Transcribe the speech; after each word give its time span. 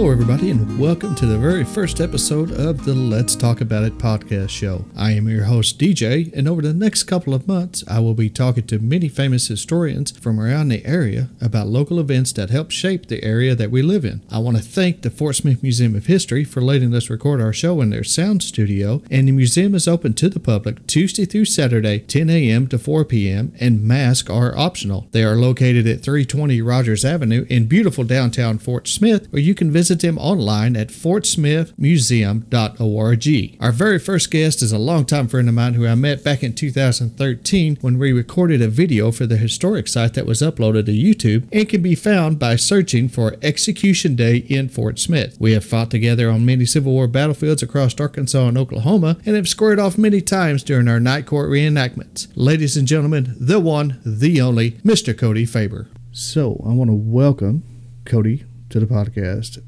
Hello, 0.00 0.12
everybody, 0.12 0.50
and 0.50 0.78
welcome 0.78 1.14
to 1.14 1.26
the 1.26 1.36
very 1.36 1.62
first 1.62 2.00
episode 2.00 2.52
of 2.52 2.86
the 2.86 2.94
Let's 2.94 3.36
Talk 3.36 3.60
About 3.60 3.84
It 3.84 3.98
podcast 3.98 4.48
show. 4.48 4.86
I 4.96 5.12
am 5.12 5.28
your 5.28 5.44
host, 5.44 5.78
DJ, 5.78 6.32
and 6.32 6.48
over 6.48 6.62
the 6.62 6.72
next 6.72 7.02
couple 7.02 7.34
of 7.34 7.46
months, 7.46 7.84
I 7.86 8.00
will 8.00 8.14
be 8.14 8.30
talking 8.30 8.66
to 8.68 8.78
many 8.78 9.10
famous 9.10 9.48
historians 9.48 10.12
from 10.12 10.40
around 10.40 10.68
the 10.68 10.86
area 10.86 11.28
about 11.38 11.66
local 11.66 12.00
events 12.00 12.32
that 12.32 12.48
help 12.48 12.70
shape 12.70 13.08
the 13.08 13.22
area 13.22 13.54
that 13.54 13.70
we 13.70 13.82
live 13.82 14.06
in. 14.06 14.22
I 14.30 14.38
want 14.38 14.56
to 14.56 14.62
thank 14.62 15.02
the 15.02 15.10
Fort 15.10 15.36
Smith 15.36 15.62
Museum 15.62 15.94
of 15.94 16.06
History 16.06 16.44
for 16.44 16.62
letting 16.62 16.94
us 16.94 17.10
record 17.10 17.42
our 17.42 17.52
show 17.52 17.82
in 17.82 17.90
their 17.90 18.02
sound 18.02 18.42
studio, 18.42 19.02
and 19.10 19.28
the 19.28 19.32
museum 19.32 19.74
is 19.74 19.86
open 19.86 20.14
to 20.14 20.30
the 20.30 20.40
public 20.40 20.86
Tuesday 20.86 21.26
through 21.26 21.44
Saturday, 21.44 21.98
10 21.98 22.30
a.m. 22.30 22.68
to 22.68 22.78
4 22.78 23.04
p.m., 23.04 23.52
and 23.60 23.82
masks 23.82 24.30
are 24.30 24.56
optional. 24.56 25.08
They 25.10 25.24
are 25.24 25.36
located 25.36 25.86
at 25.86 26.00
320 26.00 26.62
Rogers 26.62 27.04
Avenue 27.04 27.44
in 27.50 27.66
beautiful 27.66 28.04
downtown 28.04 28.56
Fort 28.56 28.88
Smith, 28.88 29.30
where 29.30 29.42
you 29.42 29.54
can 29.54 29.70
visit 29.70 29.89
them 29.98 30.18
online 30.18 30.76
at 30.76 30.88
fortsmithmuseum.org. 30.88 33.56
Our 33.60 33.72
very 33.72 33.98
first 33.98 34.30
guest 34.30 34.62
is 34.62 34.72
a 34.72 34.78
longtime 34.78 35.28
friend 35.28 35.48
of 35.48 35.54
mine 35.54 35.74
who 35.74 35.86
I 35.86 35.94
met 35.94 36.22
back 36.22 36.42
in 36.42 36.54
2013 36.54 37.78
when 37.80 37.98
we 37.98 38.12
recorded 38.12 38.62
a 38.62 38.68
video 38.68 39.10
for 39.10 39.26
the 39.26 39.36
historic 39.36 39.88
site 39.88 40.14
that 40.14 40.26
was 40.26 40.40
uploaded 40.40 40.86
to 40.86 40.92
YouTube 40.92 41.48
and 41.52 41.68
can 41.68 41.82
be 41.82 41.94
found 41.94 42.38
by 42.38 42.56
searching 42.56 43.08
for 43.08 43.36
Execution 43.42 44.14
Day 44.14 44.36
in 44.36 44.68
Fort 44.68 44.98
Smith. 44.98 45.36
We 45.40 45.52
have 45.52 45.64
fought 45.64 45.90
together 45.90 46.30
on 46.30 46.46
many 46.46 46.64
Civil 46.64 46.92
War 46.92 47.06
battlefields 47.06 47.62
across 47.62 47.98
Arkansas 47.98 48.48
and 48.48 48.58
Oklahoma 48.58 49.18
and 49.26 49.36
have 49.36 49.48
squared 49.48 49.78
off 49.78 49.98
many 49.98 50.20
times 50.20 50.62
during 50.62 50.88
our 50.88 51.00
night 51.00 51.26
court 51.26 51.50
reenactments. 51.50 52.28
Ladies 52.34 52.76
and 52.76 52.86
gentlemen, 52.86 53.34
the 53.38 53.60
one, 53.60 54.00
the 54.04 54.40
only, 54.40 54.72
Mr. 54.84 55.16
Cody 55.16 55.44
Faber. 55.44 55.88
So, 56.12 56.62
I 56.66 56.72
want 56.72 56.90
to 56.90 56.94
welcome 56.94 57.62
Cody 58.04 58.44
to 58.70 58.80
the 58.80 58.86
podcast. 58.86 59.62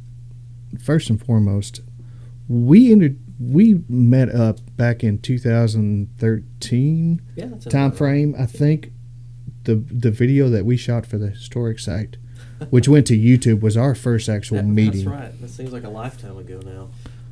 First 0.80 1.10
and 1.10 1.24
foremost, 1.24 1.80
we 2.48 2.92
entered, 2.92 3.18
we 3.40 3.82
met 3.88 4.28
up 4.34 4.58
back 4.76 5.02
in 5.04 5.18
2013 5.18 7.22
Yeah, 7.36 7.46
time 7.68 7.92
frame. 7.92 8.34
I 8.38 8.46
think 8.46 8.92
the 9.64 9.76
the 9.76 10.10
video 10.10 10.48
that 10.48 10.64
we 10.64 10.76
shot 10.76 11.06
for 11.06 11.18
the 11.18 11.28
historic 11.30 11.78
site, 11.78 12.16
which 12.70 12.88
went 12.88 13.06
to 13.08 13.18
YouTube, 13.18 13.60
was 13.60 13.76
our 13.76 13.94
first 13.94 14.28
actual 14.28 14.58
That- 14.58 14.66
meeting. 14.66 15.04
That's 15.04 15.20
right. 15.22 15.40
That 15.40 15.50
seems 15.50 15.72
like 15.72 15.84
a 15.84 15.90
lifetime 15.90 16.36
ago 16.38 16.60
now. 16.64 16.88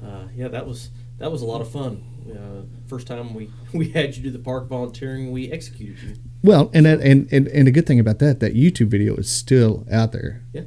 Uh, 0.06 0.24
yeah, 0.36 0.48
that 0.48 0.66
was 0.66 0.90
that 1.18 1.30
was 1.30 1.42
a 1.42 1.46
lot 1.46 1.60
of 1.60 1.70
fun. 1.70 2.02
Uh, 2.30 2.62
first 2.86 3.06
time 3.06 3.34
we, 3.34 3.50
we 3.74 3.90
had 3.90 4.16
you 4.16 4.22
do 4.22 4.30
the 4.30 4.38
park 4.38 4.68
volunteering, 4.68 5.32
we 5.32 5.50
executed 5.50 5.98
you. 6.02 6.14
Well, 6.42 6.70
and 6.72 6.86
that 6.86 7.00
and, 7.00 7.30
and 7.32 7.48
and 7.48 7.66
the 7.66 7.72
good 7.72 7.86
thing 7.86 8.00
about 8.00 8.18
that, 8.20 8.40
that 8.40 8.54
YouTube 8.54 8.88
video 8.88 9.16
is 9.16 9.28
still 9.28 9.84
out 9.90 10.12
there 10.12 10.42
Yeah. 10.52 10.62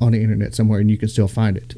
on 0.00 0.12
the 0.12 0.22
internet 0.22 0.54
somewhere, 0.54 0.80
and 0.80 0.90
you 0.90 0.98
can 0.98 1.08
still 1.08 1.28
find 1.28 1.56
it. 1.56 1.74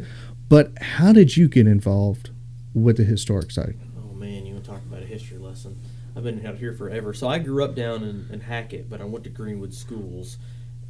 But 0.48 0.72
how 0.80 1.12
did 1.12 1.36
you 1.36 1.48
get 1.48 1.66
involved 1.66 2.30
with 2.74 2.96
the 2.96 3.04
historic 3.04 3.50
site? 3.50 3.76
Oh 3.98 4.14
man, 4.14 4.46
you 4.46 4.54
want 4.54 4.64
to 4.64 4.70
talk 4.70 4.82
about 4.82 5.02
a 5.02 5.06
history 5.06 5.38
lesson? 5.38 5.80
I've 6.16 6.22
been 6.22 6.44
out 6.46 6.56
here 6.56 6.72
forever. 6.72 7.12
So 7.12 7.28
I 7.28 7.38
grew 7.38 7.64
up 7.64 7.74
down 7.74 8.02
in, 8.02 8.28
in 8.32 8.40
Hackett, 8.40 8.88
but 8.88 9.00
I 9.00 9.04
went 9.04 9.24
to 9.24 9.30
Greenwood 9.30 9.74
schools, 9.74 10.38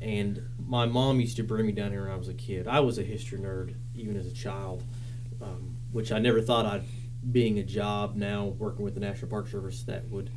and 0.03 0.43
my 0.67 0.87
mom 0.87 1.21
used 1.21 1.37
to 1.37 1.43
bring 1.43 1.67
me 1.67 1.73
down 1.73 1.93
here 1.93 2.03
when 2.03 2.11
I 2.11 2.17
was 2.17 2.29
a 2.29 2.35
kid. 2.35 2.67
I 2.67 2.81
was 2.81 2.99
a 2.99 3.03
history 3.03 3.39
nerd 3.39 3.75
even 3.95 4.17
as 4.17 4.27
a 4.27 4.35
child, 4.35 4.83
um, 5.41 5.77
which 5.93 6.13
I 6.13 6.19
never 6.19 6.41
thought 6.43 6.67
I'd 6.67 6.85
being 7.33 7.59
a 7.59 7.63
job 7.63 8.17
now 8.17 8.45
working 8.45 8.85
with 8.85 8.95
the 8.95 9.01
National 9.01 9.31
Park 9.31 9.49
Service 9.49 9.83
that 9.85 10.07
would 10.11 10.31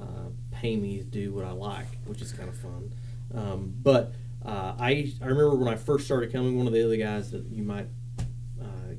uh, 0.00 0.28
pay 0.50 0.76
me 0.76 0.98
to 0.98 1.04
do 1.04 1.32
what 1.32 1.44
I 1.44 1.52
like, 1.52 1.86
which 2.04 2.20
is 2.20 2.32
kind 2.32 2.48
of 2.48 2.56
fun. 2.56 2.92
Um, 3.34 3.74
but 3.82 4.12
uh, 4.44 4.74
I 4.78 5.12
I 5.22 5.26
remember 5.26 5.54
when 5.54 5.72
I 5.72 5.76
first 5.76 6.04
started 6.04 6.32
coming, 6.32 6.56
one 6.56 6.66
of 6.66 6.72
the 6.72 6.84
other 6.84 6.96
guys 6.96 7.30
that 7.30 7.46
you 7.46 7.62
might 7.62 7.88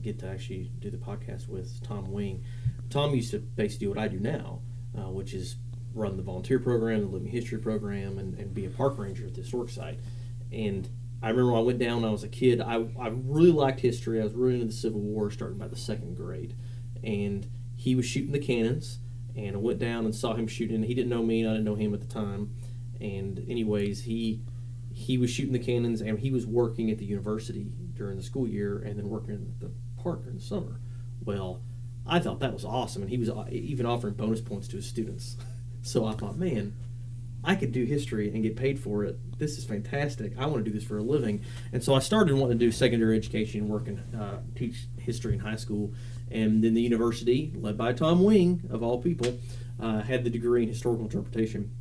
get 0.02 0.20
to 0.20 0.28
actually 0.28 0.72
do 0.80 0.90
the 0.90 0.98
podcast 0.98 1.48
with, 1.48 1.82
Tom 1.84 2.12
Wing. 2.12 2.44
Tom 2.90 3.14
used 3.14 3.32
to 3.32 3.40
basically 3.40 3.88
do 3.88 3.90
what 3.90 4.00
I 4.00 4.08
do 4.08 4.20
now, 4.20 4.62
uh, 4.98 5.10
which 5.12 5.34
is 5.34 5.58
run 5.94 6.16
the 6.16 6.24
volunteer 6.24 6.60
program, 6.60 7.02
the 7.02 7.08
living 7.08 7.28
history 7.28 7.58
program, 7.58 8.20
and, 8.20 8.38
and 8.38 8.54
be 8.54 8.66
a 8.66 8.70
park 8.70 8.98
ranger 8.98 9.26
at 9.26 9.34
the 9.34 9.42
historic 9.42 9.70
site. 9.70 10.00
And 10.52 10.88
I 11.22 11.30
remember 11.30 11.56
I 11.56 11.62
went 11.62 11.80
down 11.80 12.02
when 12.02 12.10
I 12.10 12.12
was 12.12 12.24
a 12.24 12.30
kid, 12.30 12.62
I, 12.62 12.86
I 13.00 13.08
really 13.08 13.52
liked 13.52 13.80
history. 13.80 14.22
I 14.22 14.24
was 14.24 14.34
really 14.34 14.56
into 14.56 14.68
the 14.68 14.74
Civil 14.74 15.02
War 15.02 15.32
starting 15.32 15.58
by 15.58 15.68
the 15.68 15.76
second 15.76 16.16
grade. 16.16 16.56
And 17.04 17.48
he 17.76 17.96
was 17.96 18.06
shooting 18.06 18.32
the 18.32 18.40
cannons, 18.40 19.00
and 19.36 19.56
I 19.56 19.60
went 19.60 19.80
down 19.80 20.06
and 20.06 20.14
saw 20.14 20.34
him 20.34 20.48
shooting. 20.48 20.84
He 20.84 20.94
didn't 20.94 21.10
know 21.10 21.24
me, 21.24 21.42
and 21.42 21.50
I 21.50 21.54
didn't 21.54 21.66
know 21.66 21.76
him 21.76 21.94
at 21.94 22.02
the 22.02 22.08
time. 22.08 22.56
And 23.00 23.46
anyways, 23.48 24.04
he 24.04 24.42
he 24.94 25.20
was 25.20 25.30
shooting 25.30 25.54
the 25.54 25.60
cannons, 25.60 26.02
and 26.02 26.18
he 26.18 26.32
was 26.32 26.48
working 26.48 26.90
at 26.90 26.98
the 26.98 27.06
university 27.06 27.68
during 27.94 28.18
the 28.18 28.24
school 28.24 28.48
year, 28.48 28.80
and 28.80 28.98
then 28.98 29.08
working 29.08 29.36
at 29.36 29.60
the 29.60 29.72
during 30.16 30.38
the 30.38 30.44
summer. 30.44 30.80
Well, 31.24 31.62
I 32.06 32.20
thought 32.20 32.40
that 32.40 32.54
was 32.54 32.66
awesome, 32.66 33.02
and 33.02 33.12
he 33.12 33.18
was 33.18 33.30
uh, 33.30 33.46
even 33.52 33.86
offering 33.86 34.14
bonus 34.14 34.42
points 34.42 34.68
to 34.70 34.78
his 34.78 34.88
students. 34.88 35.38
so 35.82 36.06
I 36.06 36.14
thought, 36.14 36.38
man, 36.38 36.74
I 37.44 37.56
could 37.56 37.72
do 37.72 37.86
history 37.86 38.30
and 38.34 38.44
get 38.44 38.56
paid 38.56 38.80
for 38.80 39.04
it. 39.04 39.18
This 39.38 39.58
is 39.58 39.66
fantastic. 39.66 40.34
I 40.38 40.46
want 40.48 40.66
to 40.66 40.70
do 40.70 40.78
this 40.78 40.88
for 40.88 40.98
a 40.98 41.04
living. 41.04 41.44
And 41.72 41.84
so 41.84 41.94
I 41.94 42.00
started 42.00 42.36
wanting 42.36 42.60
to 42.60 42.66
do 42.66 42.72
secondary 42.72 43.16
education, 43.16 43.68
work 43.68 43.88
and 43.88 44.02
uh, 44.16 44.38
teach 44.56 44.88
history 44.98 45.34
in 45.34 45.40
high 45.40 45.56
school. 45.56 45.94
And 46.30 46.64
then 46.64 46.74
the 46.74 46.82
university, 46.82 47.54
led 47.56 47.78
by 47.78 47.94
Tom 47.94 48.24
Wing, 48.24 48.68
of 48.70 48.84
all 48.84 49.02
people, 49.02 49.38
uh, 49.80 50.02
had 50.02 50.24
the 50.24 50.30
degree 50.30 50.64
in 50.64 50.70
historical 50.70 51.06
interpretation. 51.06 51.72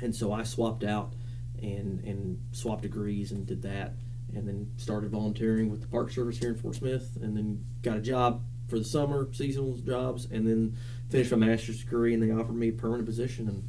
And 0.00 0.14
so 0.14 0.32
I 0.32 0.42
swapped 0.42 0.84
out 0.84 1.14
and, 1.62 2.04
and 2.04 2.42
swapped 2.52 2.82
degrees 2.82 3.32
and 3.32 3.46
did 3.46 3.62
that. 3.62 3.94
And 4.34 4.46
then 4.46 4.70
started 4.76 5.10
volunteering 5.10 5.70
with 5.70 5.80
the 5.80 5.88
Park 5.88 6.10
Service 6.10 6.38
here 6.38 6.50
in 6.50 6.56
Fort 6.56 6.76
Smith. 6.76 7.16
And 7.20 7.36
then 7.36 7.64
got 7.82 7.96
a 7.96 8.00
job 8.00 8.42
for 8.68 8.78
the 8.78 8.84
summer, 8.84 9.28
seasonal 9.32 9.76
jobs. 9.78 10.26
And 10.30 10.46
then 10.46 10.76
finished 11.10 11.30
my 11.30 11.38
master's 11.38 11.80
degree. 11.82 12.14
And 12.14 12.22
they 12.22 12.30
offered 12.30 12.56
me 12.56 12.68
a 12.68 12.72
permanent 12.72 13.06
position. 13.06 13.48
And 13.48 13.68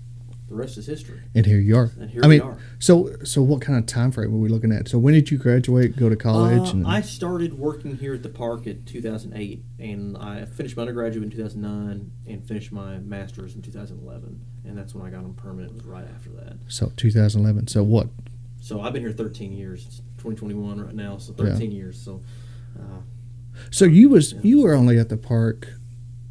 the 0.49 0.55
rest 0.55 0.77
is 0.77 0.87
history. 0.87 1.21
And 1.35 1.45
here 1.45 1.59
you 1.59 1.77
are. 1.77 1.91
And 1.99 2.09
here 2.09 2.21
I 2.23 2.27
we 2.27 2.39
mean, 2.39 2.47
are. 2.47 2.57
so 2.79 3.15
so 3.23 3.41
what 3.41 3.61
kind 3.61 3.77
of 3.77 3.85
time 3.85 4.11
frame 4.11 4.31
were 4.31 4.39
we 4.39 4.49
looking 4.49 4.71
at? 4.71 4.87
So 4.87 4.97
when 4.97 5.13
did 5.13 5.29
you 5.29 5.37
graduate, 5.37 5.95
go 5.95 6.09
to 6.09 6.15
college? 6.15 6.69
Uh, 6.69 6.71
and 6.71 6.87
I 6.87 7.01
started 7.01 7.53
working 7.59 7.97
here 7.97 8.15
at 8.15 8.23
the 8.23 8.29
park 8.29 8.65
in 8.65 8.83
2008, 8.83 9.63
and 9.77 10.17
I 10.17 10.45
finished 10.45 10.75
my 10.75 10.81
undergraduate 10.81 11.23
in 11.23 11.29
2009, 11.29 12.11
and 12.27 12.47
finished 12.47 12.71
my 12.71 12.97
master's 12.97 13.53
in 13.55 13.61
2011, 13.61 14.41
and 14.65 14.75
that's 14.77 14.95
when 14.95 15.05
I 15.05 15.11
got 15.11 15.23
on 15.23 15.33
permanent. 15.35 15.71
It 15.71 15.75
was 15.75 15.85
right 15.85 16.07
after 16.15 16.31
that. 16.31 16.57
so 16.67 16.91
2011. 16.97 17.67
So 17.67 17.83
what? 17.83 18.07
So 18.69 18.81
I've 18.81 18.93
been 18.93 19.01
here 19.01 19.11
13 19.11 19.51
years. 19.51 19.83
It's 19.87 19.97
2021 20.19 20.79
right 20.79 20.93
now, 20.93 21.17
so 21.17 21.33
Yeah. 21.39 21.45
13 21.55 21.71
years. 21.71 21.97
So 21.99 22.21
uh, 22.79 22.99
So 23.71 23.85
you 23.85 24.09
was 24.09 24.33
Yeah. 24.33 24.39
you 24.43 24.61
were 24.61 24.75
only 24.75 24.99
at 24.99 25.09
the 25.09 25.17
park 25.17 25.73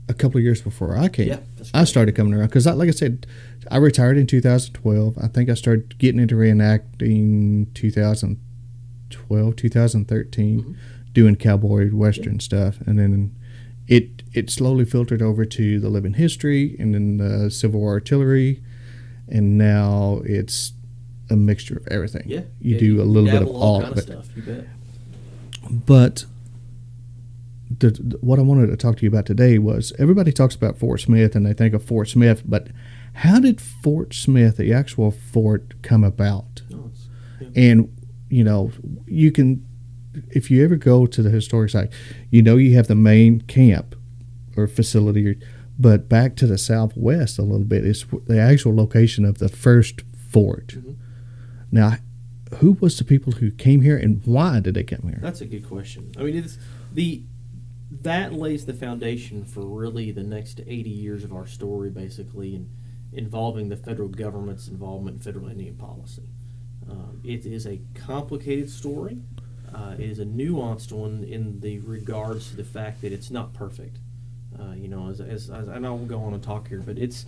a 0.09 0.15
couple 0.15 0.39
of 0.39 0.45
years 0.45 0.63
before 0.63 0.97
I 0.97 1.09
came. 1.09 1.27
yeah, 1.29 1.41
that's 1.57 1.73
I 1.75 1.83
started 1.83 2.15
coming 2.15 2.33
around 2.35 2.47
because, 2.47 2.65
like 2.67 2.89
I 2.89 2.93
said, 2.93 3.27
I 3.73 3.79
retired 3.79 4.17
in 4.19 4.27
2012. 4.29 5.19
I 5.19 5.27
think 5.27 5.51
I 5.51 5.55
started 5.55 5.99
getting 5.99 6.21
into 6.21 6.37
reenacting 6.37 7.67
2012, 7.75 9.57
2013, 9.57 10.61
Mhm. 10.63 10.75
doing 11.13 11.35
cowboy 11.35 11.91
western 11.93 12.39
stuff, 12.39 12.79
and 12.87 12.99
then 13.01 13.33
it 13.89 14.23
it 14.33 14.49
slowly 14.49 14.85
filtered 14.85 15.23
over 15.23 15.45
to 15.45 15.81
the 15.81 15.89
living 15.91 16.15
history, 16.15 16.77
and 16.79 16.95
then 16.95 17.17
the 17.17 17.51
Civil 17.51 17.81
War 17.81 17.95
artillery, 17.95 18.63
and 19.29 19.59
now 19.59 20.23
it's 20.25 20.73
a 21.31 21.37
mixture 21.37 21.77
of 21.77 21.87
everything. 21.89 22.25
Yeah, 22.27 22.41
you 22.61 22.75
yeah, 22.75 22.79
do 22.81 23.03
a 23.03 23.05
little 23.05 23.31
bit 23.31 23.43
of 23.43 23.49
all 23.49 23.81
kind 23.83 23.93
of 23.93 23.99
it. 23.99 24.03
stuff. 24.03 24.29
You. 24.37 24.65
But 25.71 26.25
the, 27.79 27.91
the- 27.91 28.19
what 28.21 28.39
I 28.39 28.43
wanted 28.43 28.69
to 28.69 28.77
talk 28.77 28.97
to 28.99 29.03
you 29.03 29.09
about 29.09 29.27
today 29.27 29.59
was 29.59 29.93
everybody 29.99 30.33
talks 30.33 30.55
about 30.55 30.79
Fort 30.79 31.01
Smith 31.01 31.35
and 31.35 31.45
they 31.47 31.53
think 31.53 31.75
of 31.75 31.85
Fort 31.85 32.09
Smith, 32.09 32.43
but 32.47 32.69
how 33.15 33.41
did 33.41 33.61
Fort 33.61 34.15
Smith, 34.15 34.57
the 34.57 34.73
actual 34.73 35.11
fort, 35.11 35.75
come 35.83 36.05
about? 36.05 36.63
No, 36.71 36.91
it's, 37.41 37.51
And 37.57 37.95
you 38.31 38.45
know, 38.45 38.71
you 39.07 39.33
can, 39.33 39.67
if 40.31 40.51
you 40.51 40.65
ever 40.65 40.77
go 40.77 41.07
to 41.07 41.23
the 41.23 41.31
historic 41.31 41.71
site, 41.71 41.93
you 42.31 42.43
know 42.43 42.57
you 42.57 42.75
have 42.77 42.87
the 42.87 42.95
main 42.95 43.41
camp 43.43 43.95
or 44.57 44.67
facility, 44.67 45.39
but 45.79 46.09
back 46.09 46.37
to 46.37 46.47
the 46.47 46.59
southwest 46.59 47.39
a 47.39 47.43
little 47.43 47.67
bit 47.67 47.85
is 47.85 48.05
the 48.27 48.39
actual 48.41 48.75
location 48.75 49.25
of 49.25 49.39
the 49.39 49.49
first 49.49 50.03
fort. 50.31 50.69
Mhm. 50.69 50.95
Now, 51.71 51.97
who 52.57 52.73
was 52.81 52.97
the 52.99 53.05
people 53.05 53.35
who 53.35 53.51
came 53.51 53.83
here 53.83 53.97
and 53.97 54.23
why 54.25 54.61
did 54.61 54.75
they 54.75 54.85
come 54.85 55.03
here? 55.09 55.19
That's 55.21 55.41
a 55.41 55.47
good 55.47 55.69
question. 55.69 56.13
I 56.19 56.23
mean, 56.23 56.37
it's 56.37 56.59
the 56.93 57.23
that 57.91 58.33
lays 58.33 58.67
the 58.67 58.75
foundation 58.75 59.45
for 59.45 59.63
really 59.63 60.11
the 60.11 60.23
next 60.23 60.61
80 60.61 60.91
years 60.91 61.25
of 61.25 61.33
our 61.33 61.47
story, 61.47 61.91
basically, 61.91 62.55
and 62.55 62.71
involving 63.13 63.71
the 63.71 63.77
federal 63.77 64.09
government's 64.09 64.69
involvement 64.69 65.17
in 65.17 65.23
federal 65.23 65.49
Indian 65.49 65.75
policy. 65.75 66.29
Um, 66.89 67.21
it 67.25 67.47
is 67.47 67.67
a 67.67 67.81
complicated 67.95 68.71
story. 68.71 69.19
Uh, 69.75 69.95
it 69.99 70.05
is 70.05 70.19
a 70.19 70.25
nuanced 70.25 70.93
one 70.93 71.25
in 71.25 71.61
the 71.61 71.79
regards 71.81 72.51
to 72.51 72.57
the 72.57 72.65
fact 72.65 73.01
that 73.03 73.13
it's 73.13 73.31
not 73.31 73.53
perfect. 73.53 73.99
Uh, 74.59 74.73
you 74.73 74.89
know, 74.89 75.09
as, 75.09 75.21
as, 75.21 75.51
as 75.51 75.69
I 75.69 75.79
know 75.79 75.95
we'll 75.95 76.07
go 76.07 76.23
on 76.23 76.35
and 76.35 76.43
talk 76.43 76.69
here, 76.69 76.83
but 76.85 76.99
it's 76.99 77.27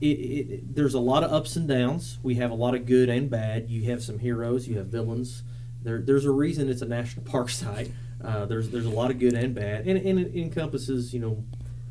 it, 0.00 0.06
it, 0.06 0.74
there's 0.74 0.94
a 0.94 1.00
lot 1.00 1.24
of 1.24 1.32
ups 1.32 1.56
and 1.56 1.68
downs. 1.68 2.18
We 2.22 2.36
have 2.36 2.50
a 2.50 2.54
lot 2.54 2.74
of 2.74 2.86
good 2.86 3.08
and 3.08 3.28
bad. 3.28 3.68
You 3.68 3.90
have 3.90 4.02
some 4.02 4.18
heroes. 4.18 4.68
You 4.68 4.78
have 4.78 4.86
villains. 4.86 5.42
There, 5.82 6.00
there's 6.00 6.24
a 6.24 6.30
reason 6.30 6.68
it's 6.68 6.82
a 6.82 6.86
national 6.86 7.24
park 7.30 7.50
site. 7.50 7.90
Uh, 8.22 8.46
there's 8.46 8.70
there's 8.70 8.86
a 8.86 8.90
lot 8.90 9.10
of 9.10 9.18
good 9.18 9.34
and 9.34 9.54
bad, 9.54 9.86
and, 9.86 9.98
and 9.98 10.18
it 10.18 10.34
encompasses 10.34 11.14
you 11.14 11.20
know, 11.20 11.44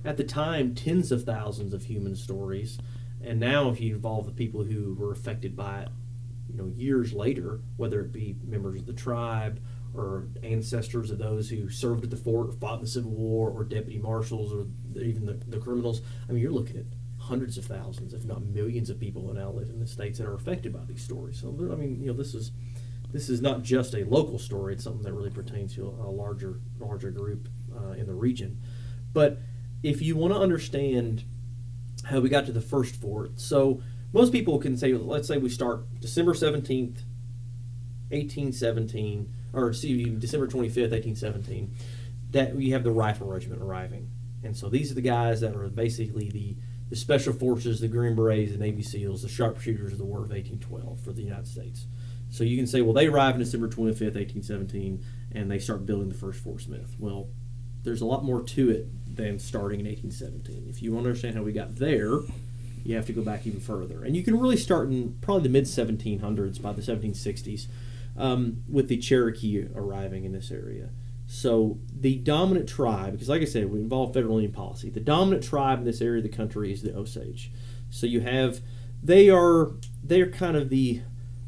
at 0.03 0.17
the 0.17 0.25
time 0.25 0.75
tens 0.75 1.11
of 1.11 1.23
thousands 1.23 1.73
of 1.73 1.85
human 1.85 2.15
stories, 2.15 2.77
and 3.23 3.39
now 3.39 3.69
if 3.69 3.79
you 3.79 3.95
involve 3.95 4.25
the 4.25 4.33
people 4.33 4.63
who 4.63 4.93
were 4.95 5.13
affected 5.13 5.55
by 5.55 5.83
it, 5.83 5.89
you 6.49 6.57
know, 6.57 6.67
years 6.75 7.13
later, 7.13 7.61
whether 7.77 8.01
it 8.01 8.11
be 8.11 8.35
members 8.43 8.81
of 8.81 8.87
the 8.87 8.93
tribe 8.93 9.61
or 9.93 10.27
ancestors 10.43 11.11
of 11.11 11.17
those 11.17 11.49
who 11.49 11.69
served 11.69 12.03
at 12.03 12.09
the 12.09 12.17
fort 12.17 12.49
or 12.49 12.51
fought 12.53 12.75
in 12.75 12.81
the 12.81 12.87
Civil 12.87 13.11
War 13.11 13.49
or 13.49 13.63
deputy 13.63 13.97
marshals 13.97 14.53
or 14.53 14.65
even 15.01 15.25
the, 15.25 15.33
the 15.47 15.59
criminals. 15.59 16.01
I 16.27 16.33
mean, 16.33 16.41
you're 16.41 16.51
looking 16.51 16.77
at 16.77 16.85
hundreds 17.27 17.57
of 17.57 17.65
thousands, 17.65 18.13
if 18.13 18.23
not 18.25 18.41
millions, 18.43 18.89
of 18.89 18.99
people 18.99 19.27
that 19.27 19.35
now 19.35 19.51
live 19.51 19.69
in 19.69 19.79
the 19.79 19.87
states 19.87 20.17
that 20.17 20.27
are 20.27 20.33
affected 20.33 20.73
by 20.73 20.85
these 20.85 21.03
stories. 21.03 21.39
So, 21.39 21.49
I 21.71 21.75
mean, 21.75 21.99
you 22.01 22.07
know, 22.07 22.13
this 22.13 22.33
is 22.33 22.51
this 23.11 23.29
is 23.29 23.41
not 23.41 23.63
just 23.63 23.93
a 23.93 24.03
local 24.05 24.39
story; 24.39 24.73
it's 24.73 24.83
something 24.83 25.03
that 25.03 25.13
really 25.13 25.29
pertains 25.29 25.75
to 25.75 25.87
a, 25.87 26.11
larger 26.11 26.59
larger 26.79 27.11
group 27.11 27.47
uh, 27.75 27.91
in 27.91 28.07
the 28.07 28.13
region. 28.13 28.59
But 29.13 29.39
if 29.83 30.01
you 30.01 30.15
want 30.15 30.33
to 30.33 30.39
understand 30.39 31.23
how 32.05 32.19
we 32.19 32.29
got 32.29 32.45
to 32.45 32.51
the 32.51 32.61
first 32.61 32.95
fort, 32.95 33.39
so 33.39 33.81
most 34.13 34.31
people 34.31 34.57
can 34.59 34.77
say, 34.77 34.93
let's 34.93 35.27
say 35.27 35.37
we 35.37 35.49
start 35.49 35.99
December 35.99 36.33
seventeenth, 36.33 37.03
eighteen 38.11 38.51
seventeen, 38.53 39.33
or 39.53 39.69
excuse 39.69 40.05
me, 40.05 40.15
December 40.19 40.47
twenty 40.47 40.69
fifth, 40.69 40.93
eighteen 40.93 41.15
seventeen. 41.15 41.73
That 42.31 42.59
you 42.59 42.73
have 42.73 42.83
the 42.83 42.91
rifle 42.91 43.27
regiment 43.27 43.61
arriving, 43.61 44.09
and 44.43 44.55
so 44.55 44.69
these 44.69 44.91
are 44.91 44.95
the 44.95 45.01
guys 45.01 45.39
that 45.41 45.55
are 45.55 45.69
basically 45.69 46.29
the 46.29 46.57
the 46.89 46.95
special 46.95 47.33
forces, 47.33 47.79
the 47.79 47.87
Green 47.87 48.15
Berets, 48.15 48.51
the 48.51 48.57
Navy 48.57 48.81
SEALs, 48.81 49.21
the 49.21 49.29
sharpshooters 49.29 49.91
of 49.91 49.97
the 49.97 50.05
War 50.05 50.19
of 50.19 50.29
1812 50.29 51.01
for 51.01 51.11
the 51.11 51.23
United 51.23 51.47
States. 51.47 51.85
So 52.29 52.43
you 52.43 52.57
can 52.57 52.67
say, 52.67 52.81
well, 52.81 52.93
they 52.93 53.07
arrived 53.07 53.35
on 53.35 53.39
December 53.39 53.67
25th, 53.67 54.15
1817, 54.15 55.03
and 55.33 55.49
they 55.49 55.59
start 55.59 55.85
building 55.85 56.09
the 56.09 56.15
first 56.15 56.43
Fort 56.43 56.61
Smith. 56.61 56.95
Well, 56.99 57.29
there's 57.83 58.01
a 58.01 58.05
lot 58.05 58.23
more 58.23 58.41
to 58.41 58.69
it 58.69 59.15
than 59.15 59.39
starting 59.39 59.79
in 59.79 59.85
1817. 59.85 60.67
If 60.69 60.81
you 60.81 60.91
want 60.91 61.05
to 61.05 61.09
understand 61.09 61.35
how 61.35 61.43
we 61.43 61.53
got 61.53 61.75
there, 61.75 62.19
you 62.83 62.95
have 62.95 63.05
to 63.07 63.13
go 63.13 63.21
back 63.21 63.45
even 63.45 63.59
further. 63.59 64.03
And 64.03 64.15
you 64.15 64.23
can 64.23 64.39
really 64.39 64.57
start 64.57 64.89
in 64.89 65.17
probably 65.21 65.43
the 65.43 65.49
mid 65.49 65.65
1700s, 65.65 66.61
by 66.61 66.73
the 66.73 66.81
1760s, 66.81 67.67
um, 68.17 68.63
with 68.69 68.87
the 68.87 68.97
Cherokee 68.97 69.67
arriving 69.75 70.25
in 70.25 70.31
this 70.31 70.51
area. 70.51 70.89
So 71.27 71.77
the 71.93 72.15
dominant 72.15 72.69
tribe, 72.69 73.11
because 73.11 73.27
like 73.27 73.41
I 73.41 73.45
said, 73.45 73.69
we 73.69 73.79
involve 73.79 74.13
federal 74.13 74.37
Indian 74.37 74.53
policy. 74.53 74.89
The 74.89 75.01
dominant 75.01 75.43
tribe 75.43 75.79
in 75.79 75.85
this 75.85 76.01
area 76.01 76.19
of 76.19 76.23
the 76.23 76.35
country 76.35 76.71
is 76.71 76.81
the 76.81 76.95
Osage. 76.95 77.51
So 77.89 78.07
you 78.07 78.21
have, 78.21 78.61
they 79.03 79.29
are 79.29 79.73
they're 80.01 80.31
kind 80.31 80.55
of 80.55 80.69
the 80.69 81.01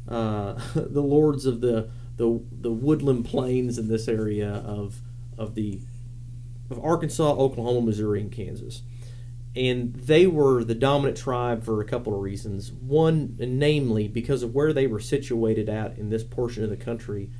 uh, 0.06 0.60
the 0.74 1.02
lords 1.02 1.46
of 1.46 1.62
the, 1.62 1.88
the 2.16 2.42
the 2.52 2.70
woodland 2.70 3.24
plains 3.24 3.78
in 3.78 3.88
this 3.88 4.06
area 4.06 4.50
of 4.50 5.00
of 5.38 5.54
the 5.54 5.80
of 6.70 6.78
Arkansas, 6.84 7.32
Oklahoma, 7.32 7.80
Missouri, 7.80 8.20
and 8.20 8.30
Kansas. 8.30 8.82
And 9.56 9.94
they 9.94 10.28
were 10.28 10.62
the 10.62 10.76
dominant 10.76 11.16
tribe 11.16 11.64
for 11.64 11.80
a 11.80 11.84
couple 11.84 12.14
of 12.14 12.20
reasons. 12.20 12.70
One, 12.70 13.34
namely, 13.38 14.06
because 14.06 14.44
of 14.44 14.54
where 14.54 14.72
they 14.72 14.86
were 14.86 15.00
situated 15.00 15.68
at 15.68 15.98
in 15.98 16.10
this 16.10 16.22
portion 16.22 16.62
of 16.62 16.70
the 16.70 16.76
country, 16.76 17.30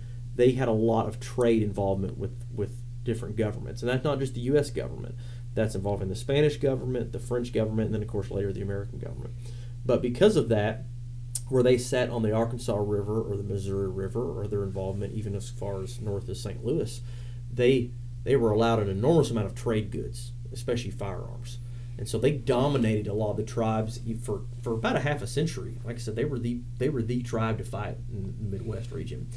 they 0.41 0.53
had 0.53 0.69
a 0.69 0.73
lot 0.73 1.07
of 1.07 1.21
trade 1.21 1.63
involvement 1.63 2.17
with, 2.17 2.45
with 2.55 2.81
different 3.05 3.37
governments. 3.37 3.83
And 3.83 3.91
that's 3.91 4.05
not 4.05 4.19
just 4.19 4.35
the 4.35 4.41
U.S. 4.41 4.71
government, 4.71 5.15
that's 5.55 5.75
involving 5.75 6.09
the 6.09 6.17
Spanish 6.17 6.57
government, 6.57 7.13
the 7.13 7.19
French 7.19 7.53
government, 7.53 7.87
and 7.87 7.95
then, 7.95 8.03
of 8.03 8.09
course, 8.09 8.31
later 8.31 8.53
the 8.53 8.63
American 8.63 8.99
government. 8.99 9.35
But 9.85 10.01
because 10.01 10.37
of 10.37 10.49
that, 10.49 10.85
where 11.49 11.63
they 11.63 11.77
sat 11.77 12.09
on 12.09 12.23
the 12.23 12.33
Arkansas 12.33 12.77
River 12.77 13.21
or 13.21 13.37
the 13.37 13.43
Missouri 13.43 13.89
River, 13.89 14.41
or 14.41 14.47
their 14.47 14.63
involvement 14.63 15.13
even 15.13 15.35
as 15.35 15.51
far 15.51 15.83
as 15.83 16.01
north 16.01 16.29
as 16.29 16.41
St. 16.41 16.65
Louis, 16.65 17.01
they 17.53 17.91
they 18.23 18.37
were 18.37 18.51
allowed 18.51 18.81
an 18.81 18.89
enormous 18.89 19.31
amount 19.31 19.47
of 19.47 19.55
trade 19.55 19.91
goods, 19.91 20.33
especially 20.53 20.91
firearms. 20.91 21.59
And 21.99 22.09
so 22.09 22.19
they 22.19 22.33
dominated 22.33 23.09
a 23.09 23.15
lot 23.15 23.33
of 23.33 23.37
the 23.37 23.43
tribes 23.43 24.01
for, 24.23 24.43
for 24.63 24.73
about 24.73 24.97
a 24.97 25.01
half 25.01 25.23
a 25.23 25.27
century. 25.27 25.79
Like 25.85 25.97
I 25.97 25.99
said, 25.99 26.17
they 26.17 26.25
were 26.25 26.39
the 26.39 26.61
they 26.79 26.89
were 26.89 27.03
the 27.03 27.23
tribe 27.23 27.59
to 27.59 27.65
fight 27.65 27.99
in 28.11 28.35
the 28.39 28.57
Midwest 28.59 28.91
region. 28.91 29.29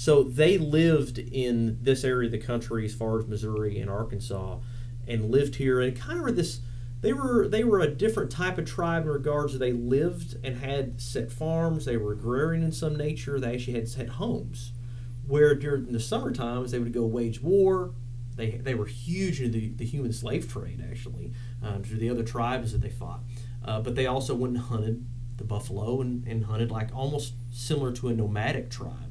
So 0.00 0.22
they 0.22 0.56
lived 0.56 1.18
in 1.18 1.76
this 1.82 2.04
area 2.04 2.24
of 2.24 2.32
the 2.32 2.38
country 2.38 2.86
as 2.86 2.94
far 2.94 3.18
as 3.18 3.26
Missouri 3.26 3.78
and 3.80 3.90
Arkansas 3.90 4.56
and 5.06 5.30
lived 5.30 5.56
here 5.56 5.78
and 5.82 5.94
kind 5.94 6.16
of 6.16 6.24
were 6.24 6.32
this 6.32 6.60
they 7.02 7.12
were 7.12 7.46
they 7.46 7.64
were 7.64 7.80
a 7.80 7.86
different 7.86 8.30
type 8.30 8.56
of 8.56 8.64
tribe 8.64 9.02
in 9.02 9.10
regards 9.10 9.52
to 9.52 9.58
they 9.58 9.74
lived 9.74 10.38
and 10.42 10.56
had 10.56 11.02
set 11.02 11.30
farms, 11.30 11.84
they 11.84 11.98
were 11.98 12.12
agrarian 12.12 12.64
in 12.64 12.72
some 12.72 12.96
nature, 12.96 13.38
they 13.38 13.52
actually 13.52 13.74
had 13.74 13.88
set 13.88 14.08
homes. 14.08 14.72
Where 15.26 15.54
during 15.54 15.92
the 15.92 16.00
summer 16.00 16.32
times 16.32 16.70
they 16.70 16.78
would 16.78 16.94
go 16.94 17.04
wage 17.04 17.42
war. 17.42 17.92
They, 18.36 18.52
they 18.52 18.74
were 18.74 18.86
huge 18.86 19.42
in 19.42 19.52
the, 19.52 19.68
the 19.68 19.84
human 19.84 20.14
slave 20.14 20.50
trade 20.50 20.82
actually 20.90 21.34
um, 21.62 21.84
to 21.84 21.96
the 21.96 22.08
other 22.08 22.22
tribes 22.22 22.72
that 22.72 22.80
they 22.80 22.88
fought. 22.88 23.20
Uh, 23.62 23.82
but 23.82 23.96
they 23.96 24.06
also 24.06 24.34
went 24.34 24.54
and 24.54 24.64
hunted 24.64 25.04
the 25.36 25.44
buffalo 25.44 26.00
and, 26.00 26.26
and 26.26 26.46
hunted 26.46 26.70
like 26.70 26.88
almost 26.94 27.34
similar 27.52 27.92
to 27.92 28.08
a 28.08 28.14
nomadic 28.14 28.70
tribe. 28.70 29.09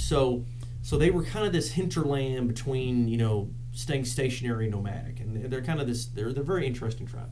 So 0.00 0.44
so 0.82 0.96
they 0.96 1.10
were 1.10 1.22
kind 1.22 1.46
of 1.46 1.52
this 1.52 1.72
hinterland 1.72 2.48
between 2.48 3.08
you 3.08 3.16
know 3.16 3.50
staying 3.72 4.04
stationary 4.04 4.64
and 4.64 4.74
nomadic, 4.74 5.20
and 5.20 5.50
they're 5.50 5.62
kind 5.62 5.80
of 5.80 5.86
this 5.86 6.06
they're 6.06 6.32
they're 6.32 6.42
very 6.42 6.66
interesting 6.66 7.06
tribe. 7.06 7.30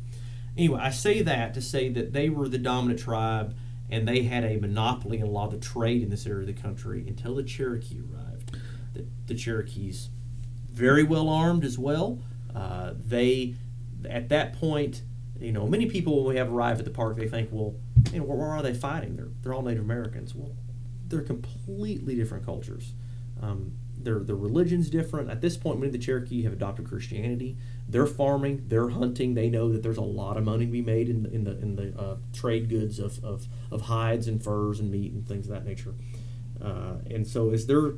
Anyway, 0.56 0.80
I 0.80 0.90
say 0.90 1.22
that 1.22 1.54
to 1.54 1.62
say 1.62 1.88
that 1.90 2.12
they 2.12 2.28
were 2.28 2.48
the 2.48 2.58
dominant 2.58 3.00
tribe 3.00 3.54
and 3.90 4.06
they 4.06 4.22
had 4.22 4.44
a 4.44 4.58
monopoly 4.58 5.22
on 5.22 5.28
a 5.28 5.30
lot 5.30 5.46
of 5.46 5.52
the 5.52 5.66
trade 5.66 6.02
in 6.02 6.10
this 6.10 6.26
area 6.26 6.40
of 6.40 6.46
the 6.46 6.60
country 6.60 7.06
until 7.06 7.34
the 7.34 7.42
Cherokee 7.42 8.00
arrived. 8.00 8.56
The, 8.92 9.06
the 9.26 9.34
Cherokees, 9.34 10.10
very 10.70 11.02
well 11.02 11.28
armed 11.28 11.64
as 11.64 11.78
well. 11.78 12.20
Uh, 12.54 12.92
they, 13.02 13.54
at 14.08 14.28
that 14.28 14.58
point, 14.58 15.02
you 15.40 15.52
know, 15.52 15.66
many 15.66 15.86
people 15.86 16.24
when 16.24 16.34
we 16.34 16.36
have 16.38 16.52
arrived 16.52 16.80
at 16.80 16.84
the 16.84 16.90
park, 16.90 17.16
they 17.16 17.28
think, 17.28 17.50
well, 17.52 17.74
you 18.12 18.18
know, 18.18 18.24
where, 18.24 18.36
where 18.36 18.48
are 18.48 18.62
they 18.62 18.74
fighting? 18.74 19.14
They're 19.14 19.28
they're 19.42 19.54
all 19.54 19.62
Native 19.62 19.84
Americans. 19.84 20.34
Well, 20.34 20.52
they're 21.08 21.22
completely 21.22 22.14
different 22.14 22.44
cultures. 22.44 22.92
Um, 23.40 23.72
their 24.00 24.20
their 24.20 24.36
religion's 24.36 24.90
different. 24.90 25.30
At 25.30 25.40
this 25.40 25.56
point, 25.56 25.78
many 25.78 25.88
of 25.88 25.92
the 25.92 25.98
Cherokee 25.98 26.42
have 26.44 26.52
adopted 26.52 26.88
Christianity. 26.88 27.56
They're 27.88 28.06
farming, 28.06 28.64
they're 28.68 28.90
hunting. 28.90 29.34
They 29.34 29.48
know 29.48 29.72
that 29.72 29.82
there's 29.82 29.96
a 29.96 30.02
lot 30.02 30.36
of 30.36 30.44
money 30.44 30.66
to 30.66 30.72
be 30.72 30.82
made 30.82 31.08
in 31.08 31.22
the 31.24 31.30
in 31.32 31.44
the 31.44 31.58
in 31.58 31.76
the 31.76 31.98
uh, 31.98 32.16
trade 32.32 32.68
goods 32.68 32.98
of, 32.98 33.22
of 33.24 33.46
of 33.70 33.82
hides 33.82 34.28
and 34.28 34.42
furs 34.42 34.80
and 34.80 34.90
meat 34.90 35.12
and 35.12 35.26
things 35.26 35.46
of 35.46 35.52
that 35.52 35.64
nature. 35.64 35.94
Uh, 36.62 36.96
and 37.10 37.26
so 37.26 37.50
as 37.50 37.66
they're 37.66 37.94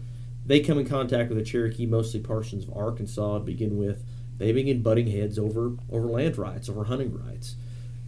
they 0.46 0.60
come 0.60 0.78
in 0.78 0.86
contact 0.86 1.28
with 1.28 1.38
the 1.38 1.44
Cherokee, 1.44 1.86
mostly 1.86 2.20
portions 2.20 2.64
of 2.64 2.74
Arkansas 2.74 3.38
to 3.38 3.44
begin 3.44 3.76
with, 3.76 4.02
they 4.38 4.52
begin 4.52 4.82
butting 4.82 5.08
heads 5.08 5.38
over 5.38 5.76
over 5.90 6.06
land 6.06 6.38
rights, 6.38 6.68
over 6.68 6.84
hunting 6.84 7.12
rights. 7.12 7.56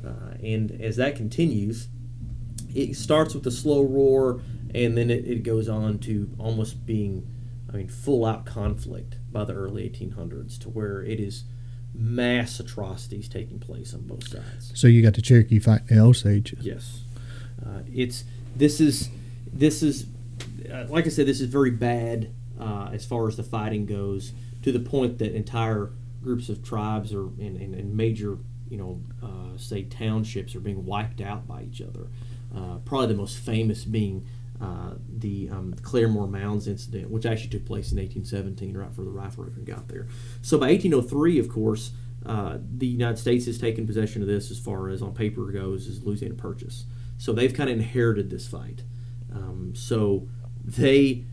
Uh, 0.03 0.35
and 0.43 0.71
as 0.81 0.97
that 0.97 1.15
continues, 1.15 1.89
it 2.75 2.97
starts 2.97 3.35
with 3.35 3.47
a 3.47 3.51
slow 3.51 3.85
roar 3.85 4.41
and 4.75 4.97
then 4.97 5.11
it, 5.11 5.27
it 5.27 5.43
goes 5.43 5.69
on 5.69 5.99
to 6.01 6.31
almost 6.39 6.87
being, 6.87 7.27
I 7.73 7.77
mean, 7.77 7.89
full 7.89 8.25
out 8.25 8.47
conflict 8.47 9.17
by 9.31 9.45
the 9.45 9.55
early 9.55 9.89
1800s 9.89 10.59
to 10.61 10.69
where 10.69 11.03
it 11.03 11.21
is 11.21 11.45
mass 11.95 12.59
atrocities 12.59 13.29
taking 13.29 13.59
place 13.59 13.93
on 13.93 14.03
both 14.03 14.27
sides. 14.27 14.73
So 14.75 14.87
you 14.87 15.03
got 15.03 15.15
the 15.15 15.23
Cherokee 15.23 15.59
fighting 15.59 15.87
the 15.89 15.99
Osage. 16.01 16.55
Yes, 16.61 17.03
uh, 17.65 17.81
it's 17.93 18.25
this 18.57 18.81
is 18.81 19.11
this 19.53 19.83
is 19.83 20.07
uh, 20.73 20.87
like 20.89 21.07
I 21.07 21.11
said, 21.11 21.27
this 21.27 21.41
is 21.41 21.49
very 21.49 21.71
bad 21.71 22.31
uh, 22.59 22.91
as 22.93 23.05
far 23.05 23.29
as 23.29 23.37
the 23.37 23.43
fighting 23.43 23.87
goes, 23.87 24.33
to 24.63 24.73
the 24.73 24.81
point 24.81 25.19
that 25.19 25.35
entire 25.35 25.91
groups 26.23 26.49
of 26.49 26.63
tribes 26.63 27.13
or 27.13 27.25
and, 27.25 27.57
and, 27.57 27.75
and 27.75 27.97
major 27.97 28.39
you 28.69 28.77
know 28.77 29.01
uh, 29.23 29.57
say 29.59 29.83
townships 29.83 30.55
are 30.55 30.61
being 30.61 30.87
wiped 30.87 31.21
out 31.21 31.47
by 31.47 31.63
each 31.63 31.81
other. 31.81 32.09
Uh, 32.55 32.77
probably 32.85 33.09
the 33.09 33.15
most 33.15 33.39
famous 33.39 33.85
being 33.85 34.27
uh, 34.63 34.95
the 35.19 35.49
um, 35.51 35.75
Claremore 35.83 36.31
Mounds 36.31 36.69
incident, 36.69 37.11
which 37.11 37.27
actually 37.27 37.49
took 37.49 37.67
place 37.67 37.91
in 37.91 37.99
1817, 37.99 38.77
right 38.77 38.89
before 38.89 39.05
the 39.05 39.11
rifle 39.11 39.45
even 39.51 39.65
got 39.65 39.89
there. 39.89 40.07
So 40.41 40.57
by 40.57 40.69
1803, 40.69 41.41
of 41.41 41.49
course, 41.49 41.91
uh, 42.25 42.59
the 42.77 42.87
United 42.87 43.19
States 43.19 43.47
has 43.47 43.59
taken 43.59 43.87
possession 43.87 44.23
of 44.23 44.29
this 44.29 44.53
as 44.53 44.61
far 44.61 44.89
as 44.89 45.03
on 45.03 45.15
paper 45.15 45.51
goes 45.51 45.89
as 45.89 46.05
Louisiana 46.05 46.35
Purchase. 46.35 46.85
So 47.19 47.33
they've 47.33 47.53
kind 47.53 47.71
of 47.71 47.77
inherited 47.77 48.31
this 48.31 48.47
fight. 48.47 48.85
Um, 49.35 49.73
so 49.75 50.29
they 50.65 51.25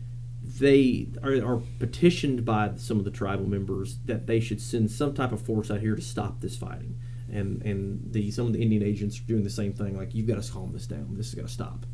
they 0.42 1.06
are, 1.22 1.34
are, 1.44 1.62
petitioned 1.78 2.44
by 2.44 2.72
some 2.76 2.98
of 2.98 3.04
the 3.04 3.10
tribal 3.10 3.46
members 3.46 3.98
that 4.06 4.26
they 4.26 4.40
should 4.40 4.60
send 4.60 4.90
some 4.90 5.14
type 5.14 5.30
of 5.30 5.40
force 5.40 5.70
out 5.70 5.80
here 5.80 5.94
to 5.94 6.02
stop 6.02 6.40
this 6.40 6.56
fighting. 6.56 6.98
And 7.30 7.62
and 7.62 8.12
the 8.12 8.32
some 8.32 8.48
of 8.48 8.54
the 8.54 8.62
Indian 8.62 8.82
agents 8.82 9.20
are 9.20 9.24
doing 9.24 9.44
the 9.44 9.50
same 9.50 9.72
thing. 9.72 9.96
Like 9.96 10.14
you've 10.14 10.26
got 10.26 10.42
to 10.42 10.52
calm 10.52 10.72
this 10.72 10.86
down. 10.88 11.14
This 11.16 11.26
has 11.26 11.34
got 11.36 11.46
to 11.46 11.52
stop. 11.52 11.86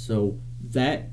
So 0.00 0.40
that 0.70 1.10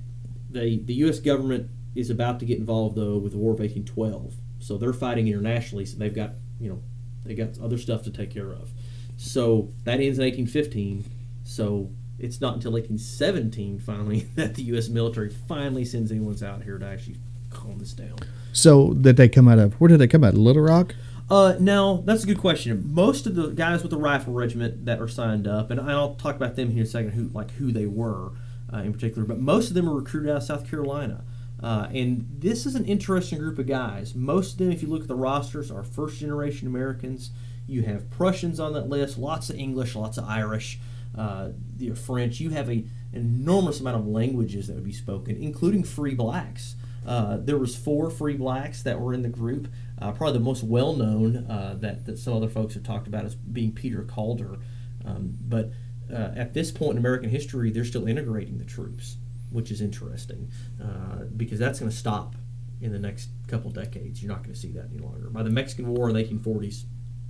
the 0.50 0.82
the 0.86 0.94
U.S. 0.96 1.20
government 1.20 1.70
is 1.94 2.10
about 2.10 2.40
to 2.40 2.46
get 2.46 2.58
involved 2.58 2.96
though 2.96 3.18
with 3.18 3.34
the 3.34 3.38
War 3.38 3.54
of 3.54 3.60
1812. 3.60 4.34
So 4.60 4.78
they're 4.78 4.94
fighting 4.94 5.28
internationally. 5.28 5.86
So 5.86 5.98
they've 5.98 6.14
got 6.14 6.32
you 6.60 6.70
know 6.70 6.82
they 7.26 7.36
got 7.36 7.60
other 7.60 7.78
stuff 7.78 8.04
to 8.04 8.12
take 8.12 8.32
care 8.32 8.52
of. 8.54 8.72
So 9.18 9.74
that 9.84 10.00
ends 10.00 10.20
in 10.20 10.26
1815. 10.26 11.04
So 11.44 11.90
it's 12.18 12.40
not 12.40 12.56
until 12.56 12.72
1817 12.72 13.80
finally 13.80 14.20
that 14.36 14.56
the 14.56 14.64
U.S. 14.64 14.88
military 14.88 15.30
finally 15.30 15.84
sends 15.84 16.12
anyone 16.12 16.42
out 16.44 16.64
here 16.64 16.78
to 16.78 16.86
actually 16.86 17.18
calm 17.50 17.80
this 17.80 17.94
down. 17.94 18.18
So 18.54 18.94
did 18.94 19.18
they 19.18 19.28
come 19.28 19.50
out 19.50 19.60
of? 19.60 19.74
Where 19.76 19.90
did 19.90 20.00
they 20.00 20.08
come 20.08 20.24
out? 20.24 20.34
Little 20.34 20.64
Rock. 20.64 20.96
Uh, 21.30 21.56
now 21.60 22.04
that's 22.06 22.24
a 22.24 22.28
good 22.28 22.40
question. 22.40 22.90
Most 22.94 23.28
of 23.28 23.36
the 23.36 23.50
guys 23.50 23.82
with 23.82 23.92
the 23.92 23.98
rifle 23.98 24.32
regiment 24.32 24.86
that 24.86 25.02
are 25.02 25.10
signed 25.10 25.46
up, 25.46 25.72
and 25.72 25.82
I'll 25.82 26.16
talk 26.16 26.38
about 26.38 26.56
them 26.56 26.70
here 26.70 26.80
in 26.80 26.88
a 26.88 26.90
second, 26.90 27.12
who 27.12 27.28
like 27.34 27.52
who 27.52 27.74
they 27.74 27.86
were 27.86 28.32
uh, 28.74 28.78
in 28.78 28.94
particular. 28.94 29.28
But 29.28 29.40
most 29.40 29.70
of 29.70 29.74
them 29.74 29.90
are 29.90 29.96
recruited 29.96 30.30
out 30.30 30.38
of 30.38 30.44
South 30.44 30.70
Carolina, 30.70 31.24
uh, 31.62 31.88
and 31.94 32.28
this 32.40 32.66
is 32.66 32.76
an 32.76 32.86
interesting 32.86 33.40
group 33.40 33.58
of 33.58 33.68
guys. 33.68 34.14
Most 34.14 34.54
of 34.54 34.58
them, 34.60 34.72
if 34.72 34.82
you 34.82 34.88
look 34.88 35.02
at 35.02 35.08
the 35.08 35.16
rosters, 35.16 35.72
are 35.72 35.84
first 35.84 36.20
generation 36.20 36.68
Americans. 36.68 37.32
You 37.66 37.84
have 37.84 38.10
Prussians 38.10 38.60
on 38.60 38.74
that 38.74 38.88
list, 38.88 39.18
lots 39.18 39.50
of 39.50 39.58
English, 39.58 39.96
lots 39.96 40.18
of 40.18 40.26
Irish, 40.26 40.80
uh, 41.18 41.50
the 41.76 41.92
French. 41.96 42.40
You 42.40 42.52
have 42.52 42.70
a 42.70 42.86
enormous 43.14 43.80
amount 43.80 43.98
of 43.98 44.08
languages 44.08 44.68
that 44.68 44.76
would 44.76 44.84
be 44.84 44.94
spoken, 44.94 45.36
including 45.38 45.84
free 45.84 46.14
blacks. 46.14 46.76
Uh, 47.06 47.38
there 47.38 47.58
was 47.58 47.76
four 47.76 48.10
free 48.10 48.36
blacks 48.36 48.84
that 48.84 49.00
were 49.00 49.14
in 49.14 49.22
the 49.22 49.30
group. 49.30 49.70
Uh, 50.00 50.12
probably 50.12 50.34
the 50.38 50.44
most 50.44 50.64
well 50.64 50.94
known 50.94 51.38
uh, 51.50 51.76
that, 51.80 52.06
that 52.06 52.20
some 52.20 52.34
other 52.34 52.50
folks 52.50 52.74
have 52.74 52.84
talked 52.84 53.08
about 53.08 53.26
as 53.26 53.34
being 53.34 53.72
Peter 53.72 54.04
Calder. 54.04 54.58
Um, 55.06 55.38
but 55.42 55.72
uh, 56.12 56.32
at 56.36 56.54
this 56.54 56.72
point 56.72 56.94
in 56.94 56.98
American 56.98 57.30
history, 57.30 57.72
they're 57.72 57.86
still 57.86 58.08
integrating 58.08 58.58
the 58.58 58.66
troops, 58.66 59.18
which 59.52 59.72
is 59.72 59.82
interesting 59.82 60.52
uh, 60.82 61.26
because 61.36 61.60
that's 61.60 61.80
going 61.80 61.92
to 61.92 61.98
stop 61.98 62.36
in 62.82 62.92
the 62.92 63.00
next 63.00 63.30
couple 63.48 63.72
decades. 63.72 64.22
You're 64.22 64.32
not 64.32 64.44
going 64.44 64.54
to 64.54 64.60
see 64.60 64.72
that 64.74 64.90
any 64.94 65.00
longer. 65.00 65.30
By 65.30 65.44
the 65.44 65.50
Mexican 65.50 65.88
War 65.88 66.10
in 66.10 66.16
the 66.16 66.24
1840s, 66.24 66.84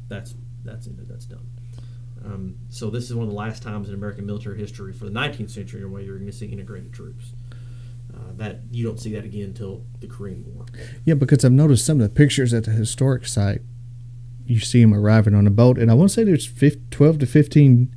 that's 0.07 0.35
that's 0.63 0.87
ended. 0.87 1.07
That's 1.07 1.25
done. 1.25 1.47
Um, 2.25 2.55
so 2.69 2.89
this 2.89 3.05
is 3.05 3.15
one 3.15 3.23
of 3.23 3.29
the 3.29 3.37
last 3.37 3.63
times 3.63 3.87
in 3.87 3.95
American 3.95 4.25
military 4.25 4.59
history 4.59 4.91
for 4.91 5.05
the 5.05 5.11
19th 5.11 5.51
century 5.51 5.85
where 5.85 6.01
you're 6.01 6.17
going 6.17 6.29
to 6.29 6.35
see 6.35 6.47
integrated 6.47 6.93
troops. 6.93 7.33
Uh, 8.13 8.31
that 8.37 8.61
you 8.71 8.83
don't 8.85 8.99
see 8.99 9.13
that 9.13 9.25
again 9.25 9.43
until 9.43 9.83
the 9.99 10.07
Korean 10.07 10.43
War. 10.53 10.65
Yeah, 11.05 11.13
because 11.13 11.43
I've 11.43 11.51
noticed 11.51 11.85
some 11.85 11.99
of 12.01 12.07
the 12.07 12.13
pictures 12.13 12.53
at 12.53 12.63
the 12.63 12.71
historic 12.71 13.27
site. 13.27 13.61
You 14.45 14.59
see 14.59 14.81
them 14.81 14.93
arriving 14.93 15.35
on 15.35 15.45
a 15.45 15.51
boat, 15.51 15.77
and 15.77 15.91
I 15.91 15.93
want 15.93 16.09
to 16.09 16.13
say 16.13 16.23
there's 16.23 16.45
15, 16.45 16.87
12 16.89 17.19
to 17.19 17.25
15 17.25 17.95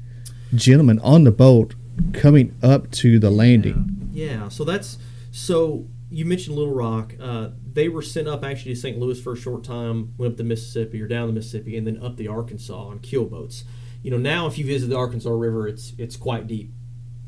gentlemen 0.55 0.99
on 1.01 1.25
the 1.25 1.31
boat 1.31 1.75
coming 2.13 2.57
up 2.63 2.91
to 2.93 3.19
the 3.19 3.31
landing. 3.31 4.09
Yeah, 4.13 4.27
yeah. 4.27 4.49
so 4.49 4.65
that's 4.65 4.99
so 5.31 5.87
you 6.11 6.25
mentioned 6.25 6.57
Little 6.57 6.75
Rock. 6.75 7.15
Uh, 7.21 7.51
they 7.73 7.89
were 7.89 8.03
sent 8.03 8.27
up 8.29 8.45
actually 8.45 8.75
to 8.75 8.81
St. 8.81 8.99
Louis 8.99 9.21
for 9.21 9.33
a 9.33 9.37
short 9.37 9.63
time, 9.63 10.15
went 10.19 10.33
up 10.33 10.37
the 10.37 10.45
Mississippi 10.45 11.01
or 11.01 11.07
down 11.07 11.29
the 11.29 11.33
Mississippi, 11.33 11.77
and 11.77 11.87
then 11.87 12.03
up 12.03 12.17
the 12.17 12.29
Arkansas 12.29 12.75
on 12.87 12.99
keel 12.99 13.25
boats. 13.25 13.65
You 14.03 14.11
know, 14.11 14.17
now 14.19 14.47
if 14.47 14.59
you 14.59 14.65
visit 14.65 14.89
the 14.89 14.97
Arkansas 14.97 15.31
River, 15.31 15.69
it's 15.69 15.93
it's 15.99 16.17
quite 16.17 16.47
deep 16.47 16.73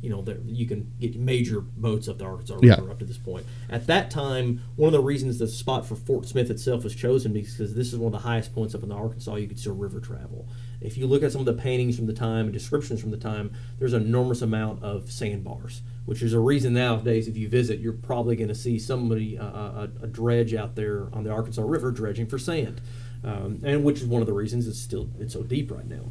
you 0.02 0.10
know, 0.10 0.20
there, 0.20 0.38
you 0.44 0.66
can 0.66 0.90
get 0.98 1.16
major 1.16 1.60
boats 1.60 2.08
up 2.08 2.18
the 2.18 2.24
Arkansas 2.24 2.54
River 2.54 2.66
Yeah. 2.66 2.90
up 2.90 2.98
to 2.98 3.04
this 3.04 3.18
point. 3.18 3.46
At 3.70 3.86
that 3.86 4.10
time, 4.10 4.60
one 4.74 4.88
of 4.88 4.92
the 4.92 5.00
reasons 5.00 5.38
the 5.38 5.46
spot 5.46 5.86
for 5.86 5.94
Fort 5.94 6.26
Smith 6.26 6.50
itself 6.50 6.82
was 6.82 6.94
chosen 6.96 7.32
because 7.32 7.56
this 7.74 7.92
is 7.92 7.98
one 7.98 8.12
of 8.12 8.20
the 8.20 8.26
highest 8.26 8.52
points 8.52 8.74
up 8.74 8.82
in 8.82 8.88
the 8.88 8.96
Arkansas 8.96 9.36
you 9.36 9.46
could 9.46 9.60
still 9.60 9.76
river 9.76 10.00
travel. 10.00 10.48
If 10.84 10.96
you 10.96 11.06
look 11.06 11.22
at 11.22 11.32
some 11.32 11.40
of 11.40 11.46
the 11.46 11.54
paintings 11.54 11.96
from 11.96 12.06
the 12.06 12.12
time 12.12 12.46
and 12.46 12.52
descriptions 12.52 13.00
from 13.00 13.10
the 13.10 13.16
time, 13.16 13.52
there's 13.78 13.92
an 13.92 14.02
enormous 14.02 14.42
amount 14.42 14.82
of 14.82 15.10
sandbars, 15.10 15.82
which 16.04 16.22
is 16.22 16.32
a 16.32 16.40
reason 16.40 16.74
nowadays 16.74 17.28
if 17.28 17.36
you 17.36 17.48
visit, 17.48 17.80
you're 17.80 17.92
probably 17.92 18.36
going 18.36 18.48
to 18.48 18.54
see 18.54 18.78
somebody 18.78 19.38
uh, 19.38 19.44
a, 19.44 19.88
a 20.02 20.06
dredge 20.06 20.54
out 20.54 20.74
there 20.74 21.08
on 21.12 21.24
the 21.24 21.30
Arkansas 21.30 21.62
River 21.62 21.90
dredging 21.90 22.26
for 22.26 22.38
sand, 22.38 22.80
um, 23.24 23.60
and 23.64 23.84
which 23.84 24.00
is 24.00 24.06
one 24.06 24.22
of 24.22 24.26
the 24.26 24.32
reasons 24.32 24.66
it's 24.66 24.78
still 24.78 25.10
it's 25.18 25.34
so 25.34 25.42
deep 25.42 25.70
right 25.70 25.86
now. 25.86 26.10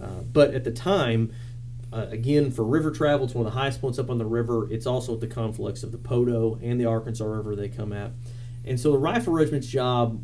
Uh, 0.00 0.22
but 0.32 0.54
at 0.54 0.64
the 0.64 0.72
time, 0.72 1.32
uh, 1.92 2.06
again, 2.10 2.50
for 2.50 2.64
river 2.64 2.90
travel, 2.90 3.26
it's 3.26 3.34
one 3.34 3.46
of 3.46 3.52
the 3.52 3.58
highest 3.58 3.80
points 3.80 3.98
up 3.98 4.10
on 4.10 4.18
the 4.18 4.24
river. 4.24 4.70
It's 4.70 4.86
also 4.86 5.14
at 5.14 5.20
the 5.20 5.26
conflicts 5.26 5.82
of 5.82 5.92
the 5.92 5.98
Poteau 5.98 6.58
and 6.62 6.80
the 6.80 6.86
Arkansas 6.86 7.24
River 7.24 7.54
they 7.54 7.68
come 7.68 7.92
at. 7.92 8.12
And 8.64 8.80
so 8.80 8.92
the 8.92 8.98
Rifle 8.98 9.32
Regiment's 9.32 9.66
job, 9.66 10.22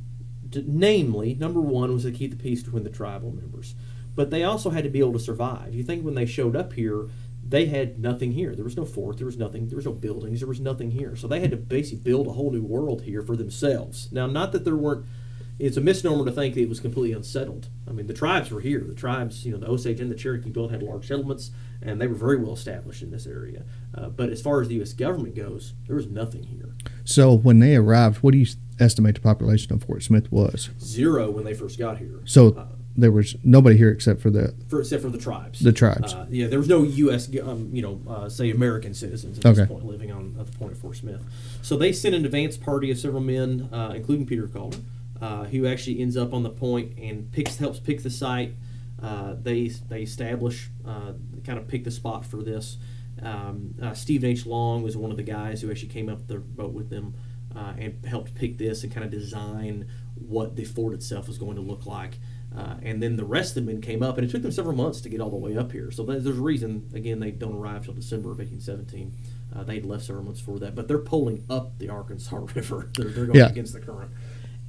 to, 0.53 0.65
namely, 0.67 1.35
number 1.35 1.61
one, 1.61 1.93
was 1.93 2.05
to 2.05 2.13
keep 2.13 2.31
the 2.31 2.37
peace 2.37 2.63
between 2.63 2.85
the 2.85 2.91
tribal 2.91 3.33
members. 3.33 3.75
But 4.15 4.31
they 4.31 4.45
also 4.45 4.71
had 4.71 4.85
to 4.85 4.91
be 4.91 4.99
able 4.99 5.13
to 5.13 5.19
survive. 5.19 5.75
You 5.75 5.85
think 5.85 6.05
when 6.05 6.15
they 6.15 6.27
showed 6.27 6.57
up 6.57 6.73
here, 6.73 7.09
they 7.47 7.67
had 7.67 7.99
nothing 7.99 8.33
here. 8.33 8.55
There 8.55 8.65
was 8.65 8.77
no 8.77 8.85
fort, 8.85 9.17
there 9.17 9.27
was 9.27 9.39
nothing, 9.39 9.69
there 9.69 9.77
was 9.77 9.87
no 9.87 9.93
buildings, 9.93 10.41
there 10.41 10.49
was 10.49 10.61
nothing 10.61 10.91
here. 10.91 11.17
So 11.17 11.27
they 11.27 11.41
had 11.41 11.53
to 11.53 11.57
basically 11.57 12.03
build 12.03 12.27
a 12.27 12.33
whole 12.33 12.51
new 12.51 12.63
world 12.63 13.03
here 13.03 13.23
for 13.23 13.37
themselves. 13.37 14.09
Now, 14.13 14.27
not 14.27 14.53
that 14.53 14.65
there 14.65 14.77
weren't 14.77 15.07
it's 15.59 15.77
a 15.77 15.81
misnomer 15.81 16.25
to 16.25 16.31
think 16.31 16.55
that 16.55 16.61
it 16.61 16.69
was 16.69 16.79
completely 16.79 17.13
unsettled. 17.13 17.69
I 17.89 17.93
mean, 17.93 18.07
the 18.07 18.15
tribes 18.15 18.51
were 18.51 18.61
here. 18.61 18.85
The 18.87 18.95
tribes, 18.95 19.45
you 19.45 19.53
know, 19.53 19.59
the 19.59 19.67
Osage 19.67 20.01
and 20.01 20.11
the 20.11 20.15
Cherokee 20.15 20.51
both 20.51 20.71
had 20.71 20.83
large 20.83 21.09
settlements, 21.09 21.51
and 21.83 22.01
they 22.01 22.07
were 22.07 22.15
very 22.15 22.37
well 22.37 22.53
established 22.53 23.03
in 23.03 23.11
this 23.11 23.27
area. 23.27 23.65
Uh, 23.93 24.09
but 24.09 24.31
as 24.31 24.41
far 24.41 24.61
as 24.61 24.69
the 24.69 24.77
U.S. 24.77 24.93
government 24.93 25.35
goes, 25.35 25.75
there 25.87 25.97
was 25.97 26.07
nothing 26.07 26.45
here. 26.45 26.77
So 27.05 27.33
when 27.37 27.59
they 27.59 27.75
arrived, 27.75 28.19
what 28.19 28.33
do 28.33 28.39
you 28.39 28.47
estimate 28.81 29.15
the 29.17 29.21
population 29.21 29.73
of 29.73 29.83
Fort 29.85 30.03
Smith 30.03 30.31
was? 30.33 30.71
Zero 30.81 31.31
when 31.31 31.45
they 31.45 31.55
first 31.55 31.79
got 31.79 31.99
here. 31.99 32.21
So 32.25 32.51
Uh, 32.53 32.67
there 32.97 33.13
was 33.13 33.37
nobody 33.45 33.77
here 33.77 33.91
except 33.91 34.21
for 34.21 34.31
the 34.31 34.55
for, 34.69 34.81
except 34.81 35.03
for 35.03 35.09
the 35.11 35.19
tribes. 35.19 35.61
the 35.61 35.73
tribes. 35.73 36.13
Uh, 36.15 36.27
yeah, 36.31 36.49
there 36.49 36.59
was 36.59 36.69
no 36.69 36.83
U.S. 36.83 37.29
Um, 37.43 37.71
you 37.73 37.81
know, 37.83 38.01
uh, 38.09 38.29
say 38.29 38.51
American 38.51 38.93
citizens 38.95 39.39
at 39.39 39.47
Okay. 39.47 39.61
this 39.61 39.69
point 39.69 39.85
living 39.87 40.11
on 40.11 40.35
at 40.41 40.47
the 40.47 40.59
point 40.59 40.73
of 40.73 40.79
Fort 40.79 40.97
Smith. 40.97 41.21
So 41.63 41.77
they 41.77 41.93
sent 41.93 42.15
an 42.15 42.25
advance 42.25 42.57
party 42.57 42.91
of 42.91 42.99
several 42.99 43.23
men, 43.23 43.69
uh, 43.73 43.93
including 43.95 44.27
Peter 44.27 44.49
Calder, 44.49 44.79
uh, 45.21 45.45
who 45.45 45.67
actually 45.67 46.01
ends 46.01 46.17
up 46.17 46.33
on 46.33 46.43
the 46.43 46.51
point 46.51 46.99
and 46.99 47.31
picks 47.31 47.57
helps 47.59 47.79
pick 47.79 48.03
the 48.03 48.11
site. 48.11 48.55
Uh, 49.01 49.35
they 49.41 49.69
they 49.89 50.03
establish 50.03 50.71
uh, 50.85 51.13
kind 51.45 51.57
of 51.59 51.69
pick 51.69 51.85
the 51.85 51.91
spot 51.93 52.25
for 52.25 52.43
this. 52.43 52.79
Um, 53.23 53.75
uh, 53.83 53.95
Stephen 53.95 54.31
H. 54.31 54.45
Long 54.47 54.83
was 54.83 54.97
one 54.97 55.11
of 55.13 55.17
the 55.17 55.23
guys 55.25 55.61
who 55.63 55.71
actually 55.71 55.89
came 55.89 56.09
up 56.09 56.27
the 56.27 56.39
boat 56.39 56.73
with 56.73 56.89
them 56.91 57.15
uh, 57.57 57.75
and 57.79 58.05
helped 58.07 58.35
pick 58.35 58.59
this 58.59 58.83
and 58.85 58.93
kind 58.93 59.05
of 59.05 59.11
design 59.11 59.87
what 60.15 60.57
the 60.57 60.65
fort 60.65 60.95
itself 60.95 61.29
was 61.29 61.39
going 61.39 61.57
to 61.57 61.63
look 61.63 61.87
like. 61.87 62.19
Uh, 62.57 62.77
and 62.83 63.03
then 63.03 63.17
the 63.17 63.25
rest 63.25 63.57
of 63.57 63.67
the 63.67 63.73
men 63.73 63.81
came 63.81 64.03
up, 64.03 64.17
and 64.19 64.27
it 64.27 64.31
took 64.31 64.43
them 64.43 64.51
several 64.51 64.75
months 64.75 65.01
to 65.03 65.09
get 65.09 65.21
all 65.21 65.31
the 65.31 65.37
way 65.37 65.57
up 65.57 65.71
here. 65.71 65.91
So 65.91 66.03
there's 66.03 66.25
a 66.27 66.33
reason, 66.33 66.89
again, 66.95 67.21
they 67.21 67.31
don't 67.31 67.55
arrive 67.55 67.85
till 67.85 67.95
December 67.95 68.31
of 68.33 68.39
1817. 68.39 69.13
Uh, 69.55 69.63
they'd 69.65 69.85
left 69.85 70.05
several 70.05 70.25
months 70.25 70.41
for 70.41 70.59
that, 70.59 70.75
but 70.75 70.89
they're 70.89 70.99
pulling 70.99 71.45
up 71.51 71.79
the 71.79 71.89
Arkansas 71.91 72.37
River. 72.55 72.89
they're, 72.97 73.11
they're 73.11 73.27
going 73.27 73.39
Yeah. 73.39 73.49
against 73.51 73.75
the 73.75 73.81
current. 73.81 74.11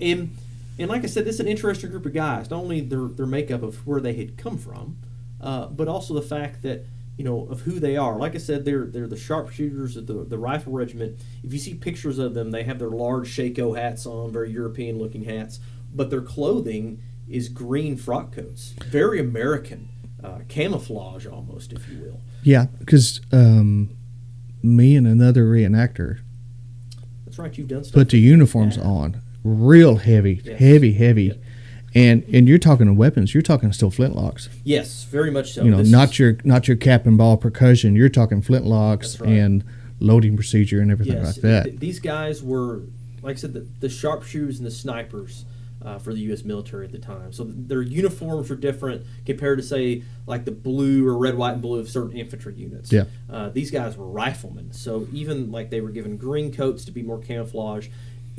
And 0.01 0.35
and 0.77 0.89
like 0.89 1.03
I 1.03 1.07
said, 1.07 1.25
this 1.25 1.35
is 1.35 1.41
an 1.41 1.47
interesting 1.49 1.89
group 1.89 2.05
of 2.05 2.13
guys. 2.13 2.49
Not 2.49 2.57
only 2.61 2.79
their 2.81 3.05
their 3.07 3.25
makeup 3.25 3.63
of 3.63 3.85
where 3.85 3.99
they 3.99 4.13
had 4.13 4.37
come 4.37 4.57
from, 4.57 4.97
uh, 5.41 5.67
but 5.67 5.87
also 5.89 6.13
the 6.13 6.21
fact 6.21 6.61
that 6.63 6.85
you 7.19 7.25
know 7.25 7.45
of 7.51 7.59
who 7.61 7.79
they 7.81 7.97
are. 7.97 8.17
Like 8.17 8.33
I 8.33 8.37
said, 8.37 8.63
they're 8.63 8.85
they're 8.85 9.05
the 9.05 9.17
sharpshooters 9.17 9.97
of 9.97 10.07
the 10.07 10.23
the 10.23 10.37
rifle 10.37 10.71
regiment. 10.71 11.19
If 11.43 11.51
you 11.51 11.59
see 11.59 11.73
pictures 11.73 12.17
of 12.17 12.33
them, 12.33 12.51
they 12.51 12.63
have 12.63 12.79
their 12.79 12.89
large 12.89 13.27
shako 13.27 13.73
hats 13.73 14.05
on, 14.05 14.31
very 14.31 14.49
European 14.51 14.97
looking 14.97 15.25
hats, 15.25 15.59
but 15.93 16.09
their 16.09 16.21
clothing 16.21 17.01
is 17.27 17.49
green 17.49 17.97
frock 17.97 18.31
coats, 18.31 18.73
very 18.85 19.19
American, 19.19 19.89
uh, 20.23 20.39
camouflage 20.47 21.25
almost, 21.27 21.73
if 21.73 21.87
you 21.89 21.99
will. 21.99 22.21
yeah, 22.41 22.67
because 22.79 23.19
um, 23.33 23.89
me 24.63 24.95
and 24.95 25.05
another 25.05 25.43
reenactor 25.43 26.19
That's 27.25 27.37
right, 27.37 27.55
you've 27.57 27.67
done 27.67 27.83
stuff. 27.83 27.93
put 27.93 28.09
the 28.09 28.17
uniforms 28.19 28.77
Yeah. 28.77 28.83
on, 28.83 29.21
real 29.43 29.97
heavy, 29.97 30.41
Yes. 30.43 30.57
heavy, 30.59 30.93
heavy. 30.93 31.23
Yep. 31.25 31.41
And 31.95 32.23
and 32.33 32.47
you're 32.47 32.59
talking 32.59 32.95
weapons. 32.95 33.33
You're 33.33 33.41
talking 33.43 33.71
still 33.73 33.91
flintlocks. 33.91 34.47
yes, 34.63 35.03
very 35.05 35.31
much 35.31 35.53
so. 35.53 35.63
you 35.63 35.71
know, 35.71 35.77
This 35.77 35.89
not 35.91 36.11
is- 36.11 36.19
your 36.19 36.37
not 36.43 36.67
your 36.67 36.77
cap 36.77 37.05
and 37.05 37.17
ball 37.17 37.37
percussion. 37.37 37.95
You're 37.95 38.09
talking 38.09 38.41
flintlocks 38.41 39.19
right. 39.19 39.29
and 39.29 39.63
loading 39.99 40.35
procedure 40.35 40.81
and 40.81 40.91
everything 40.91 41.21
like 41.23 41.35
that. 41.35 41.65
th- 41.65 41.79
these 41.79 41.99
guys 41.99 42.41
were, 42.41 42.83
like 43.21 43.35
I 43.35 43.39
said, 43.39 43.53
the, 43.53 43.67
the 43.81 43.89
sharpshooters 43.89 44.57
and 44.57 44.65
the 44.65 44.71
snipers 44.71 45.43
uh, 45.83 45.97
for 45.97 46.13
the 46.13 46.19
U.S. 46.21 46.43
military 46.45 46.85
at 46.85 46.91
the 46.93 46.99
time. 46.99 47.33
So 47.33 47.43
their 47.45 47.81
uniforms 47.81 48.49
were 48.49 48.55
different 48.55 49.05
compared 49.25 49.57
to, 49.59 49.63
say, 49.63 50.03
like 50.25 50.45
the 50.45 50.51
blue 50.51 51.05
or 51.07 51.17
red, 51.17 51.35
white, 51.35 51.53
and 51.53 51.61
blue 51.61 51.79
of 51.79 51.89
certain 51.89 52.15
infantry 52.17 52.53
units. 52.53 52.91
Yeah. 52.93 53.05
Uh, 53.29 53.49
these 53.49 53.71
guys 53.71 53.97
were 53.97 54.07
riflemen. 54.07 54.71
So 54.71 55.07
even 55.11 55.51
like 55.51 55.69
they 55.69 55.81
were 55.81 55.89
given 55.91 56.15
green 56.17 56.53
coats 56.53 56.85
to 56.85 56.91
be 56.91 57.01
more 57.03 57.19
camouflage. 57.19 57.87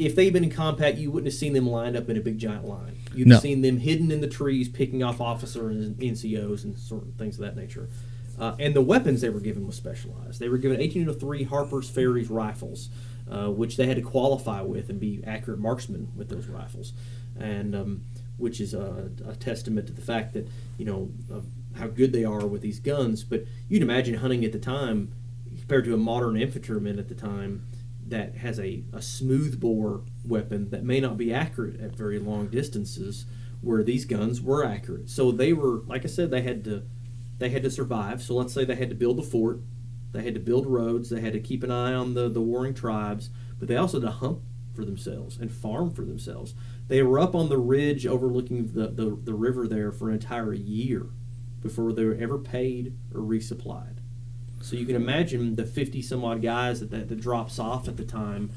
If 0.07 0.15
they'd 0.17 0.33
been 0.33 0.45
in 0.45 0.51
combat, 0.51 0.97
you 0.99 1.11
wouldn't 1.11 1.27
have 1.33 1.39
seen 1.39 1.53
them 1.53 1.69
lined 1.69 1.97
up 1.97 2.09
in 2.09 2.17
a 2.17 2.21
big 2.21 2.39
giant 2.39 2.67
line. 2.67 2.97
You'd 3.15 3.29
No. 3.29 3.35
have 3.35 3.43
seen 3.43 3.61
them 3.61 3.79
hidden 3.79 4.11
in 4.11 4.21
the 4.21 4.29
trees, 4.29 4.69
picking 4.69 5.03
off 5.03 5.21
officers 5.21 5.85
and 5.85 5.97
NCOs 6.03 6.65
and 6.65 6.79
sort 6.79 7.03
of 7.03 7.15
things 7.15 7.35
of 7.37 7.41
that 7.43 7.57
nature. 7.57 7.89
Uh, 8.39 8.55
and 8.59 8.75
the 8.75 8.81
weapons 8.81 9.21
they 9.21 9.29
were 9.29 9.41
given 9.41 9.67
was 9.67 9.77
specialized. 9.77 10.41
They 10.41 10.49
were 10.49 10.57
given 10.57 10.79
1803 10.79 11.43
Harper's 11.45 11.91
Ferries 11.91 12.31
rifles, 12.31 12.89
uh, 13.31 13.49
which 13.51 13.77
they 13.77 13.87
had 13.87 13.97
to 13.97 14.03
qualify 14.03 14.63
with 14.63 14.89
and 14.89 14.99
be 14.99 15.23
accurate 15.27 15.59
marksmen 15.61 16.09
with 16.17 16.31
those 16.31 16.47
rifles, 16.47 16.95
and 17.39 17.75
um, 17.75 18.01
which 18.39 18.59
is 18.61 18.73
a, 18.73 19.11
a 19.29 19.37
testament 19.37 19.87
to 19.89 19.93
the 19.93 20.01
fact 20.01 20.33
that 20.33 20.49
you 20.79 20.87
know 20.87 21.11
of 21.31 21.45
how 21.75 21.87
good 21.89 22.13
they 22.15 22.25
are 22.25 22.47
with 22.47 22.63
these 22.63 22.81
guns. 22.81 23.23
But 23.23 23.45
you'd 23.69 23.83
imagine 23.83 24.15
hunting 24.15 24.45
at 24.47 24.53
the 24.53 24.59
time 24.59 25.13
compared 25.59 25.85
to 25.85 25.93
a 25.95 25.99
modern 25.99 26.37
infantryman 26.41 26.99
at 26.99 27.09
the 27.09 27.15
time 27.15 27.67
that 28.11 28.37
has 28.37 28.59
a, 28.59 28.85
a 28.93 29.03
smooth 29.03 29.61
bore 29.61 30.03
weapon 30.25 30.71
that 30.71 30.85
may 30.85 31.01
not 31.01 31.17
be 31.17 31.33
accurate 31.33 31.81
at 31.81 31.97
very 31.97 32.19
long 32.19 32.49
distances 32.49 33.27
where 33.61 33.83
these 33.83 34.05
guns 34.05 34.41
were 34.41 34.65
accurate 34.65 35.09
so 35.09 35.31
they 35.31 35.53
were 35.53 35.83
like 35.87 36.05
i 36.05 36.09
said 36.09 36.31
they 36.31 36.43
had 36.43 36.65
to 36.65 36.83
they 37.39 37.51
had 37.51 37.63
to 37.63 37.71
survive 37.71 38.23
so 38.23 38.35
let's 38.35 38.53
say 38.53 38.65
they 38.65 38.75
had 38.75 38.89
to 38.91 38.95
build 38.95 39.19
a 39.19 39.23
fort 39.23 39.61
they 40.13 40.23
had 40.23 40.35
to 40.35 40.41
build 40.41 40.67
roads 40.67 41.11
they 41.11 41.21
had 41.21 41.33
to 41.33 41.41
keep 41.41 41.63
an 41.63 41.71
eye 41.71 41.93
on 41.93 42.15
the, 42.15 42.29
the 42.29 42.41
warring 42.41 42.75
tribes 42.75 43.31
but 43.59 43.69
they 43.69 43.77
also 43.77 44.01
had 44.01 44.07
to 44.07 44.13
hunt 44.13 44.39
for 44.39 44.51
for 44.81 44.87
themselves 44.87 45.37
and 45.39 45.53
farm 45.53 45.91
for 45.93 46.03
themselves. 46.03 46.55
They 46.89 47.03
were 47.03 47.19
up 47.19 47.35
on 47.35 47.49
the 47.49 47.59
ridge 47.59 48.07
overlooking 48.07 48.73
the, 48.73 48.89
the, 48.89 49.19
the 49.23 49.35
river 49.35 49.69
there 49.69 49.93
for 49.93 50.09
an 50.09 50.15
entire 50.15 50.55
year 50.55 51.07
before 51.61 51.93
they 51.93 52.05
were 52.05 52.17
ever 52.19 52.39
paid 52.39 52.97
or 53.15 53.21
resupplied. 53.21 53.99
So 54.61 54.77
you 54.77 54.85
can 54.87 54.97
imagine 54.97 55.55
the 55.57 55.65
50 55.65 56.03
some 56.03 56.25
odd 56.25 56.43
guys 56.43 56.81
that, 56.81 56.91
that, 56.91 57.09
that 57.09 57.21
drops 57.21 57.59
off 57.59 57.89
at 57.89 57.97
the 57.97 58.05
time 58.05 58.51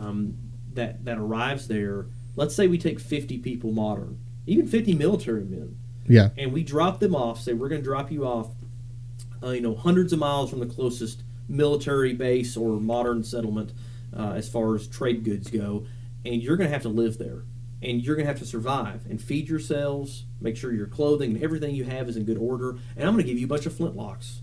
um, 0.00 0.36
that, 0.74 1.04
that 1.04 1.18
arrives 1.18 1.68
there. 1.68 2.06
Let's 2.36 2.54
say 2.54 2.66
we 2.66 2.78
take 2.78 2.98
50 3.00 3.38
people 3.38 3.72
modern, 3.72 4.18
even 4.46 4.66
50 4.66 4.94
military 4.94 5.44
men, 5.44 5.76
Yeah. 6.06 6.30
and 6.38 6.52
we 6.52 6.62
drop 6.62 7.00
them 7.00 7.14
off. 7.14 7.40
Say 7.40 7.52
we're 7.52 7.68
going 7.68 7.82
to 7.82 7.84
drop 7.84 8.10
you 8.10 8.24
off, 8.26 8.48
uh, 9.42 9.50
you 9.50 9.60
know, 9.60 9.74
hundreds 9.74 10.12
of 10.12 10.18
miles 10.18 10.48
from 10.50 10.60
the 10.60 10.66
closest 10.66 11.22
military 11.48 12.14
base 12.14 12.56
or 12.56 12.80
modern 12.80 13.22
settlement 13.24 13.72
uh, 14.16 14.32
as 14.36 14.48
far 14.48 14.74
as 14.74 14.86
trade 14.88 15.24
goods 15.24 15.50
go, 15.50 15.84
and 16.24 16.42
you're 16.42 16.56
going 16.56 16.68
to 16.68 16.72
have 16.72 16.82
to 16.82 16.88
live 16.88 17.18
there, 17.18 17.42
and 17.82 18.00
you're 18.02 18.14
going 18.16 18.24
to 18.26 18.32
have 18.32 18.38
to 18.40 18.46
survive 18.46 19.04
and 19.10 19.20
feed 19.20 19.48
yourselves, 19.48 20.24
make 20.40 20.56
sure 20.56 20.72
your 20.72 20.86
clothing 20.86 21.34
and 21.34 21.42
everything 21.44 21.74
you 21.74 21.84
have 21.84 22.08
is 22.08 22.16
in 22.16 22.24
good 22.24 22.38
order, 22.38 22.70
and 22.96 23.06
I'm 23.08 23.14
going 23.14 23.24
to 23.26 23.30
give 23.30 23.38
you 23.38 23.46
a 23.46 23.48
bunch 23.48 23.66
of 23.66 23.72
flintlocks. 23.72 24.38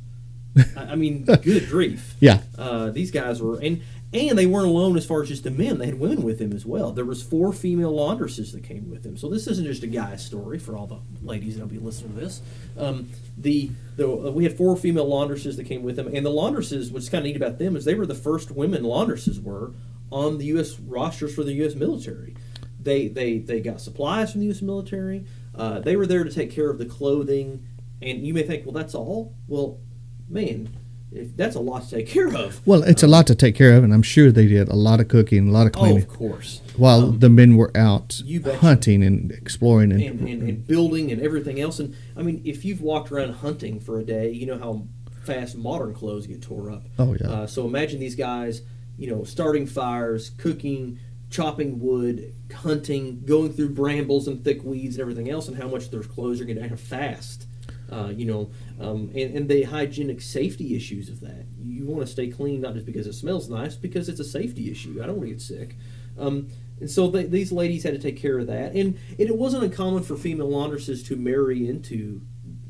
I 0.75 0.91
I 0.91 0.95
mean, 0.95 1.25
good 1.25 1.69
grief. 1.69 2.15
Yeah. 2.19 2.41
Uh, 2.57 2.89
these 2.89 3.11
guys 3.11 3.41
were, 3.41 3.59
and 3.59 3.81
and 4.13 4.37
they 4.37 4.45
weren't 4.45 4.67
alone 4.67 4.95
as 4.95 5.05
far 5.05 5.21
as 5.21 5.27
just 5.27 5.43
the 5.43 5.51
men. 5.51 5.77
They 5.79 5.87
had 5.87 5.99
women 5.99 6.23
with 6.23 6.39
them 6.39 6.53
as 6.53 6.65
well. 6.65 6.91
There 6.91 7.05
was 7.05 7.21
four 7.21 7.51
female 7.51 7.93
laundresses 7.93 8.53
that 8.53 8.63
came 8.63 8.89
with 8.89 9.03
them. 9.03 9.17
So 9.17 9.29
this 9.29 9.47
isn't 9.47 9.65
just 9.65 9.83
a 9.83 9.87
guy's 9.87 10.25
story 10.25 10.59
for 10.59 10.77
all 10.77 10.87
the 10.87 10.99
ladies 11.21 11.55
that'll 11.55 11.67
be 11.69 11.77
listening 11.77 12.13
to 12.15 12.19
this. 12.21 12.41
Um, 12.77 13.09
the, 13.37 13.69
the 13.97 14.09
uh, 14.09 14.31
we 14.31 14.45
had 14.45 14.55
four 14.55 14.77
female 14.77 15.07
laundresses 15.07 15.57
that 15.57 15.65
came 15.65 15.83
with 15.83 15.97
them, 15.97 16.07
and 16.07 16.25
the 16.25 16.31
laundresses, 16.31 16.91
what's 16.91 17.09
kind 17.09 17.23
of 17.23 17.27
neat 17.27 17.35
about 17.35 17.59
them 17.59 17.75
is 17.75 17.83
they 17.85 17.95
were 17.95 18.05
the 18.05 18.15
first 18.15 18.49
women 18.49 18.83
laundresses 18.83 19.43
were 19.43 19.73
on 20.09 20.37
the 20.37 20.45
U.S. 20.45 20.79
rosters 20.79 21.35
for 21.35 21.43
the 21.43 21.53
U.S. 21.53 21.75
military. 21.75 22.33
They 22.81 23.09
they 23.09 23.39
they 23.39 23.59
got 23.59 23.81
supplies 23.81 24.31
from 24.31 24.39
the 24.39 24.47
U.S. 24.47 24.61
military. 24.61 25.25
Uh, 25.53 25.79
they 25.79 25.97
were 25.97 26.07
there 26.07 26.23
to 26.23 26.31
take 26.31 26.51
care 26.51 26.69
of 26.69 26.77
the 26.77 26.85
clothing, 26.85 27.67
and 28.01 28.25
you 28.25 28.33
may 28.33 28.43
think, 28.43 28.65
well, 28.65 28.73
that's 28.73 28.95
all. 28.95 29.35
Well, 29.47 29.79
man, 30.29 30.69
if 31.11 31.35
that's 31.37 31.55
a 31.55 31.59
lot 31.59 31.83
to 31.83 31.89
take 31.95 32.07
care 32.07 32.35
of. 32.35 32.65
Well, 32.67 32.83
it's 32.83 33.03
a 33.03 33.07
lot 33.07 33.27
to 33.27 33.35
take 33.35 33.55
care 33.55 33.73
of, 33.73 33.83
and 33.83 33.93
I'm 33.93 34.03
sure 34.03 34.31
they 34.31 34.47
did 34.47 34.67
a 34.69 34.75
lot 34.75 34.99
of 34.99 35.07
cooking, 35.07 35.49
a 35.49 35.51
lot 35.51 35.65
of 35.65 35.73
cleaning. 35.73 36.03
Oh, 36.03 36.05
cleaning, 36.05 36.29
of 36.29 36.33
course. 36.33 36.61
while 36.75 37.03
Um, 37.05 37.19
the 37.19 37.29
men 37.29 37.55
were 37.55 37.71
out 37.75 38.21
hunting 38.59 39.03
and 39.03 39.31
exploring. 39.31 39.91
And, 39.91 40.01
and, 40.01 40.27
and, 40.27 40.43
and 40.43 40.67
building 40.67 41.11
and 41.11 41.21
everything 41.21 41.59
else. 41.59 41.79
And 41.79 41.95
I 42.15 42.23
mean, 42.23 42.41
if 42.45 42.65
you've 42.65 42.81
walked 42.81 43.11
around 43.11 43.33
hunting 43.35 43.79
for 43.79 43.99
a 43.99 44.03
day, 44.03 44.31
you 44.31 44.45
know 44.45 44.59
how 44.59 44.87
fast 45.23 45.57
modern 45.57 45.93
clothes 45.93 46.27
get 46.27 46.41
tore 46.41 46.71
up. 46.71 46.83
Oh, 46.99 47.15
yeah. 47.19 47.29
Uh, 47.29 47.47
so 47.47 47.65
imagine 47.65 47.99
these 47.99 48.15
guys, 48.15 48.61
you 48.97 49.09
know, 49.09 49.23
starting 49.23 49.65
fires, 49.65 50.29
cooking, 50.31 50.99
chopping 51.29 51.79
wood, 51.79 52.33
hunting, 52.53 53.23
going 53.25 53.51
through 53.53 53.69
brambles 53.69 54.27
and 54.27 54.43
thick 54.43 54.63
weeds 54.63 54.95
and 54.95 55.01
everything 55.01 55.29
else, 55.29 55.47
and 55.47 55.57
how 55.57 55.67
much 55.67 55.89
their 55.89 56.03
clothes 56.03 56.39
are 56.39 56.45
going 56.45 56.57
to 56.57 56.67
have 56.67 56.79
fast. 56.79 57.46
Uh, 57.89 58.11
you 58.13 58.25
know, 58.25 58.51
um, 58.81 59.09
and, 59.15 59.33
and 59.33 59.49
the 59.49 59.63
hygienic 59.63 60.19
safety 60.19 60.75
issues 60.75 61.07
of 61.07 61.21
that. 61.21 61.45
You 61.57 61.85
want 61.85 62.05
to 62.05 62.11
stay 62.11 62.27
clean 62.27 62.59
not 62.59 62.73
just 62.73 62.85
because 62.85 63.07
it 63.07 63.13
smells 63.13 63.49
nice, 63.49 63.75
because 63.75 64.09
it's 64.09 64.19
a 64.19 64.25
safety 64.25 64.69
issue. 64.69 64.99
I 65.01 65.05
don't 65.05 65.15
want 65.15 65.29
to 65.29 65.33
get 65.33 65.41
sick. 65.41 65.77
Um, 66.19 66.49
and 66.79 66.89
so 66.89 67.07
they, 67.07 67.23
these 67.23 67.51
ladies 67.51 67.83
had 67.83 67.93
to 67.93 67.99
take 67.99 68.17
care 68.17 68.39
of 68.39 68.47
that, 68.47 68.73
and, 68.73 68.99
and 69.09 69.19
it 69.19 69.35
wasn't 69.35 69.63
uncommon 69.63 70.03
for 70.03 70.15
female 70.15 70.49
laundresses 70.49 71.05
to 71.07 71.15
marry 71.15 71.67
into, 71.67 72.21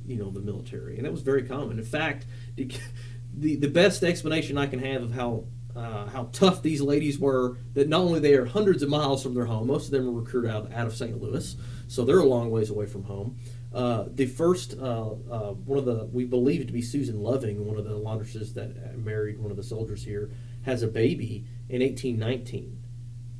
you 0.05 0.17
know, 0.17 0.29
the 0.29 0.39
military, 0.39 0.97
and 0.97 1.05
that 1.05 1.11
was 1.11 1.21
very 1.21 1.43
common. 1.43 1.77
In 1.77 1.85
fact, 1.85 2.25
the 2.55 2.71
the, 3.37 3.67
best 3.67 4.03
explanation 4.03 4.57
I 4.57 4.67
can 4.67 4.79
have 4.79 5.03
of 5.03 5.11
how 5.11 5.45
uh, 5.75 6.07
how 6.07 6.29
tough 6.31 6.63
these 6.63 6.81
ladies 6.81 7.19
were 7.19 7.57
that 7.73 7.87
not 7.87 8.01
only 8.01 8.19
they 8.19 8.33
are 8.33 8.45
hundreds 8.45 8.81
of 8.81 8.89
miles 8.89 9.21
from 9.21 9.35
their 9.35 9.45
home, 9.45 9.67
most 9.67 9.85
of 9.85 9.91
them 9.91 10.07
were 10.07 10.21
recruited 10.21 10.49
out 10.49 10.73
out 10.73 10.87
of 10.87 10.95
St. 10.95 11.21
Louis, 11.21 11.55
so 11.87 12.03
they're 12.03 12.19
a 12.19 12.25
long 12.25 12.49
ways 12.49 12.69
away 12.69 12.85
from 12.85 13.03
home. 13.03 13.37
Uh, 13.73 14.05
the 14.07 14.25
first 14.25 14.75
uh, 14.79 15.11
uh, 15.11 15.53
one 15.53 15.77
of 15.77 15.85
the 15.85 16.05
we 16.11 16.25
believe 16.25 16.61
it 16.61 16.67
to 16.67 16.73
be 16.73 16.81
Susan 16.81 17.21
Loving, 17.21 17.65
one 17.65 17.77
of 17.77 17.85
the 17.85 17.97
laundresses 17.97 18.53
that 18.53 18.97
married 18.97 19.39
one 19.39 19.51
of 19.51 19.57
the 19.57 19.63
soldiers 19.63 20.03
here, 20.03 20.31
has 20.63 20.83
a 20.83 20.87
baby 20.87 21.45
in 21.69 21.81
1819 21.81 22.83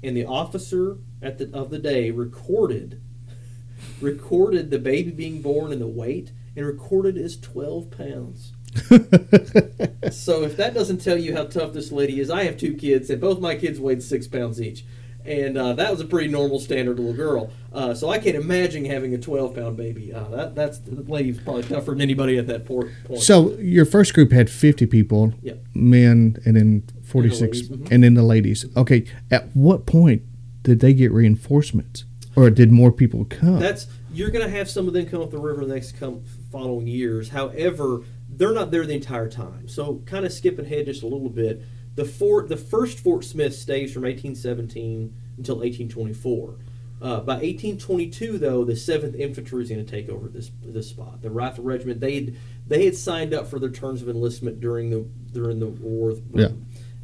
and 0.04 0.16
the 0.16 0.26
officer 0.26 0.98
at 1.22 1.38
the 1.38 1.50
of 1.54 1.70
the 1.70 1.80
day 1.80 2.12
recorded 2.12 3.02
recorded 4.02 4.70
the 4.70 4.80
baby 4.80 5.12
being 5.12 5.42
born 5.42 5.72
and 5.72 5.82
the 5.82 5.88
weight 5.88 6.32
and 6.56 6.66
recorded 6.66 7.18
as 7.18 7.38
12 7.38 7.92
pounds. 7.92 8.54
So 10.12 10.44
if 10.44 10.56
that 10.58 10.74
doesn't 10.74 11.00
tell 11.00 11.18
you 11.18 11.36
how 11.36 11.46
tough 11.46 11.74
this 11.74 11.92
lady 11.92 12.20
is 12.22 12.30
i 12.30 12.44
have 12.44 12.58
two 12.58 12.74
kids 12.76 13.10
and 13.10 13.20
both 13.20 13.40
my 13.40 13.56
kids 13.56 13.80
weighed 13.80 14.02
six 14.02 14.26
pounds 14.26 14.62
each 14.62 14.86
and 15.28 15.58
uh, 15.58 15.74
that 15.74 15.92
was 15.92 16.02
a 16.02 16.06
pretty 16.06 16.30
normal 16.30 16.60
standard 16.60 16.98
little 16.98 17.14
girl 17.14 17.52
uh, 17.74 17.94
so 17.94 18.10
i 18.10 18.18
can't 18.18 18.36
imagine 18.36 18.86
having 18.86 19.14
a 19.14 19.18
12 19.18 19.56
pound 19.56 19.76
baby 19.78 20.14
uh, 20.14 20.24
that, 20.30 20.56
that's 20.56 20.80
the 20.80 21.02
lady's 21.04 21.40
probably 21.40 21.64
tougher 21.64 21.92
than 21.92 22.02
anybody 22.02 22.38
at 22.38 22.48
that 22.48 22.66
point 22.66 22.90
so 23.20 23.52
your 23.58 23.86
first 23.86 24.14
group 24.14 24.32
had 24.32 24.50
50 24.50 24.86
people, 24.88 25.34
Yep. 25.42 25.64
men, 25.74 26.38
and 26.46 26.56
then 26.56 26.84
46, 27.04 27.42
ladies, 27.42 27.70
mhm. 27.70 27.92
and 27.92 28.04
then 28.04 28.14
the 28.14 28.24
ladies. 28.24 28.66
Okay, 28.76 29.06
at 29.32 29.56
what 29.56 29.86
point 29.86 30.24
did 30.64 30.80
they 30.80 30.94
get 30.94 31.12
reinforcements, 31.12 32.06
or 32.36 32.50
did 32.50 32.72
more 32.72 32.92
people 32.92 33.26
come? 33.26 33.60
That's 33.60 33.88
you're 34.12 34.32
going 34.32 34.46
to 34.46 34.52
have 34.52 34.70
some 34.70 34.88
of 34.88 34.94
them 34.94 35.06
come 35.06 35.22
up 35.22 35.32
the 35.32 35.40
river 35.40 35.66
the 35.66 35.74
next 35.74 35.94
come 36.00 36.24
following 36.52 36.88
years. 36.88 37.30
However, 37.30 38.02
they're 38.30 38.54
not 38.54 38.72
there 38.72 38.86
the 38.86 38.96
entire 38.96 39.30
time. 39.30 39.68
So, 39.68 40.02
kind 40.06 40.26
of 40.26 40.34
skipping 40.34 40.66
ahead 40.66 40.86
just 40.86 41.04
a 41.04 41.08
little 41.08 41.30
bit, 41.30 41.62
the 41.98 42.06
fort, 42.06 42.48
the 42.48 42.56
first 42.56 43.00
Fort 43.00 43.26
Smith 43.26 43.56
stays 43.56 43.92
from 43.92 44.04
1817 44.04 45.14
until 45.38 45.56
1824. 45.56 46.56
Uh, 47.00 47.20
by 47.22 47.34
1822, 47.34 48.38
though, 48.38 48.64
the 48.64 48.76
Seventh 48.76 49.16
Infantry 49.16 49.64
is 49.64 49.70
going 49.70 49.84
to 49.84 49.92
take 49.92 50.08
over 50.08 50.28
this 50.28 50.52
this 50.64 50.90
spot. 50.90 51.22
The 51.22 51.30
Rifle 51.32 51.64
Regiment 51.64 52.00
they 52.00 52.16
had 52.16 52.36
they 52.68 52.86
had 52.86 52.96
signed 52.96 53.34
up 53.34 53.48
for 53.48 53.60
their 53.60 53.72
terms 53.72 54.04
of 54.04 54.10
enlistment 54.10 54.62
during 54.62 54.92
the 54.92 55.08
during 55.34 55.60
the 55.60 55.68
war. 55.68 56.14
Yeah. 56.34 56.50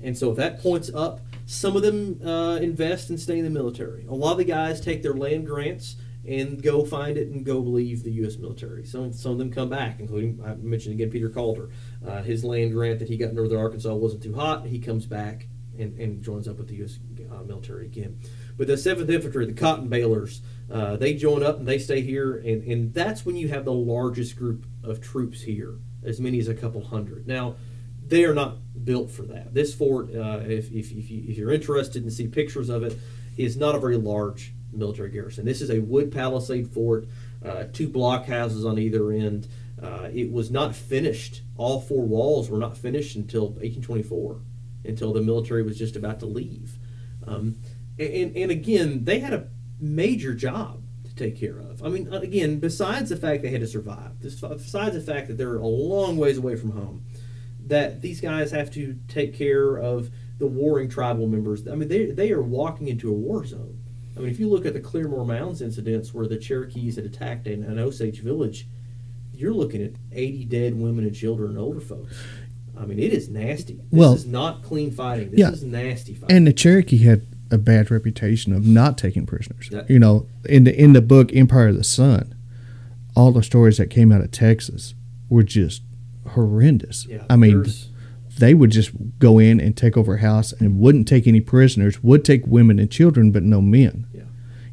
And 0.03 0.15
so 0.17 0.29
if 0.29 0.38
that 0.38 0.62
points 0.62 0.91
up, 0.93 1.21
some 1.47 1.75
of 1.75 1.82
them 1.82 2.21
uh, 2.25 2.58
invest 2.58 3.10
and 3.10 3.19
stay 3.19 3.39
in 3.39 3.43
the 3.43 3.49
military. 3.49 4.06
A 4.08 4.13
lot 4.13 4.34
of 4.34 4.38
the 4.38 4.45
guys 4.45 4.79
take 4.79 5.01
their 5.01 5.13
land 5.13 5.47
grants 5.47 5.95
and 6.25 6.62
go 6.62 6.86
find 6.86 7.17
it 7.17 7.27
and 7.27 7.45
go 7.45 7.59
leave 7.59 8.03
the 8.03 8.12
U.S. 8.12 8.38
military. 8.38 8.86
Some 8.86 9.12
some 9.12 9.33
of 9.33 9.38
them 9.38 9.51
come 9.51 9.69
back, 9.69 9.99
including 9.99 10.41
I 10.45 10.55
mentioned 10.55 10.95
again 10.95 11.09
Peter 11.09 11.29
Calder. 11.29 11.69
Uh, 12.05 12.21
his 12.21 12.43
land 12.43 12.71
grant 12.71 12.99
that 12.99 13.09
he 13.09 13.17
got 13.17 13.29
in 13.29 13.36
northern 13.36 13.59
Arkansas 13.59 13.93
wasn't 13.93 14.23
too 14.23 14.33
hot. 14.33 14.65
He 14.65 14.79
comes 14.79 15.05
back 15.05 15.47
and, 15.77 15.97
and 15.99 16.23
joins 16.23 16.47
up 16.47 16.57
with 16.57 16.67
the 16.67 16.75
U.S. 16.75 16.99
Uh, 17.31 17.43
military 17.43 17.86
again. 17.86 18.19
But 18.57 18.67
the 18.67 18.77
Seventh 18.77 19.09
Infantry, 19.09 19.45
the 19.45 19.53
cotton 19.53 19.89
balers, 19.89 20.41
uh, 20.71 20.95
they 20.97 21.13
join 21.15 21.43
up 21.43 21.57
and 21.57 21.67
they 21.67 21.79
stay 21.79 22.01
here, 22.01 22.38
and, 22.38 22.63
and 22.63 22.93
that's 22.93 23.25
when 23.25 23.36
you 23.36 23.49
have 23.49 23.65
the 23.65 23.73
largest 23.73 24.36
group 24.38 24.65
of 24.83 25.01
troops 25.01 25.41
here, 25.41 25.75
as 26.03 26.19
many 26.19 26.39
as 26.39 26.47
a 26.47 26.53
couple 26.53 26.83
hundred. 26.83 27.27
Now, 27.27 27.55
they 28.05 28.25
are 28.25 28.33
not 28.33 28.57
built 28.86 29.09
for 29.09 29.23
that. 29.23 29.53
This 29.53 29.73
fort, 29.73 30.13
uh, 30.13 30.41
if, 30.45 30.71
if, 30.71 30.91
if, 30.91 31.09
you, 31.09 31.23
if 31.27 31.38
you're 31.38 31.51
interested 31.51 32.03
and 32.03 32.13
see 32.13 32.27
pictures 32.27 32.69
of 32.69 32.83
it, 32.83 32.97
is 33.38 33.57
not 33.57 33.73
a 33.73 33.79
very 33.79 33.97
large 33.97 34.53
military 34.73 35.09
garrison. 35.09 35.45
This 35.45 35.62
is 35.62 35.69
a 35.69 35.79
wood 35.79 36.12
palisade 36.12 36.69
fort, 36.69 37.07
uh, 37.43 37.65
two 37.71 37.89
blockhouses 37.89 38.69
on 38.69 38.77
either 38.77 39.12
end. 39.12 39.47
Uh, 39.81 40.09
it 40.13 40.31
was 40.31 40.49
not 40.51 40.75
finished. 40.75 41.41
All 41.57 41.81
four 41.81 42.03
walls 42.03 42.49
were 42.49 42.57
not 42.57 42.77
finished 42.77 43.15
until 43.15 43.47
1824, 43.47 44.39
until 44.86 45.13
the 45.13 45.21
military 45.21 45.63
was 45.63 45.77
just 45.77 45.95
about 45.95 46.19
to 46.19 46.25
leave. 46.25 46.77
Um, 47.25 47.57
and, 47.99 48.36
and 48.36 48.51
again, 48.51 49.03
they 49.03 49.19
had 49.19 49.33
a 49.33 49.47
major 49.79 50.33
job 50.33 50.83
to 51.03 51.15
take 51.15 51.38
care 51.39 51.59
of. 51.59 51.83
I 51.83 51.89
mean, 51.89 52.12
again, 52.13 52.59
besides 52.59 53.09
the 53.09 53.17
fact 53.17 53.43
they 53.43 53.49
had 53.49 53.62
to 53.62 53.67
survive, 53.67 54.19
besides 54.21 54.93
the 54.93 55.01
fact 55.01 55.27
that 55.27 55.38
they're 55.38 55.57
a 55.57 55.67
long 55.67 56.17
ways 56.17 56.38
away 56.38 56.55
from 56.55 56.71
home, 56.71 57.05
that 57.65 58.01
these 58.01 58.19
guys 58.21 58.51
have 58.51 58.71
to 58.71 58.97
take 59.07 59.33
care 59.33 59.77
of 59.77 60.09
the 60.39 60.47
warring 60.47 60.89
tribal 60.89 61.27
members. 61.27 61.67
I 61.67 61.75
mean, 61.75 61.88
they, 61.88 62.05
they 62.07 62.31
are 62.31 62.41
walking 62.41 62.88
into 62.88 63.09
a 63.09 63.13
war 63.13 63.45
zone. 63.45 63.79
I 64.15 64.19
mean, 64.19 64.30
if 64.30 64.39
you 64.39 64.49
look 64.49 64.65
at 64.65 64.73
the 64.73 64.80
Claremore 64.80 65.26
Mounds 65.26 65.62
incidents 65.62 66.13
where 66.13 66.28
the 66.28 66.38
Cherokees 66.38 66.95
had 66.97 67.06
attacked 67.06 67.47
an, 67.47 67.63
an 67.63 67.80
Osage 67.80 68.19
village, 68.21 68.67
you're 69.34 69.54
looking 69.54 69.82
at 69.84 69.93
80 70.12 70.45
dead 70.45 70.76
women 70.80 71.06
and 71.06 71.15
children 71.15 71.49
and 71.52 71.60
older 71.60 71.80
folks. 71.82 72.13
I 72.78 72.86
mean, 72.86 72.99
it 72.99 73.12
is 73.13 73.30
nasty. 73.30 73.73
This 73.76 73.84
Well- 73.91 74.13
is 74.13 74.26
not 74.28 74.62
clean 74.63 74.91
fighting. 74.91 75.32
This 75.32 75.39
Yeah. 75.39 75.52
is 75.52 75.63
nasty 75.63 76.13
fighting. 76.13 76.36
and 76.36 76.47
the 76.47 76.54
Cherokee 76.54 76.97
had 76.97 77.21
a 77.52 77.58
bad 77.58 77.91
reputation 77.91 78.54
of 78.54 78.65
not 78.67 78.97
taking 78.97 79.26
prisoners. 79.26 79.69
That- 79.71 79.89
you 79.89 79.99
know, 79.99 80.26
in 80.47 80.63
the 80.63 80.80
in 80.80 80.93
the 80.93 81.02
book 81.02 81.36
Empire 81.36 81.67
of 81.69 81.78
the 81.78 81.84
Sun, 81.84 82.34
all 83.15 83.32
the 83.32 83.43
stories 83.43 83.78
that 83.78 83.89
came 83.91 84.12
out 84.12 84.21
of 84.21 84.32
Texas 84.32 84.93
were 85.30 85.43
just 85.43 85.82
horrendous. 86.30 87.06
yeah, 87.08 87.23
I 87.30 87.36
mean, 87.36 87.63
they 88.39 88.53
would 88.53 88.71
just 88.71 88.91
go 89.19 89.39
in 89.39 89.59
and 89.59 89.77
take 89.77 89.95
over 89.95 90.15
a 90.15 90.21
house 90.21 90.51
and 90.53 90.79
wouldn't 90.79 91.07
take 91.07 91.27
any 91.27 91.41
prisoners, 91.41 92.01
would 92.03 92.25
take 92.25 92.45
women 92.47 92.79
and 92.79 92.91
children, 92.91 93.31
but 93.31 93.43
no 93.43 93.61
men. 93.61 94.07
Yeah. 94.13 94.23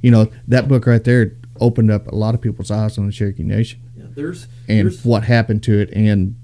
You 0.00 0.10
know, 0.10 0.30
that 0.48 0.68
book 0.68 0.86
right 0.86 1.04
there 1.04 1.32
opened 1.60 1.90
up 1.90 2.06
a 2.06 2.14
lot 2.14 2.34
of 2.34 2.40
people's 2.40 2.70
eyes 2.70 2.96
on 2.96 3.06
the 3.06 3.12
Cherokee 3.12 3.42
Nation 3.42 3.80
yeah, 3.94 4.06
there's 4.10 4.46
and 4.66 4.88
there's, 4.88 5.04
what 5.04 5.24
happened 5.24 5.62
to 5.64 5.78
it 5.78 5.90
and 5.92 6.36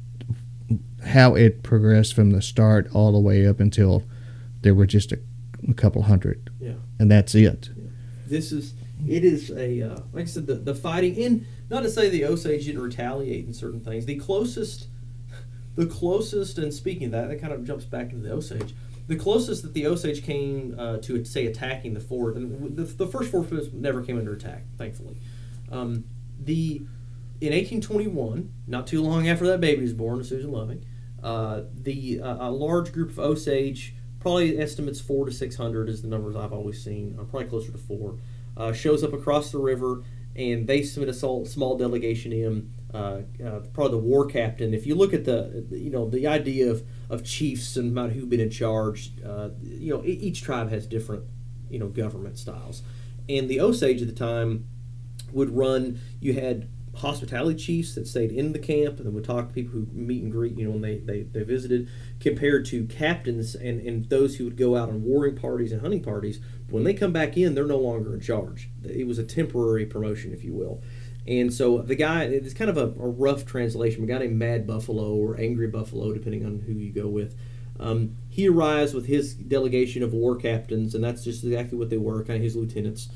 how 1.06 1.34
it 1.34 1.62
progressed 1.62 2.14
from 2.14 2.32
the 2.32 2.42
start 2.42 2.88
all 2.92 3.12
the 3.12 3.18
way 3.18 3.46
up 3.46 3.60
until 3.60 4.02
there 4.62 4.74
were 4.74 4.86
just 4.86 5.12
a, 5.12 5.18
a 5.68 5.74
couple 5.74 6.02
hundred. 6.02 6.50
Yeah. 6.60 6.74
and 6.98 7.10
that's 7.10 7.34
it. 7.34 7.70
This 8.26 8.52
is 8.52 8.74
it 9.06 9.24
is 9.24 9.50
a 9.50 9.82
uh, 9.82 9.98
like 10.12 10.24
I 10.24 10.26
said 10.26 10.46
the, 10.46 10.54
the 10.54 10.74
fighting 10.74 11.22
and 11.22 11.46
not 11.70 11.82
to 11.82 11.90
say 11.90 12.08
the 12.08 12.24
Osage 12.24 12.66
didn't 12.66 12.82
retaliate 12.82 13.46
in 13.46 13.54
certain 13.54 13.80
things. 13.80 14.06
The 14.06 14.16
closest, 14.16 14.86
the 15.76 15.86
closest, 15.86 16.58
and 16.58 16.72
speaking 16.72 17.06
of 17.06 17.12
that, 17.12 17.28
that 17.28 17.40
kind 17.40 17.52
of 17.52 17.64
jumps 17.64 17.84
back 17.84 18.10
into 18.10 18.26
the 18.26 18.32
Osage. 18.32 18.74
The 19.06 19.16
closest 19.16 19.62
that 19.62 19.72
the 19.72 19.86
Osage 19.86 20.24
came 20.24 20.74
uh, 20.76 20.96
to 20.98 21.24
say 21.24 21.46
attacking 21.46 21.94
the 21.94 22.00
fort, 22.00 22.36
and 22.36 22.76
the, 22.76 22.84
the 22.84 23.06
first 23.06 23.30
fort 23.30 23.48
never 23.72 24.02
came 24.02 24.18
under 24.18 24.32
attack, 24.32 24.64
thankfully. 24.76 25.18
Um, 25.70 26.04
the 26.42 26.82
in 27.40 27.52
1821, 27.52 28.52
not 28.66 28.86
too 28.86 29.02
long 29.02 29.28
after 29.28 29.46
that 29.46 29.60
baby 29.60 29.82
was 29.82 29.92
born, 29.92 30.24
Susan 30.24 30.50
Loving, 30.50 30.84
uh, 31.22 31.62
the 31.74 32.20
uh, 32.20 32.48
a 32.48 32.50
large 32.50 32.92
group 32.92 33.10
of 33.10 33.18
Osage, 33.18 33.94
probably 34.18 34.58
estimates 34.58 35.00
four 35.00 35.26
to 35.26 35.32
six 35.32 35.56
hundred 35.56 35.88
is 35.88 36.02
the 36.02 36.08
numbers 36.08 36.34
I've 36.34 36.52
always 36.52 36.82
seen, 36.82 37.16
uh, 37.18 37.24
probably 37.24 37.48
closer 37.48 37.70
to 37.72 37.78
four, 37.78 38.16
uh, 38.56 38.72
shows 38.72 39.04
up 39.04 39.12
across 39.12 39.52
the 39.52 39.58
river, 39.58 40.02
and 40.34 40.66
they 40.66 40.82
send 40.82 41.08
a 41.08 41.14
small 41.14 41.76
delegation 41.76 42.32
in. 42.32 42.72
Uh, 42.96 43.22
uh, 43.44 43.60
probably 43.74 43.90
the 43.98 44.04
war 44.12 44.24
captain. 44.26 44.72
If 44.72 44.86
you 44.86 44.94
look 44.94 45.12
at 45.12 45.24
the, 45.24 45.66
you 45.70 45.90
know, 45.90 46.08
the 46.08 46.26
idea 46.26 46.70
of, 46.70 46.82
of 47.10 47.24
chiefs 47.24 47.76
and 47.76 47.92
about 47.92 48.12
who's 48.12 48.24
been 48.24 48.40
in 48.40 48.50
charge, 48.50 49.10
you 49.62 49.92
know, 49.92 50.02
each 50.04 50.42
tribe 50.42 50.70
has 50.70 50.86
different, 50.86 51.24
you 51.68 51.78
know, 51.78 51.88
government 51.88 52.38
styles, 52.38 52.82
and 53.28 53.50
the 53.50 53.60
Osage 53.60 54.00
at 54.00 54.08
the 54.08 54.14
time 54.14 54.66
would 55.30 55.50
run. 55.54 56.00
You 56.20 56.32
had 56.34 56.68
hospitality 56.94 57.58
chiefs 57.66 57.94
that 57.94 58.06
stayed 58.06 58.32
in 58.32 58.52
the 58.52 58.58
camp 58.58 58.98
and 59.00 59.12
would 59.12 59.24
talk 59.24 59.48
to 59.48 59.54
people 59.54 59.72
who 59.72 59.86
meet 59.92 60.22
and 60.22 60.32
greet, 60.32 60.56
you 60.56 60.64
know, 60.64 60.70
when 60.70 60.80
they, 60.80 60.98
they, 60.98 61.22
they 61.24 61.42
visited, 61.42 61.90
compared 62.20 62.64
to 62.66 62.86
captains 62.86 63.54
and, 63.54 63.80
and 63.86 64.08
those 64.08 64.36
who 64.36 64.44
would 64.44 64.56
go 64.56 64.76
out 64.76 64.88
on 64.88 65.04
warring 65.04 65.36
parties 65.36 65.72
and 65.72 65.82
hunting 65.82 66.02
parties. 66.02 66.40
When 66.70 66.84
they 66.84 66.94
come 66.94 67.12
back 67.12 67.36
in, 67.36 67.54
they're 67.54 67.66
no 67.66 67.76
longer 67.76 68.14
in 68.14 68.20
charge. 68.20 68.70
It 68.82 69.06
was 69.06 69.18
a 69.18 69.24
temporary 69.24 69.84
promotion, 69.84 70.32
if 70.32 70.42
you 70.42 70.54
will. 70.54 70.82
And 71.26 71.52
so 71.52 71.78
the 71.78 71.96
guy, 71.96 72.24
it's 72.24 72.54
kind 72.54 72.70
of 72.70 72.76
a, 72.76 72.86
a 73.02 73.08
rough 73.08 73.44
translation, 73.44 74.04
a 74.04 74.06
guy 74.06 74.18
named 74.18 74.38
Mad 74.38 74.66
Buffalo 74.66 75.14
or 75.14 75.38
Angry 75.40 75.66
Buffalo, 75.66 76.12
depending 76.12 76.44
on 76.46 76.60
who 76.60 76.72
you 76.72 76.92
go 76.92 77.08
with. 77.08 77.36
Um, 77.78 78.16
he 78.28 78.48
arrives 78.48 78.94
with 78.94 79.06
his 79.06 79.34
delegation 79.34 80.02
of 80.02 80.14
war 80.14 80.36
captains, 80.36 80.94
and 80.94 81.02
that's 81.02 81.24
just 81.24 81.44
exactly 81.44 81.76
what 81.76 81.90
they 81.90 81.98
were, 81.98 82.24
kind 82.24 82.36
of 82.36 82.42
his 82.42 82.56
lieutenants 82.56 83.08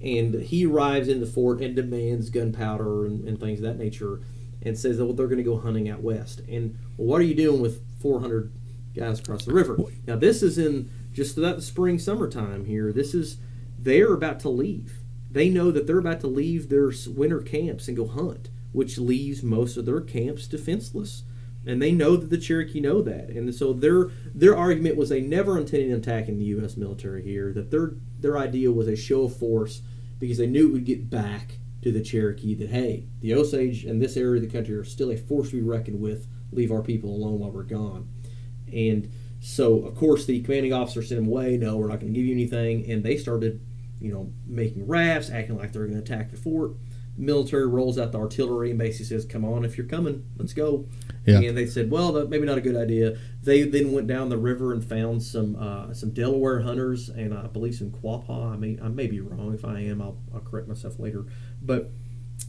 and 0.00 0.34
he 0.34 0.64
arrives 0.66 1.08
in 1.08 1.20
the 1.20 1.26
fort 1.26 1.60
and 1.60 1.74
demands 1.74 2.30
gunpowder 2.30 3.06
and, 3.06 3.26
and 3.26 3.40
things 3.40 3.58
of 3.60 3.64
that 3.64 3.82
nature 3.82 4.20
and 4.62 4.78
says 4.78 4.98
that 4.98 5.04
well, 5.04 5.14
they're 5.14 5.26
going 5.26 5.38
to 5.38 5.44
go 5.44 5.58
hunting 5.58 5.88
out 5.88 6.00
west. 6.00 6.40
And 6.48 6.78
well, 6.96 7.08
what 7.08 7.20
are 7.20 7.24
you 7.24 7.34
doing 7.34 7.60
with 7.60 7.82
400 8.00 8.52
guys 8.94 9.20
across 9.20 9.44
the 9.44 9.52
river? 9.52 9.76
Now, 10.06 10.16
this 10.16 10.42
is 10.42 10.58
in 10.58 10.90
just 11.12 11.36
about 11.36 11.56
the 11.56 11.62
spring, 11.62 11.98
summertime 11.98 12.64
here. 12.64 12.92
This 12.92 13.14
is, 13.14 13.38
they're 13.78 14.12
about 14.12 14.40
to 14.40 14.48
leave. 14.48 14.97
They 15.30 15.48
know 15.50 15.70
that 15.70 15.86
they're 15.86 15.98
about 15.98 16.20
to 16.20 16.26
leave 16.26 16.68
their 16.68 16.92
winter 17.08 17.40
camps 17.40 17.88
and 17.88 17.96
go 17.96 18.06
hunt, 18.06 18.48
which 18.72 18.98
leaves 18.98 19.42
most 19.42 19.76
of 19.76 19.86
their 19.86 20.00
camps 20.00 20.46
defenseless. 20.46 21.24
And 21.66 21.82
they 21.82 21.92
know 21.92 22.16
that 22.16 22.30
the 22.30 22.38
Cherokee 22.38 22.80
know 22.80 23.02
that, 23.02 23.28
and 23.28 23.54
so 23.54 23.72
their 23.72 24.06
their 24.34 24.56
argument 24.56 24.96
was 24.96 25.08
they 25.08 25.20
never 25.20 25.58
intended 25.58 25.92
attacking 25.92 26.38
the 26.38 26.44
U.S. 26.46 26.76
military 26.76 27.22
here. 27.22 27.52
That 27.52 27.70
their 27.70 27.92
their 28.20 28.38
idea 28.38 28.72
was 28.72 28.88
a 28.88 28.96
show 28.96 29.24
of 29.24 29.36
force 29.36 29.82
because 30.18 30.38
they 30.38 30.46
knew 30.46 30.68
it 30.68 30.72
would 30.72 30.84
get 30.86 31.10
back 31.10 31.58
to 31.82 31.92
the 31.92 32.00
Cherokee 32.00 32.54
that 32.54 32.70
hey, 32.70 33.08
the 33.20 33.34
Osage 33.34 33.84
and 33.84 34.00
this 34.00 34.16
area 34.16 34.42
of 34.42 34.48
the 34.48 34.56
country 34.56 34.74
are 34.76 34.84
still 34.84 35.10
a 35.10 35.16
force 35.16 35.50
to 35.50 35.56
be 35.56 35.62
reckoned 35.62 36.00
with. 36.00 36.26
Leave 36.52 36.72
our 36.72 36.82
people 36.82 37.10
alone 37.10 37.38
while 37.40 37.50
we're 37.50 37.64
gone. 37.64 38.08
And 38.72 39.10
so, 39.40 39.84
of 39.84 39.94
course, 39.94 40.24
the 40.24 40.40
commanding 40.40 40.72
officer 40.72 41.02
sent 41.02 41.20
them 41.20 41.28
away. 41.28 41.56
No, 41.56 41.76
we're 41.76 41.88
not 41.88 42.00
going 42.00 42.12
to 42.12 42.18
give 42.18 42.26
you 42.26 42.34
anything. 42.34 42.90
And 42.90 43.04
they 43.04 43.16
started, 43.16 43.60
you 44.00 44.12
know, 44.12 44.32
making 44.46 44.86
rafts, 44.86 45.30
acting 45.30 45.56
like 45.56 45.72
they're 45.72 45.86
going 45.86 46.02
to 46.02 46.02
attack 46.02 46.30
the 46.30 46.36
fort. 46.36 46.72
The 47.16 47.22
military 47.22 47.66
rolls 47.66 47.98
out 47.98 48.12
the 48.12 48.18
artillery 48.18 48.70
and 48.70 48.78
basically 48.78 49.06
says, 49.06 49.24
"Come 49.24 49.44
on, 49.44 49.64
if 49.64 49.76
you're 49.76 49.86
coming, 49.86 50.24
let's 50.36 50.52
go." 50.52 50.86
Yeah. 51.26 51.40
And 51.40 51.56
they 51.56 51.66
said, 51.66 51.90
"Well, 51.90 52.12
that 52.12 52.30
maybe 52.30 52.46
not 52.46 52.58
a 52.58 52.60
good 52.60 52.76
idea." 52.76 53.18
They 53.42 53.62
then 53.62 53.92
went 53.92 54.06
down 54.06 54.28
the 54.28 54.38
river 54.38 54.72
and 54.72 54.84
found 54.84 55.22
some 55.22 55.56
uh, 55.56 55.92
some 55.94 56.10
Delaware 56.10 56.60
hunters 56.60 57.08
and 57.08 57.34
I 57.34 57.46
believe 57.46 57.74
some 57.74 57.90
Quapaw. 57.90 58.52
I 58.52 58.56
may 58.56 58.78
I 58.82 58.88
may 58.88 59.06
be 59.06 59.20
wrong. 59.20 59.52
If 59.52 59.64
I 59.64 59.80
am, 59.80 60.00
I'll, 60.00 60.18
I'll 60.32 60.40
correct 60.40 60.68
myself 60.68 60.98
later. 60.98 61.26
But 61.60 61.90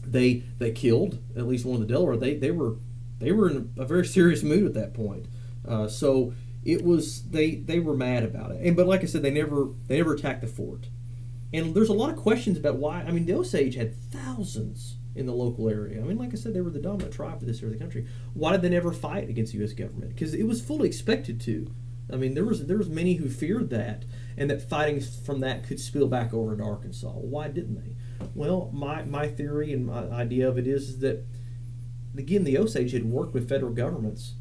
they 0.04 0.44
they 0.58 0.70
killed 0.72 1.18
at 1.36 1.46
least 1.46 1.64
one 1.64 1.80
of 1.80 1.86
the 1.86 1.92
Delaware. 1.92 2.16
They 2.16 2.36
they 2.36 2.50
were 2.50 2.76
they 3.18 3.32
were 3.32 3.50
in 3.50 3.72
a 3.76 3.84
very 3.84 4.06
serious 4.06 4.42
mood 4.42 4.66
at 4.66 4.74
that 4.74 4.94
point. 4.94 5.26
Uh, 5.66 5.88
so 5.88 6.32
it 6.64 6.84
was 6.84 7.22
they 7.30 7.56
they 7.56 7.78
were 7.78 7.96
mad 7.96 8.22
about 8.22 8.50
it. 8.52 8.60
And 8.62 8.76
but 8.76 8.86
like 8.86 9.02
I 9.02 9.06
said, 9.06 9.22
they 9.22 9.30
never 9.30 9.68
they 9.86 9.96
never 9.96 10.14
attacked 10.14 10.42
the 10.42 10.46
fort. 10.46 10.88
And 11.52 11.74
there's 11.74 11.88
a 11.88 11.94
lot 11.94 12.10
of 12.10 12.16
questions 12.16 12.56
about 12.56 12.76
why. 12.76 13.02
I 13.02 13.10
mean, 13.10 13.26
the 13.26 13.34
Osage 13.34 13.74
had 13.74 13.96
thousands 14.12 14.96
in 15.14 15.26
the 15.26 15.32
local 15.32 15.68
area. 15.68 16.00
I 16.00 16.04
mean, 16.04 16.16
like 16.16 16.32
I 16.32 16.36
said, 16.36 16.54
they 16.54 16.60
were 16.60 16.70
the 16.70 16.80
dominant 16.80 17.12
tribe 17.12 17.40
for 17.40 17.46
this 17.46 17.62
area 17.62 17.74
of 17.74 17.78
the 17.78 17.84
country. 17.84 18.06
Why 18.34 18.52
did 18.52 18.62
they 18.62 18.68
never 18.68 18.92
fight 18.92 19.28
against 19.28 19.52
the 19.52 19.58
U.S. 19.58 19.72
government? 19.72 20.14
Because 20.14 20.34
it 20.34 20.44
was 20.44 20.60
fully 20.60 20.88
expected 20.88 21.40
to. 21.42 21.72
I 22.12 22.16
mean, 22.16 22.34
there 22.34 22.44
was 22.44 22.66
there 22.66 22.78
was 22.78 22.88
many 22.88 23.14
who 23.14 23.28
feared 23.28 23.70
that, 23.70 24.04
and 24.36 24.50
that 24.50 24.68
fighting 24.68 25.00
from 25.00 25.40
that 25.40 25.64
could 25.64 25.80
spill 25.80 26.08
back 26.08 26.32
over 26.32 26.52
into 26.52 26.64
Arkansas. 26.64 27.10
Why 27.10 27.48
didn't 27.48 27.76
they? 27.76 27.96
Well, 28.34 28.70
my 28.72 29.04
my 29.04 29.28
theory 29.28 29.72
and 29.72 29.86
my 29.86 30.08
idea 30.10 30.48
of 30.48 30.58
it 30.58 30.66
is, 30.66 30.88
is 30.88 30.98
that 31.00 31.24
again, 32.16 32.44
the 32.44 32.58
Osage 32.58 32.92
had 32.92 33.04
worked 33.04 33.34
with 33.34 33.48
federal 33.48 33.72
governments 33.72 34.34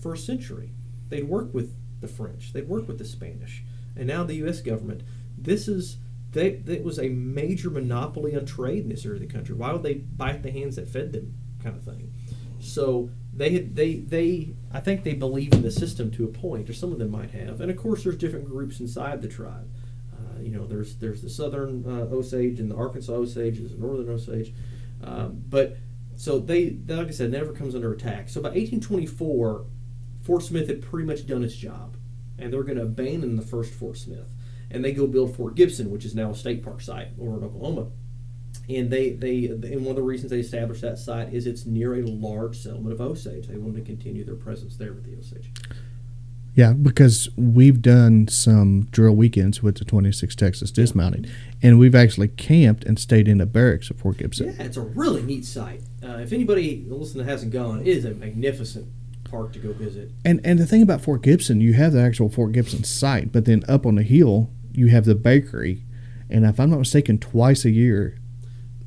for 0.00 0.14
a 0.14 0.18
century. 0.18 0.72
They'd 1.08 1.28
worked 1.28 1.54
with 1.54 1.74
the 2.00 2.08
French. 2.08 2.52
They'd 2.52 2.68
worked 2.68 2.88
with 2.88 2.98
the 2.98 3.04
Spanish, 3.04 3.64
and 3.96 4.06
now 4.06 4.24
the 4.24 4.36
U.S. 4.36 4.60
government. 4.60 5.02
This 5.36 5.66
is 5.68 5.98
they, 6.32 6.62
it 6.66 6.84
was 6.84 6.98
a 6.98 7.08
major 7.08 7.70
monopoly 7.70 8.36
on 8.36 8.44
trade 8.44 8.82
in 8.82 8.88
this 8.88 9.04
area 9.04 9.20
of 9.20 9.26
the 9.26 9.32
country. 9.32 9.54
Why 9.54 9.72
would 9.72 9.82
they 9.82 9.94
bite 9.94 10.42
the 10.42 10.50
hands 10.50 10.76
that 10.76 10.88
fed 10.88 11.12
them, 11.12 11.34
kind 11.62 11.76
of 11.76 11.82
thing? 11.82 12.12
So 12.60 13.10
they 13.32 13.50
had 13.50 13.76
they 13.76 13.94
they 13.96 14.54
I 14.72 14.80
think 14.80 15.04
they 15.04 15.14
believe 15.14 15.52
in 15.52 15.62
the 15.62 15.70
system 15.70 16.10
to 16.12 16.24
a 16.24 16.28
point, 16.28 16.68
or 16.68 16.74
some 16.74 16.92
of 16.92 16.98
them 16.98 17.10
might 17.10 17.30
have. 17.30 17.60
And 17.60 17.70
of 17.70 17.76
course, 17.76 18.04
there's 18.04 18.16
different 18.16 18.46
groups 18.46 18.80
inside 18.80 19.22
the 19.22 19.28
tribe. 19.28 19.70
Uh, 20.12 20.40
you 20.40 20.50
know, 20.50 20.66
there's 20.66 20.96
there's 20.96 21.22
the 21.22 21.30
Southern 21.30 21.84
uh, 21.86 22.14
Osage 22.14 22.60
and 22.60 22.70
the 22.70 22.76
Arkansas 22.76 23.12
Osage, 23.12 23.58
there's 23.58 23.72
the 23.72 23.78
Northern 23.78 24.08
Osage, 24.10 24.52
um, 25.02 25.42
but 25.48 25.76
so 26.16 26.40
they, 26.40 26.70
they, 26.70 26.94
like 26.94 27.06
I 27.06 27.10
said, 27.12 27.30
never 27.30 27.52
comes 27.52 27.76
under 27.76 27.92
attack. 27.92 28.28
So 28.28 28.40
by 28.40 28.48
1824, 28.48 29.66
Fort 30.22 30.42
Smith 30.42 30.66
had 30.66 30.82
pretty 30.82 31.06
much 31.06 31.28
done 31.28 31.44
its 31.44 31.54
job, 31.54 31.96
and 32.36 32.52
they're 32.52 32.64
going 32.64 32.78
to 32.78 32.82
abandon 32.82 33.36
the 33.36 33.42
first 33.42 33.72
Fort 33.72 33.96
Smith 33.96 34.28
and 34.70 34.84
they 34.84 34.92
go 34.92 35.06
build 35.06 35.34
Fort 35.36 35.54
Gibson, 35.54 35.90
which 35.90 36.04
is 36.04 36.14
now 36.14 36.30
a 36.30 36.34
state 36.34 36.62
park 36.62 36.80
site 36.80 37.08
over 37.20 37.38
in 37.38 37.44
Oklahoma. 37.44 37.88
And 38.68 38.90
they, 38.90 39.10
they 39.10 39.46
and 39.46 39.84
one 39.84 39.90
of 39.90 39.96
the 39.96 40.02
reasons 40.02 40.30
they 40.30 40.40
established 40.40 40.82
that 40.82 40.98
site 40.98 41.32
is 41.32 41.46
it's 41.46 41.64
near 41.64 41.94
a 41.94 42.02
large 42.02 42.58
settlement 42.58 42.92
of 42.92 43.00
Osage. 43.00 43.46
They 43.46 43.56
wanted 43.56 43.84
to 43.84 43.84
continue 43.84 44.24
their 44.24 44.34
presence 44.34 44.76
there 44.76 44.92
with 44.92 45.04
the 45.04 45.16
Osage. 45.18 45.50
Yeah, 46.54 46.72
because 46.72 47.28
we've 47.36 47.80
done 47.80 48.26
some 48.26 48.88
drill 48.90 49.14
weekends 49.14 49.62
with 49.62 49.78
the 49.78 49.84
26 49.84 50.34
Texas 50.34 50.72
Dismounting, 50.72 51.26
and 51.62 51.78
we've 51.78 51.94
actually 51.94 52.28
camped 52.28 52.82
and 52.82 52.98
stayed 52.98 53.28
in 53.28 53.38
the 53.38 53.46
barracks 53.46 53.92
at 53.92 53.98
Fort 53.98 54.18
Gibson. 54.18 54.48
Yeah, 54.48 54.64
it's 54.64 54.76
a 54.76 54.80
really 54.82 55.22
neat 55.22 55.44
site. 55.44 55.82
Uh, 56.02 56.16
if 56.16 56.32
anybody 56.32 56.84
listening 56.88 57.26
hasn't 57.26 57.52
gone, 57.52 57.82
it 57.82 57.86
is 57.86 58.04
a 58.04 58.10
magnificent 58.10 58.88
park 59.30 59.52
to 59.52 59.58
go 59.60 59.72
visit. 59.72 60.10
And 60.24 60.40
and 60.44 60.58
the 60.58 60.66
thing 60.66 60.82
about 60.82 61.00
Fort 61.00 61.22
Gibson, 61.22 61.60
you 61.60 61.74
have 61.74 61.92
the 61.92 62.00
actual 62.02 62.28
Fort 62.28 62.52
Gibson 62.52 62.82
site, 62.82 63.30
but 63.30 63.44
then 63.44 63.62
up 63.68 63.86
on 63.86 63.94
the 63.94 64.02
hill, 64.02 64.50
you 64.78 64.88
have 64.88 65.04
the 65.04 65.14
bakery, 65.14 65.84
and 66.30 66.44
if 66.44 66.58
I'm 66.60 66.70
not 66.70 66.78
mistaken, 66.78 67.18
twice 67.18 67.64
a 67.64 67.70
year 67.70 68.18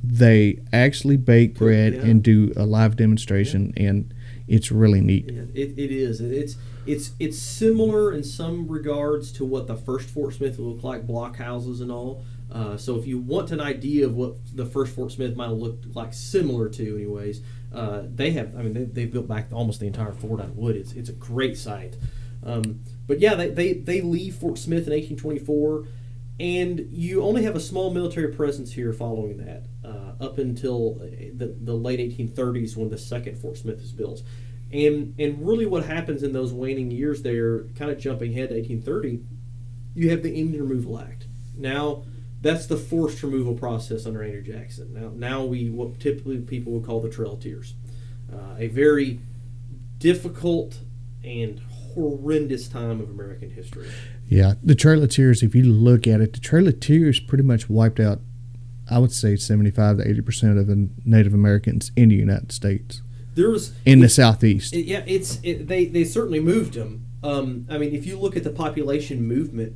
they 0.04 0.60
actually 0.74 1.18
bake 1.18 1.56
bread 1.56 1.94
yeah. 1.94 2.02
and 2.02 2.24
do 2.24 2.52
a 2.56 2.66
live 2.66 2.96
demonstration, 2.96 3.74
yeah. 3.78 3.90
and 3.90 4.14
it's 4.48 4.72
really 4.72 5.02
neat. 5.02 5.30
Yeah, 5.32 5.44
it, 5.54 5.78
it 5.78 5.92
is. 5.92 6.22
It's 6.22 6.58
it's 6.86 7.12
it's 7.20 7.38
similar 7.38 8.12
in 8.12 8.24
some 8.24 8.68
regards 8.68 9.32
to 9.34 9.46
what 9.46 9.68
the 9.68 9.76
first 9.76 10.10
Fort 10.10 10.34
Smith 10.34 10.58
looked 10.58 10.84
like, 10.84 11.06
block 11.06 11.38
houses 11.38 11.82
and 11.82 11.92
all. 11.92 12.24
Uh, 12.52 12.76
so 12.76 12.98
if 12.98 13.08
you 13.08 13.18
want 13.18 13.52
an 13.52 13.62
idea 13.62 14.06
of 14.06 14.16
what 14.16 14.36
the 14.56 14.66
first 14.66 14.94
Fort 14.94 15.12
Smith 15.12 15.36
might 15.38 15.48
have 15.50 15.58
looked 15.58 15.96
like, 15.96 16.14
similar 16.14 16.68
to, 16.68 16.96
anyways, 16.96 17.42
uh, 17.74 18.02
they 18.14 18.32
have. 18.32 18.58
I 18.58 18.64
mean, 18.64 18.74
they, 18.74 18.84
they 18.84 19.06
built 19.06 19.28
back 19.28 19.48
almost 19.54 19.80
the 19.80 19.88
entire 19.88 20.12
fort 20.12 20.42
out 20.42 20.48
of 20.48 20.58
wood. 20.58 20.76
It's 20.76 20.94
it's 20.94 21.10
a 21.10 21.14
great 21.14 21.58
site. 21.58 21.96
Um, 22.44 22.82
but 23.08 23.20
yeah, 23.20 23.36
they, 23.36 23.50
they, 23.50 23.74
they 23.74 24.02
leave 24.02 24.36
Fort 24.36 24.58
Smith 24.58 24.88
in 24.88 24.94
1824, 24.94 25.88
and 26.40 26.88
you 26.92 27.22
only 27.22 27.44
have 27.44 27.56
a 27.56 27.60
small 27.60 27.94
military 27.94 28.34
presence 28.34 28.72
here 28.74 28.94
following 28.94 29.38
that, 29.38 29.66
uh, 29.86 30.24
up 30.24 30.38
until 30.38 30.96
the, 30.96 31.56
the 31.62 31.74
late 31.74 32.00
1830s 32.00 32.76
when 32.76 32.90
the 32.90 32.98
second 32.98 33.38
Fort 33.38 33.58
Smith 33.58 33.82
is 33.82 33.92
built. 33.92 34.24
And, 34.72 35.14
and 35.20 35.46
really, 35.46 35.66
what 35.66 35.86
happens 35.86 36.24
in 36.24 36.32
those 36.32 36.54
waning 36.54 36.92
years 36.92 37.22
there, 37.22 37.64
kind 37.76 37.92
of 37.92 38.00
jumping 38.00 38.32
ahead 38.32 38.50
to 38.50 38.56
1830, 38.56 39.22
you 39.94 40.10
have 40.10 40.24
the 40.24 40.34
Indian 40.34 40.68
Removal 40.68 41.00
Act. 41.00 41.28
Now, 41.58 42.04
that's 42.42 42.66
the 42.66 42.78
forced 42.78 43.22
removal 43.22 43.54
process 43.54 44.06
under 44.06 44.24
Andrew 44.24 44.42
Jackson. 44.42 44.94
Now, 44.94 45.12
now 45.14 45.46
we 45.46 45.70
what 45.70 46.00
typically 46.00 46.40
people 46.40 46.74
would 46.74 46.86
call 46.86 47.02
the 47.02 47.10
Trail 47.10 47.38
Tears, 47.38 47.76
uh, 48.34 48.56
a 48.58 48.68
very 48.68 49.20
difficult 50.00 50.80
and 51.24 51.62
horrendous 51.94 52.68
time 52.68 53.02
of 53.02 53.10
American 53.10 53.50
history. 53.50 53.90
Yeah, 54.28 54.54
the 54.64 54.76
Trail 54.76 55.04
of 55.04 55.10
Tears. 55.10 55.44
If 55.44 55.56
you 55.56 55.64
look 55.64 56.08
at 56.08 56.22
it, 56.22 56.34
the 56.34 56.40
Trail 56.40 56.68
of 56.68 56.80
Tears 56.80 57.20
pretty 57.20 57.44
much 57.44 57.70
wiped 57.70 58.00
out. 58.00 58.22
I 58.90 59.00
would 59.00 59.12
say 59.12 59.36
seventy-five 59.36 59.98
to 59.98 60.08
eighty 60.08 60.22
percent 60.22 60.58
of 60.58 60.68
the 60.68 60.90
Native 61.06 61.34
Americans 61.34 61.92
in 61.96 62.10
the 62.10 62.16
United 62.16 62.52
States. 62.52 63.02
There 63.36 63.50
was 63.50 63.74
in 63.86 64.00
the 64.00 64.10
southeast. 64.10 64.74
It, 64.74 64.86
yeah, 64.86 65.04
it's 65.08 65.40
it, 65.44 65.68
they 65.68 65.86
they 65.86 66.04
certainly 66.04 66.40
moved 66.40 66.74
them. 66.74 67.06
Um, 67.24 67.68
I 67.70 67.78
mean, 67.78 67.94
if 67.94 68.06
you 68.06 68.20
look 68.20 68.36
at 68.36 68.44
the 68.44 68.50
population 68.50 69.26
movement, 69.26 69.74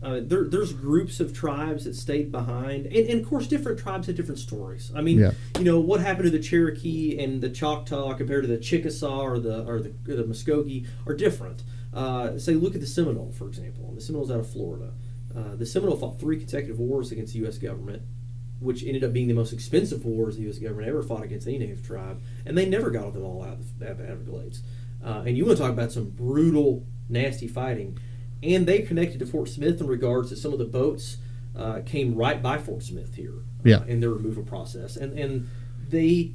uh, 0.00 0.20
there, 0.22 0.44
there's 0.44 0.72
groups 0.72 1.18
of 1.18 1.34
tribes 1.34 1.84
that 1.84 1.94
stayed 1.94 2.30
behind, 2.30 2.86
and, 2.86 3.08
and, 3.08 3.20
of 3.20 3.28
course, 3.28 3.48
different 3.48 3.80
tribes 3.80 4.06
have 4.06 4.14
different 4.14 4.38
stories. 4.38 4.92
I 4.94 5.00
mean, 5.00 5.18
yeah. 5.18 5.32
you 5.58 5.64
know, 5.64 5.80
what 5.80 6.00
happened 6.00 6.26
to 6.26 6.30
the 6.30 6.42
Cherokee 6.42 7.18
and 7.18 7.40
the 7.40 7.50
Choctaw 7.50 8.14
compared 8.14 8.44
to 8.44 8.48
the 8.48 8.58
Chickasaw 8.58 9.20
or 9.20 9.40
the 9.40 9.64
or 9.66 9.80
the, 9.80 9.92
or 10.08 10.14
the 10.16 10.24
Muskogee 10.24 10.86
are 11.06 11.14
different. 11.14 11.64
Uh, 11.92 12.38
say, 12.38 12.54
look 12.54 12.76
at 12.76 12.80
the 12.80 12.86
Seminole, 12.86 13.32
for 13.32 13.48
example. 13.48 13.92
The 13.92 14.00
Seminoles 14.00 14.30
out 14.30 14.38
of 14.38 14.48
Florida. 14.48 14.92
Uh, 15.36 15.56
the 15.56 15.66
Seminole 15.66 15.96
fought 15.96 16.20
three 16.20 16.38
consecutive 16.38 16.78
wars 16.78 17.10
against 17.10 17.32
the 17.32 17.40
U.S. 17.40 17.58
government, 17.58 18.02
which 18.60 18.84
ended 18.84 19.02
up 19.02 19.12
being 19.12 19.26
the 19.26 19.34
most 19.34 19.52
expensive 19.52 20.04
wars 20.04 20.36
the 20.36 20.42
U.S. 20.42 20.58
government 20.58 20.88
ever 20.88 21.02
fought 21.02 21.24
against 21.24 21.48
any 21.48 21.58
native 21.58 21.84
tribe, 21.84 22.20
and 22.46 22.56
they 22.56 22.68
never 22.68 22.90
got 22.90 23.12
them 23.14 23.24
all 23.24 23.42
out 23.42 23.54
of 23.54 23.78
the 23.80 23.88
Everglades. 23.88 24.62
Uh, 25.04 25.24
and 25.26 25.36
you 25.36 25.44
want 25.44 25.58
to 25.58 25.62
talk 25.62 25.72
about 25.72 25.90
some 25.90 26.10
brutal, 26.10 26.86
nasty 27.08 27.48
fighting 27.48 27.98
and 28.42 28.66
they 28.66 28.80
connected 28.80 29.18
to 29.18 29.26
Fort 29.26 29.48
Smith 29.48 29.80
in 29.80 29.86
regards 29.86 30.30
to 30.30 30.36
some 30.36 30.52
of 30.52 30.58
the 30.58 30.64
boats 30.64 31.18
uh, 31.56 31.80
came 31.84 32.14
right 32.14 32.42
by 32.42 32.58
Fort 32.58 32.82
Smith 32.82 33.14
here 33.14 33.34
uh, 33.34 33.62
yeah. 33.64 33.84
in 33.86 34.00
their 34.00 34.10
removal 34.10 34.44
process, 34.44 34.96
and 34.96 35.18
and 35.18 35.48
they 35.88 36.32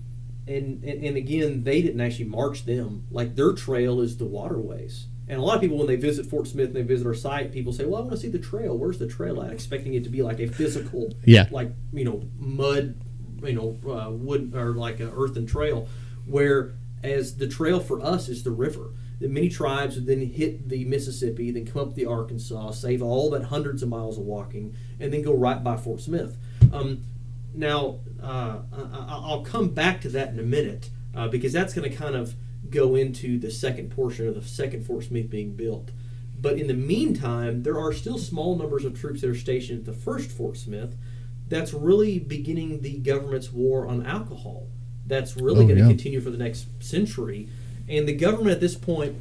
and, 0.48 0.84
and 0.84 1.04
and 1.04 1.18
again 1.18 1.64
they 1.64 1.82
didn't 1.82 2.02
actually 2.02 2.26
march 2.26 2.66
them 2.66 3.06
like 3.12 3.36
their 3.36 3.54
trail 3.54 4.02
is 4.02 4.18
the 4.18 4.26
waterways. 4.26 5.08
And 5.26 5.40
a 5.40 5.42
lot 5.42 5.56
of 5.56 5.62
people, 5.62 5.78
when 5.78 5.88
they 5.88 5.96
visit 5.96 6.26
Fort 6.26 6.48
Smith 6.48 6.68
and 6.68 6.76
they 6.76 6.82
visit 6.82 7.08
our 7.08 7.14
site, 7.14 7.54
people 7.54 7.72
say, 7.72 7.86
"Well, 7.86 7.96
I 7.96 8.00
want 8.02 8.12
to 8.12 8.18
see 8.18 8.28
the 8.28 8.40
trail. 8.40 8.78
Where's 8.78 9.00
the 9.00 9.08
trail 9.08 9.42
at?" 9.42 9.52
Expecting 9.54 9.94
it 9.94 10.04
to 10.04 10.10
be 10.10 10.22
like 10.22 10.40
a 10.40 10.48
physical, 10.48 11.14
yeah, 11.24 11.48
like 11.50 11.72
you 11.94 12.04
know, 12.04 12.24
mud, 12.38 12.96
you 13.42 13.54
know, 13.54 13.90
uh, 13.90 14.12
wood 14.12 14.54
or 14.54 14.74
like 14.74 15.00
an 15.00 15.12
earthen 15.16 15.48
trail. 15.48 15.88
Where 16.26 16.74
as 17.04 17.38
the 17.38 17.48
trail 17.48 17.80
for 17.80 18.02
us 18.02 18.28
is 18.28 18.44
the 18.44 18.52
river 18.52 18.92
that 19.24 19.32
many 19.32 19.48
tribes 19.48 19.96
would 19.96 20.06
then 20.06 20.20
hit 20.20 20.68
the 20.68 20.84
Mississippi, 20.84 21.50
then 21.50 21.66
come 21.66 21.82
up 21.82 21.96
the 21.96 22.06
Arkansas, 22.06 22.72
save 22.72 23.02
all 23.02 23.30
that 23.30 23.44
hundreds 23.44 23.82
of 23.82 23.88
miles 23.88 24.18
of 24.18 24.26
walking, 24.26 24.76
and 25.00 25.14
then 25.14 25.22
go 25.22 25.34
right 25.34 25.64
by 25.64 25.78
Fort 25.78 26.02
Smith. 26.02 26.36
Um, 26.74 27.06
now, 27.54 28.00
uh, 28.22 28.58
I'll 29.08 29.46
come 29.46 29.70
back 29.70 30.02
to 30.02 30.10
that 30.10 30.28
in 30.34 30.40
a 30.40 30.44
minute 30.44 30.90
uh, 31.16 31.30
because 31.30 31.54
that's 31.54 31.74
going 31.74 31.90
to 31.90 31.96
kind 31.96 32.16
of 32.16 32.36
go 32.70 32.96
into 32.96 33.40
the 33.40 33.50
second 33.50 33.92
portion 33.92 34.28
of 34.28 34.36
the 34.36 34.42
second 34.42 34.86
Fort 34.86 35.06
Smith 35.06 35.30
being 35.30 35.56
built. 35.56 35.92
But 36.42 36.60
in 36.60 36.68
the 36.68 36.74
meantime, 36.74 37.64
there 37.64 37.80
are 37.80 37.94
still 37.94 38.18
small 38.18 38.58
numbers 38.58 38.84
of 38.84 39.00
troops 39.00 39.22
that 39.22 39.30
are 39.30 39.36
stationed 39.36 39.80
at 39.80 39.86
the 39.86 39.94
first 39.94 40.32
Fort 40.32 40.58
Smith. 40.58 40.98
That's 41.48 41.74
really 41.74 42.20
beginning 42.20 42.82
the 42.82 42.98
government's 42.98 43.54
war 43.54 43.88
on 43.88 44.06
alcohol. 44.06 44.68
That's 45.08 45.38
really 45.38 45.64
oh, 45.64 45.68
going 45.68 45.78
to 45.78 45.84
yeah. 45.84 45.88
continue 45.88 46.20
for 46.20 46.30
the 46.30 46.38
next 46.38 46.68
century. 46.84 47.48
And 47.88 48.08
the 48.08 48.14
government 48.14 48.52
at 48.52 48.62
this 48.62 48.76
point, 48.76 49.16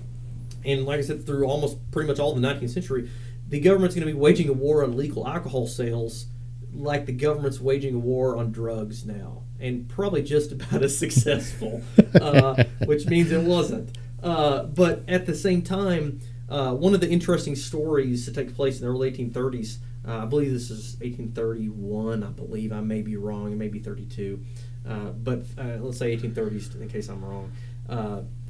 and 0.65 0.85
like 0.85 0.99
I 0.99 1.03
said, 1.03 1.27
through 1.27 1.45
almost 1.47 1.79
pretty 1.91 2.09
much 2.09 2.19
all 2.19 2.35
the 2.35 2.41
19th 2.41 2.71
century, 2.71 3.11
the 3.49 3.61
government's 3.61 3.95
going 3.95 4.07
to 4.07 4.13
be 4.13 4.19
waging 4.19 4.49
a 4.49 4.53
war 4.53 4.83
on 4.85 4.97
legal 4.97 5.27
alcohol 5.27 5.67
sales 5.67 6.27
like 6.75 7.07
the 7.07 7.13
government's 7.13 7.61
waging 7.61 7.95
a 7.95 7.99
war 7.99 8.37
on 8.37 8.51
drugs 8.51 9.05
now, 9.05 9.43
and 9.61 9.89
probably 9.89 10.23
just 10.23 10.53
about 10.53 10.83
as 10.83 10.97
successful, 10.97 11.83
uh, 12.21 12.65
which 12.87 13.07
means 13.07 13.31
it 13.31 13.43
wasn't. 13.43 13.97
Uh, 14.23 14.65
but 14.65 15.03
at 15.09 15.27
the 15.27 15.35
same 15.35 15.63
time, 15.63 16.21
uh, 16.49 16.73
one 16.73 16.95
of 16.95 17.01
the 17.01 17.11
interesting 17.11 17.57
stories 17.57 18.25
to 18.25 18.33
take 18.33 18.55
place 18.55 18.81
in 18.81 18.87
the 18.87 18.91
early 18.91 19.11
1830s, 19.13 19.79
uh, 20.07 20.19
I 20.19 20.25
believe 20.25 20.53
this 20.53 20.71
is 20.71 20.97
1831, 21.01 22.23
I 22.23 22.27
believe, 22.29 22.73
I 22.73 22.81
may 22.81 23.03
be 23.03 23.17
wrong, 23.17 23.53
it 23.53 23.57
may 23.57 23.69
be 23.69 23.79
32, 23.81 24.43
uh, 24.89 24.95
but 25.11 25.45
uh, 25.59 25.77
let's 25.81 25.99
say 25.99 26.17
1830s 26.17 26.81
in 26.81 26.89
case 26.89 27.09
I'm 27.09 27.25
wrong 27.25 27.53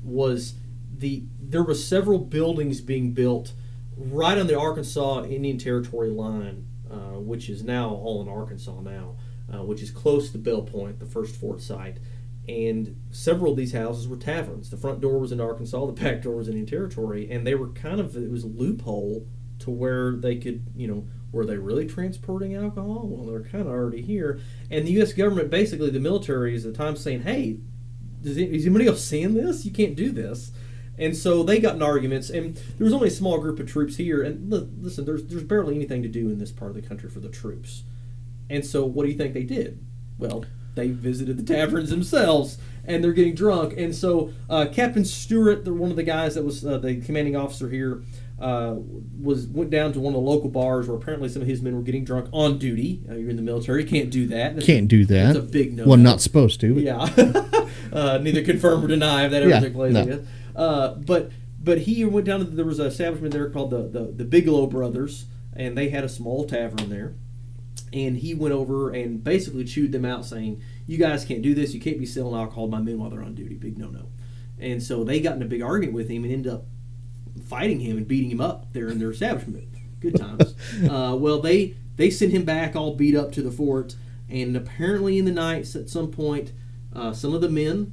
was 0.03 0.55
the 0.97 1.25
there 1.41 1.63
were 1.63 1.75
several 1.75 2.19
buildings 2.19 2.81
being 2.81 3.13
built 3.13 3.53
right 3.97 4.39
on 4.39 4.47
the 4.47 4.59
Arkansas 4.59 5.25
Indian 5.25 5.59
Territory 5.59 6.11
line, 6.11 6.67
uh, 6.91 7.19
which 7.19 7.49
is 7.49 7.63
now 7.63 7.91
all 7.91 8.23
in 8.23 8.29
Arkansas 8.29 8.81
now, 8.81 9.17
uh, 9.53 9.63
which 9.63 9.83
is 9.83 9.91
close 9.91 10.31
to 10.31 10.39
Belle 10.39 10.63
Point, 10.63 10.99
the 10.99 11.07
first 11.07 11.37
fort 11.37 11.61
site. 11.61 11.99
And 12.49 12.97
several 13.11 13.53
of 13.53 13.59
these 13.59 13.73
houses 13.73 14.09
were 14.09 14.17
taverns. 14.17 14.71
The 14.71 14.77
front 14.77 15.01
door 15.01 15.19
was 15.19 15.31
in 15.31 15.41
Arkansas, 15.41 15.87
the 15.87 15.93
back 15.93 16.23
door 16.23 16.37
was 16.37 16.49
in 16.49 16.55
Indian 16.55 16.67
Territory, 16.67 17.31
and 17.31 17.47
they 17.47 17.55
were 17.55 17.69
kind 17.69 18.01
of 18.01 18.17
it 18.17 18.31
was 18.31 18.45
a 18.45 18.49
loophole 18.49 19.27
to 19.61 19.71
where 19.71 20.17
they 20.17 20.37
could, 20.37 20.67
you 20.75 20.89
know, 20.89 21.07
were 21.31 21.47
they 21.47 21.57
really 21.57 21.87
transporting 21.87 22.55
alcohol? 22.55 23.07
Well, 23.09 23.27
they're 23.27 23.43
kind 23.43 23.67
of 23.67 23.69
already 23.69 24.03
here. 24.03 24.41
And 24.71 24.87
the 24.87 24.93
U.S. 24.93 25.13
government, 25.13 25.51
basically, 25.51 25.89
the 25.89 26.01
military 26.01 26.55
is 26.55 26.67
at 26.67 26.73
the 26.73 26.79
time 26.79 26.97
saying, 26.97 27.23
hey, 27.23 27.59
is 28.25 28.67
anybody 28.67 28.87
else 28.87 29.05
seeing 29.05 29.35
this? 29.35 29.65
You 29.65 29.71
can't 29.71 29.95
do 29.95 30.11
this. 30.11 30.53
And 30.99 31.17
so 31.17 31.43
they 31.43 31.59
got 31.59 31.75
in 31.75 31.83
arguments, 31.83 32.31
and 32.31 32.55
there 32.55 32.85
was 32.85 32.93
only 32.93 33.09
a 33.09 33.13
small 33.13 33.39
group 33.39 33.59
of 33.59 33.67
troops 33.67 33.97
here. 33.97 34.23
And 34.23 34.51
listen, 34.83 35.05
there's 35.05 35.25
there's 35.25 35.43
barely 35.43 35.75
anything 35.75 36.03
to 36.03 36.09
do 36.09 36.31
in 36.31 36.39
this 36.39 36.53
part 36.53 36.71
of 36.71 36.75
the 36.75 36.87
country 36.87 37.09
for 37.09 37.21
the 37.21 37.29
troops. 37.29 37.85
And 38.51 38.65
so, 38.65 38.85
what 38.85 39.05
do 39.05 39.11
you 39.11 39.17
think 39.17 39.33
they 39.33 39.45
did? 39.45 39.85
Well, 40.19 40.45
they 40.75 40.89
visited 40.89 41.39
the 41.39 41.55
taverns 41.55 41.91
themselves, 41.91 42.59
and 42.85 43.03
they're 43.03 43.13
getting 43.13 43.35
drunk. 43.35 43.75
And 43.77 43.95
so, 43.95 44.33
uh, 44.51 44.67
Captain 44.71 45.05
Stewart, 45.05 45.67
one 45.67 45.91
of 45.91 45.97
the 45.97 46.03
guys 46.03 46.35
that 46.35 46.45
was 46.45 46.65
uh, 46.65 46.79
the 46.79 47.01
commanding 47.01 47.37
officer 47.37 47.69
here, 47.71 48.03
uh, 48.39 48.77
was 49.21 49.47
went 49.47 49.71
down 49.71 49.93
to 49.93 50.01
one 50.01 50.15
of 50.15 50.21
the 50.21 50.29
local 50.29 50.49
bars 50.49 50.89
where 50.89 50.97
apparently 50.97 51.29
some 51.29 51.43
of 51.43 51.49
his 51.49 51.63
men 51.63 51.77
were 51.77 51.83
getting 51.83 52.05
drunk 52.05 52.29
on 52.33 52.59
duty. 52.59 53.03
Uh, 53.09 53.15
you're 53.15 53.31
in 53.31 53.37
the 53.37 53.43
military, 53.43 53.83
you 53.83 53.89
can't 53.89 54.11
do 54.11 54.27
that. 54.27 54.55
That's, 54.55 54.67
can't 54.67 54.89
do 54.89 55.05
that. 55.07 55.35
That's 55.35 55.39
a 55.39 55.43
big 55.43 55.75
no. 55.75 55.87
Well, 55.87 55.99
not 55.99 56.21
supposed 56.21 56.61
to. 56.61 56.75
Yeah. 56.75 57.03
uh, 57.93 58.19
neither 58.19 58.43
confirm 58.43 58.85
or 58.85 58.89
deny 58.89 59.25
if 59.25 59.31
that 59.31 59.43
ever 59.43 59.51
yeah, 59.51 59.61
took 59.61 59.75
place. 59.75 59.93
No. 59.93 60.25
Uh, 60.57 60.95
but 60.95 61.31
but 61.63 61.79
he 61.79 62.05
went 62.05 62.27
down 62.27 62.41
to 62.41 62.47
there 62.47 62.65
was 62.65 62.81
an 62.81 62.87
establishment 62.87 63.33
there 63.33 63.49
called 63.51 63.71
the, 63.71 63.83
the 63.89 64.13
the 64.13 64.25
Bigelow 64.25 64.67
Brothers, 64.67 65.27
and 65.55 65.79
they 65.79 65.91
had 65.91 66.05
a 66.05 66.09
small 66.09 66.45
tavern 66.45 66.89
there. 66.89 67.15
And 67.93 68.17
he 68.17 68.33
went 68.35 68.55
over 68.55 68.91
and 68.91 69.23
basically 69.23 69.65
chewed 69.65 69.93
them 69.93 70.05
out, 70.05 70.25
saying, 70.25 70.63
"You 70.87 70.99
guys 70.99 71.25
can't 71.25 71.43
do 71.43 71.55
this. 71.55 71.75
You 71.75 71.81
can't 71.81 71.99
be 71.99 72.07
selling 72.07 72.35
alcohol 72.35 72.67
to 72.67 72.71
my 72.73 72.81
men 72.81 72.99
while 72.99 73.11
they're 73.11 73.23
on 73.23 73.35
duty. 73.35 73.55
Big 73.55 73.79
no 73.79 73.89
no." 73.89 74.07
And 74.59 74.83
so 74.83 75.05
they 75.05 75.21
got 75.21 75.37
in 75.37 75.43
a 75.43 75.47
big 75.47 75.63
argument 75.63 75.95
with 75.95 76.09
him 76.09 76.25
and 76.25 76.33
ended 76.33 76.53
up 76.53 76.67
fighting 77.45 77.81
him 77.81 77.97
and 77.97 78.09
beating 78.09 78.31
him 78.31 78.41
up 78.41 78.73
there 78.73 78.89
in 78.89 78.99
their 78.99 79.11
establishment. 79.11 79.69
Good 80.01 80.17
times. 80.17 80.55
uh, 80.91 81.17
well, 81.19 81.41
they 81.41 81.75
they 81.97 82.11
sent 82.11 82.33
him 82.33 82.45
back 82.45 82.75
all 82.75 82.95
beat 82.95 83.15
up 83.15 83.33
to 83.33 83.43
the 83.43 83.51
fort, 83.51 83.97
and 84.29 84.57
apparently 84.57 85.19
in 85.19 85.25
the 85.25 85.33
nights 85.33 85.77
at 85.77 85.89
some 85.89 86.11
point, 86.11 86.53
uh, 86.93 87.13
some 87.13 87.35
of 87.35 87.41
the 87.41 87.49
men, 87.49 87.93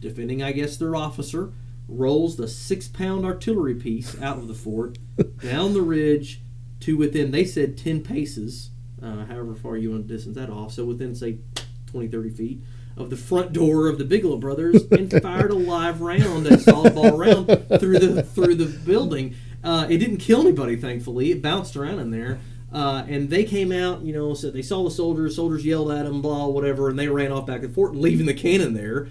defending 0.00 0.42
I 0.42 0.52
guess 0.52 0.76
their 0.76 0.96
officer, 0.96 1.52
rolls 1.90 2.36
the 2.36 2.48
six 2.48 2.88
pound 2.88 3.24
artillery 3.24 3.74
piece 3.74 4.20
out 4.22 4.38
of 4.38 4.48
the 4.48 4.54
fort 4.54 4.98
down 5.42 5.74
the 5.74 5.82
ridge 5.82 6.40
to 6.78 6.96
within 6.96 7.30
they 7.30 7.44
said 7.44 7.76
10 7.76 8.02
paces 8.02 8.70
uh, 9.02 9.24
however 9.26 9.54
far 9.54 9.76
you 9.76 9.90
want 9.90 10.06
to 10.06 10.14
distance 10.14 10.36
that 10.36 10.48
off 10.48 10.72
so 10.72 10.84
within 10.84 11.14
say 11.14 11.38
20 11.86 12.08
30 12.08 12.30
feet 12.30 12.62
of 13.00 13.10
the 13.10 13.16
front 13.16 13.52
door 13.52 13.88
of 13.88 13.98
the 13.98 14.04
Bigelow 14.04 14.36
brothers 14.36 14.84
and 14.90 15.10
fired 15.22 15.50
a 15.50 15.54
live 15.54 16.00
round, 16.00 16.46
a 16.46 16.58
solid 16.58 16.94
ball 16.94 17.16
round 17.16 17.46
through 17.80 17.98
the 17.98 18.22
through 18.22 18.54
the 18.54 18.66
building. 18.66 19.34
Uh, 19.62 19.86
it 19.90 19.98
didn't 19.98 20.18
kill 20.18 20.40
anybody, 20.40 20.76
thankfully. 20.76 21.30
It 21.30 21.42
bounced 21.42 21.76
around 21.76 21.98
in 21.98 22.10
there. 22.10 22.40
Uh, 22.72 23.04
and 23.08 23.30
they 23.30 23.44
came 23.44 23.72
out, 23.72 24.02
you 24.02 24.12
know, 24.12 24.32
said 24.32 24.52
they 24.52 24.62
saw 24.62 24.84
the 24.84 24.90
soldiers. 24.90 25.36
Soldiers 25.36 25.64
yelled 25.64 25.90
at 25.90 26.04
them, 26.04 26.22
blah, 26.22 26.46
whatever, 26.46 26.88
and 26.88 26.98
they 26.98 27.08
ran 27.08 27.32
off 27.32 27.46
back 27.46 27.62
and 27.62 27.74
forth, 27.74 27.94
leaving 27.94 28.26
the 28.26 28.34
cannon 28.34 28.74
there. 28.74 29.08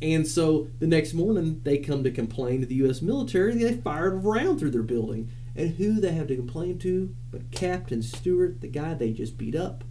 And 0.00 0.26
so 0.26 0.68
the 0.78 0.86
next 0.86 1.14
morning, 1.14 1.60
they 1.62 1.78
come 1.78 2.02
to 2.04 2.10
complain 2.10 2.60
to 2.60 2.66
the 2.66 2.74
U.S. 2.76 3.02
military. 3.02 3.54
They 3.54 3.76
fired 3.76 4.14
a 4.14 4.16
round 4.16 4.58
through 4.58 4.70
their 4.70 4.82
building. 4.82 5.30
And 5.54 5.74
who 5.74 6.00
they 6.00 6.12
have 6.12 6.28
to 6.28 6.36
complain 6.36 6.78
to 6.78 7.14
but 7.30 7.50
Captain 7.50 8.02
Stewart, 8.02 8.62
the 8.62 8.68
guy 8.68 8.94
they 8.94 9.12
just 9.12 9.36
beat 9.36 9.54
up 9.54 9.84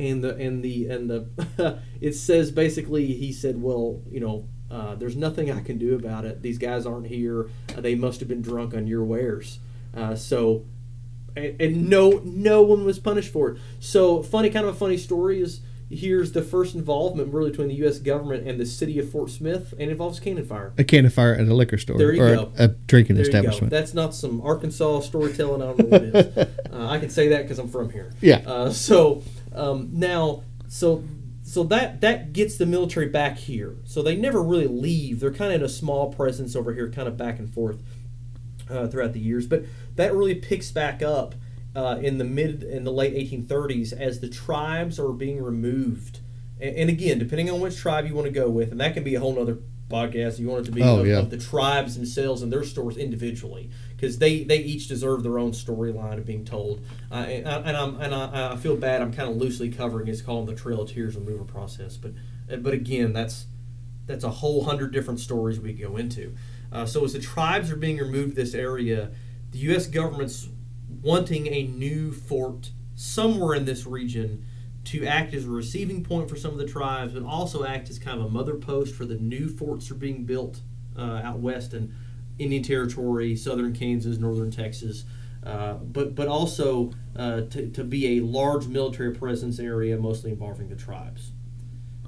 and 0.00 0.24
the 0.24 0.36
and 0.36 0.62
the 0.62 0.88
and 0.88 1.10
the 1.10 1.78
it 2.00 2.14
says 2.14 2.50
basically 2.50 3.06
he 3.06 3.32
said, 3.32 3.60
well, 3.60 4.02
you 4.10 4.20
know, 4.20 4.48
uh, 4.70 4.94
there's 4.94 5.16
nothing 5.16 5.50
I 5.50 5.60
can 5.62 5.78
do 5.78 5.94
about 5.94 6.24
it. 6.24 6.42
These 6.42 6.58
guys 6.58 6.86
aren't 6.86 7.08
here. 7.08 7.50
Uh, 7.76 7.80
they 7.80 7.94
must 7.94 8.20
have 8.20 8.28
been 8.28 8.42
drunk 8.42 8.74
on 8.74 8.86
your 8.86 9.04
wares. 9.04 9.58
Uh, 9.94 10.14
so, 10.14 10.64
and, 11.36 11.60
and, 11.60 11.88
no 11.88 12.20
no 12.24 12.62
one 12.62 12.84
was 12.84 12.98
punished 12.98 13.32
for 13.32 13.50
it. 13.50 13.58
So 13.80 14.22
funny, 14.22 14.50
kind 14.50 14.66
of 14.66 14.74
a 14.74 14.78
funny 14.78 14.96
story 14.96 15.40
is 15.40 15.60
here's 15.90 16.30
the 16.30 16.42
first 16.42 16.76
involvement 16.76 17.34
really 17.34 17.50
between 17.50 17.68
the 17.68 17.74
U.S. 17.76 17.98
government 17.98 18.46
and 18.46 18.60
the 18.60 18.66
city 18.66 18.98
of 19.00 19.10
Fort 19.10 19.30
Smith, 19.30 19.74
and 19.78 19.90
involves 19.90 20.20
cannon 20.20 20.46
fire. 20.46 20.72
A 20.78 20.84
cannon 20.84 21.10
fire 21.10 21.34
at 21.34 21.48
a 21.48 21.54
liquor 21.54 21.78
store 21.78 21.98
there 21.98 22.12
you 22.12 22.22
or 22.22 22.34
go. 22.36 22.52
A, 22.56 22.64
a 22.64 22.68
drinking 22.68 23.16
there 23.16 23.24
establishment. 23.24 23.70
That's 23.70 23.92
not 23.92 24.14
some 24.14 24.40
Arkansas 24.42 25.00
storytelling. 25.00 25.62
I 25.62 25.66
don't 25.66 25.78
know 25.78 25.84
what 25.86 26.02
it 26.02 26.14
is. 26.14 26.36
uh, 26.72 26.86
I 26.88 26.98
can 27.00 27.10
say 27.10 27.28
that 27.28 27.42
because 27.42 27.58
I'm 27.58 27.68
from 27.68 27.90
here. 27.90 28.12
Yeah. 28.20 28.42
Uh, 28.46 28.70
so 28.70 29.24
um, 29.54 29.90
now, 29.92 30.44
so 30.68 31.04
so 31.42 31.64
that 31.64 32.00
that 32.02 32.32
gets 32.32 32.56
the 32.56 32.66
military 32.66 33.08
back 33.08 33.38
here. 33.38 33.76
So 33.84 34.02
they 34.02 34.16
never 34.16 34.42
really 34.42 34.66
leave. 34.68 35.20
They're 35.20 35.32
kind 35.32 35.52
of 35.52 35.60
in 35.60 35.64
a 35.64 35.68
small 35.68 36.12
presence 36.12 36.54
over 36.56 36.74
here, 36.74 36.90
kind 36.90 37.08
of 37.08 37.16
back 37.16 37.38
and 37.38 37.52
forth. 37.52 37.82
uh, 38.70 38.86
throughout 38.88 39.12
the 39.12 39.20
years. 39.20 39.46
But 39.46 39.64
that 39.96 40.14
really 40.14 40.34
picks 40.34 40.70
back 40.70 41.02
up 41.02 41.34
uh, 41.74 41.98
in 42.02 42.18
the 42.18 42.24
mid 42.24 42.62
in 42.62 42.84
the 42.84 42.92
late 42.92 43.14
1830s 43.14 43.92
as 43.92 44.20
the 44.20 44.28
tribes 44.28 44.98
are 44.98 45.12
being 45.12 45.42
removed. 45.42 46.20
And, 46.60 46.76
and 46.76 46.90
again, 46.90 47.18
depending 47.18 47.50
on 47.50 47.60
which 47.60 47.76
tribe 47.76 48.06
you 48.06 48.14
want 48.14 48.26
to 48.26 48.32
go 48.32 48.48
with, 48.48 48.70
and 48.70 48.80
that 48.80 48.94
can 48.94 49.04
be 49.04 49.14
a 49.14 49.20
whole 49.20 49.38
other 49.40 49.58
podcast. 49.90 50.38
You 50.38 50.48
want 50.48 50.62
it 50.62 50.66
to 50.66 50.72
be 50.72 50.82
Oh, 50.82 51.00
of, 51.00 51.06
yeah. 51.06 51.18
of 51.18 51.30
the 51.30 51.36
tribes 51.36 51.96
themselves 51.96 52.40
and 52.42 52.52
their 52.52 52.64
stories 52.64 52.96
individually, 52.96 53.68
because 53.96 54.18
they, 54.18 54.44
they 54.44 54.58
each 54.58 54.88
deserve 54.88 55.22
their 55.22 55.38
own 55.38 55.52
storyline 55.52 56.16
of 56.18 56.24
being 56.24 56.44
told. 56.44 56.80
Uh, 57.10 57.14
and, 57.16 57.46
I- 57.48 57.58
and 57.60 57.76
I'm 57.76 58.00
and 58.00 58.14
I, 58.14 58.52
I 58.52 58.56
feel 58.56 58.76
bad. 58.76 59.02
I'm 59.02 59.12
kind 59.12 59.28
of 59.28 59.36
loosely 59.36 59.68
covering. 59.70 60.08
It's 60.08 60.22
called 60.22 60.46
the 60.46 60.54
Trail 60.54 60.82
of 60.82 60.90
Tears 60.90 61.16
removal 61.16 61.44
process, 61.44 61.96
but 61.96 62.12
but 62.62 62.72
again, 62.72 63.12
that's 63.12 63.46
that's 64.06 64.24
a 64.24 64.30
whole 64.30 64.64
hundred 64.64 64.92
different 64.92 65.20
stories 65.20 65.60
we 65.60 65.72
go 65.72 65.96
into. 65.96 66.34
Uh, 66.72 66.86
so 66.86 67.04
as 67.04 67.12
the 67.12 67.20
tribes 67.20 67.70
are 67.70 67.76
being 67.76 67.98
removed 67.98 68.36
this 68.36 68.54
area, 68.54 69.10
the 69.52 69.58
U.S. 69.58 69.86
government's 69.86 70.48
wanting 71.02 71.46
a 71.48 71.64
new 71.64 72.12
fort 72.12 72.70
somewhere 72.94 73.54
in 73.54 73.64
this 73.64 73.86
region 73.86 74.44
to 74.84 75.06
act 75.06 75.34
as 75.34 75.44
a 75.44 75.50
receiving 75.50 76.02
point 76.02 76.28
for 76.28 76.36
some 76.36 76.52
of 76.52 76.58
the 76.58 76.66
tribes, 76.66 77.12
but 77.12 77.22
also 77.22 77.64
act 77.64 77.90
as 77.90 77.98
kind 77.98 78.18
of 78.18 78.26
a 78.26 78.30
mother 78.30 78.54
post 78.54 78.94
for 78.94 79.04
the 79.04 79.16
new 79.16 79.48
forts 79.48 79.88
that 79.88 79.94
are 79.94 79.98
being 79.98 80.24
built 80.24 80.60
uh, 80.96 81.20
out 81.22 81.38
west 81.38 81.74
in 81.74 81.94
Indian 82.38 82.62
Territory, 82.62 83.36
southern 83.36 83.74
Kansas, 83.74 84.18
northern 84.18 84.50
Texas. 84.50 85.04
Uh, 85.44 85.74
but 85.74 86.14
but 86.14 86.28
also 86.28 86.92
uh, 87.16 87.42
to, 87.42 87.68
to 87.70 87.82
be 87.82 88.18
a 88.18 88.20
large 88.20 88.66
military 88.66 89.14
presence 89.14 89.58
area, 89.58 89.96
mostly 89.96 90.30
involving 90.30 90.68
the 90.68 90.76
tribes. 90.76 91.32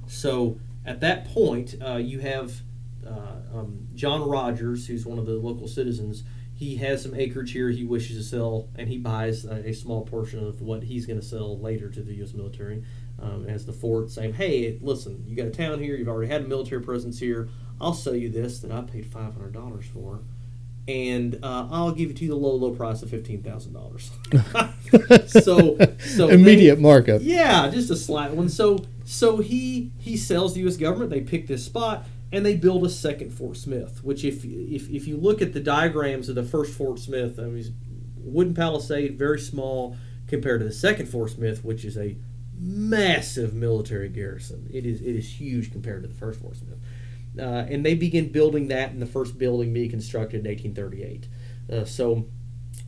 So 0.07 0.59
at 0.85 0.99
that 0.99 1.25
point, 1.25 1.75
uh, 1.83 1.95
you 1.95 2.19
have 2.19 2.61
uh, 3.05 3.57
um, 3.57 3.87
John 3.95 4.27
Rogers, 4.27 4.87
who's 4.87 5.05
one 5.05 5.17
of 5.17 5.25
the 5.25 5.33
local 5.33 5.67
citizens. 5.67 6.23
He 6.55 6.75
has 6.77 7.01
some 7.03 7.13
acreage 7.15 7.51
here 7.51 7.69
he 7.69 7.83
wishes 7.83 8.17
to 8.17 8.23
sell, 8.23 8.69
and 8.75 8.87
he 8.87 8.97
buys 8.97 9.43
a, 9.45 9.69
a 9.69 9.73
small 9.73 10.05
portion 10.05 10.45
of 10.45 10.61
what 10.61 10.83
he's 10.83 11.05
going 11.05 11.19
to 11.19 11.25
sell 11.25 11.57
later 11.59 11.89
to 11.89 12.01
the 12.01 12.13
U.S. 12.15 12.33
military 12.33 12.83
um, 13.21 13.45
as 13.47 13.65
the 13.65 13.73
fort, 13.73 14.11
saying, 14.11 14.33
"Hey, 14.35 14.77
listen, 14.81 15.23
you 15.27 15.35
got 15.35 15.47
a 15.47 15.51
town 15.51 15.79
here. 15.79 15.95
You've 15.95 16.07
already 16.07 16.31
had 16.31 16.41
a 16.41 16.47
military 16.47 16.81
presence 16.81 17.19
here. 17.19 17.49
I'll 17.81 17.93
sell 17.93 18.15
you 18.15 18.29
this 18.29 18.59
that 18.59 18.71
I 18.71 18.81
paid 18.81 19.05
five 19.07 19.33
hundred 19.33 19.53
dollars 19.53 19.85
for." 19.85 20.19
And 20.85 21.35
uh, 21.41 21.67
I'll 21.71 21.93
give 21.93 22.09
it 22.09 22.17
to 22.17 22.25
you 22.25 22.29
the 22.31 22.35
low, 22.35 22.55
low 22.55 22.71
price 22.71 23.01
of 23.01 23.09
fifteen 23.09 23.41
thousand 23.41 23.73
dollars. 23.73 24.11
so, 25.27 25.77
so 25.99 26.27
they- 26.27 26.33
Immediate 26.33 26.79
markup. 26.79 27.21
yeah, 27.23 27.69
just 27.69 27.89
a 27.89 27.95
slight 27.95 28.31
one. 28.33 28.49
So 28.49 28.79
so 29.05 29.37
he 29.37 29.91
he 29.97 30.17
sells 30.17 30.53
the 30.53 30.61
U.S. 30.61 30.77
government. 30.77 31.09
They 31.09 31.21
pick 31.21 31.47
this 31.47 31.63
spot 31.65 32.05
and 32.33 32.43
they 32.43 32.55
build 32.55 32.83
a 32.83 32.89
second 32.89 33.31
Fort 33.31 33.55
Smith. 33.55 34.03
Which 34.03 34.25
if 34.25 34.43
if 34.43 34.89
if 34.89 35.07
you 35.07 35.15
look 35.15 35.41
at 35.41 35.53
the 35.53 35.59
diagrams 35.59 36.27
of 36.27 36.35
the 36.35 36.43
first 36.43 36.73
Fort 36.73 36.99
Smith, 36.99 37.39
I 37.39 37.43
mean, 37.43 37.63
wooden 38.17 38.53
palisade, 38.53 39.17
very 39.17 39.39
small 39.39 39.95
compared 40.27 40.59
to 40.61 40.65
the 40.65 40.73
second 40.73 41.05
Fort 41.05 41.29
Smith, 41.29 41.63
which 41.63 41.85
is 41.85 41.95
a 41.95 42.17
massive 42.59 43.53
military 43.53 44.09
garrison. 44.09 44.67
It 44.73 44.85
is 44.85 44.99
it 44.99 45.15
is 45.15 45.39
huge 45.39 45.71
compared 45.71 46.01
to 46.01 46.09
the 46.09 46.15
first 46.15 46.41
Fort 46.41 46.57
Smith. 46.57 46.79
Uh, 47.37 47.65
and 47.69 47.85
they 47.85 47.95
begin 47.95 48.31
building 48.31 48.67
that 48.67 48.91
in 48.91 48.99
the 48.99 49.05
first 49.05 49.37
building 49.37 49.73
being 49.73 49.89
constructed 49.89 50.45
in 50.45 50.51
1838. 50.51 51.27
Uh, 51.71 51.85
so 51.85 52.27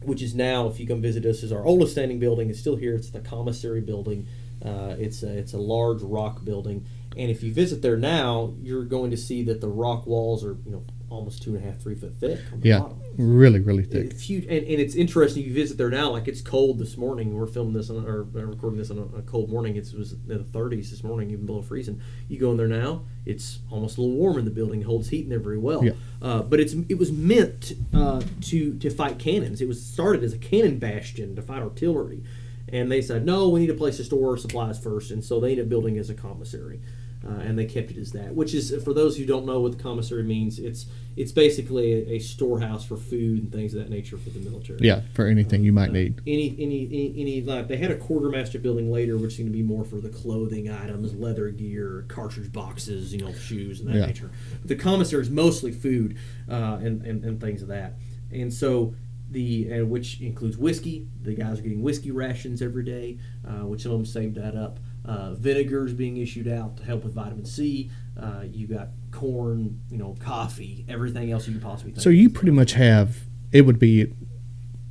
which 0.01 0.21
is 0.21 0.36
now, 0.36 0.67
if 0.67 0.79
you 0.79 0.88
come 0.88 1.01
visit 1.01 1.25
us, 1.25 1.43
is 1.43 1.51
our 1.51 1.65
oldest 1.65 1.93
standing 1.93 2.19
building. 2.19 2.49
It's 2.49 2.60
still 2.60 2.75
here. 2.75 2.95
It's 2.95 3.10
the 3.10 3.21
commissary 3.21 3.81
building. 3.81 4.27
Uh, 4.63 4.95
it's 4.97 5.23
a, 5.23 5.38
it's 5.38 5.53
a 5.53 5.58
large 5.58 6.01
rock 6.01 6.43
building, 6.43 6.86
and 7.17 7.32
if 7.32 7.43
you 7.43 7.54
visit 7.54 7.82
there 7.82 7.97
now, 7.97 8.54
you're 8.62 8.84
going 8.86 9.12
to 9.12 9.17
see 9.17 9.43
that 9.43 9.62
the 9.62 9.67
rock 9.69 10.06
walls 10.06 10.43
are 10.43 10.58
you 10.65 10.71
know 10.71 10.84
almost 11.08 11.43
two 11.43 11.56
and 11.56 11.63
a 11.63 11.65
half, 11.71 11.80
three 11.80 11.95
foot 11.95 12.13
thick 12.19 12.39
on 12.51 12.60
the 12.60 12.67
Yeah, 12.67 12.80
bottom. 12.80 12.99
really, 13.17 13.60
really 13.60 13.84
thick. 13.84 14.08
If 14.12 14.30
you, 14.30 14.39
and, 14.39 14.49
and 14.65 14.82
it's 14.82 14.95
interesting. 14.95 15.43
You 15.43 15.54
visit 15.54 15.78
there 15.78 15.89
now, 15.91 16.10
like 16.10 16.28
it's 16.28 16.41
cold 16.41 16.80
this 16.80 16.97
morning. 16.97 17.34
We're 17.36 17.45
filming 17.47 17.73
this 17.73 17.89
on, 17.91 18.06
or 18.06 18.21
uh, 18.36 18.41
recording 18.43 18.80
this 18.80 18.89
on 18.91 18.97
a, 18.97 19.19
a 19.19 19.21
cold 19.21 19.49
morning. 19.49 19.78
It's, 19.78 19.93
it 19.93 19.99
was 19.99 20.13
in 20.13 20.28
the 20.28 20.39
30s 20.39 20.89
this 20.89 21.04
morning, 21.04 21.30
even 21.30 21.45
below 21.45 21.62
freezing. 21.62 22.01
You 22.28 22.39
go 22.39 22.51
in 22.51 22.58
there 22.58 22.67
now, 22.67 23.04
it's 23.25 23.60
almost 23.71 23.97
a 23.97 24.01
little 24.01 24.15
warm 24.17 24.39
in 24.39 24.45
the 24.45 24.51
building. 24.51 24.82
It 24.82 24.86
holds 24.86 25.08
heat 25.10 25.23
in 25.23 25.30
there 25.30 25.39
very 25.39 25.60
well. 25.60 25.86
Yeah. 25.86 25.91
Uh, 26.21 26.41
but 26.41 26.60
it's 26.60 26.73
it 26.89 26.97
was 26.97 27.12
meant 27.12 27.73
uh, 27.93 28.21
to 28.41 28.73
to 28.80 28.89
fight 28.89 29.19
cannons. 29.19 29.62
It 29.62 29.67
was 29.67 29.82
started 29.86 30.23
as 30.23 30.34
a 30.34 30.39
cannon 30.39 30.80
bastion 30.80 31.36
to 31.36 31.41
fight 31.43 31.62
artillery, 31.62 32.23
and 32.67 32.91
they 32.91 33.01
said 33.01 33.25
no, 33.25 33.47
we 33.49 33.60
need 33.62 33.69
a 33.69 33.75
place 33.75 33.97
to 33.97 34.04
store 34.04 34.36
supplies 34.38 34.80
first, 34.84 35.12
and 35.12 35.23
so 35.23 35.39
they 35.39 35.51
ended 35.51 35.67
up 35.67 35.69
building 35.69 35.97
as 35.99 36.10
a 36.10 36.15
commissary. 36.15 36.82
Uh, 37.27 37.39
and 37.39 37.57
they 37.57 37.65
kept 37.65 37.89
it 37.89 37.97
as 37.97 38.11
that, 38.11 38.35
which 38.35 38.53
is 38.53 38.71
for 38.83 38.93
those 38.93 39.17
who 39.17 39.25
don't 39.25 39.47
know 39.47 39.59
what 39.59 39.75
the 39.75 39.81
commissary 39.81 40.21
means. 40.21 40.59
It's 40.59 40.85
it's 41.15 41.31
basically 41.31 41.91
a, 41.93 42.15
a 42.17 42.19
storehouse 42.19 42.85
for 42.85 42.97
food 42.97 43.41
and 43.41 43.51
things 43.51 43.73
of 43.73 43.79
that 43.81 43.89
nature 43.89 44.15
for 44.15 44.29
the 44.29 44.39
military. 44.47 44.77
Yeah, 44.83 45.01
for 45.15 45.25
anything 45.25 45.63
you 45.63 45.73
might 45.73 45.91
need. 45.91 46.21
Any 46.27 46.55
any 46.59 46.85
any, 46.85 47.15
any 47.17 47.41
like 47.41 47.67
they 47.67 47.77
had 47.77 47.89
a 47.89 47.95
quartermaster 47.97 48.59
building 48.59 48.91
later, 48.91 49.17
which 49.17 49.35
seemed 49.38 49.49
to 49.49 49.53
be 49.57 49.63
more 49.63 49.83
for 49.83 49.95
the 49.95 50.09
clothing 50.09 50.69
items, 50.69 51.15
leather 51.15 51.49
gear, 51.49 52.05
cartridge 52.09 52.51
boxes, 52.53 53.11
you 53.11 53.21
know, 53.21 53.33
shoes 53.33 53.79
and 53.79 53.89
that 53.89 53.95
Yeah. 53.95 54.05
nature. 54.05 54.29
But 54.61 54.67
the 54.67 54.75
commissary 54.75 55.23
is 55.23 55.31
mostly 55.31 55.71
food 55.71 56.17
uh, 56.47 56.77
and, 56.83 57.01
and 57.01 57.23
and 57.25 57.41
things 57.41 57.63
of 57.63 57.69
that. 57.69 57.93
And 58.31 58.53
so 58.53 58.93
the 59.31 59.71
and 59.71 59.89
which 59.89 60.21
includes 60.21 60.57
whiskey. 60.57 61.07
The 61.23 61.33
guys 61.33 61.57
are 61.57 61.63
getting 61.63 61.81
whiskey 61.81 62.11
rations 62.11 62.61
every 62.61 62.83
day, 62.83 63.17
uh, 63.47 63.65
which 63.65 63.81
some 63.81 63.93
of 63.93 63.97
them 63.97 64.05
saved 64.05 64.35
that 64.35 64.55
up. 64.55 64.79
Uh, 65.08 65.34
vinegar 65.36 65.86
is 65.86 65.94
being 65.94 66.18
issued 66.18 66.48
out 66.48 66.78
to 66.78 66.84
help 66.84 67.04
with 67.04 67.13
vitamin 67.13 67.46
C. 67.46 67.91
Uh, 68.20 68.44
you 68.50 68.65
got 68.68 68.89
corn, 69.12 69.80
you 69.89 69.98
know, 69.98 70.15
coffee, 70.20 70.86
everything 70.89 71.32
else 71.32 71.48
you 71.48 71.54
could 71.54 71.62
possibly 71.62 71.91
think. 71.91 72.02
So 72.02 72.10
you 72.10 72.30
pretty 72.30 72.52
much 72.52 72.74
have 72.74 73.18
it 73.52 73.62
would 73.62 73.78
be 73.80 74.13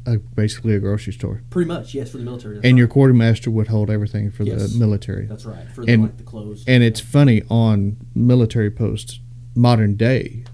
a, 0.06 0.18
basically 0.18 0.74
a 0.74 0.78
grocery 0.78 1.12
store, 1.14 1.42
pretty 1.50 1.66
much 1.68 1.94
yes 1.94 2.10
for 2.10 2.18
the 2.18 2.24
military. 2.24 2.56
and 2.56 2.64
right. 2.64 2.74
your 2.76 2.86
quartermaster 2.88 3.50
would 3.50 3.68
hold 3.68 3.90
everything 3.90 4.30
for 4.30 4.44
Yes. 4.44 4.72
the 4.72 4.78
military. 4.78 5.26
That's 5.26 5.44
right. 5.46 5.66
For 5.72 5.84
the, 5.84 5.92
And- 5.92 6.02
like 6.02 6.16
the 6.18 6.22
clothes. 6.22 6.64
And 6.66 6.82
it's 6.82 7.00
funny 7.00 7.42
on 7.50 7.96
military 8.14 8.70
posts, 8.70 9.20
modern 9.54 9.96
day, 9.96 10.44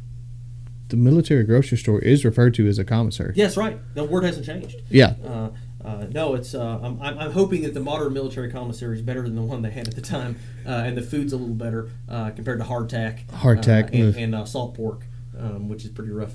the 0.88 0.96
military 0.96 1.44
grocery 1.44 1.78
store 1.78 2.00
is 2.00 2.24
referred 2.24 2.54
to 2.54 2.66
as 2.66 2.78
a 2.78 2.84
commissary. 2.84 3.32
yes, 3.36 3.56
right. 3.56 3.78
The 3.94 4.04
word 4.04 4.24
hasn't 4.24 4.46
changed. 4.46 4.76
Yeah, 4.90 5.14
Uh, 5.24 5.50
uh, 5.84 6.06
no, 6.10 6.34
it's. 6.34 6.54
Uh, 6.54 6.78
I'm, 6.82 7.00
I'm 7.00 7.18
I'm 7.18 7.32
hoping 7.32 7.62
that 7.62 7.74
the 7.74 7.80
modern 7.80 8.12
military 8.12 8.50
commissary 8.50 8.96
is 8.96 9.02
better 9.02 9.22
than 9.22 9.36
the 9.36 9.42
one 9.42 9.62
they 9.62 9.70
had 9.70 9.88
at 9.88 9.94
the 9.94 10.00
time, 10.00 10.38
uh, 10.66 10.70
and 10.70 10.96
the 10.96 11.02
food's 11.02 11.32
a 11.32 11.36
little 11.36 11.54
better 11.54 11.90
uh, 12.08 12.30
compared 12.30 12.58
to 12.58 12.64
hardtack. 12.64 13.26
Hardtack, 13.28 13.94
uh, 13.94 13.96
and, 13.96 14.16
and 14.16 14.34
uh, 14.34 14.44
salt 14.44 14.74
pork, 14.74 15.06
um, 15.38 15.68
which 15.68 15.84
is 15.84 15.90
pretty 15.90 16.12
rough. 16.12 16.34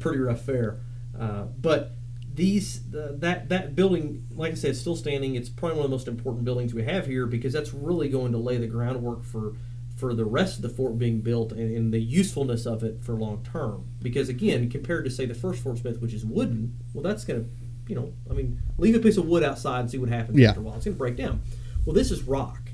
Pretty 0.00 0.18
rough 0.18 0.42
fare. 0.42 0.78
Uh, 1.18 1.44
but 1.60 1.92
these 2.32 2.82
uh, 2.94 3.12
that 3.16 3.48
that 3.48 3.74
building, 3.74 4.26
like 4.34 4.52
I 4.52 4.54
said, 4.54 4.70
is 4.72 4.80
still 4.80 4.96
standing. 4.96 5.34
It's 5.34 5.48
probably 5.48 5.78
one 5.78 5.84
of 5.86 5.90
the 5.90 5.96
most 5.96 6.08
important 6.08 6.44
buildings 6.44 6.74
we 6.74 6.84
have 6.84 7.06
here 7.06 7.26
because 7.26 7.52
that's 7.52 7.72
really 7.72 8.08
going 8.08 8.32
to 8.32 8.38
lay 8.38 8.58
the 8.58 8.66
groundwork 8.66 9.24
for 9.24 9.54
for 9.96 10.14
the 10.14 10.24
rest 10.24 10.56
of 10.56 10.62
the 10.62 10.68
fort 10.68 10.98
being 10.98 11.20
built 11.20 11.52
and, 11.52 11.74
and 11.74 11.94
the 11.94 12.00
usefulness 12.00 12.66
of 12.66 12.82
it 12.82 13.02
for 13.02 13.14
long 13.14 13.44
term. 13.44 13.84
Because 14.02 14.28
again, 14.28 14.68
compared 14.68 15.04
to 15.04 15.10
say 15.10 15.24
the 15.24 15.34
first 15.34 15.62
Fort 15.62 15.78
Smith, 15.78 16.00
which 16.00 16.12
is 16.12 16.24
wooden, 16.24 16.78
well, 16.92 17.02
that's 17.02 17.24
going 17.24 17.44
to, 17.44 17.50
you 17.86 17.94
know, 17.94 18.12
I 18.30 18.34
mean, 18.34 18.60
leave 18.78 18.94
a 18.94 18.98
piece 18.98 19.16
of 19.16 19.26
wood 19.26 19.42
outside 19.42 19.80
and 19.80 19.90
see 19.90 19.98
what 19.98 20.08
happens 20.08 20.38
Yeah. 20.38 20.50
after 20.50 20.60
a 20.60 20.62
while. 20.62 20.76
It's 20.76 20.84
going 20.84 20.94
to 20.94 20.98
break 20.98 21.16
down. 21.16 21.40
Well, 21.84 21.94
this 21.94 22.10
is 22.10 22.22
rock, 22.22 22.70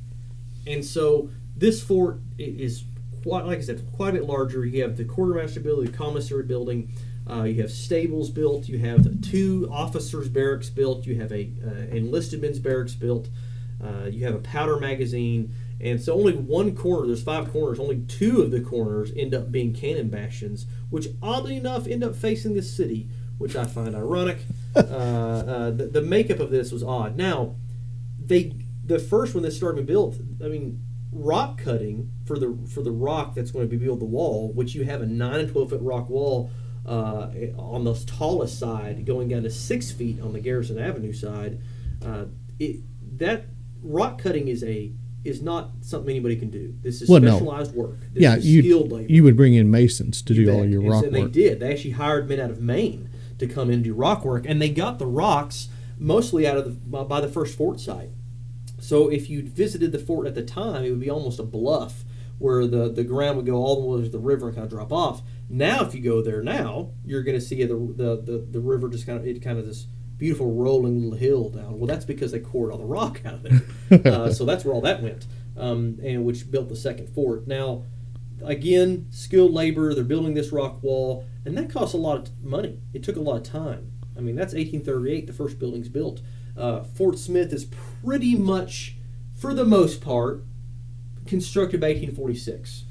and 0.67 0.85
so 0.85 1.31
this 1.57 1.83
fort 1.83 2.21
is 2.39 2.85
quite, 3.23 3.45
like 3.45 3.59
I 3.59 3.63
said, 3.63 3.83
quite 3.97 4.11
a 4.11 4.13
bit 4.13 4.25
larger. 4.25 4.65
You 4.65 4.83
have 4.83 4.97
the 4.97 5.05
quartermaster 5.05 5.61
building, 5.61 5.91
the 5.91 5.97
commissary 5.97 6.45
building. 6.45 6.93
Uh, 7.29 7.43
you 7.45 7.61
have 7.63 7.71
stables 7.71 8.31
built. 8.31 8.67
You 8.69 8.79
have 8.79 9.21
two 9.21 9.69
officers' 9.71 10.29
barracks 10.29 10.71
built. 10.71 11.07
You 11.07 11.17
have 11.17 11.31
a 11.33 11.51
uh, 11.65 11.95
enlisted 11.95 12.41
men's 12.41 12.59
barracks 12.59 12.95
built. 12.95 13.29
Uh, 13.83 14.07
you 14.07 14.25
have 14.25 14.35
a 14.35 14.39
powder 14.41 14.79
magazine, 14.79 15.53
and 15.81 16.01
so 16.01 16.15
only 16.15 16.33
one 16.35 16.75
corner. 16.75 17.07
There's 17.07 17.23
five 17.23 17.51
corners. 17.53 17.79
Only 17.79 18.01
two 18.09 18.43
of 18.43 18.51
the 18.51 18.61
corners 18.61 19.13
end 19.17 19.35
up 19.35 19.51
being 19.53 19.73
cannon 19.73 20.09
bastions, 20.09 20.67
which 20.91 21.09
oddly 21.23 21.57
enough 21.57 21.87
end 21.87 22.03
up 22.05 22.15
facing 22.17 22.55
the 22.55 22.63
city, 22.63 23.09
which 23.41 23.57
I 23.57 23.65
find 23.65 23.97
ironic. 23.97 24.37
uh, 24.77 24.81
uh, 24.81 25.71
the, 25.71 25.87
the 25.87 26.03
makeup 26.03 26.41
of 26.41 26.51
this 26.51 26.71
was 26.71 26.83
odd. 26.83 27.17
Now, 27.17 27.55
they 28.25 28.53
the 28.85 28.99
first 28.99 29.35
when 29.35 29.43
this 29.43 29.57
started 29.57 29.77
being 29.77 29.87
built, 29.87 30.17
I 30.45 30.49
mean, 30.49 30.81
rock 31.11 31.59
cutting 31.59 32.11
for 32.27 32.39
the 32.39 32.57
for 32.73 32.83
the 32.83 32.93
rock 32.93 33.35
that's 33.35 33.51
going 33.51 33.69
to 33.69 33.71
be 33.77 33.83
built 33.83 33.99
the 33.99 34.05
wall, 34.05 34.53
which 34.53 34.75
you 34.75 34.85
have 34.85 35.01
a 35.01 35.07
nine 35.07 35.41
and 35.41 35.51
twelve 35.51 35.71
foot 35.71 35.81
rock 35.81 36.11
wall 36.11 36.51
uh, 36.87 37.31
on 37.57 37.85
the 37.85 37.95
tallest 38.07 38.59
side, 38.59 39.07
going 39.07 39.29
down 39.29 39.43
to 39.45 39.51
six 39.51 39.91
feet 39.91 40.21
on 40.21 40.33
the 40.35 40.41
Garrison 40.41 40.79
Avenue 40.79 41.13
side. 41.15 41.61
Uh, 42.05 42.27
it 42.59 42.77
that 43.17 43.47
rock 43.83 44.21
cutting 44.21 44.49
is 44.49 44.63
a 44.65 44.93
is 45.25 45.41
not 45.43 45.71
something 45.81 46.11
anybody 46.11 46.37
can 46.37 46.51
do. 46.51 46.75
This 46.83 47.01
is 47.03 47.09
Well, 47.09 47.21
no. 47.21 47.31
specialized 47.37 47.75
work. 47.75 47.99
This 48.13 48.23
yeah. 48.23 48.37
is 48.37 48.47
You 48.47 48.63
skilled 48.63 48.93
labor. 48.93 49.13
you 49.13 49.23
would 49.25 49.37
bring 49.37 49.55
in 49.55 49.71
masons 49.71 50.23
to 50.23 50.35
You 50.35 50.45
do 50.47 50.53
all 50.53 50.61
bet. 50.61 50.69
your 50.71 50.81
And 50.83 50.91
rock 50.91 51.05
so 51.05 51.11
they 51.11 51.23
work. 51.23 51.33
did. 51.33 51.61
They 51.61 51.73
actually 51.73 51.91
hired 51.93 52.29
men 52.29 52.41
out 52.41 52.51
of 52.51 52.61
Maine 52.61 53.09
to 53.41 53.47
come 53.47 53.71
and 53.71 53.83
do 53.83 53.93
rock 53.95 54.25
work, 54.25 54.45
and 54.47 54.61
they 54.63 54.69
got 54.71 54.99
the 54.99 55.07
rocks 55.07 55.69
mostly 55.99 56.47
out 56.47 56.57
of 56.57 56.65
the 56.65 56.71
by- 56.71 57.21
the 57.21 57.29
first 57.29 57.57
fort 57.57 57.81
site. 57.81 58.11
So 58.79 59.09
if 59.09 59.29
you 59.29 59.43
visited 59.43 59.93
the 59.93 59.99
fort 59.99 60.27
at 60.27 60.35
the 60.35 60.43
time, 60.43 60.85
it 60.85 60.91
would 60.91 61.01
be 61.01 61.11
almost 61.11 61.39
a 61.39 61.45
bluff 61.45 62.05
where 62.39 62.67
the, 62.67 62.91
the 62.91 63.05
ground 63.05 63.37
would 63.37 63.45
go 63.45 63.57
all 63.57 63.81
the 63.81 63.87
way 63.87 64.03
to 64.03 64.09
the 64.09 64.19
river 64.19 64.47
and 64.47 64.57
kind 64.57 64.65
of 64.65 64.71
drop 64.71 64.91
off. 64.91 65.21
Now, 65.51 65.85
if 65.85 65.95
you 65.95 66.01
go 66.01 66.23
there 66.23 66.43
now, 66.43 66.93
you're 67.05 67.23
going 67.23 67.39
to 67.39 67.45
see 67.45 67.63
the, 67.65 67.75
the, 67.75 68.23
the, 68.23 68.47
the 68.51 68.61
river 68.61 68.89
just 68.89 69.05
kind 69.05 69.19
of 69.19 69.27
it 69.27 69.43
kind 69.43 69.59
of 69.59 69.67
this 69.67 69.87
beautiful 70.17 70.55
rolling 70.55 71.03
little 71.03 71.19
hill 71.19 71.51
down. 71.51 71.79
Well, 71.79 71.87
that's 71.87 72.07
because 72.07 72.33
they 72.33 72.41
cored 72.41 72.73
all 72.73 72.79
the 72.79 72.85
rock 72.85 73.21
out 73.27 73.35
of 73.35 73.43
there. 73.43 74.13
uh, 74.13 74.33
so 74.33 74.45
that's 74.47 74.65
where 74.65 74.75
all 74.75 74.81
that 74.81 75.03
went, 75.03 75.27
um, 75.57 75.99
and 76.03 76.25
which 76.25 76.51
built 76.51 76.71
the 76.71 76.77
second 76.77 77.09
fort. 77.09 77.47
Now, 77.47 77.85
again, 78.45 79.07
skilled 79.11 79.53
labor. 79.53 79.95
They're 79.95 80.05
building 80.05 80.35
this 80.35 80.53
rock 80.53 80.83
wall, 80.83 81.27
and 81.45 81.57
that 81.57 81.71
costs 81.71 81.95
a 81.95 81.99
lot 81.99 82.29
of 82.29 82.45
money. 82.45 82.81
It 82.93 83.03
took 83.03 83.17
a 83.17 83.21
lot 83.21 83.37
of 83.37 83.43
time. 83.43 83.93
I 84.17 84.21
mean, 84.21 84.37
that's 84.37 84.55
1838. 84.55 85.27
The 85.27 85.33
first 85.33 85.59
building's 85.59 85.89
built. 85.89 86.21
Uh, 86.57 86.83
Fort 86.83 87.19
Smith 87.19 87.53
is 87.53 87.65
pretty 87.65 88.35
much, 88.35 88.97
for 89.35 89.55
the 89.55 89.65
most 89.65 90.01
part, 90.01 90.45
constructed 91.27 91.81
by 91.81 91.89
1846. 91.89 92.85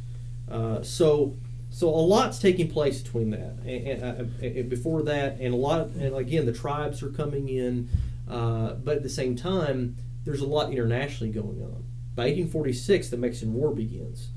Uh, 0.50 0.82
so, 0.82 1.38
so 1.70 1.88
a 1.90 1.92
lot's 1.92 2.40
taking 2.40 2.70
place 2.70 3.02
between 3.02 3.30
that 3.30 3.60
and, 3.66 4.02
and, 4.02 4.44
and 4.44 4.70
before 4.70 5.04
that, 5.04 5.38
and 5.40 5.54
a 5.54 5.58
lot. 5.58 5.82
Of, 5.82 6.02
and 6.02 6.16
again, 6.16 6.46
the 6.46 6.54
tribes 6.54 7.04
are 7.04 7.10
coming 7.10 7.50
in, 7.50 7.90
uh, 8.28 8.74
but 8.74 8.98
at 8.98 9.04
the 9.04 9.10
same 9.10 9.36
time, 9.36 9.98
there's 10.26 10.42
a 10.42 10.48
lot 10.48 10.72
internationally 10.72 11.32
going 11.32 11.62
on. 11.62 11.84
By 12.16 12.24
1846, 12.24 13.10
the 13.10 13.18
Mexican 13.18 13.54
War 13.54 13.72
begins, 13.72 14.30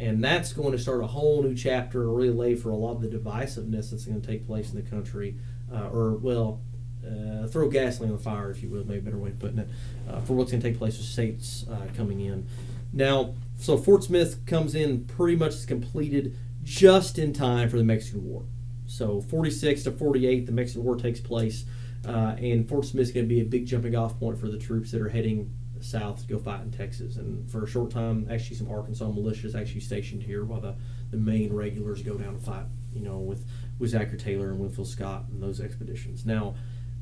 and 0.00 0.24
that's 0.24 0.52
going 0.52 0.72
to 0.72 0.78
start 0.78 1.02
a 1.02 1.06
whole 1.06 1.42
new 1.42 1.54
chapter 1.54 2.02
and 2.02 2.16
really 2.16 2.30
lay 2.30 2.54
for 2.54 2.70
a 2.70 2.76
lot 2.76 2.96
of 2.96 3.02
the 3.02 3.08
divisiveness 3.08 3.90
that's 3.90 4.06
going 4.06 4.20
to 4.20 4.26
take 4.26 4.46
place 4.46 4.72
in 4.72 4.82
the 4.82 4.90
country, 4.90 5.36
uh, 5.72 5.88
or 5.88 6.14
well. 6.14 6.60
Uh, 7.02 7.46
throw 7.46 7.66
gasoline 7.66 8.10
on 8.10 8.16
the 8.18 8.22
fire, 8.22 8.50
if 8.50 8.62
you 8.62 8.68
will, 8.68 8.84
maybe 8.84 8.98
a 8.98 9.02
better 9.02 9.16
way 9.16 9.30
of 9.30 9.38
putting 9.38 9.58
it, 9.58 9.66
uh, 10.06 10.20
for 10.20 10.34
what's 10.34 10.50
going 10.50 10.60
to 10.60 10.68
take 10.68 10.76
place 10.76 10.98
with 10.98 11.06
states 11.06 11.64
coming 11.96 12.20
in. 12.20 12.46
Now, 12.92 13.34
so 13.56 13.78
Fort 13.78 14.04
Smith 14.04 14.44
comes 14.46 14.74
in 14.74 15.04
pretty 15.06 15.36
much 15.36 15.66
completed 15.66 16.36
just 16.62 17.18
in 17.18 17.32
time 17.32 17.68
for 17.68 17.78
the 17.78 17.84
Mexican 17.84 18.24
War. 18.24 18.44
So 18.86 19.20
46 19.20 19.84
to 19.84 19.92
48, 19.92 20.46
the 20.46 20.52
Mexican 20.52 20.84
War 20.84 20.96
takes 20.96 21.20
place, 21.20 21.64
uh, 22.06 22.36
and 22.38 22.68
Fort 22.68 22.84
Smith 22.86 23.08
is 23.08 23.12
going 23.12 23.26
to 23.28 23.34
be 23.34 23.40
a 23.40 23.44
big 23.44 23.66
jumping 23.66 23.94
off 23.94 24.18
point 24.18 24.38
for 24.38 24.48
the 24.48 24.58
troops 24.58 24.90
that 24.90 25.00
are 25.00 25.08
heading 25.08 25.52
south 25.80 26.22
to 26.22 26.26
go 26.26 26.38
fight 26.38 26.62
in 26.62 26.70
Texas. 26.70 27.16
And 27.16 27.50
for 27.50 27.64
a 27.64 27.66
short 27.66 27.90
time, 27.90 28.26
actually, 28.30 28.56
some 28.56 28.70
Arkansas 28.70 29.06
militias 29.06 29.54
actually 29.54 29.80
stationed 29.80 30.22
here 30.22 30.44
while 30.44 30.60
the, 30.60 30.74
the 31.10 31.16
main 31.16 31.52
regulars 31.52 32.02
go 32.02 32.16
down 32.16 32.34
to 32.34 32.40
fight, 32.40 32.64
you 32.92 33.02
know, 33.02 33.18
with, 33.18 33.44
with 33.78 33.90
Zachary 33.90 34.18
Taylor 34.18 34.50
and 34.50 34.58
Winfield 34.58 34.88
Scott 34.88 35.24
and 35.30 35.42
those 35.42 35.60
expeditions. 35.60 36.26
Now, 36.26 36.54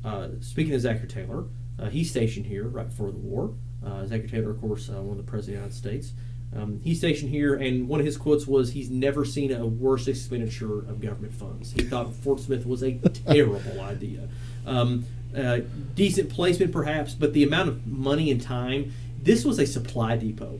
uh, 0.03 0.29
speaking 0.39 0.73
of 0.73 0.81
Zachary 0.81 1.07
Taylor, 1.07 1.45
uh, 1.79 1.89
he's 1.89 2.09
stationed 2.09 2.45
here 2.45 2.67
right 2.67 2.87
before 2.87 3.11
the 3.11 3.17
war. 3.17 3.53
Uh, 3.85 4.05
Zachary 4.05 4.29
Taylor, 4.29 4.51
of 4.51 4.59
course, 4.59 4.89
uh, 4.89 5.01
one 5.01 5.17
of 5.17 5.25
the 5.25 5.29
presidents 5.29 5.47
of 5.77 5.83
the 5.83 5.89
United 5.91 6.05
States. 6.05 6.13
Um, 6.55 6.79
he's 6.83 6.97
stationed 6.97 7.29
here, 7.29 7.55
and 7.55 7.87
one 7.87 7.99
of 7.99 8.05
his 8.05 8.17
quotes 8.17 8.47
was, 8.47 8.71
"He's 8.71 8.89
never 8.89 9.23
seen 9.23 9.51
a 9.51 9.65
worse 9.65 10.07
expenditure 10.07 10.79
of 10.79 10.99
government 10.99 11.33
funds." 11.33 11.71
He 11.71 11.83
thought 11.83 12.13
Fort 12.13 12.39
Smith 12.39 12.65
was 12.65 12.81
a 12.81 12.93
terrible 13.27 13.79
idea. 13.81 14.27
Um, 14.65 15.05
uh, 15.35 15.59
decent 15.95 16.29
placement, 16.29 16.71
perhaps, 16.71 17.13
but 17.13 17.33
the 17.33 17.43
amount 17.43 17.69
of 17.69 17.87
money 17.87 18.31
and 18.31 18.41
time. 18.41 18.93
This 19.21 19.43
was 19.43 19.59
a 19.59 19.67
supply 19.67 20.15
depot, 20.15 20.59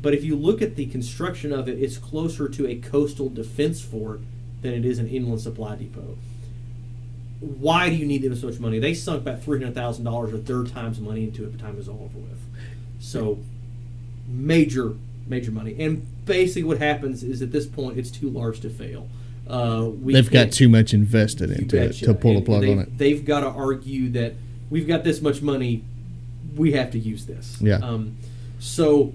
but 0.00 0.14
if 0.14 0.24
you 0.24 0.36
look 0.36 0.62
at 0.62 0.74
the 0.74 0.86
construction 0.86 1.52
of 1.52 1.68
it, 1.68 1.78
it's 1.78 1.98
closer 1.98 2.48
to 2.48 2.66
a 2.66 2.76
coastal 2.76 3.28
defense 3.28 3.82
fort 3.82 4.20
than 4.62 4.72
it 4.72 4.86
is 4.86 4.98
an 4.98 5.08
inland 5.08 5.42
supply 5.42 5.76
depot. 5.76 6.16
Why 7.40 7.90
do 7.90 7.96
you 7.96 8.06
need 8.06 8.22
them 8.22 8.34
so 8.34 8.46
much 8.46 8.58
money? 8.58 8.78
They 8.78 8.94
sunk 8.94 9.20
about 9.20 9.42
three 9.42 9.58
hundred 9.58 9.74
thousand 9.74 10.04
dollars 10.04 10.32
or 10.32 10.38
third 10.38 10.72
times 10.72 10.98
money 10.98 11.24
into 11.24 11.44
it 11.44 11.52
the 11.52 11.58
time 11.58 11.76
was 11.76 11.88
all 11.88 12.10
over 12.10 12.18
with. 12.18 12.40
So 13.00 13.38
major 14.26 14.94
major 15.26 15.50
money. 15.50 15.76
And 15.78 16.06
basically, 16.24 16.64
what 16.64 16.78
happens 16.78 17.22
is 17.22 17.42
at 17.42 17.52
this 17.52 17.66
point, 17.66 17.98
it's 17.98 18.10
too 18.10 18.28
large 18.28 18.60
to 18.60 18.70
fail. 18.70 19.08
Uh, 19.48 19.90
they've 20.02 20.30
got 20.30 20.52
too 20.52 20.68
much 20.68 20.94
invested 20.94 21.50
into 21.50 21.80
it 21.82 21.92
to 21.92 22.14
pull 22.14 22.38
a 22.38 22.40
plug 22.40 22.64
on 22.64 22.78
it. 22.78 22.98
They've 22.98 23.24
got 23.24 23.40
to 23.40 23.48
argue 23.48 24.08
that 24.10 24.34
we've 24.70 24.86
got 24.86 25.04
this 25.04 25.20
much 25.20 25.42
money, 25.42 25.84
we 26.56 26.72
have 26.72 26.90
to 26.92 26.98
use 26.98 27.26
this. 27.26 27.60
Yeah. 27.60 27.76
Um, 27.76 28.16
so, 28.58 29.12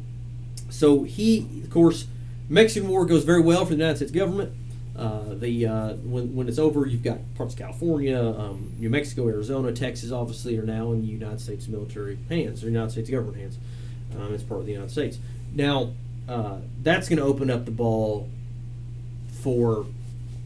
so 0.69 1.03
he, 1.03 1.47
of 1.63 1.69
course, 1.69 2.05
Mexican 2.47 2.89
War 2.89 3.05
goes 3.05 3.23
very 3.23 3.41
well 3.41 3.65
for 3.65 3.71
the 3.71 3.77
United 3.77 3.97
States 3.97 4.11
government. 4.11 4.53
Uh, 4.95 5.33
the 5.33 5.65
uh, 5.65 5.93
when, 5.93 6.35
when 6.35 6.47
it's 6.49 6.59
over, 6.59 6.85
you've 6.85 7.03
got 7.03 7.19
parts 7.35 7.53
of 7.53 7.59
California, 7.59 8.21
um, 8.21 8.73
New 8.77 8.89
Mexico, 8.89 9.27
Arizona, 9.29 9.71
Texas, 9.71 10.11
obviously, 10.11 10.57
are 10.57 10.63
now 10.63 10.91
in 10.91 11.01
the 11.01 11.07
United 11.07 11.39
States 11.39 11.67
military 11.67 12.19
hands 12.27 12.63
or 12.63 12.67
United 12.67 12.91
States 12.91 13.09
government 13.09 13.37
hands. 13.37 13.57
Um, 14.17 14.33
as 14.33 14.41
part 14.41 14.61
of 14.61 14.65
the 14.65 14.71
United 14.71 14.91
States. 14.91 15.19
Now, 15.53 15.91
uh, 16.27 16.57
that's 16.81 17.07
going 17.07 17.19
to 17.19 17.25
open 17.25 17.51
up 17.51 17.65
the 17.65 17.71
ball 17.71 18.27
for 19.43 19.85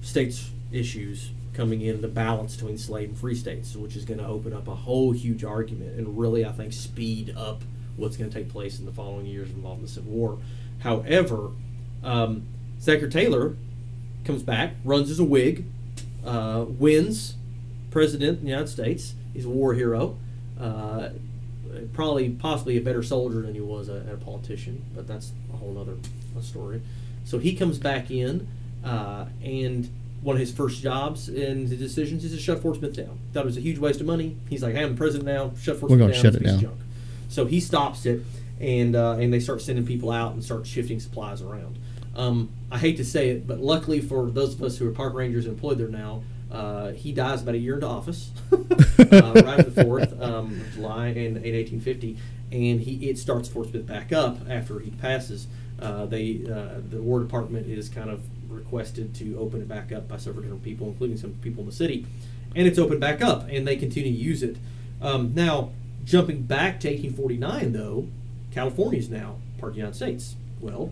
states' 0.03 0.51
issues 0.71 1.31
coming 1.53 1.81
in 1.81 2.01
the 2.01 2.07
balance 2.07 2.55
between 2.55 2.77
slave 2.77 3.09
and 3.09 3.17
free 3.17 3.35
states, 3.35 3.75
which 3.75 3.95
is 3.95 4.05
going 4.05 4.19
to 4.19 4.25
open 4.25 4.53
up 4.53 4.67
a 4.67 4.75
whole 4.75 5.11
huge 5.11 5.43
argument 5.43 5.97
and 5.97 6.17
really, 6.17 6.45
I 6.45 6.51
think, 6.51 6.73
speed 6.73 7.33
up 7.35 7.63
what's 7.95 8.17
going 8.17 8.29
to 8.29 8.35
take 8.35 8.49
place 8.49 8.79
in 8.79 8.85
the 8.85 8.91
following 8.91 9.25
years 9.25 9.49
involving 9.49 9.83
the 9.83 9.91
Civil 9.91 10.11
War. 10.11 10.37
However, 10.79 11.51
um, 12.03 12.45
Zachary 12.81 13.09
Taylor 13.09 13.55
comes 14.25 14.43
back, 14.43 14.73
runs 14.83 15.09
as 15.09 15.19
a 15.19 15.23
Whig, 15.23 15.65
uh, 16.25 16.65
wins 16.67 17.35
president 17.91 18.39
in 18.39 18.45
the 18.45 18.49
United 18.49 18.69
States. 18.69 19.13
He's 19.33 19.45
a 19.45 19.49
war 19.49 19.73
hero. 19.73 20.17
Uh, 20.59 21.09
probably 21.93 22.29
possibly 22.29 22.77
a 22.77 22.81
better 22.81 23.03
soldier 23.03 23.41
than 23.41 23.53
he 23.53 23.61
was 23.61 23.89
a, 23.89 24.05
a 24.11 24.17
politician, 24.17 24.83
but 24.95 25.07
that's 25.07 25.31
a 25.53 25.57
whole 25.57 25.77
other 25.77 25.95
story. 26.41 26.81
So 27.25 27.39
he 27.39 27.55
comes 27.55 27.77
back 27.77 28.11
in, 28.11 28.47
uh, 28.83 29.25
and 29.43 29.89
one 30.21 30.35
of 30.35 30.39
his 30.39 30.51
first 30.51 30.81
jobs 30.81 31.27
and 31.27 31.67
his 31.67 31.77
decisions 31.79 32.23
is 32.23 32.31
to 32.33 32.39
shut 32.39 32.61
Fort 32.61 32.77
Smith 32.77 32.95
down. 32.95 33.19
Thought 33.33 33.41
it 33.41 33.45
was 33.45 33.57
a 33.57 33.61
huge 33.61 33.77
waste 33.77 33.99
of 33.99 34.07
money. 34.07 34.37
He's 34.49 34.63
like, 34.63 34.73
hey, 34.73 34.83
I'm 34.83 34.91
the 34.91 34.97
president 34.97 35.25
now. 35.25 35.51
Shut 35.59 35.77
Fort 35.77 35.91
We're 35.91 35.97
Smith 35.97 36.13
down. 36.13 36.21
Shut 36.21 36.35
it 36.35 36.43
down. 36.43 36.59
Junk. 36.59 36.79
So 37.27 37.45
he 37.45 37.59
stops 37.59 38.05
it, 38.05 38.21
and 38.59 38.95
uh, 38.95 39.13
and 39.13 39.33
they 39.33 39.39
start 39.39 39.61
sending 39.61 39.85
people 39.85 40.11
out 40.11 40.33
and 40.33 40.43
start 40.43 40.65
shifting 40.65 40.99
supplies 40.99 41.41
around. 41.41 41.77
Um, 42.15 42.49
I 42.71 42.77
hate 42.77 42.97
to 42.97 43.05
say 43.05 43.29
it, 43.29 43.47
but 43.47 43.59
luckily 43.59 43.99
for 43.99 44.29
those 44.29 44.53
of 44.53 44.61
us 44.63 44.77
who 44.77 44.87
are 44.87 44.91
park 44.91 45.13
rangers 45.13 45.47
employed 45.47 45.79
there 45.79 45.87
now, 45.87 46.21
uh, 46.51 46.91
he 46.91 47.11
dies 47.11 47.41
about 47.41 47.55
a 47.55 47.57
year 47.57 47.75
into 47.75 47.87
office, 47.87 48.29
uh, 48.51 48.57
right 48.59 49.59
at 49.59 49.73
the 49.73 49.83
fourth 49.83 50.21
um, 50.21 50.61
July 50.75 51.07
in, 51.07 51.37
in 51.37 51.55
1850, 51.55 52.17
and 52.51 52.81
he 52.81 53.09
it 53.09 53.17
starts 53.17 53.49
Fort 53.49 53.69
Smith 53.69 53.87
back 53.87 54.13
up 54.13 54.37
after 54.47 54.79
he 54.79 54.91
passes. 54.91 55.47
Uh, 55.81 56.05
they 56.05 56.43
uh, 56.45 56.79
the 56.87 57.01
War 57.01 57.19
Department 57.19 57.67
is 57.67 57.89
kind 57.89 58.11
of 58.11 58.21
requested 58.53 59.13
to 59.15 59.37
open 59.37 59.61
it 59.61 59.67
back 59.67 59.91
up 59.91 60.07
by 60.07 60.17
several 60.17 60.43
different 60.43 60.63
people, 60.63 60.87
including 60.87 61.17
some 61.17 61.33
people 61.41 61.61
in 61.61 61.69
the 61.69 61.75
city, 61.75 62.05
and 62.55 62.67
it's 62.67 62.79
opened 62.79 62.99
back 62.99 63.21
up, 63.21 63.47
and 63.49 63.67
they 63.67 63.75
continue 63.75 64.11
to 64.11 64.17
use 64.17 64.43
it. 64.43 64.57
Um, 65.01 65.33
now, 65.33 65.71
jumping 66.05 66.43
back 66.43 66.79
to 66.81 66.87
1849, 66.87 67.73
though, 67.73 68.07
California 68.51 68.99
is 68.99 69.09
now 69.09 69.37
part 69.59 69.71
of 69.71 69.75
the 69.75 69.79
United 69.79 69.95
States. 69.95 70.35
Well, 70.61 70.91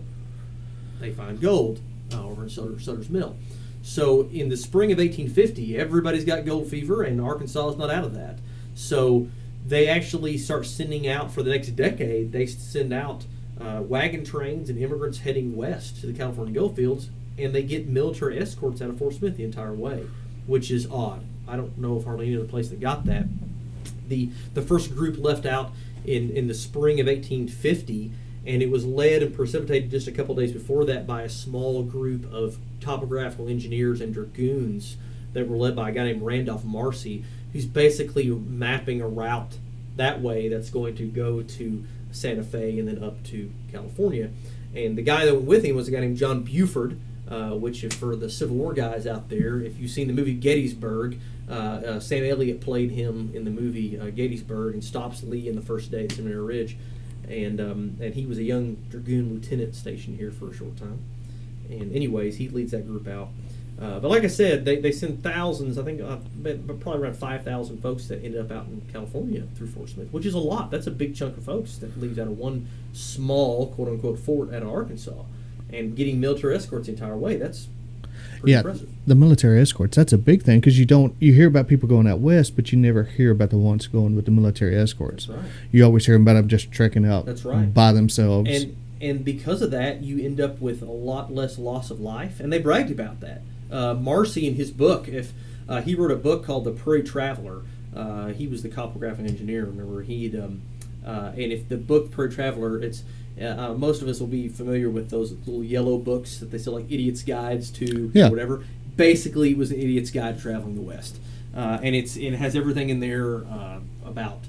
they 1.00 1.12
find 1.12 1.40
gold 1.40 1.80
uh, 2.12 2.24
over 2.24 2.42
in 2.42 2.50
Sutter, 2.50 2.78
Sutter's 2.78 3.10
Mill. 3.10 3.36
So 3.82 4.28
in 4.32 4.48
the 4.48 4.56
spring 4.56 4.92
of 4.92 4.98
1850, 4.98 5.76
everybody's 5.76 6.24
got 6.24 6.44
gold 6.44 6.68
fever, 6.68 7.02
and 7.02 7.20
Arkansas 7.20 7.70
is 7.70 7.76
not 7.76 7.90
out 7.90 8.04
of 8.04 8.14
that. 8.14 8.38
So 8.74 9.28
they 9.66 9.88
actually 9.88 10.38
start 10.38 10.66
sending 10.66 11.08
out 11.08 11.32
for 11.32 11.42
the 11.42 11.50
next 11.50 11.70
decade. 11.70 12.32
They 12.32 12.46
send 12.46 12.92
out 12.92 13.24
uh, 13.60 13.82
wagon 13.82 14.24
trains 14.24 14.70
and 14.70 14.78
immigrants 14.78 15.18
heading 15.18 15.56
west 15.56 16.00
to 16.00 16.06
the 16.06 16.12
California 16.12 16.54
gold 16.54 16.76
fields, 16.76 17.10
and 17.38 17.54
they 17.54 17.62
get 17.62 17.88
military 17.88 18.38
escorts 18.38 18.82
out 18.82 18.90
of 18.90 18.98
Fort 18.98 19.14
Smith 19.14 19.36
the 19.36 19.44
entire 19.44 19.72
way, 19.72 20.06
which 20.46 20.70
is 20.70 20.86
odd. 20.90 21.24
I 21.48 21.56
don't 21.56 21.76
know 21.78 21.96
of 21.96 22.04
hardly 22.04 22.26
any 22.26 22.36
other 22.36 22.46
place 22.46 22.68
that 22.68 22.80
got 22.80 23.04
that. 23.06 23.26
The 24.08 24.30
the 24.54 24.62
first 24.62 24.94
group 24.94 25.18
left 25.18 25.46
out 25.46 25.72
in 26.04 26.30
in 26.30 26.48
the 26.48 26.54
spring 26.54 27.00
of 27.00 27.06
1850 27.06 28.12
and 28.44 28.60
it 28.60 28.70
was 28.70 28.84
led 28.84 29.22
and 29.22 29.34
precipitated 29.34 29.90
just 29.90 30.08
a 30.08 30.12
couple 30.12 30.34
days 30.34 30.52
before 30.52 30.84
that 30.84 31.06
by 31.06 31.22
a 31.22 31.28
small 31.28 31.84
group 31.84 32.30
of 32.32 32.58
topographical 32.80 33.48
engineers 33.48 34.00
and 34.00 34.12
dragoons 34.12 34.96
that 35.32 35.48
were 35.48 35.56
led 35.56 35.76
by 35.76 35.90
a 35.90 35.92
guy 35.92 36.04
named 36.04 36.22
Randolph 36.22 36.64
Marcy, 36.64 37.24
who's 37.52 37.66
basically 37.66 38.28
mapping 38.28 39.00
a 39.00 39.06
route 39.06 39.58
that 39.96 40.20
way 40.20 40.48
that's 40.48 40.70
going 40.70 40.96
to 40.96 41.06
go 41.06 41.42
to 41.42 41.84
Santa 42.10 42.42
Fe 42.42 42.78
and 42.78 42.88
then 42.88 43.02
up 43.02 43.22
to 43.24 43.50
California. 43.70 44.30
And 44.74 44.96
the 44.96 45.02
guy 45.02 45.24
that 45.26 45.34
went 45.34 45.46
with 45.46 45.64
him 45.64 45.76
was 45.76 45.88
a 45.88 45.90
guy 45.90 46.00
named 46.00 46.16
John 46.16 46.42
Buford, 46.42 46.98
uh, 47.32 47.56
which, 47.56 47.84
for 47.94 48.14
the 48.16 48.28
Civil 48.28 48.56
War 48.56 48.72
guys 48.72 49.06
out 49.06 49.28
there, 49.28 49.60
if 49.60 49.78
you've 49.78 49.90
seen 49.90 50.06
the 50.06 50.12
movie 50.12 50.34
Gettysburg, 50.34 51.18
uh, 51.48 51.52
uh, 51.52 52.00
Sam 52.00 52.24
Elliott 52.24 52.60
played 52.60 52.90
him 52.90 53.30
in 53.34 53.44
the 53.44 53.50
movie 53.50 53.98
uh, 53.98 54.10
Gettysburg 54.10 54.74
and 54.74 54.84
stops 54.84 55.22
Lee 55.22 55.48
in 55.48 55.56
the 55.56 55.62
first 55.62 55.90
day 55.90 56.04
at 56.04 56.12
Seminary 56.12 56.42
Ridge 56.42 56.76
and 57.28 57.60
um, 57.60 57.96
and 58.00 58.14
he 58.14 58.26
was 58.26 58.38
a 58.38 58.42
young 58.42 58.76
dragoon 58.90 59.32
lieutenant 59.32 59.74
stationed 59.74 60.18
here 60.18 60.30
for 60.30 60.50
a 60.50 60.54
short 60.54 60.76
time. 60.76 60.98
And 61.70 61.94
anyways, 61.94 62.36
he 62.36 62.48
leads 62.48 62.72
that 62.72 62.86
group 62.86 63.08
out. 63.08 63.28
Uh, 63.80 63.98
but 63.98 64.10
like 64.10 64.22
I 64.22 64.28
said, 64.28 64.64
they, 64.64 64.80
they 64.80 64.92
send 64.92 65.22
thousands. 65.22 65.78
I 65.78 65.82
think 65.82 66.00
probably 66.00 67.02
around 67.02 67.16
five 67.16 67.44
thousand 67.44 67.78
folks 67.78 68.06
that 68.08 68.22
ended 68.22 68.40
up 68.40 68.50
out 68.50 68.66
in 68.66 68.82
California 68.92 69.44
through 69.56 69.68
Fort 69.68 69.88
Smith, 69.88 70.12
which 70.12 70.26
is 70.26 70.34
a 70.34 70.38
lot. 70.38 70.70
That's 70.70 70.86
a 70.86 70.90
big 70.90 71.14
chunk 71.14 71.36
of 71.36 71.44
folks 71.44 71.78
that 71.78 71.98
leaves 72.00 72.18
out 72.18 72.26
of 72.26 72.38
one 72.38 72.68
small 72.92 73.72
quote 73.72 73.88
unquote 73.88 74.18
fort 74.18 74.52
out 74.52 74.62
of 74.62 74.68
Arkansas. 74.68 75.22
And 75.72 75.96
getting 75.96 76.20
military 76.20 76.56
escorts 76.56 76.86
the 76.86 76.92
entire 76.92 77.16
way. 77.16 77.36
That's 77.36 77.68
pretty 78.40 78.52
yeah, 78.52 78.58
impressive. 78.58 78.88
the 79.06 79.14
military 79.14 79.60
escorts. 79.60 79.96
That's 79.96 80.12
a 80.12 80.18
big 80.18 80.42
thing 80.42 80.60
because 80.60 80.78
you 80.78 80.86
don't 80.86 81.14
you 81.20 81.32
hear 81.32 81.48
about 81.48 81.68
people 81.68 81.88
going 81.88 82.06
out 82.06 82.20
west, 82.20 82.56
but 82.56 82.72
you 82.72 82.78
never 82.78 83.04
hear 83.04 83.30
about 83.30 83.50
the 83.50 83.58
ones 83.58 83.86
going 83.86 84.16
with 84.16 84.24
the 84.24 84.30
military 84.30 84.76
escorts. 84.76 85.26
That's 85.26 85.38
right. 85.38 85.50
You 85.70 85.84
always 85.84 86.06
hear 86.06 86.16
about 86.16 86.34
them 86.34 86.48
just 86.48 86.70
trekking 86.70 87.06
out 87.06 87.26
That's 87.26 87.44
right. 87.44 87.72
by 87.72 87.92
themselves. 87.92 88.50
and 88.50 88.76
and 89.00 89.24
because 89.24 89.62
of 89.62 89.72
that, 89.72 90.02
you 90.02 90.24
end 90.24 90.40
up 90.40 90.60
with 90.60 90.80
a 90.80 90.86
lot 90.86 91.34
less 91.34 91.58
loss 91.58 91.90
of 91.90 92.00
life. 92.00 92.38
And 92.38 92.52
they 92.52 92.60
bragged 92.60 92.92
about 92.92 93.18
that. 93.20 93.42
Uh, 93.68 93.94
Marcy, 93.94 94.46
in 94.46 94.54
his 94.54 94.70
book, 94.70 95.08
if 95.08 95.32
uh, 95.68 95.82
he 95.82 95.96
wrote 95.96 96.12
a 96.12 96.16
book 96.16 96.44
called 96.44 96.64
The 96.64 96.70
Prairie 96.70 97.02
Traveler, 97.02 97.62
uh, 97.96 98.28
he 98.28 98.46
was 98.46 98.62
the 98.62 98.68
topographic 98.68 99.26
engineer. 99.26 99.64
Remember, 99.64 100.02
he'd 100.02 100.36
um, 100.36 100.62
uh, 101.04 101.32
and 101.32 101.52
if 101.52 101.68
the 101.68 101.76
book 101.76 102.12
Prairie 102.12 102.30
Traveler, 102.30 102.80
it's 102.80 103.02
uh, 103.40 103.74
most 103.74 104.02
of 104.02 104.08
us 104.08 104.20
will 104.20 104.26
be 104.26 104.48
familiar 104.48 104.90
with 104.90 105.10
those 105.10 105.32
little 105.46 105.64
yellow 105.64 105.98
books 105.98 106.38
that 106.38 106.50
they 106.50 106.58
sell 106.58 106.74
like 106.74 106.86
idiots' 106.90 107.22
guides 107.22 107.70
to 107.70 108.10
Yeah. 108.14 108.28
whatever. 108.28 108.64
Basically, 108.96 109.50
it 109.52 109.56
was 109.58 109.70
an 109.70 109.78
idiot's 109.78 110.10
guide 110.10 110.38
traveling 110.38 110.74
the 110.74 110.82
West, 110.82 111.18
uh, 111.56 111.78
and 111.82 111.94
it's 111.94 112.16
it 112.16 112.32
has 112.34 112.54
everything 112.54 112.90
in 112.90 113.00
there 113.00 113.38
uh, 113.46 113.78
about 114.04 114.40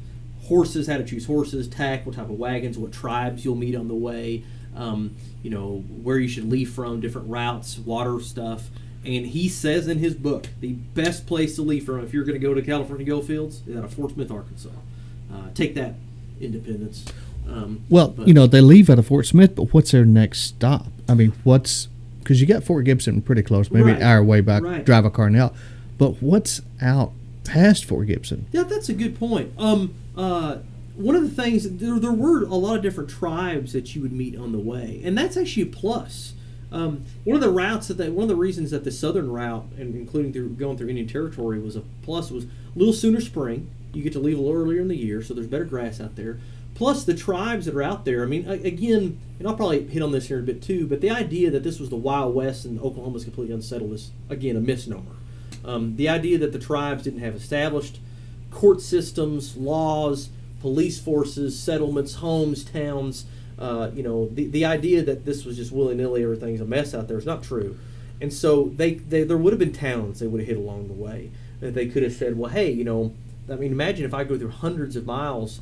horses, 0.43 0.87
how 0.87 0.97
to 0.97 1.03
choose 1.05 1.25
horses, 1.25 1.67
tack, 1.69 2.05
what 2.05 2.15
type 2.15 2.29
of 2.29 2.37
wagons, 2.37 2.77
what 2.77 2.91
tribes 2.91 3.45
you'll 3.45 3.55
meet 3.55 3.75
on 3.75 3.87
the 3.87 3.93
way, 3.95 4.43
um, 4.75 5.15
you 5.41 5.49
know, 5.49 5.83
where 6.03 6.19
you 6.19 6.27
should 6.27 6.49
leave 6.49 6.69
from, 6.69 6.99
different 6.99 7.29
routes, 7.29 7.77
water 7.79 8.19
stuff. 8.19 8.69
And 9.05 9.25
he 9.25 9.47
says 9.49 9.87
in 9.87 9.99
his 9.99 10.13
book, 10.13 10.47
the 10.59 10.73
best 10.73 11.25
place 11.27 11.55
to 11.55 11.61
leave 11.61 11.85
from 11.85 12.03
if 12.03 12.13
you're 12.13 12.23
going 12.25 12.39
to 12.39 12.45
go 12.45 12.53
to 12.53 12.61
California 12.61 13.05
goldfields 13.05 13.61
is 13.67 13.77
out 13.77 13.85
of 13.85 13.93
Fort 13.93 14.11
Smith, 14.11 14.29
Arkansas. 14.31 14.69
Uh, 15.33 15.47
take 15.53 15.75
that, 15.75 15.95
Independence. 16.41 17.05
Um, 17.49 17.81
well, 17.89 18.09
but- 18.09 18.27
you 18.27 18.33
know, 18.33 18.47
they 18.47 18.61
leave 18.61 18.89
out 18.89 18.99
of 18.99 19.07
Fort 19.07 19.25
Smith, 19.25 19.55
but 19.55 19.73
what's 19.73 19.91
their 19.91 20.05
next 20.05 20.41
stop? 20.41 20.87
I 21.07 21.13
mean, 21.13 21.33
what's 21.43 21.87
because 22.19 22.39
you 22.39 22.47
got 22.47 22.63
Fort 22.63 22.85
Gibson 22.85 23.21
pretty 23.21 23.41
close, 23.41 23.69
maybe 23.69 23.87
Right. 23.87 23.97
an 23.97 24.01
hour 24.03 24.19
away 24.19 24.39
by 24.39 24.59
Right. 24.59 24.85
drive 24.85 25.03
a 25.03 25.09
car 25.09 25.29
now. 25.29 25.51
But 25.97 26.21
what's 26.23 26.61
out 26.81 27.11
past 27.43 27.83
Fort 27.83 28.07
Gibson? 28.07 28.45
Yeah, 28.53 28.63
that's 28.63 28.87
a 28.87 28.93
good 28.93 29.19
point. 29.19 29.51
Um, 29.57 29.91
uh, 30.15 30.57
one 30.95 31.15
of 31.17 31.23
the 31.23 31.29
things 31.43 31.69
there, 31.69 31.99
there 31.99 32.13
were 32.13 32.43
a 32.43 32.55
lot 32.55 32.77
of 32.77 32.81
different 32.81 33.09
tribes 33.09 33.73
that 33.73 33.93
you 33.93 34.01
would 34.01 34.13
meet 34.13 34.37
on 34.37 34.51
the 34.53 34.57
way, 34.59 35.01
and 35.03 35.17
that's 35.17 35.35
actually 35.35 35.63
a 35.63 35.67
plus. 35.67 36.33
Um, 36.71 37.01
one 37.25 37.35
of 37.35 37.41
the 37.41 37.49
routes 37.49 37.87
that 37.89 37.97
they, 37.97 38.09
one 38.09 38.23
of 38.23 38.29
the 38.29 38.35
reasons 38.35 38.71
that 38.71 38.83
the 38.85 38.91
southern 38.91 39.29
route, 39.29 39.65
and 39.77 39.93
including 39.93 40.31
through 40.33 40.49
going 40.51 40.77
through 40.77 40.87
Indian 40.89 41.07
Territory, 41.07 41.59
was 41.59 41.75
a 41.75 41.81
plus 42.03 42.31
was 42.31 42.45
a 42.45 42.47
little 42.79 42.93
sooner 42.93 43.19
spring. 43.21 43.67
You 43.93 44.01
get 44.01 44.13
to 44.13 44.19
leave 44.19 44.39
a 44.39 44.41
little 44.41 44.57
earlier 44.59 44.79
in 44.81 44.87
the 44.87 44.95
year, 44.97 45.21
so 45.21 45.33
there's 45.33 45.45
better 45.47 45.65
grass 45.65 45.99
out 45.99 46.15
there. 46.15 46.39
Plus 46.75 47.03
the 47.03 47.13
tribes 47.13 47.65
that 47.65 47.75
are 47.75 47.83
out 47.83 48.03
there. 48.03 48.23
I 48.23 48.25
mean, 48.25 48.49
again, 48.49 49.19
and 49.37 49.47
I'll 49.47 49.55
probably 49.55 49.85
hit 49.87 50.01
on 50.01 50.11
this 50.11 50.27
here 50.27 50.37
in 50.37 50.43
a 50.43 50.45
bit 50.45 50.61
too, 50.61 50.87
but 50.87 51.01
the 51.01 51.11
idea 51.11 51.51
that 51.51 51.63
this 51.63 51.79
was 51.79 51.89
the 51.89 51.95
Wild 51.95 52.33
West 52.33 52.65
and 52.65 52.79
Oklahoma 52.79 53.17
is 53.17 53.23
completely 53.23 53.53
unsettled 53.53 53.93
is 53.93 54.11
again 54.29 54.55
a 54.55 54.59
misnomer. 54.59 55.15
Um, 55.63 55.95
the 55.95 56.09
idea 56.09 56.37
that 56.39 56.51
the 56.51 56.59
tribes 56.59 57.03
didn't 57.03 57.19
have 57.19 57.35
established 57.35 57.99
court 58.51 58.81
systems, 58.81 59.55
laws, 59.55 60.29
police 60.61 60.99
forces, 60.99 61.57
settlements, 61.59 62.15
homes, 62.15 62.63
towns. 62.63 63.25
Uh, 63.59 63.91
you 63.93 64.01
know, 64.01 64.29
the, 64.29 64.47
the 64.47 64.65
idea 64.65 65.03
that 65.03 65.25
this 65.25 65.45
was 65.45 65.57
just 65.57 65.71
willy 65.71 65.95
nilly, 65.95 66.23
everything's 66.23 66.61
a 66.61 66.65
mess 66.65 66.93
out 66.93 67.07
there 67.07 67.17
is 67.17 67.25
not 67.25 67.43
true. 67.43 67.77
And 68.19 68.31
so 68.31 68.71
they, 68.75 68.95
they 68.95 69.23
there 69.23 69.37
would 69.37 69.53
have 69.53 69.59
been 69.59 69.73
towns 69.73 70.19
they 70.19 70.27
would 70.27 70.41
have 70.41 70.47
hit 70.47 70.57
along 70.57 70.87
the 70.87 70.93
way 70.93 71.29
that 71.59 71.73
they 71.73 71.87
could 71.87 72.03
have 72.03 72.13
said, 72.13 72.37
well, 72.37 72.49
hey, 72.49 72.71
you 72.71 72.83
know, 72.83 73.13
I 73.49 73.55
mean, 73.55 73.71
imagine 73.71 74.05
if 74.05 74.13
I 74.13 74.23
go 74.23 74.37
through 74.37 74.49
hundreds 74.49 74.95
of 74.95 75.05
miles 75.05 75.61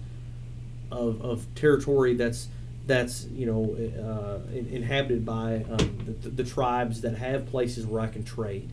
of, 0.91 1.21
of 1.21 1.45
territory 1.55 2.13
that's 2.13 2.47
that's 2.87 3.25
you 3.25 3.45
know 3.45 3.75
uh, 3.75 4.39
in- 4.55 4.67
inhabited 4.67 5.25
by 5.25 5.63
um, 5.69 6.17
the, 6.21 6.29
the 6.29 6.43
tribes 6.43 7.01
that 7.01 7.17
have 7.17 7.45
places 7.47 7.85
where 7.85 8.01
I 8.01 8.07
can 8.07 8.23
trade, 8.23 8.69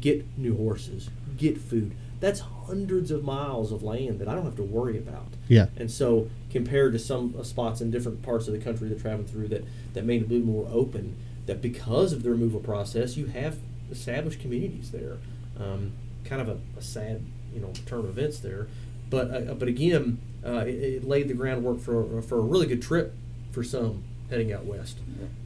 get 0.00 0.26
new 0.38 0.56
horses, 0.56 1.10
get 1.36 1.58
food. 1.58 1.92
That's 2.20 2.40
hundreds 2.40 3.10
of 3.10 3.24
miles 3.24 3.72
of 3.72 3.82
land 3.82 4.18
that 4.18 4.28
I 4.28 4.34
don't 4.34 4.44
have 4.44 4.56
to 4.56 4.62
worry 4.62 4.98
about. 4.98 5.28
Yeah. 5.48 5.66
And 5.76 5.90
so, 5.90 6.28
compared 6.50 6.92
to 6.92 6.98
some 6.98 7.34
uh, 7.38 7.42
spots 7.42 7.80
in 7.80 7.90
different 7.90 8.22
parts 8.22 8.46
of 8.46 8.52
the 8.52 8.60
country 8.60 8.88
they're 8.88 8.98
traveling 8.98 9.26
through 9.26 9.48
that, 9.48 9.64
that 9.94 10.04
may 10.04 10.18
be 10.18 10.38
more 10.38 10.68
open, 10.70 11.16
that 11.46 11.62
because 11.62 12.12
of 12.12 12.22
the 12.22 12.30
removal 12.30 12.60
process, 12.60 13.16
you 13.16 13.26
have 13.26 13.58
established 13.90 14.40
communities 14.40 14.90
there. 14.90 15.16
Um, 15.58 15.92
kind 16.24 16.40
of 16.42 16.48
a, 16.48 16.58
a 16.78 16.82
sad, 16.82 17.24
you 17.52 17.60
know, 17.60 17.72
turn 17.86 18.00
of 18.00 18.06
events 18.06 18.38
there. 18.40 18.68
But 19.10 19.30
uh, 19.30 19.54
but 19.54 19.68
again, 19.68 20.18
uh, 20.44 20.64
it, 20.66 20.74
it 20.74 21.04
laid 21.04 21.28
the 21.28 21.34
groundwork 21.34 21.80
for 21.80 22.22
for 22.22 22.38
a 22.38 22.42
really 22.42 22.66
good 22.66 22.82
trip 22.82 23.14
for 23.52 23.62
some 23.62 24.04
heading 24.30 24.52
out 24.52 24.64
west. 24.64 24.98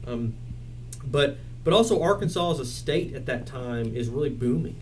Um, 0.07 0.35
but 1.03 1.37
but 1.63 1.73
also 1.73 2.01
Arkansas 2.01 2.51
as 2.51 2.59
a 2.59 2.65
state 2.65 3.13
at 3.15 3.25
that 3.25 3.45
time 3.45 3.95
is 3.95 4.07
really 4.07 4.29
booming. 4.29 4.77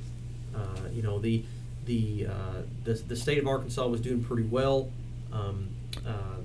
Uh, 0.54 0.90
you 0.92 1.02
know 1.02 1.18
the 1.20 1.44
the, 1.86 2.28
uh, 2.30 2.62
the 2.84 2.94
the 2.94 3.16
state 3.16 3.38
of 3.38 3.48
Arkansas 3.48 3.88
was 3.88 4.02
doing 4.02 4.24
pretty 4.24 4.44
well. 4.44 4.92
Um, 5.32 5.70
uh, 6.06 6.38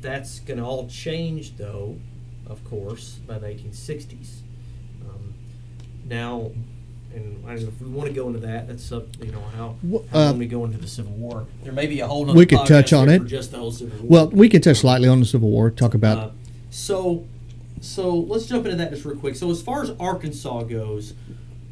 that's 0.00 0.40
going 0.40 0.58
to 0.58 0.64
all 0.64 0.88
change 0.88 1.56
though, 1.56 1.98
of 2.46 2.64
course, 2.64 3.18
by 3.26 3.38
the 3.38 3.48
1860s. 3.48 4.40
Um, 5.02 5.34
now, 6.06 6.52
and 7.14 7.44
I 7.46 7.54
don't 7.54 7.62
know 7.62 7.68
if 7.68 7.80
we 7.80 7.88
want 7.88 8.08
to 8.08 8.14
go 8.14 8.26
into 8.28 8.40
that. 8.40 8.68
That's 8.68 8.90
up, 8.92 9.06
you 9.22 9.32
know 9.32 9.42
how, 9.56 9.76
Wha- 9.82 10.02
how 10.12 10.18
uh, 10.18 10.24
long 10.26 10.38
we 10.38 10.46
go 10.46 10.64
into 10.64 10.78
the 10.78 10.88
Civil 10.88 11.12
War. 11.12 11.46
There 11.62 11.72
may 11.72 11.86
be 11.86 12.00
a 12.00 12.06
whole. 12.06 12.24
We 12.26 12.46
could 12.46 12.66
touch 12.66 12.92
on 12.92 13.08
it. 13.08 13.24
just 13.26 13.50
the 13.50 13.58
whole 13.58 13.72
Civil 13.72 13.98
War. 14.00 14.08
Well, 14.08 14.30
we 14.30 14.48
can 14.48 14.60
touch 14.60 14.84
lightly 14.84 15.08
on 15.08 15.20
the 15.20 15.26
Civil 15.26 15.50
War, 15.50 15.70
talk 15.70 15.94
about 15.94 16.18
Uh, 16.18 16.30
so, 16.70 17.26
so 17.80 18.14
let's 18.14 18.46
jump 18.46 18.66
into 18.66 18.76
that 18.76 18.90
just 18.90 19.04
real 19.04 19.16
quick. 19.16 19.36
So 19.36 19.50
as 19.50 19.62
far 19.62 19.82
as 19.82 19.90
Arkansas 19.98 20.64
goes, 20.64 21.14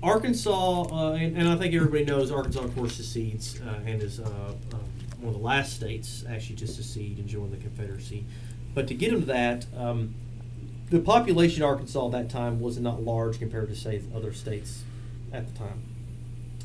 Arkansas, 0.02 0.82
uh, 0.82 1.12
and, 1.12 1.36
and 1.36 1.48
I 1.48 1.56
think 1.56 1.74
everybody 1.74 2.04
knows 2.04 2.30
Arkansas, 2.30 2.60
of 2.60 2.74
course, 2.74 2.96
secedes 2.96 3.60
uh, 3.60 3.80
and 3.84 4.02
is 4.02 4.20
uh, 4.20 4.24
um, 4.24 4.80
one 5.20 5.34
of 5.34 5.40
the 5.40 5.44
last 5.44 5.74
states 5.74 6.24
actually 6.28 6.56
to 6.56 6.66
secede 6.66 7.18
and 7.18 7.26
join 7.26 7.50
the 7.50 7.56
Confederacy. 7.56 8.24
But 8.74 8.88
to 8.88 8.94
get 8.94 9.12
into 9.12 9.26
that, 9.26 9.66
um, 9.76 10.14
the 10.90 11.00
population 11.00 11.62
of 11.62 11.70
Arkansas 11.70 12.06
at 12.06 12.12
that 12.12 12.30
time 12.30 12.60
was 12.60 12.78
not 12.78 13.02
large 13.02 13.38
compared 13.38 13.68
to 13.68 13.74
say 13.74 14.00
other 14.14 14.32
states 14.32 14.84
at 15.36 15.46
the 15.46 15.58
time. 15.58 15.82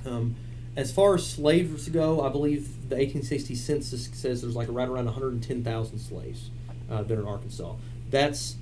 Um, 0.05 0.35
as 0.75 0.91
far 0.91 1.15
as 1.15 1.27
slaves 1.27 1.89
go, 1.89 2.21
I 2.21 2.29
believe 2.29 2.89
the 2.89 2.95
1860 2.95 3.55
census 3.55 4.09
says 4.13 4.41
there's 4.41 4.55
like 4.55 4.67
right 4.71 4.87
around 4.87 5.05
110,000 5.05 5.99
slaves 5.99 6.49
uh, 6.89 7.03
that 7.03 7.17
are 7.17 7.21
in 7.21 7.27
Arkansas. 7.27 7.75
That's 8.09 8.55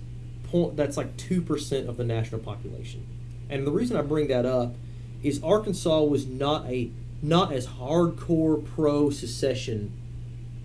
point. 0.44 0.76
That's 0.76 0.98
like 0.98 1.16
two 1.18 1.42
percent 1.42 1.88
of 1.88 1.98
the 1.98 2.04
national 2.04 2.42
population. 2.42 3.06
And 3.50 3.66
the 3.66 3.72
reason 3.72 3.98
I 3.98 4.02
bring 4.02 4.28
that 4.28 4.46
up 4.46 4.76
is 5.24 5.42
Arkansas 5.44 6.02
was 6.04 6.26
not 6.26 6.66
a 6.68 6.92
not 7.22 7.52
as 7.52 7.68
hardcore 7.68 8.64
pro 8.64 9.10
secession 9.10 9.92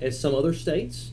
as 0.01 0.19
some 0.19 0.35
other 0.35 0.55
states. 0.55 1.11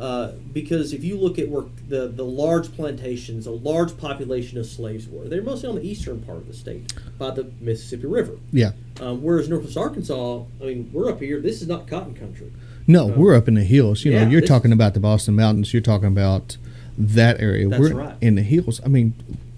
Uh, 0.00 0.32
because 0.54 0.94
if 0.94 1.04
you 1.04 1.14
look 1.18 1.38
at 1.38 1.46
where 1.50 1.64
the, 1.88 2.08
the 2.08 2.24
large 2.24 2.72
plantations, 2.74 3.46
a 3.46 3.50
large 3.50 3.96
population 3.98 4.56
of 4.58 4.64
slaves 4.64 5.06
were, 5.06 5.28
they're 5.28 5.42
mostly 5.42 5.68
on 5.68 5.74
the 5.76 5.82
eastern 5.86 6.22
part 6.22 6.38
of 6.38 6.46
the 6.48 6.54
state 6.54 6.90
by 7.18 7.30
the 7.30 7.44
Mississippi 7.60 8.06
River. 8.06 8.38
yeah. 8.50 8.72
Um, 9.00 9.22
whereas 9.22 9.48
Northwest 9.50 9.76
Arkansas, 9.76 10.42
I 10.60 10.64
mean, 10.64 10.90
we're 10.92 11.10
up 11.10 11.20
here. 11.20 11.40
This 11.40 11.60
is 11.60 11.68
not 11.68 11.86
cotton 11.86 12.14
country. 12.14 12.50
No, 12.86 13.04
Uh, 13.10 13.16
we're 13.16 13.34
up 13.36 13.46
in 13.46 13.54
the 13.54 13.64
hills. 13.64 14.04
You 14.04 14.12
know, 14.12 14.26
you're 14.26 14.40
talking 14.40 14.72
about 14.72 14.94
the 14.94 15.00
Boston 15.00 15.36
Mountains. 15.36 15.72
You're 15.74 15.82
talking 15.82 16.08
about 16.08 16.56
that 16.96 17.38
area. 17.40 17.68
That's 17.68 17.80
we're 17.80 17.94
right. 17.94 18.16
in 18.22 18.36
the 18.36 18.42
hills. 18.42 18.80
I 18.84 18.88
mean, 18.88 19.12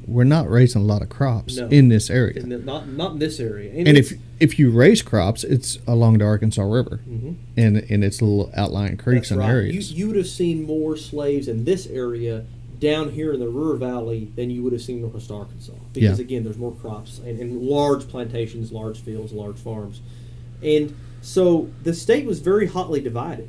we're 0.06 0.24
not 0.24 0.50
raising 0.50 0.82
a 0.82 0.84
lot 0.84 1.02
of 1.02 1.08
crops 1.08 1.56
No. 1.56 1.68
in 1.68 1.88
this 1.88 2.10
area. 2.10 2.42
The, 2.42 2.58
not 2.58 2.88
not 2.88 3.12
in 3.12 3.18
this 3.20 3.38
area. 3.40 3.70
and 3.72 3.86
it's- 3.88 4.10
if 4.12 4.18
if 4.42 4.58
you 4.58 4.70
raise 4.70 5.02
crops, 5.02 5.44
it's 5.44 5.78
along 5.86 6.18
the 6.18 6.24
Arkansas 6.24 6.62
River 6.62 7.00
Mhm. 7.08 7.34
and 7.56 7.76
and 7.88 8.02
its 8.04 8.20
little 8.20 8.50
outlying 8.54 8.96
creeks 8.96 9.28
That's 9.28 9.32
and 9.32 9.40
right. 9.40 9.48
areas. 9.50 9.92
You, 9.92 9.98
you 9.98 10.06
would 10.08 10.16
have 10.16 10.26
seen 10.26 10.64
more 10.64 10.96
slaves 10.96 11.46
in 11.48 11.64
this 11.64 11.86
area 11.86 12.44
down 12.80 13.10
here 13.12 13.32
in 13.32 13.38
the 13.40 13.48
River 13.48 13.76
Valley 13.76 14.28
than 14.34 14.50
you 14.50 14.62
would 14.64 14.72
have 14.72 14.82
seen 14.82 14.96
in 14.96 15.02
Northwest 15.02 15.30
Arkansas. 15.30 15.72
Because 15.92 16.18
Yeah. 16.18 16.24
again, 16.24 16.42
there's 16.44 16.58
more 16.58 16.72
crops 16.72 17.20
and, 17.24 17.38
and 17.38 17.62
large 17.62 18.08
plantations, 18.08 18.72
large 18.72 18.98
fields, 18.98 19.32
large 19.32 19.56
farms. 19.56 20.00
And 20.62 20.92
so 21.20 21.68
the 21.84 21.94
state 21.94 22.26
was 22.26 22.40
very 22.40 22.66
hotly 22.66 23.00
divided. 23.00 23.48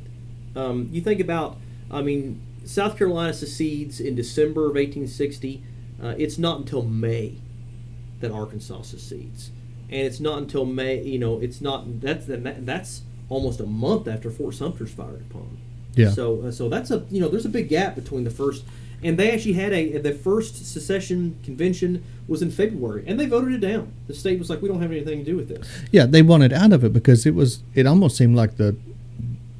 Um, 0.54 0.88
you 0.92 1.00
think 1.00 1.18
about, 1.20 1.56
I 1.90 2.00
mean, 2.02 2.38
South 2.64 2.96
Carolina 2.96 3.34
secedes 3.34 3.98
in 3.98 4.14
December 4.14 4.66
of 4.70 4.76
1860. 4.76 5.62
Uh, 6.00 6.14
it's 6.16 6.38
not 6.38 6.60
until 6.60 6.82
May 6.82 7.32
that 8.20 8.30
Arkansas 8.30 8.82
secedes, 8.82 9.50
and 9.90 10.00
it's 10.00 10.20
not 10.20 10.38
until 10.38 10.64
May. 10.64 11.02
You 11.02 11.18
know, 11.18 11.40
it's 11.40 11.60
not 11.60 12.00
that's 12.00 12.26
that, 12.26 12.66
that's 12.66 13.02
almost 13.28 13.60
a 13.60 13.66
month 13.66 14.08
after 14.08 14.30
Fort 14.30 14.54
Sumter's 14.54 14.92
fired 14.92 15.24
upon. 15.30 15.58
Yeah. 15.94 16.10
So 16.10 16.42
uh, 16.42 16.50
so 16.50 16.68
that's 16.68 16.90
a 16.90 17.04
you 17.10 17.20
know 17.20 17.28
there's 17.28 17.46
a 17.46 17.50
big 17.50 17.68
gap 17.68 17.94
between 17.94 18.24
the 18.24 18.30
first 18.30 18.64
and 19.02 19.18
they 19.18 19.30
actually 19.30 19.52
had 19.52 19.72
a 19.72 19.98
the 19.98 20.12
first 20.12 20.64
secession 20.72 21.38
convention 21.44 22.02
was 22.26 22.42
in 22.42 22.50
February 22.50 23.04
and 23.06 23.20
they 23.20 23.26
voted 23.26 23.52
it 23.52 23.66
down. 23.66 23.92
The 24.06 24.14
state 24.14 24.38
was 24.38 24.48
like 24.48 24.62
we 24.62 24.68
don't 24.68 24.80
have 24.80 24.90
anything 24.90 25.18
to 25.18 25.24
do 25.24 25.36
with 25.36 25.48
this. 25.48 25.68
Yeah, 25.92 26.06
they 26.06 26.22
wanted 26.22 26.52
out 26.52 26.72
of 26.72 26.84
it 26.84 26.92
because 26.92 27.26
it 27.26 27.34
was. 27.34 27.62
It 27.74 27.86
almost 27.86 28.16
seemed 28.16 28.34
like 28.34 28.56
the 28.56 28.76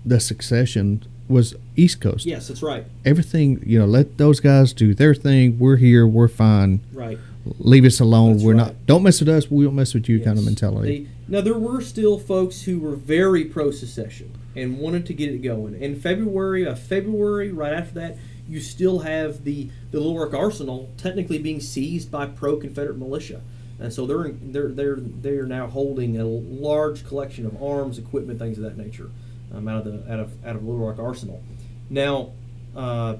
the 0.05 0.19
succession 0.19 1.05
was 1.29 1.55
East 1.77 2.01
Coast. 2.01 2.27
Yes, 2.27 2.49
that's 2.49 2.63
right. 2.63 2.85
Everything, 3.05 3.63
you 3.65 3.79
know, 3.79 3.87
let 3.87 4.19
those 4.19 4.41
guys 4.41 4.73
do 4.73 4.95
their 4.95 5.15
thing. 5.15 5.59
We're 5.59 5.77
here. 5.77 6.07
We're 6.07 6.29
fine. 6.29 6.81
Right. 6.93 7.19
Leave 7.59 7.85
us 7.85 8.01
alone. 8.01 8.33
That's 8.35 8.45
we're 8.45 8.53
right. 8.55 8.67
not. 8.69 8.87
Don't 8.87 9.03
mess 9.03 9.21
with 9.21 9.29
us. 9.29 9.51
We 9.51 9.65
won't 9.67 9.77
mess 9.77 9.95
with 9.95 10.09
you. 10.09 10.21
Kind 10.21 10.39
of 10.39 10.45
mentality. 10.45 11.05
They- 11.05 11.11
now 11.27 11.41
there 11.41 11.59
were 11.59 11.81
still 11.81 12.19
folks 12.19 12.63
who 12.63 12.79
were 12.79 12.97
very 12.97 13.45
pro 13.45 13.71
secession 13.71 14.33
and 14.55 14.79
wanted 14.79 15.07
to 15.07 15.15
get 15.15 15.31
it 15.31 15.39
going. 15.39 15.75
In 15.81 15.99
February, 15.99 16.67
uh, 16.67 16.75
February, 16.75 17.51
right 17.51 17.73
after 17.73 17.95
that, 17.95 18.17
you 18.49 18.61
still 18.61 19.01
have 19.01 19.45
the 19.45 19.71
the 19.91 19.99
Little 19.99 20.19
Rock 20.19 20.35
Arsenal 20.35 20.91
technically 20.99 21.39
being 21.39 21.61
seized 21.61 22.11
by 22.11 22.27
pro 22.27 22.57
Confederate 22.57 22.99
militia, 22.99 23.41
and 23.79 23.93
so 23.93 24.07
they're 24.07 24.29
they're 24.29 24.69
they're 24.69 24.97
they're 24.97 25.47
now 25.47 25.67
holding 25.67 26.19
a 26.21 26.25
large 26.25 27.07
collection 27.07 27.47
of 27.47 27.63
arms, 27.63 27.99
equipment, 27.99 28.39
things 28.39 28.59
of 28.59 28.65
that 28.65 28.77
nature, 28.77 29.11
um, 29.55 29.67
out 29.67 29.87
of 29.87 30.07
the 30.07 30.13
out 30.13 30.21
of 30.21 30.47
out 30.47 30.57
of 30.57 30.65
Little 30.65 30.87
Rock 30.87 30.99
Arsenal. 30.99 31.43
Now. 31.91 32.33
Uh, 32.77 33.17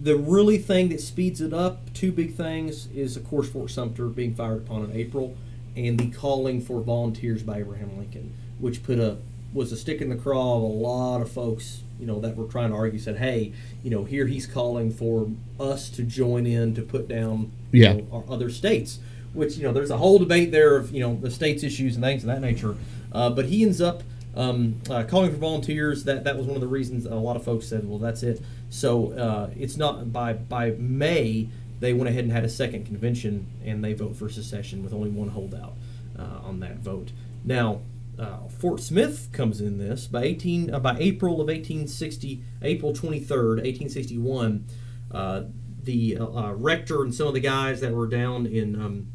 the 0.00 0.16
really 0.16 0.58
thing 0.58 0.88
that 0.90 1.00
speeds 1.00 1.40
it 1.40 1.52
up, 1.52 1.92
two 1.92 2.12
big 2.12 2.34
things, 2.34 2.86
is 2.94 3.16
of 3.16 3.26
course 3.26 3.48
Fort 3.48 3.70
Sumter 3.70 4.06
being 4.06 4.34
fired 4.34 4.58
upon 4.58 4.84
in 4.84 4.92
April, 4.96 5.36
and 5.76 5.98
the 5.98 6.10
calling 6.10 6.60
for 6.60 6.80
volunteers 6.80 7.42
by 7.42 7.58
Abraham 7.58 7.96
Lincoln, 7.98 8.32
which 8.58 8.82
put 8.82 8.98
a 8.98 9.18
was 9.52 9.72
a 9.72 9.76
stick 9.76 10.00
in 10.02 10.10
the 10.10 10.16
craw 10.16 10.56
of 10.56 10.62
a 10.62 10.66
lot 10.66 11.22
of 11.22 11.30
folks, 11.32 11.80
you 11.98 12.06
know, 12.06 12.20
that 12.20 12.36
were 12.36 12.46
trying 12.46 12.70
to 12.70 12.76
argue. 12.76 12.98
Said, 12.98 13.16
hey, 13.16 13.52
you 13.82 13.90
know, 13.90 14.04
here 14.04 14.26
he's 14.26 14.46
calling 14.46 14.90
for 14.92 15.30
us 15.58 15.88
to 15.90 16.02
join 16.02 16.46
in 16.46 16.74
to 16.74 16.82
put 16.82 17.08
down, 17.08 17.50
you 17.72 17.82
Yeah. 17.82 17.92
know, 17.94 18.06
our 18.12 18.24
other 18.28 18.50
states. 18.50 18.98
Which 19.34 19.56
you 19.56 19.62
know, 19.64 19.72
there's 19.72 19.90
a 19.90 19.96
whole 19.98 20.18
debate 20.18 20.52
there 20.52 20.76
of 20.76 20.90
you 20.92 21.00
know 21.00 21.18
the 21.20 21.30
states' 21.30 21.62
issues 21.62 21.96
and 21.96 22.04
things 22.04 22.22
of 22.24 22.28
that 22.28 22.40
nature. 22.40 22.76
Uh, 23.12 23.30
but 23.30 23.46
he 23.46 23.62
ends 23.62 23.80
up 23.80 24.02
um, 24.34 24.80
uh, 24.90 25.04
calling 25.04 25.30
for 25.30 25.36
volunteers. 25.36 26.04
That 26.04 26.24
that 26.24 26.36
was 26.36 26.46
one 26.46 26.56
of 26.56 26.60
the 26.60 26.68
reasons 26.68 27.06
a 27.06 27.14
lot 27.14 27.36
of 27.36 27.44
folks 27.44 27.66
said, 27.66 27.88
well, 27.88 27.98
that's 27.98 28.22
it. 28.22 28.42
So 28.70 29.12
uh, 29.12 29.50
it's 29.56 29.76
not 29.76 30.12
by 30.12 30.32
by 30.32 30.72
May 30.72 31.48
they 31.80 31.92
went 31.92 32.08
ahead 32.08 32.24
and 32.24 32.32
had 32.32 32.44
a 32.44 32.48
second 32.48 32.86
convention 32.86 33.46
and 33.64 33.84
they 33.84 33.92
vote 33.92 34.16
for 34.16 34.28
secession 34.28 34.82
with 34.82 34.92
only 34.92 35.10
one 35.10 35.28
holdout 35.28 35.74
uh, 36.18 36.40
on 36.42 36.60
that 36.60 36.78
vote. 36.78 37.12
Now. 37.44 37.80
Uh, 38.18 38.48
Fort 38.48 38.80
Smith 38.80 39.28
comes 39.30 39.60
in 39.60 39.78
this 39.78 40.08
by 40.08 40.24
18 40.24 40.74
uh, 40.74 40.80
by 40.80 40.96
April 40.98 41.34
of 41.34 41.46
1860, 41.46 42.42
April 42.62 42.92
23rd, 42.92 43.62
1861. 43.62 44.66
Uh, 45.12 45.42
the 45.84 46.18
Rector 46.18 47.04
and 47.04 47.14
some 47.14 47.28
of 47.28 47.34
the 47.34 47.38
guys 47.38 47.80
that 47.80 47.94
were 47.94 48.08
down 48.08 48.44
in 48.44 48.74
um, 48.74 49.06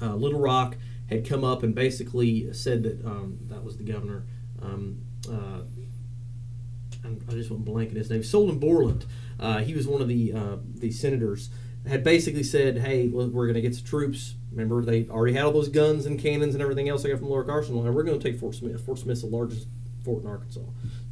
Little 0.00 0.40
Rock 0.40 0.78
had 1.10 1.28
come 1.28 1.44
up 1.44 1.62
and 1.62 1.74
basically 1.74 2.52
said 2.54 2.84
that 2.84 3.04
um, 3.04 3.38
that 3.48 3.62
was 3.62 3.76
the 3.76 3.84
governor. 3.84 4.24
Um, 4.62 5.02
uh, 5.28 5.62
I 7.04 7.32
just 7.32 7.50
went 7.50 7.64
blank 7.64 7.90
in 7.90 7.96
his 7.96 8.10
name. 8.10 8.22
Solon 8.22 8.58
Borland. 8.58 9.06
Uh, 9.38 9.58
he 9.58 9.74
was 9.74 9.86
one 9.86 10.02
of 10.02 10.08
the 10.08 10.32
uh, 10.32 10.56
the 10.74 10.90
senators. 10.90 11.50
Had 11.88 12.04
basically 12.04 12.42
said, 12.42 12.78
"Hey, 12.78 13.08
we're 13.08 13.28
going 13.28 13.54
to 13.54 13.62
get 13.62 13.74
some 13.74 13.86
troops. 13.86 14.34
Remember, 14.50 14.84
they 14.84 15.08
already 15.08 15.32
had 15.34 15.44
all 15.44 15.52
those 15.52 15.68
guns 15.68 16.04
and 16.04 16.18
cannons 16.18 16.54
and 16.54 16.62
everything 16.62 16.88
else 16.88 17.02
they 17.02 17.08
got 17.08 17.18
from 17.18 17.30
Lower 17.30 17.50
Arsenal, 17.50 17.86
and 17.86 17.94
we're 17.94 18.02
going 18.02 18.18
to 18.18 18.30
take 18.30 18.38
Fort 18.38 18.54
Smith. 18.54 18.84
Fort 18.84 18.98
Smith's 18.98 19.22
the 19.22 19.28
largest 19.28 19.66
fort 20.04 20.22
in 20.22 20.28
Arkansas, 20.28 20.60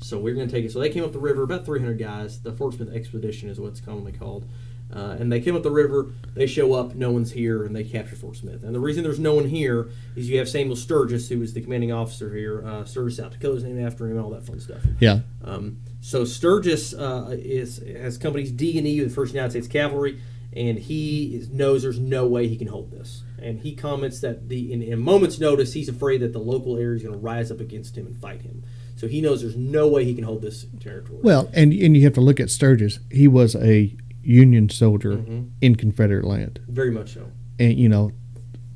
so 0.01 0.19
we're 0.19 0.35
going 0.35 0.47
to 0.47 0.55
take 0.55 0.67
it." 0.67 0.73
So 0.73 0.79
they 0.79 0.91
came 0.91 1.05
up 1.05 1.13
the 1.13 1.19
river, 1.19 1.43
about 1.43 1.65
300 1.65 1.99
guys. 1.99 2.41
The 2.41 2.53
Fort 2.53 2.75
Smith 2.75 2.93
Expedition 2.93 3.49
is 3.49 3.59
what 3.59 3.69
it's 3.69 3.81
commonly 3.81 4.13
called. 4.13 4.47
Uh, 4.95 5.17
and 5.19 5.31
they 5.31 5.41
came 5.41 5.55
up 5.55 5.63
the 5.63 5.71
river. 5.71 6.13
They 6.35 6.47
show 6.47 6.73
up. 6.73 6.95
No 6.95 7.11
one's 7.11 7.33
here, 7.33 7.65
and 7.65 7.77
they 7.77 7.85
capture 7.85 8.17
Fort 8.17 8.37
Smith. 8.37 8.63
And 8.63 8.75
the 8.75 8.81
reason 8.81 9.03
there's 9.03 9.19
no 9.19 9.35
one 9.35 9.49
here 9.49 9.91
is 10.17 10.31
you 10.31 10.39
have 10.39 10.49
Samuel 10.49 10.77
Sturgis, 10.77 11.29
who 11.29 11.39
was 11.39 11.53
the 11.53 11.61
commanding 11.61 11.93
officer 11.93 12.35
here. 12.35 12.67
Uh, 12.67 12.85
Sturgis, 12.85 13.19
South 13.19 13.33
Dakota's 13.33 13.65
named 13.65 13.81
after 13.81 14.07
him, 14.07 14.13
and 14.13 14.21
all 14.21 14.31
that 14.31 14.47
fun 14.47 14.61
stuff. 14.61 14.83
Yeah. 14.99 15.21
Um, 15.45 15.79
so 16.01 16.25
Sturgis 16.25 16.95
uh, 16.95 17.37
is 17.39 17.83
has 18.01 18.17
companies 18.17 18.51
D 18.51 18.79
and 18.79 18.87
E, 18.87 19.01
the 19.01 19.11
First 19.11 19.35
United 19.35 19.51
States 19.51 19.69
Cavalry, 19.69 20.21
and 20.55 20.79
he 20.79 21.37
is, 21.37 21.51
knows 21.51 21.83
there's 21.83 21.99
no 21.99 22.27
way 22.27 22.49
he 22.49 22.57
can 22.57 22.69
hold 22.69 22.91
this. 22.91 23.25
And 23.41 23.61
he 23.61 23.75
comments 23.75 24.21
that 24.21 24.49
the 24.49 24.73
in, 24.73 24.83
in 24.83 24.95
a 24.95 24.97
moment's 24.97 25.39
notice, 25.39 25.75
he's 25.75 25.89
afraid 25.89 26.23
that 26.23 26.33
the 26.33 26.39
local 26.39 26.77
area 26.79 26.97
is 26.97 27.03
going 27.03 27.15
to 27.15 27.21
rise 27.21 27.51
up 27.51 27.61
against 27.61 27.97
him 27.97 28.07
and 28.07 28.17
fight 28.17 28.43
him. 28.43 28.65
So 28.97 29.07
he 29.07 29.21
knows 29.21 29.43
there's 29.43 29.57
no 29.57 29.87
way 29.87 30.05
he 30.05 30.15
can 30.15 30.25
hold 30.25 30.43
this 30.43 30.67
territory. 30.81 31.21
Well, 31.23 31.51
and 31.53 31.73
and 31.73 31.97
you 31.97 32.03
have 32.05 32.15
to 32.15 32.21
look 32.21 32.41
at 32.41 32.51
Sturgis. 32.51 33.01
He 33.13 33.29
was 33.29 33.55
a 33.55 33.95
Union 34.29 34.69
soldier 34.69 35.17
Mhm. 35.17 35.47
in 35.63 35.75
Confederate 35.75 36.25
land, 36.25 36.61
very 36.69 36.91
much 36.91 37.15
so. 37.15 37.29
and 37.59 37.79
you 37.79 37.89
know, 37.89 38.13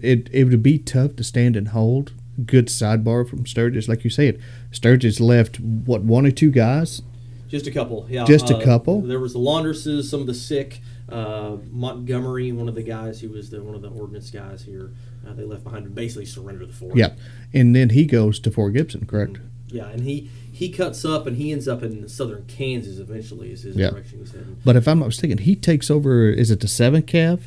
it 0.01 0.29
it 0.33 0.45
would 0.45 0.63
be 0.63 0.79
tough 0.79 1.15
to 1.17 1.25
stand 1.25 1.57
and 1.57 1.69
hold. 1.69 2.13
Good 2.47 2.69
sidebar 2.69 3.29
from 3.29 3.45
Sturgis, 3.47 3.89
like 3.89 4.05
you 4.05 4.11
said, 4.11 4.39
Sturgis 4.71 5.21
left 5.21 5.61
what 5.61 6.03
one 6.03 6.25
or 6.25 6.31
two 6.31 6.51
guys. 6.51 7.03
Just 7.49 7.67
a 7.67 7.71
couple, 7.71 8.07
yeah. 8.09 8.25
Just 8.25 8.49
a 8.51 8.57
uh, 8.57 8.65
couple? 8.65 9.03
There 9.03 9.21
was 9.21 9.35
the 9.35 9.39
laundresses, 9.39 10.05
some 10.05 10.23
of 10.23 10.27
the 10.27 10.33
sick. 10.35 10.81
Uh, 11.07 11.59
Montgomery, 11.71 12.51
one 12.53 12.71
of 12.71 12.75
the 12.75 12.83
guys 12.83 13.21
who 13.21 13.29
was 13.29 13.51
the 13.51 13.63
one 13.63 13.75
of 13.75 13.83
the 13.83 13.91
ordnance 13.91 14.31
guys 14.31 14.63
here, 14.63 14.93
uh, 15.29 15.35
they 15.35 15.45
left 15.45 15.63
behind 15.63 15.85
to 15.85 15.91
basically 15.91 16.25
surrender 16.25 16.65
the 16.65 16.73
fort. 16.73 16.97
Yeah, 16.97 17.11
and 17.53 17.77
then 17.77 17.91
he 17.91 18.07
goes 18.07 18.41
to 18.41 18.51
Fort 18.51 18.73
Gibson, 18.73 19.05
correct? 19.05 19.37
Yeah, 19.69 19.89
and 19.91 20.01
he 20.05 20.31
he 20.53 20.69
cuts 20.69 21.05
up 21.05 21.27
and 21.27 21.37
he 21.39 21.51
ends 21.51 21.67
up 21.67 21.83
in 21.83 22.07
southern 22.09 22.45
Kansas 22.47 22.99
eventually. 22.99 23.51
Is 23.53 23.63
his 23.63 23.75
Yeah. 23.77 23.91
direction 23.91 24.19
he's 24.21 24.31
heading. 24.33 24.59
But 24.65 24.77
if 24.77 24.87
I'm 24.87 24.99
not 24.99 25.07
mistaken, 25.07 25.39
he 25.39 25.57
takes 25.57 25.91
over. 25.91 26.29
Is 26.31 26.51
it 26.51 26.61
the 26.61 26.69
seventh 26.69 27.07
Cav? 27.07 27.41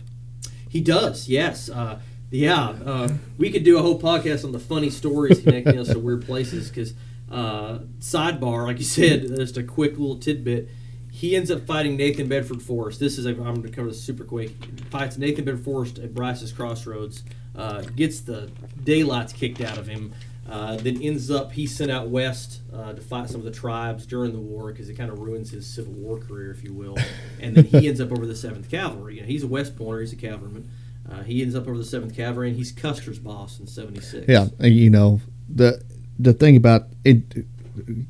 He 0.67 0.81
does, 0.81 1.29
yes. 1.29 1.69
Uh, 1.69 1.99
yeah, 2.31 2.69
uh, 2.83 3.09
we 3.37 3.49
could 3.51 3.63
do 3.63 3.77
a 3.77 3.81
whole 3.81 3.99
podcast 4.01 4.43
on 4.43 4.51
the 4.51 4.59
funny 4.59 4.89
stories 4.89 5.39
connecting 5.39 5.77
us 5.77 5.87
to 5.89 5.99
weird 5.99 6.25
places. 6.25 6.67
Because 6.69 6.93
uh, 7.31 7.79
sidebar, 7.99 8.65
like 8.65 8.79
you 8.79 8.83
said, 8.83 9.27
just 9.35 9.55
a 9.57 9.63
quick 9.63 9.91
little 9.91 10.17
tidbit. 10.17 10.67
He 11.11 11.35
ends 11.35 11.49
up 11.49 11.65
fighting 11.65 11.95
Nathan 11.95 12.27
Bedford 12.27 12.61
Forrest. 12.61 12.99
This 12.99 13.17
is 13.17 13.25
a, 13.25 13.29
I'm 13.29 13.35
going 13.35 13.63
to 13.63 13.69
cover 13.69 13.87
this 13.87 14.01
super 14.01 14.25
quick. 14.25 14.51
Fights 14.89 15.17
Nathan 15.17 15.45
Bedford 15.45 15.63
Forrest 15.63 15.97
at 15.99 16.13
Brice's 16.13 16.51
Crossroads. 16.51 17.23
Uh, 17.55 17.83
gets 17.95 18.19
the 18.19 18.49
daylights 18.83 19.31
kicked 19.31 19.61
out 19.61 19.77
of 19.77 19.87
him. 19.87 20.11
Uh, 20.47 20.75
then 20.77 21.01
ends 21.01 21.31
up 21.31 21.51
he 21.53 21.65
sent 21.65 21.89
out 21.89 22.07
west 22.09 22.61
uh, 22.71 22.93
to 22.93 23.01
fight 23.01 23.27
some 23.29 23.39
of 23.41 23.45
the 23.45 23.51
tribes 23.51 24.05
during 24.05 24.31
the 24.31 24.39
war 24.39 24.71
because 24.71 24.87
it 24.89 24.93
kind 24.93 25.09
of 25.09 25.17
ruins 25.19 25.49
his 25.49 25.65
Civil 25.65 25.93
War 25.93 26.19
career, 26.19 26.51
if 26.51 26.63
you 26.63 26.71
will. 26.73 26.97
And 27.41 27.55
then 27.57 27.65
he 27.65 27.87
ends 27.87 27.99
up 27.99 28.11
over 28.11 28.25
the 28.27 28.35
Seventh 28.35 28.69
Cavalry. 28.69 29.15
You 29.15 29.21
know, 29.21 29.27
he's 29.27 29.43
a 29.43 29.47
West 29.47 29.75
Pointer. 29.75 30.01
He's 30.01 30.13
a 30.13 30.15
cavalryman. 30.15 30.69
Uh, 31.11 31.21
he 31.23 31.41
ends 31.41 31.55
up 31.55 31.67
over 31.67 31.77
the 31.77 31.83
Seventh 31.83 32.15
Cavalry, 32.15 32.47
and 32.49 32.57
he's 32.57 32.71
Custer's 32.71 33.19
boss 33.19 33.59
in 33.59 33.67
'76. 33.67 34.27
Yeah, 34.27 34.47
and, 34.59 34.73
you 34.73 34.89
know 34.89 35.21
the 35.49 35.83
the 36.19 36.33
thing 36.33 36.55
about 36.55 36.87
it. 37.03 37.45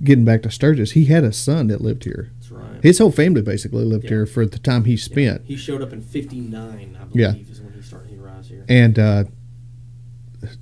Getting 0.03 0.25
back 0.25 0.43
to 0.43 0.51
Sturgis, 0.51 0.91
he 0.91 1.05
had 1.05 1.23
a 1.23 1.33
son 1.33 1.67
that 1.67 1.81
lived 1.81 2.03
here. 2.03 2.29
that's 2.38 2.51
right. 2.51 2.83
His 2.83 2.99
whole 2.99 3.11
family 3.11 3.41
basically 3.41 3.83
lived 3.83 4.03
Yeah. 4.03 4.09
here 4.11 4.25
for 4.27 4.45
the 4.45 4.59
time 4.59 4.83
he 4.86 4.91
Yeah. 4.93 4.97
spent. 4.97 5.41
He 5.45 5.55
showed 5.57 5.81
up 5.81 5.91
in 5.91 6.01
'59, 6.01 6.95
I 7.01 7.03
believe, 7.05 7.15
Yeah. 7.15 7.33
is 7.51 7.61
when 7.61 7.73
he 7.73 7.81
started. 7.81 8.11
He 8.11 8.15
rise 8.17 8.47
here. 8.47 8.63
And 8.69 8.99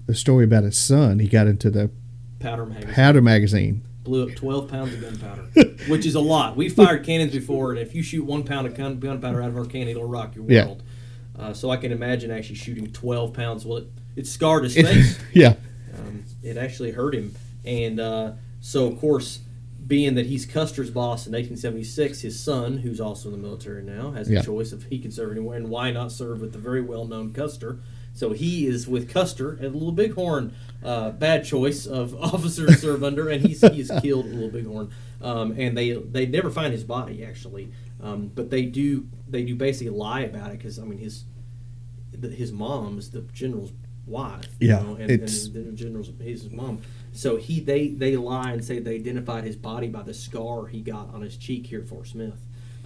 the 0.05 0.15
story 0.15 0.43
about 0.45 0.63
his 0.63 0.77
son, 0.77 1.19
he 1.19 1.27
got 1.27 1.47
into 1.47 1.69
the 1.69 1.89
Powder 2.39 2.65
magazine 2.65 2.93
Powder 2.93 3.21
magazine. 3.21 3.81
blew 4.03 4.27
up 4.27 4.35
12 4.35 4.67
pounds 4.69 4.93
of 4.93 5.01
gunpowder, 5.01 5.41
which 5.87 6.05
is 6.05 6.15
a 6.15 6.19
lot. 6.19 6.55
We 6.57 6.67
fired 6.69 7.05
cannons 7.05 7.31
before, 7.31 7.71
and 7.71 7.79
if 7.79 7.95
you 7.95 8.03
shoot 8.03 8.25
one 8.25 8.43
pound 8.43 8.67
of 8.67 8.75
gunpowder 8.75 9.41
out 9.41 9.49
of 9.49 9.57
our 9.57 9.65
cannon, 9.65 9.89
it'll 9.89 10.03
rock 10.05 10.35
your 10.35 10.45
Yeah. 10.49 10.65
world. 10.65 10.83
Uh, 11.37 11.53
so 11.53 11.69
I 11.71 11.77
can 11.77 11.91
imagine 11.91 12.29
actually 12.31 12.55
shooting 12.55 12.91
12 12.91 13.33
pounds. 13.33 13.65
Well, 13.65 13.77
it, 13.79 13.87
it 14.15 14.27
scarred 14.27 14.65
his 14.65 14.75
face. 14.75 15.19
yeah, 15.33 15.55
um, 15.97 16.23
it 16.43 16.57
actually 16.57 16.91
hurt 16.91 17.15
him. 17.15 17.33
And 17.65 17.99
uh, 17.99 18.33
so, 18.59 18.85
of 18.87 18.99
course, 18.99 19.39
being 19.87 20.15
that 20.15 20.25
he's 20.27 20.45
Custer's 20.45 20.89
boss 20.91 21.25
in 21.25 21.31
1876, 21.33 22.21
his 22.21 22.39
son, 22.39 22.77
who's 22.77 22.99
also 23.01 23.29
in 23.29 23.35
the 23.35 23.41
military 23.41 23.83
now, 23.83 24.11
has 24.11 24.29
Yeah. 24.29 24.41
a 24.41 24.43
choice 24.43 24.73
if 24.73 24.83
he 24.83 24.99
can 24.99 25.11
serve 25.11 25.31
anywhere 25.31 25.57
and 25.57 25.69
why 25.69 25.91
not 25.91 26.11
serve 26.11 26.39
with 26.41 26.51
the 26.53 26.59
very 26.59 26.81
well 26.81 27.05
known 27.05 27.31
Custer. 27.33 27.79
So 28.15 28.31
he 28.31 28.67
is 28.67 28.87
with 28.87 29.09
Custer 29.09 29.53
at 29.61 29.73
Little 29.73 29.91
Bighorn. 29.91 30.53
Uh, 30.83 31.11
bad 31.11 31.43
choice 31.45 31.85
of 31.87 32.13
officer 32.21 32.67
to 32.67 32.73
serve 32.73 33.03
under, 33.03 33.29
and 33.29 33.45
he's 33.45 33.61
he's 33.71 33.91
killed 34.01 34.25
Little 34.27 34.49
Bighorn. 34.49 34.91
Um, 35.21 35.51
and 35.57 35.77
they 35.77 35.93
they 35.93 36.25
never 36.25 36.49
find 36.51 36.73
his 36.73 36.83
body 36.83 37.23
actually, 37.25 37.71
um, 38.01 38.27
but 38.33 38.49
they 38.49 38.63
do 38.65 39.07
they 39.29 39.43
do 39.43 39.55
basically 39.55 39.89
lie 39.95 40.21
about 40.21 40.51
it 40.51 40.57
because 40.57 40.77
I 40.79 40.83
mean 40.83 40.99
his 40.99 41.23
his 42.21 42.51
mom's 42.51 43.09
the 43.09 43.21
general's 43.33 43.71
wife. 44.05 44.45
you 44.59 44.67
Yeah, 44.69 44.81
know, 44.81 44.95
and, 44.95 45.09
it's- 45.09 45.45
and 45.45 45.55
the 45.67 45.71
general's 45.71 46.11
his 46.21 46.49
mom. 46.51 46.81
So 47.13 47.37
he 47.37 47.59
they 47.61 47.87
they 47.89 48.17
lie 48.17 48.51
and 48.51 48.63
say 48.63 48.79
they 48.79 48.95
identified 48.95 49.43
his 49.43 49.55
body 49.55 49.87
by 49.87 50.03
the 50.03 50.13
scar 50.13 50.67
he 50.67 50.81
got 50.81 51.13
on 51.13 51.21
his 51.21 51.37
cheek 51.37 51.65
here 51.67 51.79
at 51.79 51.87
Fort 51.87 52.07
Smith, 52.07 52.39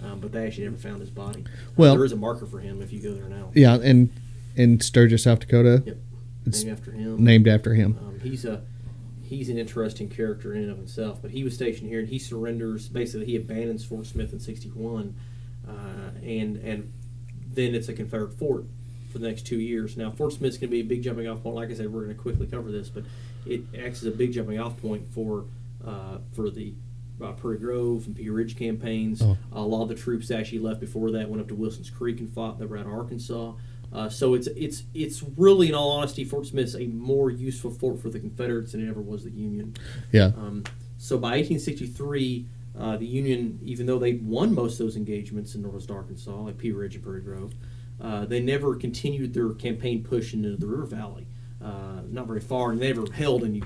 um, 0.04 0.20
but 0.20 0.32
they 0.32 0.46
actually 0.46 0.64
never 0.64 0.76
found 0.76 1.00
his 1.00 1.10
body. 1.10 1.44
Uh, 1.46 1.50
Well- 1.76 1.96
there 1.96 2.04
is 2.04 2.12
a 2.12 2.16
marker 2.16 2.46
for 2.46 2.60
him 2.60 2.80
if 2.80 2.92
you 2.92 3.00
go 3.00 3.12
there 3.14 3.28
now. 3.28 3.50
yeah, 3.54 3.74
and 3.74 4.10
in 4.58 4.80
Sturgis, 4.80 5.22
South 5.22 5.40
Dakota, 5.40 5.82
Yep. 5.86 5.96
it's 6.46 6.64
Named 6.64 6.78
after 6.78 6.90
him. 6.92 7.24
named 7.24 7.48
after 7.48 7.74
him. 7.74 7.98
Um, 8.00 8.20
he's 8.20 8.44
a 8.44 8.62
he's 9.22 9.48
an 9.48 9.58
interesting 9.58 10.08
character 10.08 10.54
in 10.54 10.62
and 10.62 10.70
of 10.70 10.76
himself. 10.78 11.20
But 11.22 11.30
he 11.30 11.44
was 11.44 11.54
stationed 11.54 11.88
here, 11.88 12.00
and 12.00 12.08
he 12.08 12.18
surrenders. 12.18 12.88
Basically, 12.88 13.26
he 13.26 13.36
abandons 13.36 13.84
Fort 13.84 14.06
Smith 14.06 14.32
in 14.32 14.40
'61, 14.40 15.14
uh, 15.66 15.72
and 16.22 16.56
and 16.56 16.92
then 17.52 17.74
it's 17.74 17.88
a 17.88 17.92
Confederate 17.94 18.34
fort 18.34 18.64
for 19.10 19.18
the 19.18 19.26
next 19.28 19.42
two 19.46 19.58
years. 19.58 19.96
Now, 19.96 20.10
Fort 20.10 20.32
Smith's 20.34 20.56
going 20.58 20.68
to 20.68 20.72
be 20.76 20.80
a 20.80 20.84
big 20.84 21.02
jumping 21.02 21.26
off 21.28 21.42
point. 21.42 21.56
Like 21.56 21.70
I 21.70 21.74
said, 21.74 21.92
we're 21.92 22.04
going 22.04 22.14
to 22.16 22.20
quickly 22.22 22.46
cover 22.46 22.70
this, 22.70 22.88
but 22.90 23.04
it 23.46 23.62
acts 23.78 24.02
as 24.02 24.06
a 24.08 24.10
big 24.10 24.32
jumping 24.32 24.58
off 24.58 24.76
point 24.80 25.06
for 25.12 25.44
uh, 25.86 26.18
for 26.32 26.50
the 26.50 26.74
uh, 27.22 27.32
Prairie 27.32 27.58
Grove 27.58 28.06
and 28.06 28.14
Pea 28.16 28.28
Ridge 28.30 28.56
campaigns. 28.56 29.20
Oh. 29.22 29.36
A 29.52 29.60
lot 29.62 29.82
of 29.82 29.88
the 29.88 29.94
troops 29.94 30.30
actually 30.30 30.60
left 30.60 30.80
before 30.80 31.10
that 31.12 31.28
went 31.28 31.40
up 31.40 31.48
to 31.48 31.54
Wilson's 31.54 31.90
Creek 31.90 32.20
and 32.20 32.32
fought. 32.32 32.58
They 32.58 32.66
were 32.66 32.76
out 32.78 32.86
of 32.86 32.92
Arkansas. 32.92 33.52
Uh, 33.92 34.08
so 34.08 34.34
it's 34.34 34.48
it's 34.48 34.82
it's 34.94 35.22
really, 35.36 35.68
in 35.68 35.74
all 35.74 35.90
honesty, 35.90 36.24
Fort 36.24 36.46
Smith's 36.46 36.74
a 36.74 36.86
more 36.86 37.30
useful 37.30 37.70
fort 37.70 38.00
for 38.00 38.10
the 38.10 38.20
Confederates 38.20 38.72
than 38.72 38.86
it 38.86 38.90
ever 38.90 39.00
was 39.00 39.24
the 39.24 39.30
Union. 39.30 39.74
Yeah. 40.12 40.26
Um, 40.36 40.64
so 40.98 41.16
by 41.16 41.28
1863, 41.28 42.46
uh, 42.78 42.96
the 42.96 43.06
Union, 43.06 43.58
even 43.62 43.86
though 43.86 43.98
they 43.98 44.14
won 44.14 44.54
most 44.54 44.78
of 44.78 44.86
those 44.86 44.96
engagements 44.96 45.54
in 45.54 45.62
Northwest 45.62 45.90
Arkansas, 45.90 46.32
like 46.32 46.58
Pea 46.58 46.72
Ridge 46.72 46.96
and 46.96 47.04
Prairie 47.04 47.22
Grove, 47.22 47.54
uh, 48.00 48.24
they 48.26 48.40
never 48.40 48.74
continued 48.74 49.32
their 49.32 49.50
campaign 49.50 50.04
push 50.04 50.34
into 50.34 50.56
the 50.56 50.66
River 50.66 50.86
Valley. 50.86 51.26
Uh, 51.64 52.02
not 52.08 52.26
very 52.26 52.40
far, 52.40 52.70
and 52.70 52.80
they 52.80 52.92
never 52.92 53.10
held 53.10 53.42
any 53.42 53.62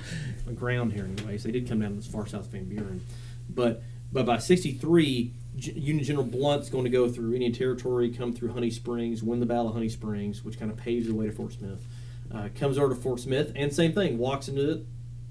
ground 0.54 0.92
here, 0.92 1.04
anyways. 1.04 1.42
They 1.42 1.50
did 1.50 1.68
come 1.68 1.80
down 1.80 1.98
as 1.98 2.06
far 2.06 2.26
south 2.26 2.42
as 2.42 2.46
Van 2.46 2.64
Buren, 2.64 3.04
but 3.50 3.82
but 4.12 4.24
by 4.24 4.38
'63, 4.38 5.32
Union 5.54 6.04
General 6.04 6.24
Blunt's 6.24 6.70
going 6.70 6.84
to 6.84 6.90
go 6.90 7.08
through 7.08 7.34
Indian 7.34 7.52
Territory, 7.52 8.10
come 8.10 8.32
through 8.32 8.52
Honey 8.52 8.70
Springs, 8.70 9.22
win 9.22 9.40
the 9.40 9.46
Battle 9.46 9.68
of 9.68 9.74
Honey 9.74 9.88
Springs, 9.88 10.42
which 10.44 10.58
kind 10.58 10.70
of 10.70 10.76
paves 10.76 11.06
the 11.06 11.14
way 11.14 11.26
to 11.26 11.32
Fort 11.32 11.52
Smith. 11.52 11.86
Uh, 12.34 12.48
comes 12.54 12.78
over 12.78 12.94
to 12.94 13.00
Fort 13.00 13.20
Smith, 13.20 13.52
and 13.54 13.72
same 13.72 13.92
thing, 13.92 14.16
walks 14.16 14.48
into 14.48 14.70
it, 14.70 14.86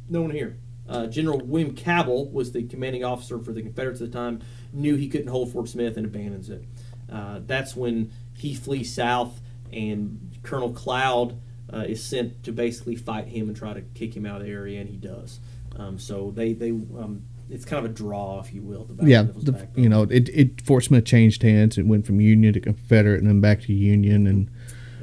no 0.09 0.21
one 0.21 0.31
here. 0.31 0.57
Uh, 0.87 1.07
General 1.07 1.39
William 1.39 1.73
Cabell 1.73 2.29
was 2.29 2.51
the 2.51 2.63
commanding 2.63 3.03
officer 3.03 3.39
for 3.39 3.53
the 3.53 3.61
Confederates 3.61 4.01
at 4.01 4.11
the 4.11 4.17
time, 4.17 4.41
knew 4.71 4.95
he 4.95 5.07
couldn't 5.07 5.27
hold 5.27 5.51
Fort 5.51 5.69
Smith 5.69 5.97
and 5.97 6.05
abandons 6.05 6.49
it. 6.49 6.63
Uh, 7.11 7.39
that's 7.45 7.75
when 7.75 8.11
he 8.37 8.53
flees 8.53 8.93
south, 8.93 9.41
and 9.71 10.37
Colonel 10.43 10.71
Cloud 10.71 11.39
uh, 11.73 11.85
is 11.87 12.03
sent 12.03 12.43
to 12.43 12.51
basically 12.51 12.95
fight 12.95 13.27
him 13.27 13.47
and 13.47 13.57
try 13.57 13.73
to 13.73 13.81
kick 13.81 14.15
him 14.15 14.25
out 14.25 14.41
of 14.41 14.47
the 14.47 14.53
area, 14.53 14.79
and 14.79 14.89
he 14.89 14.97
does. 14.97 15.39
Um, 15.77 15.97
so 15.97 16.31
they 16.31 16.53
they 16.53 16.71
um, 16.71 17.23
it's 17.51 17.65
kind 17.65 17.85
of 17.85 17.91
a 17.91 17.93
draw, 17.93 18.39
if 18.39 18.53
you 18.53 18.61
will. 18.61 18.85
The 18.85 19.05
Yeah, 19.05 19.23
the, 19.23 19.67
you 19.75 19.89
know, 19.89 20.03
it, 20.03 20.29
it 20.29 20.61
Fort 20.61 20.83
Smith 20.85 21.05
changed 21.05 21.43
hands. 21.43 21.77
It 21.77 21.85
went 21.85 22.05
from 22.05 22.21
Union 22.21 22.53
to 22.53 22.59
Confederate, 22.59 23.19
and 23.19 23.27
then 23.27 23.41
back 23.41 23.61
to 23.61 23.73
Union, 23.73 24.25
and 24.25 24.49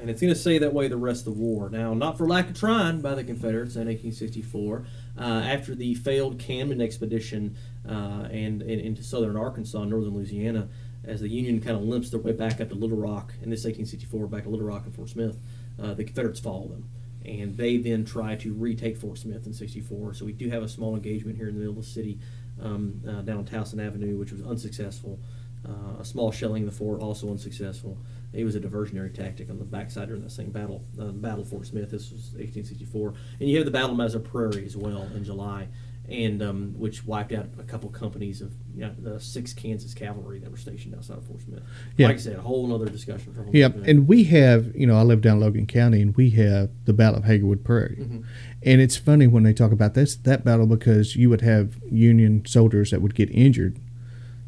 and 0.01 0.11
it's 0.11 0.21
going 0.21 0.33
to 0.33 0.39
stay 0.39 0.59
that 0.59 0.73
way 0.73 0.89
the 0.89 0.97
rest 0.97 1.27
of 1.27 1.35
the 1.35 1.41
war. 1.41 1.69
Now, 1.69 1.93
not 1.93 2.17
for 2.17 2.27
lack 2.27 2.49
of 2.49 2.59
trying 2.59 3.01
by 3.01 3.15
the 3.15 3.25
Confederates 3.25 3.75
in 3.75 3.87
1864. 3.89 4.87
Uh, 5.19 5.23
after 5.23 5.75
the 5.75 5.95
failed 5.97 6.39
Camden 6.39 6.81
expedition 6.81 7.57
uh, 7.87 8.29
and, 8.31 8.63
and 8.63 8.81
into 8.81 9.03
southern 9.03 9.37
Arkansas 9.37 9.85
northern 9.85 10.15
Louisiana, 10.15 10.69
as 11.05 11.21
the 11.21 11.29
Union 11.29 11.61
kind 11.61 11.77
of 11.77 11.83
limps 11.83 12.11
their 12.11 12.21
way 12.21 12.33
back 12.33 12.61
up 12.61 12.69
to 12.69 12.75
Little 12.75 12.97
Rock 12.97 13.35
in 13.43 13.51
this 13.51 13.65
1864, 13.65 14.27
back 14.29 14.45
to 14.45 14.49
Little 14.49 14.67
Rock 14.67 14.85
and 14.85 14.95
Fort 14.95 15.09
Smith, 15.09 15.39
uh, 15.83 15.95
the 15.95 16.05
Confederates 16.05 16.41
follow 16.41 16.69
them. 16.69 16.89
And 17.25 17.57
they 17.57 17.77
then 17.77 18.05
try 18.05 18.37
to 18.37 18.53
retake 18.55 18.97
Fort 18.97 19.19
Smith 19.19 19.47
in 19.47 19.53
64. 19.53 20.15
So 20.15 20.25
we 20.25 20.33
do 20.33 20.49
have 20.51 20.63
a 20.63 20.69
small 20.69 20.95
engagement 20.95 21.37
here 21.37 21.49
in 21.49 21.55
the 21.55 21.61
middle 21.61 21.79
of 21.79 21.85
the 21.85 21.91
city 21.91 22.19
um, 22.63 23.01
uh, 23.07 23.23
down 23.23 23.45
Towson 23.45 23.85
Avenue, 23.85 24.17
which 24.19 24.33
was 24.33 24.43
unsuccessful. 24.43 25.19
Uh, 25.69 26.01
a 26.01 26.05
small 26.05 26.31
shelling 26.31 26.63
of 26.63 26.71
the 26.71 26.77
fort, 26.77 27.01
also 27.01 27.31
unsuccessful. 27.31 27.99
It 28.33 28.45
was 28.45 28.55
a 28.55 28.61
diversionary 28.61 29.13
tactic 29.13 29.51
on 29.51 29.59
the 29.59 29.65
backside 29.65 30.09
during 30.09 30.23
that 30.23 30.31
same 30.31 30.51
battle, 30.51 30.85
uh, 31.01 31.07
Battle 31.07 31.45
Fort 31.45 31.67
Smith. 31.67 31.91
This 31.91 32.13
was 32.13 32.33
1864, 32.35 33.15
and 33.41 33.49
you 33.49 33.57
have 33.57 33.65
the 33.65 33.73
Battle 33.73 33.91
of 33.91 33.97
Massard 33.97 34.25
Prairie 34.25 34.65
as 34.65 34.77
well 34.77 35.03
in 35.15 35.25
July, 35.25 35.69
and 36.09 36.43
um, 36.43 36.75
which 36.79 37.05
wiped 37.07 37.33
out 37.33 37.47
a 37.59 37.63
couple 37.65 37.91
companies 37.91 38.41
of 38.41 38.53
you 38.75 38.81
know, 38.83 38.95
the 38.99 39.21
six 39.21 39.53
Kansas 39.53 39.93
cavalry 39.93 40.39
that 40.39 40.51
were 40.51 40.57
stationed 40.57 40.95
outside 40.95 41.19
of 41.19 41.27
Fort 41.27 41.43
Smith. 41.43 41.63
Yeah. 41.97 42.07
Like 42.07 42.17
I 42.17 42.21
said, 42.21 42.37
a 42.37 42.41
whole 42.43 42.73
other 42.75 42.87
discussion 42.89 43.35
for 43.35 43.43
a 43.43 43.51
yeah, 43.53 43.69
and 43.85 44.09
we 44.09 44.25
have, 44.25 44.75
you 44.75 44.87
know, 44.87 44.97
I 44.97 45.03
live 45.03 45.21
down 45.21 45.41
Logan 45.41 45.67
County, 45.67 46.01
and 46.01 46.17
we 46.17 46.31
have 46.31 46.71
the 46.87 46.93
Battle 46.95 47.19
of 47.21 47.25
Hagerwood 47.27 47.63
Prairie, 47.65 47.97
Mm-hmm. 48.01 48.21
and 48.63 48.81
it's 48.81 48.97
funny 48.97 49.27
when 49.27 49.43
they 49.43 49.53
talk 49.53 49.71
about 49.73 49.95
this 49.95 50.17
that 50.17 50.45
battle 50.45 50.67
because 50.67 51.15
you 51.17 51.29
would 51.31 51.43
have 51.43 51.77
Union 51.91 52.43
soldiers 52.47 52.91
that 52.91 53.03
would 53.03 53.15
get 53.15 53.31
injured, 53.31 53.79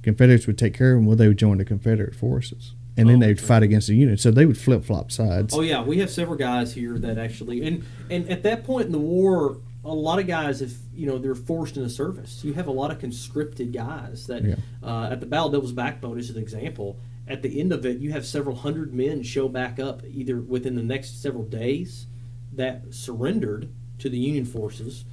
Confederates 0.03 0.47
would 0.47 0.57
take 0.57 0.73
care 0.75 0.93
of 0.95 0.99
them, 0.99 1.07
well, 1.07 1.17
they 1.17 1.29
would 1.29 1.37
join 1.39 1.59
the 1.59 1.65
Confederate 1.65 2.15
forces, 2.15 2.73
and 2.97 3.09
then 3.09 3.17
Oh, 3.17 3.21
they 3.21 3.27
would 3.29 3.39
okay. 3.39 3.47
fight 3.47 3.63
against 3.63 3.89
the 3.89 3.97
Union, 3.97 4.17
so 4.17 4.31
they 4.31 4.47
would 4.47 4.57
flip 4.57 4.83
flop 4.85 5.11
sides. 5.13 5.53
Oh 5.55 5.61
yeah, 5.61 5.83
we 5.83 5.99
have 5.99 6.09
several 6.11 6.37
guys 6.39 6.73
here 6.75 6.99
that 6.99 7.19
actually, 7.19 7.67
and 7.67 7.85
and 8.09 8.27
at 8.31 8.43
that 8.45 8.65
point 8.65 8.87
in 8.87 8.93
the 8.93 8.99
war, 8.99 9.59
a 9.85 9.93
lot 9.95 10.19
of 10.19 10.27
guys, 10.27 10.61
if 10.63 10.77
you 10.95 11.07
know, 11.07 11.19
they're 11.19 11.35
forced 11.35 11.77
into 11.77 11.89
service. 11.89 12.45
You 12.45 12.53
have 12.55 12.67
a 12.67 12.73
lot 12.73 12.91
of 12.91 12.99
conscripted 12.99 13.73
guys 13.73 14.27
that, 14.27 14.45
Yeah. 14.45 14.57
uh, 14.83 15.09
at 15.11 15.21
the 15.21 15.27
Battle 15.27 15.47
of 15.47 15.53
Devil's 15.53 15.73
Backbone 15.73 16.19
is 16.19 16.29
an 16.31 16.37
example. 16.39 16.99
At 17.27 17.43
the 17.43 17.61
end 17.61 17.73
of 17.73 17.87
it, 17.87 17.99
you 17.99 18.11
have 18.13 18.27
several 18.27 18.57
hundred 18.57 18.93
men 18.93 19.23
show 19.23 19.49
back 19.49 19.79
up 19.79 20.03
either 20.07 20.39
within 20.41 20.75
the 20.75 20.83
next 20.83 21.23
several 21.23 21.45
days 21.45 22.07
that 22.53 22.93
surrendered 22.93 23.69
to 23.99 24.09
the 24.09 24.19
Union 24.19 24.45
forces. 24.45 25.05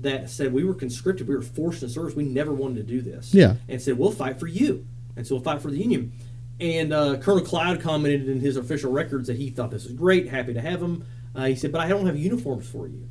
That 0.00 0.28
said, 0.30 0.52
we 0.52 0.64
were 0.64 0.74
conscripted, 0.74 1.28
we 1.28 1.34
were 1.36 1.42
forced 1.42 1.82
into 1.82 1.94
service, 1.94 2.16
we 2.16 2.24
never 2.24 2.52
wanted 2.52 2.76
to 2.76 2.82
do 2.82 3.00
this. 3.00 3.32
Yeah. 3.32 3.54
and 3.68 3.80
said, 3.80 3.96
we'll 3.98 4.10
fight 4.10 4.40
for 4.40 4.46
you, 4.48 4.86
and 5.16 5.26
so 5.26 5.36
we'll 5.36 5.44
fight 5.44 5.62
for 5.62 5.70
the 5.70 5.78
Union. 5.78 6.12
And 6.58 6.92
uh, 6.92 7.16
Colonel 7.18 7.44
Cloud 7.44 7.80
commented 7.80 8.28
in 8.28 8.40
his 8.40 8.56
official 8.56 8.90
records 8.92 9.28
that 9.28 9.36
he 9.36 9.50
thought 9.50 9.70
this 9.70 9.84
was 9.84 9.92
great, 9.92 10.28
happy 10.28 10.54
to 10.54 10.60
have 10.60 10.82
him. 10.82 11.04
Uh, 11.34 11.44
he 11.46 11.54
said, 11.56 11.70
but 11.72 11.80
I 11.80 11.88
don't 11.88 12.06
have 12.06 12.16
uniforms 12.18 12.68
for 12.68 12.86
you. 12.88 13.08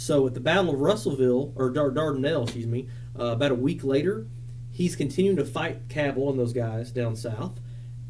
So 0.00 0.26
at 0.26 0.32
the 0.32 0.40
Battle 0.40 0.72
of 0.72 0.80
Russellville, 0.80 1.52
or 1.56 1.68
Dar- 1.68 1.90
Dardanelle, 1.90 2.44
excuse 2.44 2.66
me, 2.66 2.88
uh, 3.18 3.24
about 3.24 3.50
a 3.50 3.54
week 3.54 3.84
later, 3.84 4.26
he's 4.70 4.96
continuing 4.96 5.36
to 5.36 5.44
fight 5.44 5.90
Cabell 5.90 6.30
and 6.30 6.38
those 6.38 6.54
guys 6.54 6.90
down 6.90 7.16
south. 7.16 7.60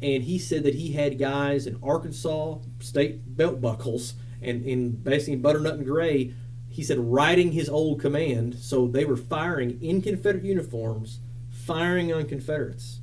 And 0.01 0.23
he 0.23 0.39
said 0.39 0.63
that 0.63 0.75
he 0.75 0.93
had 0.93 1.19
guys 1.19 1.67
in 1.67 1.77
Arkansas 1.83 2.59
state 2.79 3.35
belt 3.35 3.59
buckles 3.59 4.13
and 4.41 4.63
in 4.65 4.91
basically 4.91 5.35
butternut 5.35 5.73
and 5.79 5.85
gray. 5.85 6.33
He 6.69 6.81
said 6.81 6.97
riding 6.97 7.51
his 7.51 7.67
old 7.67 7.99
command, 7.99 8.55
so 8.55 8.87
they 8.87 9.03
were 9.03 9.17
firing 9.17 9.77
in 9.81 10.01
Confederate 10.01 10.45
uniforms, 10.45 11.19
firing 11.49 12.13
on 12.13 12.23
Confederates 12.23 13.01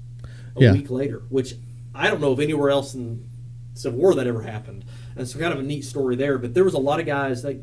a 0.56 0.62
Yeah. 0.62 0.72
week 0.72 0.88
later, 0.88 1.24
which 1.28 1.56
I 1.94 2.08
don't 2.08 2.22
know 2.22 2.32
of 2.32 2.40
anywhere 2.40 2.70
else 2.70 2.94
in 2.94 3.26
Civil 3.74 3.98
War 3.98 4.14
that 4.14 4.26
ever 4.26 4.42
happened. 4.44 4.86
And 5.14 5.28
so 5.28 5.38
kind 5.38 5.52
of 5.52 5.60
a 5.60 5.62
neat 5.62 5.84
story 5.84 6.16
there. 6.16 6.38
But 6.38 6.54
there 6.54 6.64
was 6.64 6.72
a 6.74 6.78
lot 6.78 7.00
of 7.00 7.04
guys 7.06 7.44
like 7.44 7.62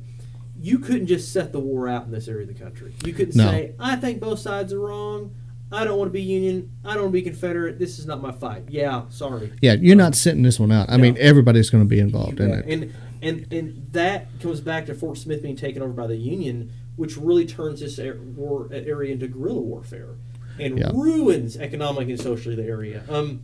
you 0.65 0.79
couldn't 0.79 1.05
just 1.05 1.31
set 1.31 1.51
the 1.51 1.59
war 1.59 1.87
out 1.87 2.05
in 2.05 2.11
this 2.11 2.27
area 2.27 2.41
of 2.41 2.47
the 2.47 2.59
country. 2.63 2.93
You 3.05 3.13
couldn't 3.13 3.35
No. 3.35 3.43
say, 3.51 3.73
I 3.79 3.95
think 3.97 4.19
both 4.19 4.39
sides 4.39 4.73
are 4.73 4.79
wrong. 4.79 5.31
I 5.71 5.83
don't 5.83 5.97
want 5.99 6.09
to 6.09 6.13
be 6.13 6.21
Union. 6.23 6.71
I 6.83 6.93
don't 6.93 7.03
want 7.03 7.13
to 7.13 7.19
be 7.19 7.21
Confederate. 7.21 7.77
This 7.77 7.99
is 7.99 8.05
not 8.07 8.21
my 8.21 8.31
fight. 8.31 8.63
Yeah, 8.69 9.03
sorry. 9.09 9.51
yeah, 9.61 9.73
you're 9.73 9.95
not 9.95 10.15
sitting 10.15 10.41
this 10.43 10.59
one 10.59 10.71
out. 10.71 10.89
I 10.89 10.97
No. 10.97 11.03
mean, 11.03 11.17
everybody's 11.19 11.69
going 11.69 11.83
to 11.83 11.87
be 11.87 11.99
involved 11.99 12.39
in 12.39 12.49
it. 12.51 12.65
And 12.67 12.93
and 13.21 13.45
and 13.51 13.87
that 13.91 14.27
comes 14.39 14.59
back 14.61 14.85
to 14.87 14.93
Fort 14.95 15.17
Smith 15.17 15.41
being 15.43 15.55
taken 15.55 15.81
over 15.83 15.91
by 15.93 16.07
the 16.07 16.17
Union, 16.17 16.71
which 16.95 17.15
really 17.17 17.45
turns 17.45 17.79
this 17.79 17.99
war 18.35 18.67
area 18.71 19.11
into 19.13 19.27
guerrilla 19.27 19.61
warfare 19.61 20.15
and 20.59 20.77
Yeah. 20.79 20.91
ruins 20.93 21.57
economic 21.57 22.09
and 22.09 22.19
socially 22.19 22.55
the 22.55 22.63
area. 22.65 23.03
Um, 23.09 23.41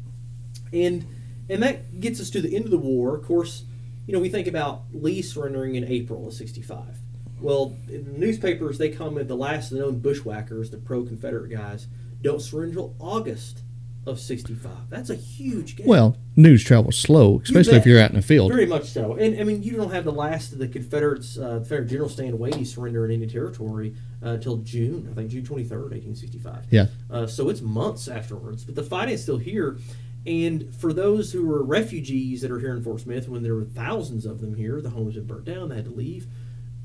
and 0.74 1.06
and 1.50 1.62
that 1.64 2.00
gets 2.00 2.20
us 2.20 2.30
to 2.32 2.42
the 2.42 2.56
end 2.56 2.66
of 2.66 2.72
the 2.72 2.78
war. 2.78 3.16
Of 3.18 3.24
course, 3.24 3.64
you 4.08 4.14
know 4.14 4.20
we 4.20 4.30
think 4.30 4.48
about 4.48 4.84
Lee 4.94 5.22
surrendering 5.22 5.76
in 5.76 5.84
April 5.84 6.28
of 6.28 6.34
'65. 6.34 7.01
Well, 7.42 7.76
in 7.90 8.06
the 8.06 8.18
newspapers 8.18 8.78
they 8.78 8.90
comment 8.90 9.28
the 9.28 9.36
last 9.36 9.72
of 9.72 9.78
the 9.78 9.84
known 9.84 10.00
bushwhackers, 10.00 10.70
the 10.70 10.78
pro-Confederate 10.78 11.50
guys, 11.50 11.88
don't 12.22 12.42
surrender 12.42 12.80
until 12.82 12.96
August 13.00 13.62
of 14.06 14.20
'65. 14.20 14.72
That's 14.90 15.10
a 15.10 15.16
huge 15.16 15.76
gap. 15.76 15.88
Well, 15.88 16.18
news 16.36 16.64
travels 16.64 16.98
slow, 16.98 17.40
especially 17.44 17.78
if 17.78 17.86
you're 17.86 18.00
out 18.00 18.10
in 18.10 18.16
the 18.16 18.22
field. 18.22 18.52
Very 18.52 18.66
much 18.66 18.86
so. 18.86 19.16
And 19.16 19.40
I 19.40 19.44
mean, 19.44 19.62
you 19.62 19.76
don't 19.76 19.92
have 19.92 20.06
the 20.06 20.12
last 20.12 20.54
of 20.54 20.60
the 20.60 20.68
Confederates, 20.68 21.38
uh, 21.38 21.60
Confederate 21.60 21.88
General 21.88 22.10
Stand 22.10 22.38
Watie 22.38 22.66
surrender 22.66 23.06
in 23.06 23.12
Indian 23.12 23.32
Territory 23.32 23.96
uh, 24.24 24.30
until 24.30 24.58
June, 24.58 25.08
I 25.12 25.16
think 25.16 25.30
June 25.30 25.44
23rd, 25.44 25.92
1865. 25.92 26.66
Yeah. 26.72 26.88
Uh, 27.10 27.28
so 27.28 27.50
it's 27.50 27.62
months 27.62 28.08
afterwards. 28.08 28.64
But 28.64 28.76
the 28.76 28.84
fighting's 28.84 29.22
still 29.22 29.38
here. 29.38 29.78
And 30.26 30.74
for 30.76 30.94
those 30.94 31.32
who 31.32 31.46
were 31.48 31.64
refugees 31.64 32.42
that 32.42 32.52
are 32.52 32.60
here 32.60 32.76
in 32.76 32.84
Fort 32.84 33.02
Smith, 33.02 33.28
when 33.28 33.42
there 33.42 33.56
were 33.56 33.64
thousands 33.66 34.26
of 34.26 34.40
them 34.40 34.56
here, 34.56 34.80
the 34.80 34.92
homes 34.92 35.16
had 35.16 35.28
burnt 35.28 35.46
down, 35.46 35.70
they 35.70 35.76
had 35.76 35.86
to 35.86 35.92
leave, 35.92 36.28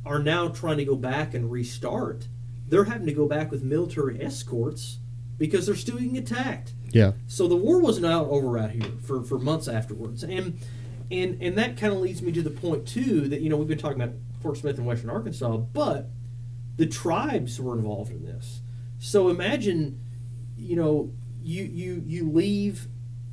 are 0.07 0.21
now 0.21 0.49
trying 0.49 0.79
to 0.79 0.85
go 0.85 0.97
back 0.97 1.35
and 1.35 1.51
restart. 1.51 2.29
They're 2.69 2.85
having 2.85 3.07
to 3.07 3.13
go 3.13 3.27
back 3.27 3.51
with 3.51 3.63
military 3.63 4.23
escorts 4.23 4.99
because 5.37 5.67
they're 5.67 5.75
still 5.75 5.99
getting 5.99 6.17
attacked. 6.17 6.73
Yeah. 6.91 7.13
So 7.27 7.49
the 7.49 7.57
war 7.57 7.81
wasn't 7.81 8.07
over 8.07 8.59
out 8.59 8.71
here 8.71 8.93
for, 9.03 9.23
for 9.23 9.39
months 9.39 9.69
afterwards, 9.69 10.23
and 10.23 10.59
and 11.11 11.41
and 11.43 11.59
that 11.59 11.77
kind 11.77 11.93
of 11.93 12.01
leads 12.01 12.23
me 12.23 12.33
to 12.33 12.43
the 12.43 12.51
point 12.51 12.87
too 12.87 13.29
that 13.29 13.41
you 13.41 13.51
know 13.51 13.57
we've 13.57 13.69
been 13.69 13.79
talking 13.79 14.01
about 14.01 14.15
Fort 14.41 14.57
Smith 14.57 14.79
and 14.79 14.87
Western 14.87 15.11
Arkansas, 15.11 15.57
but 15.57 16.09
the 16.77 16.87
tribes 16.87 17.61
were 17.61 17.77
involved 17.77 18.11
in 18.11 18.25
this. 18.25 18.61
So 18.99 19.29
imagine, 19.29 20.01
you 20.57 20.77
know, 20.77 21.13
you 21.43 21.65
you 21.65 22.03
you 22.07 22.31
leave, 22.31 22.87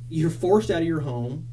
you're 0.08 0.30
forced 0.30 0.70
out 0.70 0.82
of 0.82 0.88
your 0.88 1.00
home. 1.00 1.48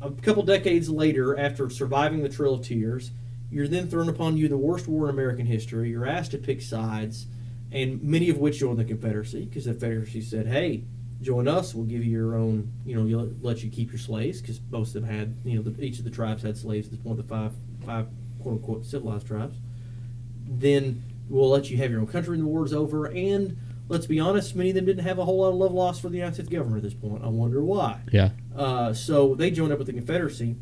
A 0.00 0.10
couple 0.10 0.42
decades 0.42 0.88
later, 0.88 1.38
after 1.38 1.68
surviving 1.68 2.22
the 2.22 2.28
Trail 2.30 2.54
of 2.54 2.64
Tears, 2.64 3.10
you're 3.50 3.68
then 3.68 3.88
thrown 3.88 4.08
upon 4.08 4.36
you 4.36 4.48
the 4.48 4.56
worst 4.56 4.86
war 4.86 5.08
in 5.08 5.10
American 5.10 5.46
history. 5.46 5.90
You're 5.90 6.06
asked 6.06 6.30
to 6.32 6.38
pick 6.38 6.62
sides, 6.62 7.26
and 7.72 8.02
many 8.02 8.30
of 8.30 8.38
which 8.38 8.58
join 8.58 8.76
the 8.76 8.84
Confederacy 8.84 9.44
because 9.44 9.64
the 9.64 9.72
Confederacy 9.72 10.20
said, 10.20 10.46
"Hey, 10.46 10.84
join 11.22 11.48
us. 11.48 11.74
We'll 11.74 11.86
give 11.86 12.04
you 12.04 12.10
your 12.10 12.36
own. 12.36 12.72
You 12.84 12.96
know, 12.96 13.06
you'll 13.06 13.32
let 13.42 13.62
you 13.62 13.70
keep 13.70 13.90
your 13.90 13.98
slaves 13.98 14.40
because 14.40 14.60
most 14.70 14.94
of 14.94 15.02
them 15.02 15.10
had. 15.10 15.36
You 15.44 15.56
know, 15.56 15.62
the, 15.62 15.82
each 15.82 15.98
of 15.98 16.04
the 16.04 16.10
tribes 16.10 16.42
had 16.42 16.56
slaves. 16.56 16.86
At 16.86 16.92
this 16.92 17.00
point, 17.00 17.16
the 17.16 17.22
five 17.24 17.52
five 17.84 18.06
quote 18.40 18.56
unquote 18.56 18.86
civilized 18.86 19.26
tribes. 19.26 19.56
Then 20.46 21.02
we'll 21.28 21.50
let 21.50 21.70
you 21.70 21.76
have 21.78 21.90
your 21.90 22.00
own 22.00 22.06
country 22.06 22.32
when 22.32 22.40
the 22.40 22.46
war's 22.46 22.72
over, 22.72 23.06
and 23.06 23.56
let's 23.88 24.06
be 24.06 24.18
honest, 24.18 24.56
many 24.56 24.70
of 24.70 24.76
them 24.76 24.86
didn't 24.86 25.04
have 25.04 25.18
a 25.18 25.24
whole 25.24 25.38
lot 25.38 25.50
of 25.50 25.56
love 25.56 25.72
lost 25.72 26.00
for 26.00 26.08
the 26.08 26.16
United 26.16 26.34
States 26.34 26.48
government 26.48 26.78
at 26.78 26.82
this 26.82 26.94
point. 26.94 27.22
I 27.22 27.28
wonder 27.28 27.62
why. 27.62 28.00
Yeah. 28.10 28.30
Uh, 28.56 28.92
so 28.92 29.34
they 29.34 29.50
joined 29.50 29.72
up 29.72 29.78
with 29.78 29.86
the 29.86 29.92
Confederacy. 29.92 30.56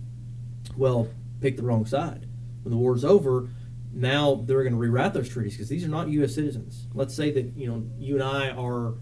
Well, 0.76 1.08
picked 1.40 1.56
the 1.56 1.62
wrong 1.62 1.86
side. 1.86 2.27
When 2.68 2.76
the 2.76 2.82
war's 2.82 3.02
over, 3.02 3.48
now 3.94 4.44
they're 4.44 4.62
going 4.62 4.74
to 4.74 4.78
rewrite 4.78 5.14
those 5.14 5.30
treaties 5.30 5.54
because 5.54 5.70
these 5.70 5.84
are 5.84 5.88
not 5.88 6.08
U.S. 6.10 6.34
citizens. 6.34 6.86
Let's 6.92 7.14
say 7.14 7.30
that 7.30 7.56
you 7.56 7.66
know 7.66 7.82
you 7.98 8.16
and 8.16 8.22
I 8.22 8.50
are 8.50 8.92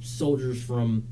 soldiers 0.00 0.60
from 0.60 1.06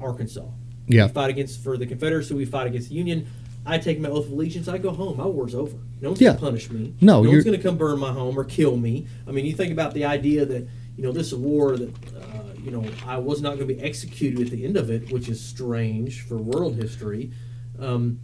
Arkansas. 0.00 0.44
Yeah. 0.88 1.06
We 1.06 1.12
fight 1.12 1.30
against 1.30 1.62
for 1.62 1.76
the 1.76 1.86
Confederacy. 1.86 2.34
We 2.34 2.44
fight 2.44 2.66
against 2.66 2.88
the 2.88 2.96
Union. 2.96 3.28
I 3.64 3.78
take 3.78 4.00
my 4.00 4.08
oath 4.08 4.26
of 4.26 4.32
allegiance. 4.32 4.66
I 4.66 4.78
go 4.78 4.90
home. 4.90 5.16
My 5.18 5.26
war's 5.26 5.54
over. 5.54 5.76
No 6.00 6.08
one's 6.08 6.20
Yeah. 6.20 6.30
going 6.30 6.38
to 6.38 6.42
punish 6.42 6.70
me. 6.70 6.92
No, 7.00 7.22
no 7.22 7.30
one's 7.30 7.44
going 7.44 7.56
to 7.56 7.62
come 7.62 7.76
burn 7.78 8.00
my 8.00 8.10
home 8.12 8.36
or 8.36 8.42
kill 8.42 8.76
me. 8.76 9.06
I 9.28 9.30
mean, 9.30 9.46
you 9.46 9.52
think 9.52 9.70
about 9.70 9.94
the 9.94 10.04
idea 10.06 10.44
that 10.44 10.66
you 10.96 11.04
know 11.04 11.12
this 11.12 11.32
war 11.32 11.76
that 11.76 11.88
uh, 12.16 12.60
you 12.60 12.72
know 12.72 12.84
I 13.06 13.18
was 13.18 13.40
not 13.40 13.50
going 13.58 13.68
to 13.68 13.74
be 13.74 13.80
executed 13.80 14.40
at 14.46 14.50
the 14.50 14.64
end 14.64 14.76
of 14.76 14.90
it, 14.90 15.12
which 15.12 15.28
is 15.28 15.40
strange 15.40 16.22
for 16.22 16.36
world 16.36 16.74
history. 16.74 17.30
Um, 17.78 18.18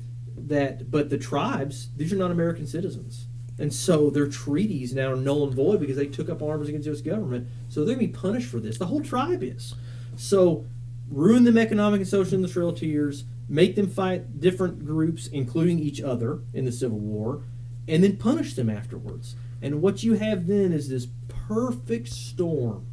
that, 0.47 0.91
but 0.91 1.11
the 1.11 1.18
tribes, 1.18 1.89
these 1.97 2.12
are 2.12 2.16
not 2.16 2.30
American 2.30 2.66
citizens, 2.66 3.26
and 3.59 3.72
so 3.72 4.09
their 4.11 4.28
treaties 4.28 4.95
now 4.95 5.12
are 5.12 5.16
null 5.16 5.45
and 5.45 5.55
void 5.55 5.80
because 5.80 5.97
they 5.97 6.07
took 6.07 6.28
up 6.28 6.43
arms 6.43 6.68
against 6.68 6.84
the 6.84 6.93
U.S. 6.93 7.01
government. 7.01 7.49
So 7.68 7.80
they're 7.80 7.97
going 7.97 8.07
to 8.07 8.12
be 8.12 8.18
punished 8.18 8.49
for 8.49 8.61
this. 8.61 8.78
The 8.78 8.86
whole 8.86 9.03
tribe 9.03 9.43
is. 9.43 9.74
So 10.16 10.64
ruin 11.11 11.45
them 11.45 11.59
economic 11.59 12.01
and 12.01 12.09
social 12.09 12.34
in 12.34 12.43
the 12.43 12.49
Trail 12.49 12.72
Tears, 12.72 13.24
make 13.49 13.74
them 13.74 13.89
fight 13.89 14.41
different 14.41 14.84
groups, 14.84 15.26
including 15.26 15.78
each 15.78 16.01
other, 16.01 16.41
in 16.53 16.64
the 16.64 16.72
Civil 16.72 16.99
War, 16.99 17.43
and 17.89 18.05
then 18.05 18.16
punish 18.16 18.55
them 18.55 18.70
afterwards. 18.70 19.34
And 19.61 19.82
what 19.82 20.05
you 20.05 20.14
have 20.14 20.47
then 20.47 20.72
is 20.72 20.89
this 20.89 21.09
perfect 21.49 22.09
storm 22.09 22.86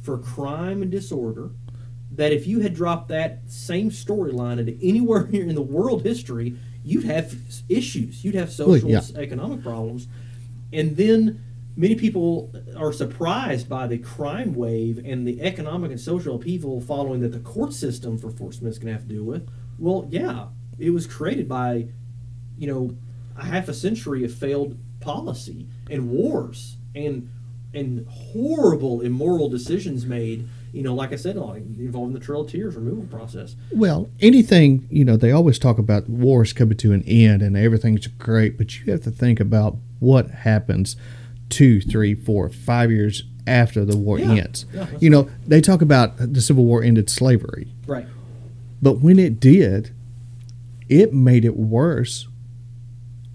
for 0.00 0.16
crime 0.16 0.82
and 0.82 0.90
disorder. 0.90 1.50
That 2.16 2.32
if 2.32 2.46
you 2.46 2.60
had 2.60 2.74
dropped 2.74 3.08
that 3.08 3.40
same 3.46 3.90
storyline 3.90 4.58
into 4.58 4.76
anywhere 4.82 5.26
here 5.26 5.46
in 5.48 5.54
the 5.54 5.62
world 5.62 6.02
history, 6.02 6.56
you'd 6.84 7.04
have 7.04 7.34
issues. 7.68 8.24
You'd 8.24 8.34
have 8.34 8.50
social, 8.50 8.90
yeah. 8.90 9.02
economic 9.16 9.62
problems. 9.62 10.08
And 10.72 10.96
then 10.96 11.42
many 11.76 11.94
people 11.94 12.52
are 12.76 12.92
surprised 12.92 13.68
by 13.68 13.86
the 13.86 13.98
crime 13.98 14.54
wave 14.54 15.02
and 15.04 15.26
the 15.26 15.42
economic 15.42 15.90
and 15.90 16.00
social 16.00 16.36
upheaval 16.36 16.80
following 16.80 17.20
that 17.20 17.32
the 17.32 17.40
court 17.40 17.72
system 17.72 18.18
for 18.18 18.30
Fort 18.30 18.54
Smith's 18.54 18.78
going 18.78 18.88
to 18.88 18.92
have 18.92 19.08
to 19.08 19.14
deal 19.14 19.24
with. 19.24 19.48
Well, 19.78 20.06
yeah, 20.10 20.46
it 20.78 20.90
was 20.90 21.06
created 21.06 21.48
by, 21.48 21.88
you 22.56 22.66
know, 22.66 22.96
a 23.36 23.44
half 23.44 23.68
a 23.68 23.74
century 23.74 24.24
of 24.24 24.34
failed 24.34 24.78
policy 25.00 25.66
and 25.90 26.10
wars 26.10 26.76
and 26.94 27.30
and 27.74 28.06
horrible 28.08 29.02
immoral 29.02 29.50
decisions 29.50 30.06
made. 30.06 30.48
You 30.76 30.82
know, 30.82 30.94
like 30.94 31.10
I 31.10 31.16
said, 31.16 31.36
involving 31.36 32.12
the 32.12 32.20
Trail 32.20 32.42
of 32.42 32.50
Tears 32.50 32.76
removal 32.76 33.06
process. 33.06 33.56
Well, 33.72 34.10
anything, 34.20 34.86
you 34.90 35.06
know, 35.06 35.16
they 35.16 35.32
always 35.32 35.58
talk 35.58 35.78
about 35.78 36.06
wars 36.06 36.52
coming 36.52 36.76
to 36.76 36.92
an 36.92 37.02
end 37.06 37.40
and 37.40 37.56
everything's 37.56 38.06
great, 38.08 38.58
but 38.58 38.78
you 38.78 38.92
have 38.92 39.00
to 39.04 39.10
think 39.10 39.40
about 39.40 39.78
what 40.00 40.30
happens 40.30 40.94
two, 41.48 41.80
three, 41.80 42.14
four, 42.14 42.50
five 42.50 42.90
years 42.90 43.22
after 43.46 43.86
the 43.86 43.96
war 43.96 44.18
Yeah. 44.18 44.32
ends. 44.32 44.66
Yeah, 44.74 44.86
you 45.00 45.08
know, 45.08 45.30
they 45.46 45.62
talk 45.62 45.80
about 45.80 46.18
the 46.18 46.42
Civil 46.42 46.66
War 46.66 46.82
ended 46.82 47.08
slavery, 47.08 47.68
Right. 47.86 48.06
but 48.82 49.00
when 49.00 49.18
it 49.18 49.40
did, 49.40 49.92
it 50.90 51.14
made 51.14 51.46
it 51.46 51.56
worse 51.56 52.28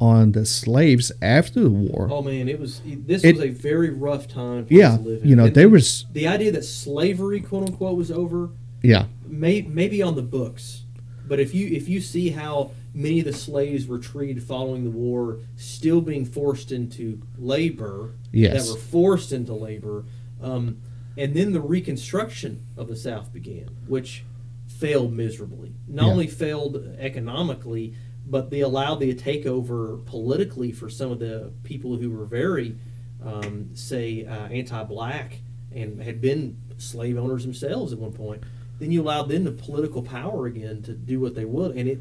on 0.02 0.32
the 0.32 0.46
slaves 0.46 1.12
after 1.22 1.62
the 1.62 1.70
war. 1.70 2.10
Oh 2.12 2.24
man, 2.24 2.50
it 2.50 2.60
was 2.60 2.82
this 2.86 3.24
It- 3.24 3.36
was 3.36 3.46
a 3.46 3.50
very 3.50 3.92
rough 3.92 4.28
time. 4.28 4.66
For 4.66 4.74
yeah, 4.74 4.98
to 4.98 5.04
live 5.04 5.22
in. 5.24 5.30
you 5.30 5.36
know, 5.36 5.46
And 5.46 5.56
there 5.56 5.66
the- 5.68 5.70
was, 5.70 6.06
the 6.12 6.28
idea 6.28 6.52
that 6.52 6.66
slavery, 6.66 7.40
quote 7.40 7.70
unquote, 7.70 7.96
was 7.96 8.10
over. 8.12 8.50
yeah, 8.84 9.06
may, 9.28 9.62
maybe 9.62 10.02
on 10.02 10.16
the 10.16 10.24
books, 10.24 10.84
but 11.28 11.40
if 11.40 11.54
you 11.54 11.68
if 11.68 11.88
you 11.88 12.02
see 12.02 12.30
how 12.30 12.72
many 12.94 13.20
of 13.20 13.26
the 13.26 13.32
slaves 13.34 13.86
were 13.88 14.00
treated 14.00 14.42
following 14.44 14.84
the 14.84 14.90
war, 14.90 15.38
still 15.56 16.02
being 16.02 16.26
forced 16.26 16.72
into 16.72 17.22
labor, 17.38 18.16
Yes. 18.34 18.66
that 18.68 18.74
were 18.74 18.80
forced 18.80 19.32
into 19.32 19.54
labor, 19.54 20.04
um, 20.42 20.78
and 21.18 21.34
then 21.36 21.54
the 21.54 21.62
Reconstruction 21.62 22.62
of 22.76 22.88
the 22.88 22.96
South 22.96 23.32
began, 23.32 23.70
which 23.88 24.24
failed 24.68 25.14
miserably. 25.14 25.74
Not 25.88 26.08
Yeah. 26.08 26.12
only 26.12 26.28
failed 26.28 26.84
economically, 27.00 27.94
but 28.32 28.50
they 28.50 28.62
allowed 28.62 28.96
the 28.96 29.14
takeover 29.14 30.04
politically 30.06 30.72
for 30.72 30.90
some 30.90 31.12
of 31.12 31.20
the 31.20 31.52
people 31.64 31.98
who 31.98 32.10
were 32.10 32.26
very, 32.26 32.78
um, 33.24 33.70
say, 33.74 34.26
uh, 34.26 34.48
anti-black 34.48 35.40
and 35.76 36.02
had 36.02 36.22
been 36.22 36.58
slave 36.78 37.18
owners 37.18 37.44
themselves 37.44 37.92
at 37.92 38.00
one 38.00 38.14
point. 38.14 38.42
Then 38.80 38.92
you 38.92 39.02
allowed 39.02 39.28
them 39.30 39.44
the 39.44 39.52
political 39.52 40.02
power 40.02 40.48
again 40.48 40.82
to 40.84 40.94
do 40.94 41.20
what 41.20 41.36
they 41.36 41.46
would, 41.46 41.76
and 41.76 41.88
it 41.88 42.00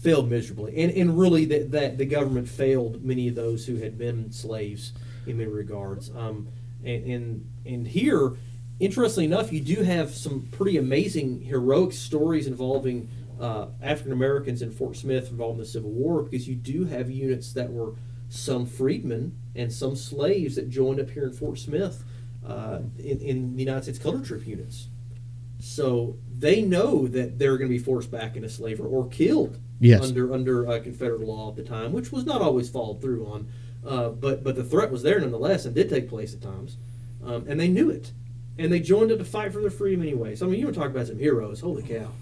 failed 0.00 0.30
miserably. 0.30 0.80
And 0.82 0.90
and 0.92 1.18
really, 1.18 1.44
that 1.46 1.72
that 1.72 1.98
the 1.98 2.06
government 2.06 2.48
failed 2.48 3.04
many 3.04 3.28
of 3.28 3.34
those 3.34 3.66
who 3.66 3.76
had 3.76 3.98
been 3.98 4.32
slaves 4.32 4.92
in 5.26 5.36
many 5.38 5.50
regards. 5.50 6.10
Um, 6.16 6.48
and 6.84 7.04
and 7.04 7.50
and 7.66 7.86
here, 7.86 8.32
interestingly 8.80 9.26
enough, 9.26 9.52
you 9.52 9.60
do 9.60 9.82
have 9.82 10.14
some 10.14 10.48
pretty 10.52 10.78
amazing 10.78 11.42
heroic 11.42 11.92
stories 11.92 12.46
involving 12.46 13.08
uh, 13.40 13.66
African 13.82 14.12
Americans 14.12 14.62
in 14.62 14.70
Fort 14.70 14.96
Smith 14.96 15.30
involved 15.30 15.54
in 15.54 15.60
the 15.64 15.66
Civil 15.68 15.90
War 15.90 16.22
because 16.22 16.48
you 16.48 16.54
do 16.54 16.84
have 16.84 17.10
units 17.10 17.52
that 17.54 17.72
were 17.72 17.94
some 18.28 18.66
freedmen 18.66 19.36
and 19.54 19.72
some 19.72 19.94
slaves 19.96 20.56
that 20.56 20.70
joined 20.70 21.00
up 21.00 21.10
here 21.10 21.24
in 21.24 21.32
Fort 21.32 21.58
Smith 21.58 22.04
uh, 22.46 22.80
in, 22.98 23.20
in 23.20 23.56
the 23.56 23.62
United 23.62 23.82
States 23.82 23.98
Colored 23.98 24.24
Troop 24.24 24.46
units. 24.46 24.88
So 25.58 26.16
they 26.38 26.62
know 26.62 27.06
that 27.08 27.38
they're 27.38 27.56
going 27.56 27.70
to 27.70 27.76
be 27.76 27.82
forced 27.82 28.10
back 28.10 28.34
into 28.36 28.48
slavery 28.48 28.88
or 28.88 29.08
killed 29.08 29.58
Yes. 29.80 30.02
under 30.04 30.32
under 30.32 30.68
uh, 30.68 30.78
Confederate 30.80 31.22
law 31.22 31.50
at 31.50 31.56
the 31.56 31.64
time, 31.64 31.92
which 31.92 32.12
was 32.12 32.24
not 32.24 32.40
always 32.40 32.68
followed 32.70 33.00
through 33.02 33.26
on. 33.26 33.48
Uh, 33.84 34.10
but 34.10 34.44
but 34.44 34.54
the 34.54 34.62
threat 34.62 34.92
was 34.92 35.02
there 35.02 35.18
nonetheless 35.18 35.64
and 35.64 35.74
did 35.74 35.88
take 35.90 36.08
place 36.08 36.32
at 36.32 36.40
times, 36.40 36.76
um, 37.24 37.44
and 37.48 37.58
they 37.58 37.66
knew 37.66 37.90
it, 37.90 38.12
and 38.58 38.72
they 38.72 38.78
joined 38.78 39.10
up 39.10 39.18
to 39.18 39.24
fight 39.24 39.52
for 39.52 39.60
their 39.60 39.70
freedom 39.72 40.00
anyway. 40.02 40.36
So 40.36 40.46
I 40.46 40.50
mean, 40.50 40.60
you 40.60 40.66
want 40.66 40.74
to 40.76 40.80
talk 40.80 40.90
about 40.90 41.08
some 41.08 41.18
heroes? 41.18 41.58
Holy 41.58 41.82
cow! 41.82 42.12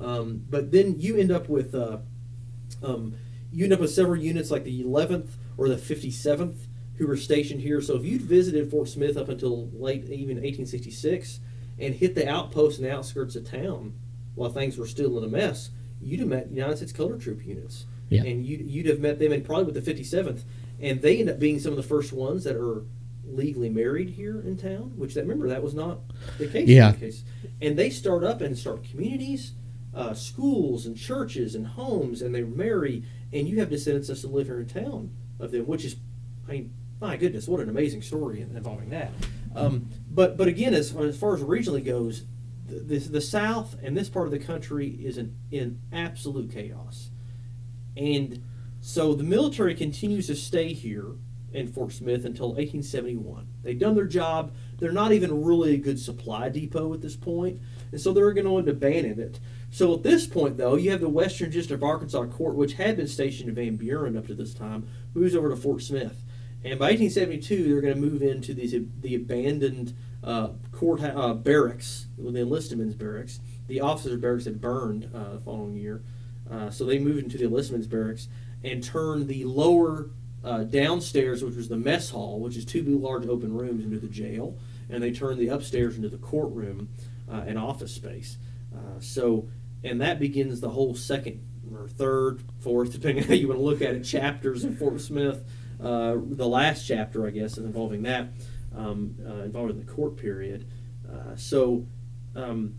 Um, 0.00 0.44
but 0.48 0.70
then 0.70 0.98
you 0.98 1.16
end 1.16 1.30
up 1.32 1.48
with 1.48 1.74
uh, 1.74 1.98
um, 2.82 3.14
you 3.52 3.64
end 3.64 3.72
up 3.72 3.80
with 3.80 3.90
several 3.90 4.16
units 4.20 4.50
like 4.50 4.64
the 4.64 4.84
11th 4.84 5.30
or 5.56 5.68
the 5.68 5.76
57th 5.76 6.56
who 6.96 7.06
were 7.06 7.16
stationed 7.16 7.60
here. 7.60 7.80
So 7.80 7.96
if 7.96 8.04
you'd 8.04 8.22
visited 8.22 8.70
Fort 8.70 8.88
Smith 8.88 9.16
up 9.16 9.28
until 9.28 9.68
late 9.72 10.04
even 10.04 10.36
1866 10.36 11.40
and 11.78 11.94
hit 11.94 12.14
the 12.14 12.28
outposts 12.28 12.78
and 12.78 12.86
the 12.86 12.92
outskirts 12.92 13.36
of 13.36 13.48
town 13.50 13.94
while 14.34 14.50
things 14.50 14.76
were 14.78 14.86
still 14.86 15.16
in 15.18 15.24
a 15.24 15.28
mess, 15.28 15.70
you'd 16.00 16.20
have 16.20 16.28
met 16.28 16.50
United 16.50 16.76
States 16.76 16.92
Colored 16.92 17.20
Troop 17.20 17.44
units. 17.44 17.86
Yeah. 18.10 18.22
And 18.24 18.44
you'd, 18.46 18.60
you'd 18.62 18.86
have 18.86 19.00
met 19.00 19.18
them 19.18 19.32
and 19.32 19.44
probably 19.44 19.64
with 19.72 19.84
the 19.84 19.94
57th. 19.94 20.42
And 20.80 21.00
they 21.02 21.18
end 21.18 21.28
up 21.30 21.38
being 21.38 21.58
some 21.58 21.72
of 21.72 21.76
the 21.76 21.82
first 21.82 22.12
ones 22.12 22.44
that 22.44 22.56
are 22.56 22.84
legally 23.26 23.68
married 23.68 24.10
here 24.10 24.40
in 24.40 24.56
town, 24.56 24.92
which 24.96 25.14
that 25.14 25.22
remember 25.22 25.48
that 25.48 25.62
was 25.62 25.74
not 25.74 26.00
the 26.38 26.46
case. 26.46 26.68
in 26.68 26.68
Yeah. 26.76 26.90
that 26.92 27.00
case. 27.00 27.24
And 27.60 27.76
they 27.78 27.90
start 27.90 28.24
up 28.24 28.40
and 28.40 28.56
start 28.56 28.84
communities, 28.84 29.52
uh, 29.94 30.14
schools 30.14 30.86
and 30.86 30.96
churches 30.96 31.54
and 31.54 31.66
homes, 31.66 32.22
and 32.22 32.34
they 32.34 32.42
marry, 32.42 33.04
and 33.32 33.48
you 33.48 33.58
have 33.60 33.70
descendants 33.70 34.08
that 34.08 34.16
still 34.16 34.30
live 34.30 34.46
here 34.46 34.60
in 34.60 34.66
town 34.66 35.10
of 35.40 35.50
them, 35.50 35.66
which 35.66 35.84
is, 35.84 35.96
I 36.48 36.52
mean, 36.52 36.72
my 37.00 37.16
goodness, 37.16 37.46
what 37.46 37.60
an 37.60 37.68
amazing 37.68 38.02
story 38.02 38.40
involving 38.40 38.90
that. 38.90 39.12
Um, 39.54 39.88
but 40.10 40.36
but 40.36 40.48
again, 40.48 40.74
as, 40.74 40.94
as 40.94 41.16
far 41.16 41.34
as 41.34 41.42
regionally 41.42 41.84
goes, 41.84 42.24
the, 42.66 42.80
the, 42.80 42.98
the 42.98 43.20
South 43.20 43.76
and 43.82 43.96
this 43.96 44.08
part 44.08 44.26
of 44.26 44.32
the 44.32 44.38
country 44.38 44.88
is 44.88 45.18
in, 45.18 45.36
in 45.50 45.80
absolute 45.92 46.52
chaos. 46.52 47.10
And 47.96 48.42
so 48.80 49.14
the 49.14 49.24
military 49.24 49.74
continues 49.74 50.26
to 50.28 50.36
stay 50.36 50.72
here 50.72 51.12
in 51.52 51.66
Fort 51.66 51.92
Smith 51.92 52.24
until 52.24 52.48
1871. 52.48 53.46
They've 53.62 53.78
done 53.78 53.94
their 53.94 54.06
job. 54.06 54.54
They're 54.78 54.92
not 54.92 55.12
even 55.12 55.44
really 55.44 55.74
a 55.74 55.78
good 55.78 55.98
supply 55.98 56.48
depot 56.48 56.92
at 56.92 57.00
this 57.00 57.16
point, 57.16 57.60
and 57.90 58.00
so 58.00 58.12
they're 58.12 58.32
going 58.32 58.46
to 58.46 58.70
abandon 58.70 59.18
it. 59.18 59.40
So 59.70 59.94
at 59.94 60.02
this 60.02 60.26
point, 60.26 60.56
though, 60.56 60.76
you 60.76 60.90
have 60.90 61.00
the 61.00 61.08
Western 61.08 61.50
District 61.50 61.82
of 61.82 61.88
Arkansas 61.88 62.26
Court, 62.26 62.54
which 62.54 62.74
had 62.74 62.96
been 62.96 63.06
stationed 63.06 63.48
in 63.48 63.54
Van 63.54 63.76
Buren 63.76 64.16
up 64.16 64.26
to 64.28 64.34
this 64.34 64.54
time, 64.54 64.88
moves 65.14 65.34
over 65.34 65.50
to 65.50 65.56
Fort 65.56 65.82
Smith. 65.82 66.24
And 66.64 66.78
by 66.78 66.86
1872, 66.86 67.64
they're 67.64 67.80
going 67.80 67.94
to 67.94 68.00
move 68.00 68.22
into 68.22 68.52
these 68.52 68.74
the 69.00 69.14
abandoned 69.14 69.94
uh, 70.24 70.48
court 70.72 71.02
uh, 71.02 71.34
barracks, 71.34 72.06
the 72.18 72.40
enlistmen's 72.40 72.94
barracks. 72.94 73.40
The 73.68 73.80
officers' 73.80 74.20
barracks 74.20 74.46
had 74.46 74.60
burned 74.60 75.10
uh, 75.14 75.34
the 75.34 75.40
following 75.40 75.76
year, 75.76 76.02
uh, 76.50 76.70
so 76.70 76.84
they 76.84 76.98
moved 76.98 77.24
into 77.24 77.38
the 77.38 77.44
enlistmen's 77.44 77.86
barracks 77.86 78.28
and 78.64 78.82
turned 78.82 79.28
the 79.28 79.44
lower 79.44 80.10
uh, 80.42 80.64
downstairs, 80.64 81.44
which 81.44 81.54
was 81.54 81.68
the 81.68 81.76
mess 81.76 82.10
hall, 82.10 82.40
which 82.40 82.56
is 82.56 82.64
two 82.64 82.82
large 82.98 83.26
open 83.26 83.54
rooms, 83.54 83.84
into 83.84 83.98
the 83.98 84.08
jail, 84.08 84.58
and 84.90 85.02
they 85.02 85.12
turned 85.12 85.38
the 85.38 85.48
upstairs 85.48 85.96
into 85.96 86.08
the 86.08 86.16
courtroom 86.16 86.88
uh, 87.30 87.44
and 87.46 87.58
office 87.58 87.94
space. 87.94 88.38
So, 89.00 89.48
and 89.84 90.00
that 90.00 90.18
begins 90.18 90.60
the 90.60 90.70
whole 90.70 90.94
second 90.94 91.44
or 91.72 91.88
third, 91.88 92.42
fourth, 92.60 92.92
depending 92.92 93.24
on 93.24 93.28
how 93.28 93.34
you 93.34 93.48
want 93.48 93.60
to 93.60 93.64
look 93.64 93.82
at 93.82 93.94
it, 93.94 94.02
chapters 94.02 94.64
of 94.64 94.78
Fort 94.78 95.00
Smith. 95.00 95.44
Uh, 95.80 96.16
the 96.22 96.46
last 96.46 96.86
chapter, 96.86 97.26
I 97.26 97.30
guess, 97.30 97.56
involving 97.56 98.02
that, 98.02 98.28
um, 98.76 99.14
uh, 99.24 99.42
involving 99.44 99.78
the 99.78 99.90
court 99.90 100.16
period. 100.16 100.66
Uh, 101.08 101.36
so 101.36 101.86
um, 102.34 102.74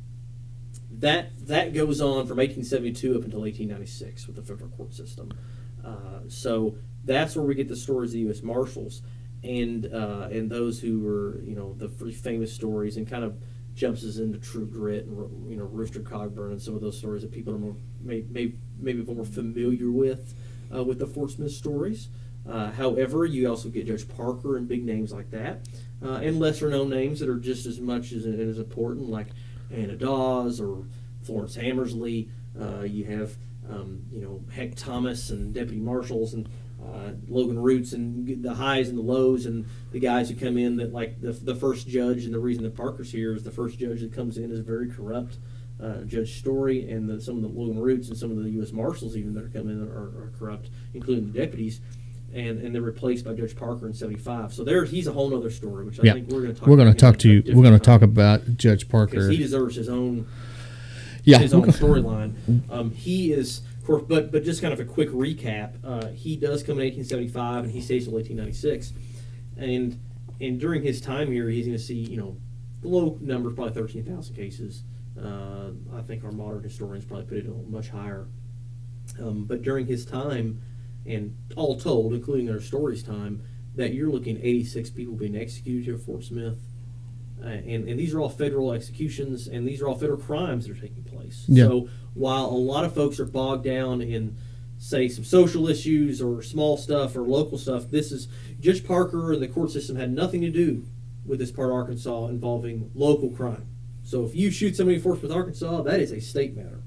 that 0.91 1.47
that 1.47 1.73
goes 1.73 2.01
on 2.01 2.27
from 2.27 2.37
1872 2.37 3.15
up 3.15 3.23
until 3.23 3.41
1896 3.41 4.27
with 4.27 4.35
the 4.35 4.41
federal 4.41 4.69
court 4.71 4.93
system. 4.93 5.31
Uh, 5.83 6.21
so 6.27 6.75
that's 7.05 7.35
where 7.35 7.45
we 7.45 7.55
get 7.55 7.69
the 7.69 7.75
stories 7.75 8.09
of 8.09 8.13
the 8.13 8.19
U.S. 8.21 8.43
Marshals 8.43 9.01
and 9.43 9.85
uh, 9.93 10.27
and 10.31 10.49
those 10.49 10.79
who 10.79 10.99
were 10.99 11.41
you 11.43 11.55
know 11.55 11.73
the 11.77 11.87
famous 12.11 12.53
stories 12.53 12.97
and 12.97 13.09
kind 13.09 13.23
of 13.23 13.37
jumps 13.79 14.03
us 14.03 14.17
into 14.17 14.37
True 14.37 14.65
Grit 14.65 15.05
and 15.05 15.49
you 15.49 15.55
know 15.55 15.63
Rooster 15.63 16.01
Cogburn 16.01 16.51
and 16.51 16.61
some 16.61 16.75
of 16.75 16.81
those 16.81 16.97
stories 16.97 17.21
that 17.21 17.31
people 17.31 17.53
are 17.55 17.57
more 17.57 17.75
may, 18.01 18.25
may, 18.29 18.53
maybe 18.77 19.01
more 19.03 19.23
familiar 19.23 19.89
with 19.89 20.33
uh, 20.73 20.83
with 20.83 20.99
the 20.99 21.07
Fort 21.07 21.31
Smith 21.31 21.53
stories. 21.53 22.09
Uh, 22.47 22.71
however, 22.71 23.25
you 23.25 23.49
also 23.49 23.69
get 23.69 23.87
Judge 23.87 24.07
Parker 24.07 24.57
and 24.57 24.67
big 24.67 24.83
names 24.83 25.13
like 25.13 25.31
that, 25.31 25.67
uh, 26.03 26.15
and 26.15 26.39
lesser 26.39 26.69
known 26.69 26.89
names 26.89 27.19
that 27.21 27.29
are 27.29 27.37
just 27.37 27.65
as 27.65 27.79
much 27.79 28.11
as, 28.11 28.25
as 28.25 28.57
important, 28.57 29.09
like 29.09 29.27
Anna 29.71 29.95
Dawes 29.95 30.59
or 30.59 30.85
Florence 31.23 31.55
Hammersley. 31.55 32.29
Uh, 32.59 32.81
you 32.81 33.05
have 33.05 33.37
um, 33.69 34.03
you 34.11 34.21
know 34.21 34.43
Heck 34.51 34.75
Thomas 34.75 35.29
and 35.29 35.53
deputy 35.53 35.79
marshals 35.79 36.33
and 36.33 36.49
uh, 36.83 37.11
Logan 37.27 37.59
Roots 37.59 37.93
and 37.93 38.43
the 38.43 38.53
highs 38.53 38.89
and 38.89 38.97
the 38.97 39.03
lows 39.03 39.45
and 39.45 39.65
the 39.91 39.99
guys 39.99 40.29
who 40.29 40.35
come 40.35 40.57
in 40.57 40.77
that 40.77 40.93
like 40.93 41.21
the, 41.21 41.31
the 41.31 41.55
first 41.55 41.87
judge 41.87 42.25
and 42.25 42.33
the 42.33 42.39
reason 42.39 42.63
that 42.63 42.75
Parker's 42.75 43.11
here 43.11 43.33
is 43.33 43.43
the 43.43 43.51
first 43.51 43.77
judge 43.79 44.01
that 44.01 44.13
comes 44.13 44.37
in 44.37 44.51
is 44.51 44.59
very 44.59 44.89
corrupt. 44.89 45.37
Uh, 45.81 46.01
judge 46.01 46.39
Story 46.39 46.89
and 46.89 47.09
the, 47.09 47.21
some 47.21 47.37
of 47.37 47.41
the 47.41 47.47
Logan 47.47 47.79
Roots 47.79 48.09
and 48.09 48.17
some 48.17 48.31
of 48.31 48.43
the 48.43 48.49
U.S. 48.51 48.73
Marshals 48.73 49.15
even 49.15 49.33
that 49.33 49.45
are 49.45 49.49
coming 49.49 49.81
in 49.81 49.87
are, 49.87 50.25
are 50.25 50.33
corrupt, 50.37 50.69
including 50.93 51.31
the 51.31 51.39
deputies 51.39 51.79
and 52.33 52.59
and 52.59 52.73
they're 52.73 52.81
replaced 52.81 53.25
by 53.25 53.33
Judge 53.33 53.55
Parker 53.55 53.87
in 53.87 53.93
'75. 53.93 54.53
So 54.53 54.63
there, 54.63 54.85
he's 54.85 55.07
a 55.07 55.11
whole 55.11 55.35
other 55.35 55.49
story, 55.49 55.85
which 55.85 55.99
I 55.99 56.03
yeah. 56.03 56.13
think 56.13 56.29
we're 56.29 56.41
going 56.41 56.53
to 56.53 56.59
talk. 56.59 56.69
We're 56.69 56.77
going 56.77 56.91
to 56.91 56.97
talk 56.97 57.17
to 57.19 57.29
you. 57.29 57.43
We're 57.55 57.63
going 57.63 57.77
to 57.77 57.79
talk 57.79 58.01
about 58.01 58.57
Judge 58.57 58.87
Parker. 58.89 59.29
He 59.29 59.37
deserves 59.37 59.75
his 59.75 59.89
own. 59.89 60.27
Yeah, 61.23 61.39
his 61.39 61.53
own 61.53 61.63
storyline. 61.67 62.33
Um, 62.71 62.91
he 62.91 63.33
is, 63.33 63.61
but 63.97 64.31
but 64.31 64.43
just 64.43 64.61
kind 64.61 64.73
of 64.73 64.79
a 64.79 64.85
quick 64.85 65.09
recap. 65.09 65.73
Uh, 65.83 66.07
he 66.09 66.35
does 66.35 66.61
come 66.61 66.79
in 66.79 66.85
1875, 66.85 67.63
and 67.65 67.73
he 67.73 67.81
stays 67.81 68.05
until 68.05 68.19
1896, 68.19 68.93
and 69.57 69.99
and 70.41 70.59
during 70.59 70.83
his 70.83 71.01
time 71.01 71.31
here, 71.31 71.49
he's 71.49 71.65
going 71.65 71.77
to 71.77 71.83
see 71.83 71.95
you 71.95 72.17
know 72.17 72.37
low 72.83 73.17
numbers, 73.21 73.53
probably 73.55 73.73
13,000 73.73 74.35
cases. 74.35 74.83
Uh, 75.21 75.71
I 75.93 76.01
think 76.01 76.23
our 76.23 76.31
modern 76.31 76.63
historians 76.63 77.05
probably 77.05 77.25
put 77.25 77.37
it 77.37 77.69
much 77.69 77.89
higher. 77.89 78.27
Um, 79.19 79.45
but 79.45 79.63
during 79.63 79.85
his 79.85 80.05
time, 80.05 80.61
and 81.05 81.35
all 81.55 81.79
told, 81.79 82.13
including 82.13 82.49
our 82.49 82.61
stories 82.61 83.03
time, 83.03 83.41
that 83.75 83.93
you're 83.93 84.09
looking 84.09 84.37
86 84.41 84.89
people 84.91 85.15
being 85.15 85.35
executed 85.35 85.85
here 85.85 85.95
at 85.95 86.01
Fort 86.01 86.23
Smith. 86.23 86.59
Uh, 87.41 87.47
and, 87.47 87.87
and 87.87 87.99
these 87.99 88.13
are 88.13 88.19
all 88.19 88.29
federal 88.29 88.73
executions, 88.73 89.47
and 89.47 89.67
these 89.67 89.81
are 89.81 89.87
all 89.87 89.97
federal 89.97 90.19
crimes 90.19 90.67
that 90.67 90.77
are 90.77 90.81
taking 90.81 91.03
place. 91.03 91.45
Yeah. 91.47 91.65
So 91.65 91.89
while 92.13 92.45
a 92.45 92.57
lot 92.57 92.85
of 92.85 92.93
folks 92.93 93.19
are 93.19 93.25
bogged 93.25 93.63
down 93.63 94.01
in, 94.01 94.35
say, 94.77 95.07
some 95.07 95.23
social 95.23 95.67
issues 95.67 96.21
or 96.21 96.41
small 96.41 96.77
stuff 96.77 97.15
or 97.15 97.21
local 97.21 97.57
stuff, 97.57 97.89
this 97.89 98.11
is 98.11 98.27
Judge 98.59 98.85
Parker 98.85 99.33
and 99.33 99.41
the 99.41 99.47
court 99.47 99.71
system 99.71 99.95
had 99.95 100.11
nothing 100.11 100.41
to 100.41 100.49
do 100.49 100.85
with 101.25 101.39
this 101.39 101.51
part 101.51 101.69
of 101.69 101.75
Arkansas 101.75 102.27
involving 102.27 102.91
local 102.95 103.29
crime. 103.29 103.67
So 104.03 104.25
if 104.25 104.35
you 104.35 104.49
shoot 104.49 104.75
somebody 104.75 104.95
in 104.95 105.01
Smith, 105.03 105.31
Arkansas, 105.31 105.83
that 105.83 105.99
is 105.99 106.11
a 106.11 106.19
state 106.19 106.57
matter. 106.57 106.81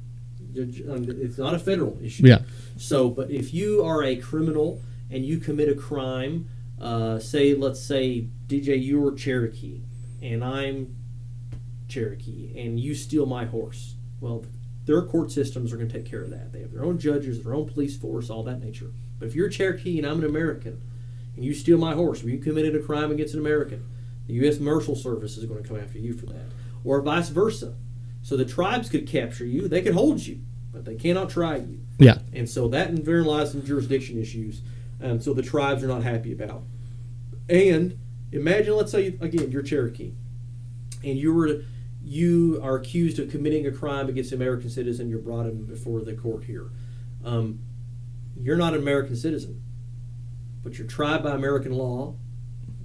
It's 0.54 1.38
not 1.38 1.54
a 1.54 1.58
federal 1.58 1.98
issue. 2.02 2.26
Yeah. 2.26 2.40
So, 2.76 3.08
but 3.08 3.30
if 3.30 3.54
you 3.54 3.84
are 3.84 4.02
a 4.02 4.16
criminal 4.16 4.82
and 5.10 5.24
you 5.24 5.38
commit 5.38 5.68
a 5.68 5.74
crime, 5.74 6.48
uh, 6.80 7.20
say, 7.20 7.54
let's 7.54 7.80
say, 7.80 8.26
DJ, 8.48 8.84
you're 8.84 9.14
Cherokee, 9.14 9.82
and 10.20 10.42
I'm 10.42 10.96
Cherokee, 11.88 12.52
and 12.58 12.80
you 12.80 12.94
steal 12.94 13.24
my 13.24 13.44
horse. 13.44 13.94
Well, 14.20 14.44
their 14.84 15.02
court 15.02 15.30
systems 15.30 15.72
are 15.72 15.76
going 15.76 15.88
to 15.88 15.94
take 15.94 16.10
care 16.10 16.22
of 16.22 16.30
that. 16.30 16.52
They 16.52 16.60
have 16.60 16.72
their 16.72 16.84
own 16.84 16.98
judges, 16.98 17.42
their 17.42 17.54
own 17.54 17.68
police 17.68 17.96
force, 17.96 18.30
all 18.30 18.42
that 18.44 18.60
nature. 18.60 18.90
But 19.18 19.28
if 19.28 19.34
you're 19.34 19.48
Cherokee 19.48 19.98
and 19.98 20.06
I'm 20.06 20.18
an 20.18 20.24
American, 20.24 20.80
and 21.36 21.44
you 21.44 21.54
steal 21.54 21.78
my 21.78 21.94
horse, 21.94 22.22
or 22.22 22.28
you 22.28 22.38
committed 22.38 22.74
a 22.74 22.80
crime 22.80 23.10
against 23.10 23.34
an 23.34 23.40
American, 23.40 23.86
the 24.26 24.34
U.S. 24.34 24.58
Marshal 24.58 24.96
Service 24.96 25.36
is 25.36 25.44
going 25.44 25.62
to 25.62 25.68
come 25.68 25.78
after 25.78 25.98
you 25.98 26.14
for 26.14 26.26
that, 26.26 26.46
or 26.84 27.00
vice 27.00 27.28
versa. 27.28 27.74
So 28.22 28.36
the 28.36 28.44
tribes 28.44 28.88
could 28.88 29.06
capture 29.06 29.46
you, 29.46 29.68
they 29.68 29.82
could 29.82 29.94
hold 29.94 30.20
you, 30.20 30.40
but 30.72 30.84
they 30.84 30.94
cannot 30.94 31.30
try 31.30 31.56
you. 31.56 31.80
Yeah. 31.98 32.18
And 32.32 32.48
so 32.48 32.68
that 32.68 32.90
in 32.90 33.02
therein 33.02 33.24
lies 33.24 33.52
some 33.52 33.64
jurisdiction 33.64 34.20
issues. 34.20 34.62
Um, 35.02 35.20
so 35.20 35.34
the 35.34 35.42
tribes 35.42 35.82
are 35.82 35.88
not 35.88 36.02
happy 36.02 36.32
about. 36.32 36.62
And 37.48 37.98
imagine, 38.30 38.76
let's 38.76 38.92
say 38.92 39.08
again, 39.20 39.50
you're 39.50 39.62
Cherokee, 39.62 40.12
and 41.02 41.18
you 41.18 41.34
were 41.34 41.62
you 42.04 42.60
are 42.62 42.76
accused 42.76 43.18
of 43.18 43.30
committing 43.30 43.66
a 43.66 43.72
crime 43.72 44.08
against 44.08 44.32
an 44.32 44.40
American 44.40 44.70
citizen. 44.70 45.08
You're 45.08 45.20
brought 45.20 45.46
in 45.46 45.64
before 45.64 46.00
the 46.00 46.14
court 46.14 46.44
here. 46.44 46.70
Um, 47.24 47.60
you're 48.40 48.56
not 48.56 48.74
an 48.74 48.80
American 48.80 49.16
citizen, 49.16 49.62
but 50.62 50.78
you're 50.78 50.86
tried 50.86 51.22
by 51.22 51.34
American 51.34 51.72
law, 51.72 52.16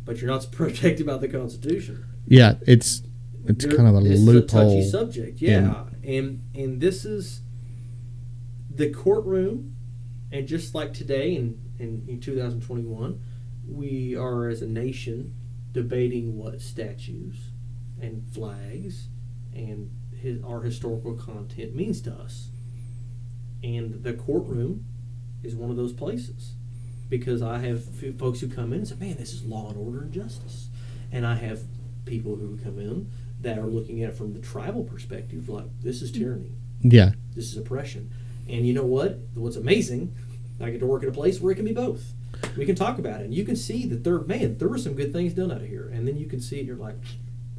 but 0.05 0.21
you're 0.21 0.29
not 0.29 0.47
protected 0.51 1.05
by 1.05 1.17
the 1.17 1.27
Constitution. 1.27 2.05
Yeah, 2.27 2.55
it's 2.65 3.01
it's 3.45 3.65
there, 3.65 3.75
kind 3.75 3.87
of 3.87 3.95
a 3.95 3.99
loophole. 3.99 4.37
a 4.37 4.45
touchy 4.45 4.89
subject, 4.89 5.41
yeah. 5.41 5.85
And 6.03 6.43
and 6.53 6.79
this 6.79 7.05
is 7.05 7.41
the 8.69 8.91
courtroom, 8.91 9.75
and 10.31 10.47
just 10.47 10.75
like 10.75 10.93
today 10.93 11.35
in, 11.35 11.59
in, 11.79 12.05
in 12.07 12.19
2021, 12.19 13.19
we 13.67 14.15
are 14.15 14.47
as 14.47 14.61
a 14.61 14.67
nation 14.67 15.33
debating 15.71 16.37
what 16.37 16.61
statues 16.61 17.35
and 18.01 18.23
flags 18.33 19.07
and 19.53 19.91
his, 20.15 20.43
our 20.43 20.61
historical 20.61 21.13
content 21.13 21.75
means 21.75 22.01
to 22.01 22.13
us. 22.13 22.49
And 23.63 24.03
the 24.03 24.13
courtroom 24.13 24.85
is 25.43 25.55
one 25.55 25.69
of 25.69 25.77
those 25.77 25.93
places 25.93 26.53
because 27.09 27.41
I 27.41 27.59
have 27.59 27.83
folks 28.17 28.39
who 28.39 28.47
come 28.47 28.73
in 28.73 28.79
and 28.79 28.87
say, 28.87 28.95
man, 28.95 29.15
this 29.17 29.33
is 29.33 29.43
law 29.43 29.69
and 29.69 29.77
order 29.77 30.01
and 30.01 30.11
justice. 30.11 30.67
And 31.11 31.25
I 31.25 31.35
have 31.35 31.61
people 32.05 32.35
who 32.35 32.57
come 32.57 32.79
in 32.79 33.09
that 33.41 33.57
are 33.57 33.67
looking 33.67 34.03
at 34.03 34.09
it 34.09 34.15
from 34.15 34.33
the 34.33 34.39
tribal 34.39 34.83
perspective, 34.83 35.47
like, 35.47 35.67
this 35.81 36.01
is 36.01 36.11
tyranny. 36.11 36.51
Yeah. 36.81 37.11
This 37.35 37.51
is 37.51 37.57
oppression. 37.57 38.11
And 38.49 38.65
you 38.65 38.73
know 38.73 38.85
what? 38.85 39.19
What's 39.35 39.55
amazing, 39.55 40.15
I 40.59 40.71
get 40.71 40.79
to 40.79 40.85
work 40.85 41.03
at 41.03 41.09
a 41.09 41.13
place 41.13 41.39
where 41.39 41.51
it 41.51 41.55
can 41.55 41.65
be 41.65 41.73
both. 41.73 42.13
We 42.55 42.65
can 42.65 42.75
talk 42.75 42.99
about 42.99 43.21
it, 43.21 43.25
and 43.25 43.33
you 43.33 43.43
can 43.43 43.55
see 43.55 43.85
that 43.87 44.03
there, 44.03 44.19
man, 44.19 44.57
there 44.57 44.67
were 44.67 44.77
some 44.77 44.93
good 44.93 45.13
things 45.13 45.33
done 45.33 45.51
out 45.51 45.61
of 45.61 45.67
here. 45.67 45.89
And 45.93 46.07
then 46.07 46.17
you 46.17 46.27
can 46.27 46.39
see 46.39 46.57
it, 46.57 46.59
and 46.59 46.67
you're 46.67 46.77
like, 46.77 46.95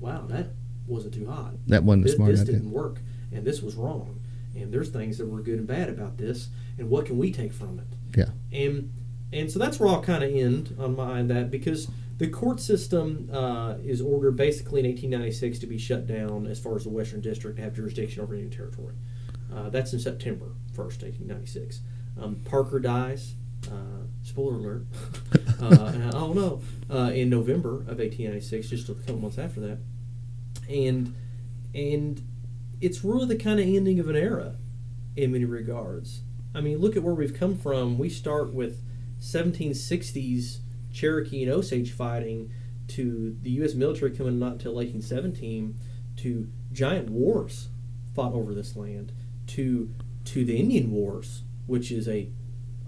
wow, 0.00 0.26
that 0.26 0.50
wasn't 0.86 1.14
too 1.14 1.26
hot. 1.26 1.54
That 1.66 1.84
wasn't 1.84 2.04
this, 2.04 2.14
smart. 2.14 2.30
This 2.30 2.44
didn't 2.44 2.70
work, 2.70 3.00
and 3.32 3.44
this 3.44 3.62
was 3.62 3.74
wrong. 3.74 4.20
And 4.54 4.72
there's 4.72 4.88
things 4.88 5.18
that 5.18 5.26
were 5.26 5.40
good 5.40 5.58
and 5.58 5.66
bad 5.66 5.88
about 5.88 6.16
this, 6.16 6.48
and 6.78 6.90
what 6.90 7.06
can 7.06 7.18
we 7.18 7.30
take 7.30 7.52
from 7.52 7.78
it? 7.78 8.18
Yeah. 8.18 8.30
And 8.52 8.92
and 9.32 9.50
so 9.50 9.58
that's 9.58 9.78
where 9.78 9.88
I'll 9.88 10.02
kind 10.02 10.24
of 10.24 10.34
end 10.34 10.74
on 10.78 10.96
my 10.96 11.22
that 11.22 11.50
because 11.50 11.88
the 12.16 12.28
court 12.28 12.60
system 12.60 13.30
uh, 13.32 13.74
is 13.84 14.00
ordered 14.00 14.36
basically 14.36 14.80
in 14.80 14.86
1896 14.86 15.58
to 15.60 15.66
be 15.66 15.78
shut 15.78 16.06
down 16.06 16.46
as 16.46 16.58
far 16.58 16.76
as 16.76 16.84
the 16.84 16.90
Western 16.90 17.20
District 17.20 17.56
to 17.56 17.62
have 17.62 17.74
jurisdiction 17.74 18.22
over 18.22 18.34
Indian 18.34 18.50
Territory. 18.50 18.94
Uh, 19.54 19.70
that's 19.70 19.92
in 19.92 20.00
September 20.00 20.46
1st, 20.72 21.02
1896. 21.02 21.80
Um, 22.20 22.36
Parker 22.44 22.80
dies. 22.80 23.34
Uh, 23.66 24.06
spoiler 24.22 24.54
alert. 24.54 24.86
uh, 25.60 26.10
oh 26.14 26.32
no! 26.32 26.62
Uh, 26.90 27.10
in 27.10 27.28
November 27.28 27.80
of 27.80 27.98
1896, 27.98 28.68
just 28.68 28.88
a 28.88 28.94
couple 28.94 29.18
months 29.18 29.38
after 29.38 29.60
that, 29.60 29.78
and 30.68 31.14
and 31.74 32.22
it's 32.80 33.04
really 33.04 33.26
the 33.26 33.36
kind 33.36 33.58
of 33.58 33.66
ending 33.66 33.98
of 33.98 34.08
an 34.08 34.16
era 34.16 34.56
in 35.16 35.32
many 35.32 35.44
regards. 35.44 36.22
I 36.54 36.60
mean, 36.60 36.78
look 36.78 36.96
at 36.96 37.02
where 37.02 37.14
we've 37.14 37.34
come 37.34 37.56
from. 37.56 37.98
We 37.98 38.08
start 38.08 38.52
with 38.54 38.82
1760s 39.20 40.58
Cherokee 40.92 41.42
and 41.42 41.52
Osage 41.52 41.92
fighting 41.92 42.50
to 42.88 43.36
the 43.42 43.50
U.S. 43.50 43.74
military 43.74 44.12
coming 44.12 44.38
not 44.38 44.52
until 44.52 44.74
1817 44.74 45.78
to 46.16 46.48
giant 46.72 47.10
wars 47.10 47.68
fought 48.14 48.32
over 48.32 48.54
this 48.54 48.76
land 48.76 49.12
to 49.46 49.94
to 50.24 50.44
the 50.44 50.58
Indian 50.58 50.90
Wars, 50.90 51.42
which 51.66 51.90
is 51.90 52.06
a, 52.06 52.28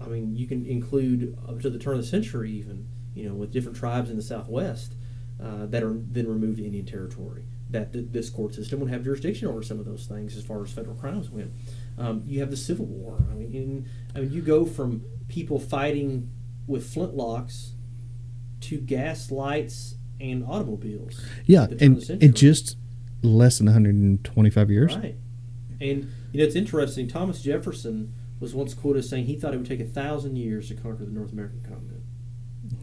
I 0.03 0.07
mean, 0.09 0.35
you 0.35 0.47
can 0.47 0.65
include 0.65 1.37
up 1.47 1.61
to 1.61 1.69
the 1.69 1.79
turn 1.79 1.95
of 1.95 2.01
the 2.01 2.07
century 2.07 2.51
even, 2.51 2.87
you 3.13 3.27
know, 3.27 3.35
with 3.35 3.51
different 3.51 3.77
tribes 3.77 4.09
in 4.09 4.17
the 4.17 4.23
Southwest 4.23 4.95
uh, 5.41 5.65
that 5.67 5.83
are 5.83 5.93
then 5.93 6.27
removed 6.27 6.57
to 6.57 6.65
Indian 6.65 6.85
territory. 6.85 7.45
That 7.69 7.93
th- 7.93 8.07
this 8.11 8.29
court 8.29 8.53
system 8.53 8.79
would 8.81 8.89
have 8.89 9.03
jurisdiction 9.03 9.47
over 9.47 9.63
some 9.63 9.79
of 9.79 9.85
those 9.85 10.05
things 10.05 10.35
as 10.35 10.43
far 10.43 10.63
as 10.63 10.71
federal 10.71 10.95
crimes 10.95 11.29
went. 11.29 11.51
Um, 11.97 12.23
you 12.25 12.39
have 12.39 12.51
the 12.51 12.57
Civil 12.57 12.85
War. 12.85 13.23
I 13.31 13.33
mean, 13.35 13.53
in, 13.53 13.89
I 14.15 14.21
mean, 14.21 14.31
you 14.31 14.41
go 14.41 14.65
from 14.65 15.03
people 15.29 15.59
fighting 15.59 16.29
with 16.67 16.93
flintlocks 16.93 17.71
to 18.61 18.77
gas 18.77 19.31
lights 19.31 19.95
and 20.19 20.45
automobiles. 20.45 21.25
Yeah, 21.45 21.67
and 21.79 22.01
in 22.09 22.33
just 22.33 22.77
less 23.23 23.57
than 23.57 23.67
125 23.67 24.69
years. 24.69 24.95
Right. 24.95 25.15
And 25.79 26.11
you 26.31 26.39
know, 26.39 26.45
it's 26.45 26.55
interesting. 26.55 27.07
Thomas 27.07 27.41
Jefferson 27.41 28.13
was 28.41 28.53
once 28.53 28.73
quoted 28.73 28.99
as 28.99 29.09
saying 29.09 29.25
he 29.27 29.37
thought 29.37 29.53
it 29.53 29.57
would 29.57 29.65
take 29.67 29.79
a 29.79 29.85
thousand 29.85 30.35
years 30.35 30.67
to 30.67 30.75
conquer 30.75 31.05
the 31.05 31.11
North 31.11 31.31
American 31.31 31.61
continent. 31.61 32.03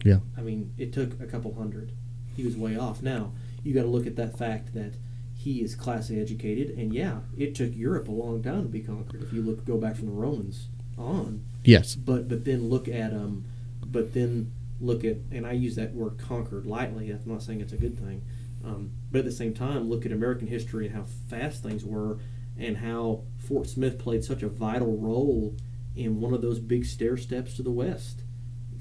Yeah. 0.04 0.20
I 0.36 0.40
mean, 0.40 0.72
it 0.78 0.92
took 0.94 1.20
a 1.20 1.26
couple 1.26 1.52
hundred. 1.54 1.92
He 2.36 2.44
was 2.44 2.56
way 2.56 2.76
off. 2.76 3.02
Now 3.02 3.32
you 3.64 3.74
got 3.74 3.82
to 3.82 3.88
look 3.88 4.06
at 4.06 4.16
that 4.16 4.38
fact 4.38 4.72
that 4.74 4.94
he 5.36 5.60
is 5.60 5.74
classically 5.74 6.20
educated, 6.22 6.70
and 6.78 6.92
yeah, 6.94 7.18
it 7.36 7.54
took 7.54 7.74
Europe 7.76 8.08
a 8.08 8.12
long 8.12 8.42
time 8.42 8.62
to 8.62 8.68
be 8.68 8.80
conquered. 8.80 9.22
If 9.22 9.32
you 9.32 9.42
look, 9.42 9.64
go 9.64 9.76
back 9.76 9.96
from 9.96 10.06
the 10.06 10.12
Romans 10.12 10.68
on, 10.96 11.44
Yes. 11.64 11.94
but 11.94 12.28
but 12.28 12.44
then 12.44 12.68
look 12.68 12.88
at 12.88 13.12
um, 13.12 13.44
but 13.86 14.14
then 14.14 14.52
look 14.80 15.04
at, 15.04 15.16
and 15.32 15.46
I 15.46 15.52
use 15.52 15.74
that 15.76 15.92
word 15.94 16.18
conquered 16.18 16.66
lightly. 16.66 17.10
I'm 17.10 17.20
not 17.26 17.42
saying 17.42 17.60
it's 17.60 17.72
a 17.72 17.76
good 17.76 17.98
thing, 17.98 18.22
um, 18.64 18.90
but 19.12 19.20
at 19.20 19.24
the 19.24 19.32
same 19.32 19.54
time, 19.54 19.88
look 19.88 20.04
at 20.06 20.12
American 20.12 20.46
history 20.48 20.86
and 20.86 20.94
how 20.94 21.04
fast 21.28 21.62
things 21.62 21.84
were, 21.84 22.18
and 22.58 22.78
how 22.78 23.22
Fort 23.38 23.68
Smith 23.68 23.98
played 23.98 24.24
such 24.24 24.42
a 24.42 24.48
vital 24.48 24.96
role 24.96 25.56
in 25.96 26.20
one 26.20 26.34
of 26.34 26.42
those 26.42 26.58
big 26.58 26.84
stair 26.84 27.16
steps 27.16 27.54
to 27.54 27.62
the 27.62 27.70
west 27.70 28.22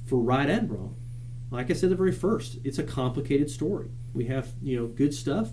for 0.05 0.19
right 0.19 0.49
and 0.49 0.69
wrong. 0.69 0.95
Like 1.51 1.69
I 1.69 1.73
said, 1.73 1.89
the 1.89 1.95
very 1.95 2.11
first, 2.11 2.57
it's 2.63 2.80
a 2.80 2.84
complicated 2.84 3.49
story. 3.49 3.89
We 4.13 4.25
have 4.25 4.53
you 4.61 4.78
know 4.80 4.88
good 4.88 5.13
stuff. 5.13 5.51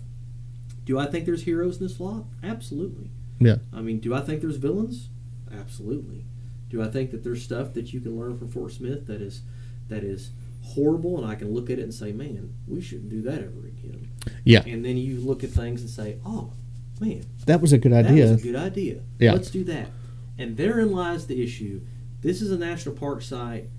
Do 0.85 0.99
I 0.99 1.05
think 1.05 1.25
there's 1.25 1.43
heroes 1.43 1.77
in 1.77 1.87
this 1.87 1.99
law? 1.99 2.25
Absolutely. 2.43 3.11
Yeah. 3.39 3.57
I 3.73 3.81
mean, 3.81 3.99
do 3.99 4.13
I 4.13 4.21
think 4.21 4.41
there's 4.41 4.57
villains? 4.57 5.09
Absolutely. 5.51 6.25
Do 6.69 6.81
I 6.81 6.87
think 6.87 7.11
that 7.11 7.23
there's 7.23 7.43
stuff 7.43 7.73
that 7.73 7.93
you 7.93 7.99
can 7.99 8.17
learn 8.17 8.37
from 8.37 8.49
Fort 8.49 8.71
Smith 8.71 9.07
that 9.07 9.21
is 9.21 9.41
that 9.87 10.03
is 10.03 10.31
horrible 10.63 11.17
and 11.17 11.31
I 11.31 11.35
can 11.35 11.53
look 11.53 11.69
at 11.69 11.79
it 11.79 11.83
and 11.83 11.93
say, 11.93 12.11
man, 12.11 12.53
we 12.67 12.81
shouldn't 12.81 13.09
do 13.09 13.21
that 13.23 13.35
ever 13.35 13.67
again. 13.67 14.09
Yeah. 14.43 14.63
And 14.65 14.83
then 14.83 14.97
you 14.97 15.19
look 15.19 15.43
at 15.43 15.51
things 15.51 15.81
and 15.81 15.89
say, 15.89 16.17
oh, 16.25 16.53
man, 16.99 17.23
That 17.45 17.61
was 17.61 17.73
a 17.73 17.77
good 17.77 17.93
idea. 17.93 18.25
that 18.27 18.31
was 18.33 18.41
a 18.41 18.43
good 18.51 18.55
idea. 18.55 18.99
Yeah. 19.19 19.33
Let's 19.33 19.49
do 19.49 19.63
that. 19.65 19.87
And 20.37 20.57
therein 20.57 20.91
lies 20.91 21.27
the 21.27 21.41
issue. 21.43 21.81
This 22.21 22.41
is 22.41 22.51
a 22.51 22.57
national 22.57 22.95
park 22.95 23.21
site, 23.21 23.69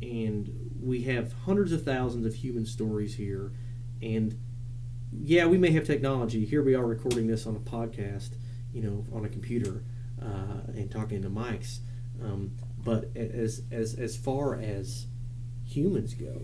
and 0.00 0.70
we 0.82 1.02
have 1.02 1.32
hundreds 1.44 1.72
of 1.72 1.84
thousands 1.84 2.26
of 2.26 2.34
human 2.34 2.66
stories 2.66 3.14
here. 3.16 3.52
And 4.00 4.38
yeah, 5.12 5.46
we 5.46 5.58
may 5.58 5.70
have 5.72 5.84
technology. 5.86 6.44
Here 6.44 6.62
we 6.62 6.74
are 6.74 6.86
recording 6.86 7.26
this 7.26 7.46
on 7.46 7.54
a 7.54 7.60
podcast, 7.60 8.30
you 8.72 8.82
know, 8.82 9.06
on 9.12 9.24
a 9.24 9.28
computer 9.28 9.84
uh, 10.20 10.70
and 10.74 10.90
talking 10.90 11.22
to 11.22 11.30
mics. 11.30 11.78
Um, 12.22 12.52
but 12.84 13.10
as 13.16 13.62
as 13.70 13.94
as 13.94 14.16
far 14.16 14.56
as 14.58 15.06
humans 15.64 16.14
go, 16.14 16.42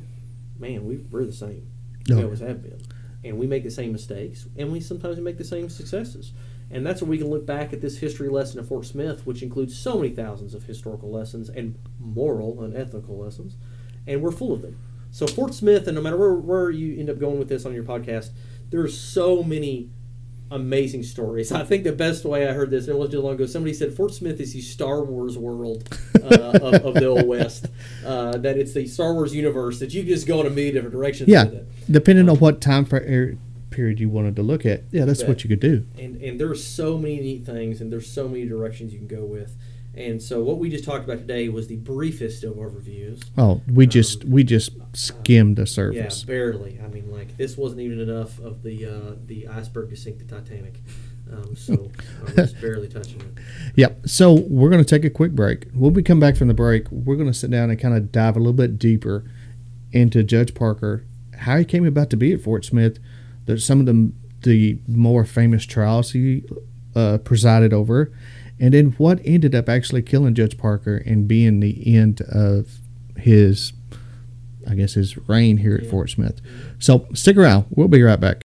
man, 0.58 0.84
we 0.86 0.98
we're 0.98 1.24
the 1.24 1.32
same. 1.32 1.66
We 2.08 2.14
Oh. 2.14 2.24
always 2.24 2.40
have 2.40 2.62
been, 2.62 2.80
and 3.24 3.38
we 3.38 3.46
make 3.46 3.64
the 3.64 3.70
same 3.70 3.92
mistakes, 3.92 4.46
and 4.56 4.70
we 4.72 4.80
sometimes 4.80 5.18
make 5.18 5.38
the 5.38 5.44
same 5.44 5.68
successes. 5.68 6.32
And 6.70 6.86
that's 6.86 7.00
where 7.00 7.10
we 7.10 7.18
can 7.18 7.28
look 7.28 7.46
back 7.46 7.72
at 7.72 7.80
this 7.80 7.98
history 7.98 8.28
lesson 8.28 8.60
of 8.60 8.68
Fort 8.68 8.84
Smith, 8.84 9.26
which 9.26 9.42
includes 9.42 9.78
so 9.78 9.96
many 9.96 10.10
thousands 10.10 10.54
of 10.54 10.64
historical 10.64 11.10
lessons 11.10 11.48
and 11.48 11.78
moral 11.98 12.62
and 12.62 12.76
ethical 12.76 13.18
lessons, 13.18 13.56
and 14.06 14.22
we're 14.22 14.30
full 14.30 14.52
of 14.52 14.62
them. 14.62 14.78
So 15.10 15.26
Fort 15.26 15.54
Smith, 15.54 15.86
and 15.86 15.94
no 15.94 16.02
matter 16.02 16.16
where, 16.16 16.34
where 16.34 16.70
you 16.70 16.98
end 16.98 17.08
up 17.08 17.18
going 17.18 17.38
with 17.38 17.48
this 17.48 17.64
on 17.64 17.72
your 17.72 17.84
podcast, 17.84 18.30
there's 18.70 18.98
so 18.98 19.42
many 19.42 19.90
amazing 20.50 21.02
stories. 21.02 21.52
I 21.52 21.64
think 21.64 21.84
the 21.84 21.92
best 21.92 22.24
way 22.24 22.46
I 22.46 22.52
heard 22.52 22.70
this, 22.70 22.86
and 22.86 22.94
it 22.94 22.98
wasn't 22.98 23.12
too 23.12 23.20
long 23.20 23.34
ago, 23.34 23.46
somebody 23.46 23.74
said 23.74 23.94
Fort 23.94 24.12
Smith 24.12 24.40
is 24.40 24.52
the 24.52 24.60
Star 24.60 25.02
Wars 25.04 25.38
world 25.38 25.88
uh, 26.22 26.58
of, 26.62 26.74
of 26.74 26.94
the 26.94 27.06
Old 27.06 27.26
West. 27.26 27.66
Uh, 28.04 28.36
that 28.38 28.56
it's 28.56 28.72
the 28.72 28.86
Star 28.86 29.12
Wars 29.12 29.34
universe 29.34 29.80
that 29.80 29.92
you 29.92 30.02
can 30.02 30.08
just 30.08 30.26
go 30.26 30.40
in 30.40 30.46
a 30.46 30.50
million 30.50 30.74
different 30.74 30.94
directions 30.94 31.28
Yeah. 31.28 31.44
Depending 31.91 32.28
on 32.28 32.36
what 32.36 32.61
time 32.61 32.84
for 32.84 32.97
er, 32.99 33.36
period 33.70 34.01
you 34.01 34.09
wanted 34.09 34.34
to 34.36 34.43
look 34.43 34.64
at, 34.66 34.84
yeah, 34.91 35.05
that's 35.05 35.22
what 35.24 35.45
you 35.45 35.49
could 35.49 35.61
do. 35.61 35.86
and 35.99 36.16
and 36.22 36.41
there's 36.41 36.64
so 36.66 36.99
many 36.99 37.20
neat 37.20 37.45
things 37.47 37.80
and 37.80 37.93
there's 37.93 38.11
so 38.11 38.28
many 38.28 38.47
directions 38.47 38.93
you 38.93 38.99
can 38.99 39.09
go 39.09 39.24
with 39.24 39.57
and 39.95 40.22
so 40.22 40.43
what 40.45 40.59
we 40.59 40.68
just 40.70 40.84
talked 40.84 41.05
about 41.05 41.18
today 41.18 41.49
was 41.49 41.66
the 41.66 41.76
briefest 41.76 42.45
of 42.45 42.55
overviews 42.55 43.24
Oh, 43.36 43.62
we 43.72 43.86
just 43.86 44.24
we 44.24 44.45
just 44.45 44.70
skimmed 44.93 45.57
the 45.57 45.62
yeah 45.62 45.66
surface. 45.66 46.22
barely 46.24 46.78
i 46.84 46.89
mean 46.89 47.11
like 47.11 47.36
this 47.36 47.57
wasn't 47.57 47.80
even 47.80 47.99
enough 48.01 48.39
of 48.39 48.62
the 48.62 48.86
uh, 48.86 49.14
the 49.26 49.49
iceberg 49.49 49.91
to 49.91 49.97
sink 49.97 50.18
the 50.18 50.24
titanic 50.24 50.80
um, 51.32 51.57
so 51.57 51.91
i'm 52.26 52.34
just 52.36 52.61
barely 52.61 52.89
touching 52.89 53.20
it 53.20 53.43
Yep. 53.76 54.09
So 54.09 54.32
we're 54.49 54.70
going 54.70 54.82
to 54.84 54.89
take 54.89 55.05
a 55.05 55.11
quick 55.11 55.32
break. 55.32 55.66
When 55.72 55.93
we 55.95 56.03
come 56.03 56.18
back 56.20 56.36
from 56.36 56.49
the 56.49 56.55
break, 56.55 56.91
we're 56.91 57.16
going 57.16 57.28
to 57.30 57.34
sit 57.39 57.51
down 57.51 57.70
and 57.70 57.78
kind 57.78 57.95
of 57.97 58.11
dive 58.11 58.34
a 58.36 58.39
little 58.41 58.53
bit 58.55 58.78
deeper 58.78 59.24
into 59.93 60.22
Judge 60.24 60.55
Parker, 60.55 61.05
how 61.39 61.57
he 61.59 61.64
came 61.64 61.86
about 61.86 62.11
to 62.11 62.16
be 62.16 62.32
at 62.32 62.41
Fort 62.41 62.64
Smith, 62.64 62.99
there's 63.47 63.64
some 63.64 63.80
of 63.80 63.86
the 63.86 64.12
the 64.43 64.78
more 64.86 65.24
famous 65.24 65.64
trials 65.66 66.12
he 66.12 66.45
uh, 66.95 67.18
presided 67.18 67.72
over, 67.72 68.12
and 68.61 68.72
then 68.72 68.93
what 68.93 69.20
ended 69.24 69.55
up 69.55 69.68
actually 69.68 70.03
killing 70.03 70.34
Judge 70.34 70.57
Parker 70.57 70.99
and 70.99 71.26
being 71.26 71.59
the 71.61 71.97
end 71.97 72.20
of 72.22 72.78
his, 73.16 73.72
I 74.68 74.74
guess, 74.76 74.95
his 74.95 75.16
reign 75.28 75.57
here 75.57 75.74
at 75.74 75.84
Yeah. 75.84 75.91
Fort 75.91 76.11
Smith. 76.11 76.41
So 76.78 77.09
stick 77.14 77.36
around. 77.36 77.66
We'll 77.70 77.89
be 77.89 78.03
right 78.03 78.20
back. 78.20 78.43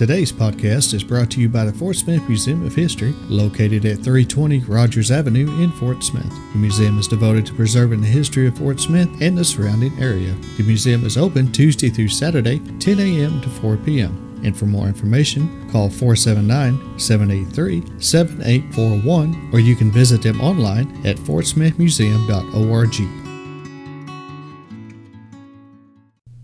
Today's 0.00 0.32
podcast 0.32 0.94
is 0.94 1.04
brought 1.04 1.30
to 1.32 1.42
you 1.42 1.48
by 1.50 1.66
the 1.66 1.74
Fort 1.74 1.94
Smith 1.94 2.26
Museum 2.26 2.64
of 2.64 2.74
History, 2.74 3.12
located 3.28 3.84
at 3.84 3.98
320 3.98 4.60
Rogers 4.60 5.10
Avenue 5.10 5.46
in 5.62 5.70
Fort 5.72 6.02
Smith. 6.02 6.30
The 6.54 6.58
museum 6.58 6.98
is 6.98 7.06
devoted 7.06 7.44
to 7.44 7.54
preserving 7.54 8.00
the 8.00 8.06
history 8.06 8.46
of 8.46 8.56
Fort 8.56 8.80
Smith 8.80 9.10
and 9.20 9.36
the 9.36 9.44
surrounding 9.44 9.92
area. 10.02 10.34
The 10.56 10.62
museum 10.62 11.04
is 11.04 11.18
open 11.18 11.52
Tuesday 11.52 11.90
through 11.90 12.08
Saturday, 12.08 12.60
10 12.78 12.98
a.m. 12.98 13.42
to 13.42 13.50
4 13.50 13.76
p.m. 13.76 14.40
And 14.42 14.56
for 14.56 14.64
more 14.64 14.86
information, 14.86 15.70
call 15.70 15.90
479 15.90 16.98
783 16.98 18.00
7841 18.00 19.50
or 19.52 19.60
you 19.60 19.76
can 19.76 19.92
visit 19.92 20.22
them 20.22 20.40
online 20.40 21.06
at 21.06 21.18
fortsmithmuseum.org. 21.18 23.19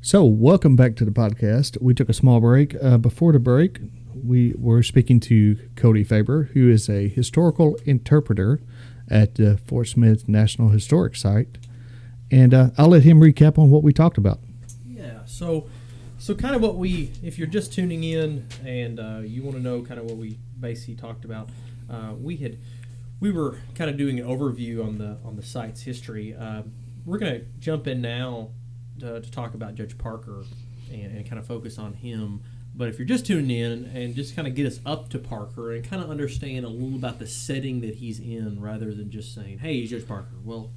So, 0.07 0.22
welcome 0.24 0.76
back 0.76 0.94
to 0.98 1.04
the 1.04 1.11
podcast. 1.11 1.82
We 1.82 1.92
took 1.92 2.09
a 2.09 2.12
small 2.12 2.38
break. 2.38 2.76
Uh, 2.80 2.96
before 2.96 3.32
the 3.32 3.40
break, 3.40 3.80
we 4.14 4.54
were 4.57 4.84
speaking 4.84 5.18
to 5.18 5.59
Cody 5.74 6.04
Faber, 6.04 6.44
who 6.54 6.70
is 6.70 6.88
a 6.88 7.09
historical 7.09 7.76
interpreter 7.84 8.61
at 9.11 9.34
the 9.34 9.57
Fort 9.57 9.88
Smith 9.88 10.28
National 10.28 10.68
Historic 10.68 11.16
Site. 11.16 11.59
And 12.30 12.54
uh, 12.54 12.70
I'll 12.78 12.86
let 12.86 13.02
him 13.02 13.18
recap 13.18 13.59
on 13.59 13.68
what 13.72 13.82
we 13.82 13.92
talked 13.92 14.16
about. 14.16 14.38
Yeah. 14.86 15.24
So, 15.24 15.66
so 16.18 16.36
kind 16.36 16.54
of 16.54 16.62
what 16.62 16.76
we, 16.76 17.11
if 17.24 17.36
you're 17.36 17.48
just 17.48 17.72
tuning 17.72 18.04
in 18.04 18.46
and 18.64 19.00
uh, 19.00 19.22
you 19.24 19.42
want 19.42 19.57
to 19.57 19.61
know 19.61 19.82
kind 19.82 19.98
of 19.98 20.07
what 20.07 20.18
we 20.18 20.38
basically 20.61 20.94
talked 20.94 21.24
about, 21.24 21.48
uh, 21.90 22.12
we 22.16 22.36
had, 22.36 22.59
we 23.18 23.32
were 23.32 23.59
kind 23.74 23.90
of 23.90 23.96
doing 23.96 24.20
an 24.20 24.26
overview 24.28 24.86
on 24.86 24.98
the 24.98 25.18
on 25.24 25.34
the 25.34 25.42
site's 25.42 25.82
history. 25.82 26.32
Uh, 26.32 26.62
we're 27.04 27.18
going 27.18 27.40
to 27.40 27.47
jump 27.59 27.89
in 27.89 28.01
now 28.01 28.51
to, 29.01 29.20
to 29.20 29.31
talk 29.31 29.55
about 29.55 29.74
Judge 29.74 29.97
Parker 29.98 30.44
and, 30.90 31.16
and 31.16 31.28
kind 31.28 31.39
of 31.39 31.47
focus 31.47 31.78
on 31.78 31.94
him. 31.94 32.43
But 32.74 32.89
if 32.89 32.98
you're 32.98 33.09
just 33.09 33.27
tuning 33.27 33.56
in 33.56 33.85
and 33.94 34.14
just 34.14 34.36
kind 34.36 34.47
of 34.47 34.55
get 34.55 34.66
us 34.66 34.81
up 34.85 35.09
to 35.10 35.18
Parker 35.18 35.73
and 35.73 35.82
kind 35.82 36.02
of 36.02 36.10
understand 36.10 36.66
a 36.66 36.68
little 36.68 36.97
about 36.97 37.18
the 37.18 37.27
setting 37.27 37.81
that 37.81 37.94
he's 37.94 38.20
in, 38.20 38.60
rather 38.60 38.93
than 38.93 39.10
just 39.10 39.35
saying, 39.35 39.59
"Hey, 39.59 39.81
he's 39.81 39.90
Judge 39.90 40.06
Parker." 40.06 40.36
Well, 40.44 40.73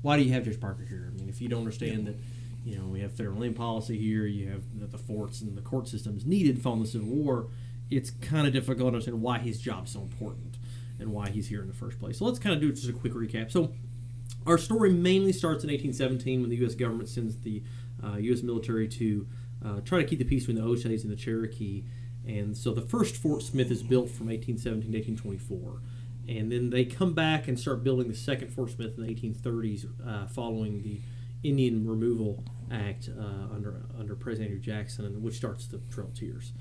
why 0.00 0.16
do 0.16 0.22
you 0.22 0.32
have 0.32 0.44
Judge 0.44 0.60
Parker 0.60 0.84
here? 0.84 1.10
I 1.12 1.18
mean, 1.18 1.28
if 1.28 1.42
you 1.42 1.48
don't 1.48 1.60
understand 1.60 2.06
that, 2.06 2.16
you 2.64 2.78
know, 2.78 2.86
we 2.86 3.00
have 3.00 3.12
federal 3.12 3.40
land 3.40 3.56
policy 3.56 3.98
here, 3.98 4.24
you 4.24 4.48
have 4.48 4.62
that 4.80 4.90
the 4.90 4.98
forts 4.98 5.42
and 5.42 5.56
the 5.56 5.62
court 5.62 5.86
systems 5.86 6.24
needed 6.24 6.62
following 6.62 6.82
the 6.82 6.88
Civil 6.88 7.08
War, 7.08 7.48
it's 7.90 8.10
kind 8.10 8.46
of 8.46 8.52
difficult 8.54 8.80
to 8.80 8.86
understand 8.86 9.20
why 9.20 9.38
his 9.38 9.60
job's 9.60 9.92
so 9.92 10.00
important 10.00 10.56
and 10.98 11.12
why 11.12 11.28
he's 11.28 11.48
here 11.48 11.60
in 11.60 11.68
the 11.68 11.74
first 11.74 11.98
place. 11.98 12.18
So 12.18 12.24
let's 12.24 12.38
kind 12.38 12.54
of 12.54 12.60
do 12.60 12.72
just 12.72 12.88
a 12.88 12.92
quick 12.92 13.12
recap. 13.12 13.50
So 13.50 13.72
our 14.46 14.58
story 14.58 14.90
mainly 14.92 15.32
starts 15.32 15.64
in 15.64 15.70
1817 15.70 16.40
when 16.40 16.50
the 16.50 16.56
U.S. 16.56 16.74
government 16.74 17.08
sends 17.08 17.38
the 17.38 17.62
uh, 18.02 18.16
U.S. 18.16 18.42
military 18.42 18.88
to 18.88 19.26
uh, 19.64 19.80
try 19.80 19.98
to 19.98 20.04
keep 20.04 20.18
the 20.18 20.24
peace 20.24 20.46
between 20.46 20.62
the 20.62 20.68
Osage 20.68 21.02
and 21.02 21.10
the 21.10 21.16
Cherokee. 21.16 21.84
And 22.26 22.56
so 22.56 22.72
the 22.72 22.82
first 22.82 23.16
Fort 23.16 23.42
Smith 23.42 23.70
is 23.70 23.82
built 23.82 24.10
from 24.10 24.26
1817 24.28 24.92
to 24.92 24.98
1824. 24.98 25.80
And 26.26 26.50
then 26.50 26.70
they 26.70 26.84
come 26.84 27.12
back 27.12 27.48
and 27.48 27.58
start 27.58 27.84
building 27.84 28.08
the 28.08 28.14
second 28.14 28.48
Fort 28.48 28.70
Smith 28.70 28.96
in 28.96 29.06
the 29.06 29.14
1830s 29.14 29.86
uh, 30.06 30.26
following 30.26 30.82
the 30.82 31.00
Indian 31.42 31.86
Removal 31.86 32.42
Act 32.70 33.10
uh, 33.16 33.54
under 33.54 33.82
under 33.98 34.16
President 34.16 34.50
Andrew 34.50 34.62
Jackson, 34.62 35.22
which 35.22 35.34
starts 35.34 35.66
the 35.66 35.78
Trail 35.90 36.06
of 36.06 36.14
Tears. 36.14 36.52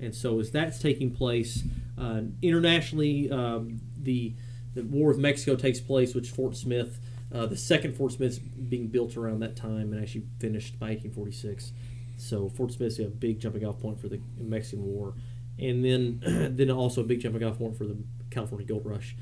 And 0.00 0.14
so 0.14 0.40
as 0.40 0.50
that's 0.50 0.78
taking 0.78 1.10
place 1.14 1.64
uh, 1.98 2.22
internationally, 2.40 3.30
um, 3.30 3.80
the 3.96 4.34
the 4.74 4.82
War 4.82 5.08
with 5.08 5.18
Mexico 5.18 5.56
takes 5.56 5.80
place, 5.80 6.14
which 6.14 6.30
Fort 6.30 6.56
Smith, 6.56 6.98
uh, 7.32 7.46
the 7.46 7.56
second 7.56 7.96
Fort 7.96 8.12
Smith's 8.12 8.38
being 8.38 8.88
built 8.88 9.16
around 9.16 9.40
that 9.40 9.56
time 9.56 9.92
and 9.92 10.02
actually 10.02 10.24
finished 10.38 10.78
by 10.78 10.86
1846. 10.88 11.72
So 12.16 12.48
Fort 12.48 12.72
Smith's 12.72 12.98
a 12.98 13.04
big 13.04 13.40
jumping 13.40 13.64
off 13.64 13.78
point 13.78 14.00
for 14.00 14.08
the 14.08 14.20
Mexican 14.38 14.84
War, 14.84 15.14
and 15.58 15.84
then 15.84 16.20
then 16.56 16.70
also 16.70 17.00
a 17.00 17.04
big 17.04 17.20
jumping 17.20 17.44
off 17.44 17.58
point 17.58 17.76
for 17.76 17.84
the 17.84 17.96
California 18.30 18.66
Gold 18.66 18.84
Rush. 18.84 19.16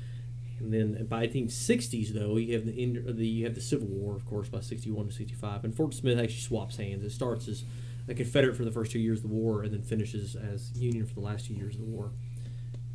And 0.59 0.73
then 0.73 1.05
by 1.05 1.25
1860s, 1.25 2.09
though, 2.09 2.35
you 2.35 2.53
have 2.53 2.65
the, 2.65 2.73
Ind- 2.73 3.17
the 3.17 3.25
you 3.25 3.45
have 3.45 3.55
the 3.55 3.61
Civil 3.61 3.87
War, 3.87 4.15
of 4.15 4.25
course, 4.25 4.49
by 4.49 4.59
61 4.59 5.07
to 5.07 5.13
65, 5.13 5.63
and 5.63 5.75
Fort 5.75 5.93
Smith 5.93 6.19
actually 6.19 6.41
swaps 6.41 6.77
hands. 6.77 7.03
It 7.03 7.11
starts 7.11 7.47
as 7.47 7.63
a 8.09 8.13
Confederate 8.13 8.57
for 8.57 8.65
the 8.65 8.71
first 8.71 8.91
two 8.91 8.99
years 8.99 9.19
of 9.19 9.29
the 9.29 9.35
war, 9.35 9.63
and 9.63 9.73
then 9.73 9.83
finishes 9.83 10.35
as 10.35 10.71
Union 10.77 11.05
for 11.05 11.13
the 11.13 11.21
last 11.21 11.45
two 11.45 11.53
years 11.53 11.75
of 11.75 11.81
the 11.81 11.87
war. 11.87 12.11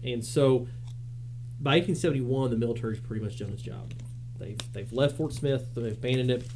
And 0.03 0.23
so, 0.23 0.67
by 1.59 1.77
1871, 1.77 2.51
the 2.51 2.57
military's 2.57 3.01
pretty 3.01 3.25
much 3.25 3.39
done 3.39 3.51
its 3.51 3.63
job. 3.63 3.95
They've 4.39 4.59
they've 4.73 4.93
left 4.93 5.17
Fort 5.17 5.33
Smith, 5.33 5.75
they've 5.75 5.93
abandoned 5.93 6.31
it. 6.31 6.47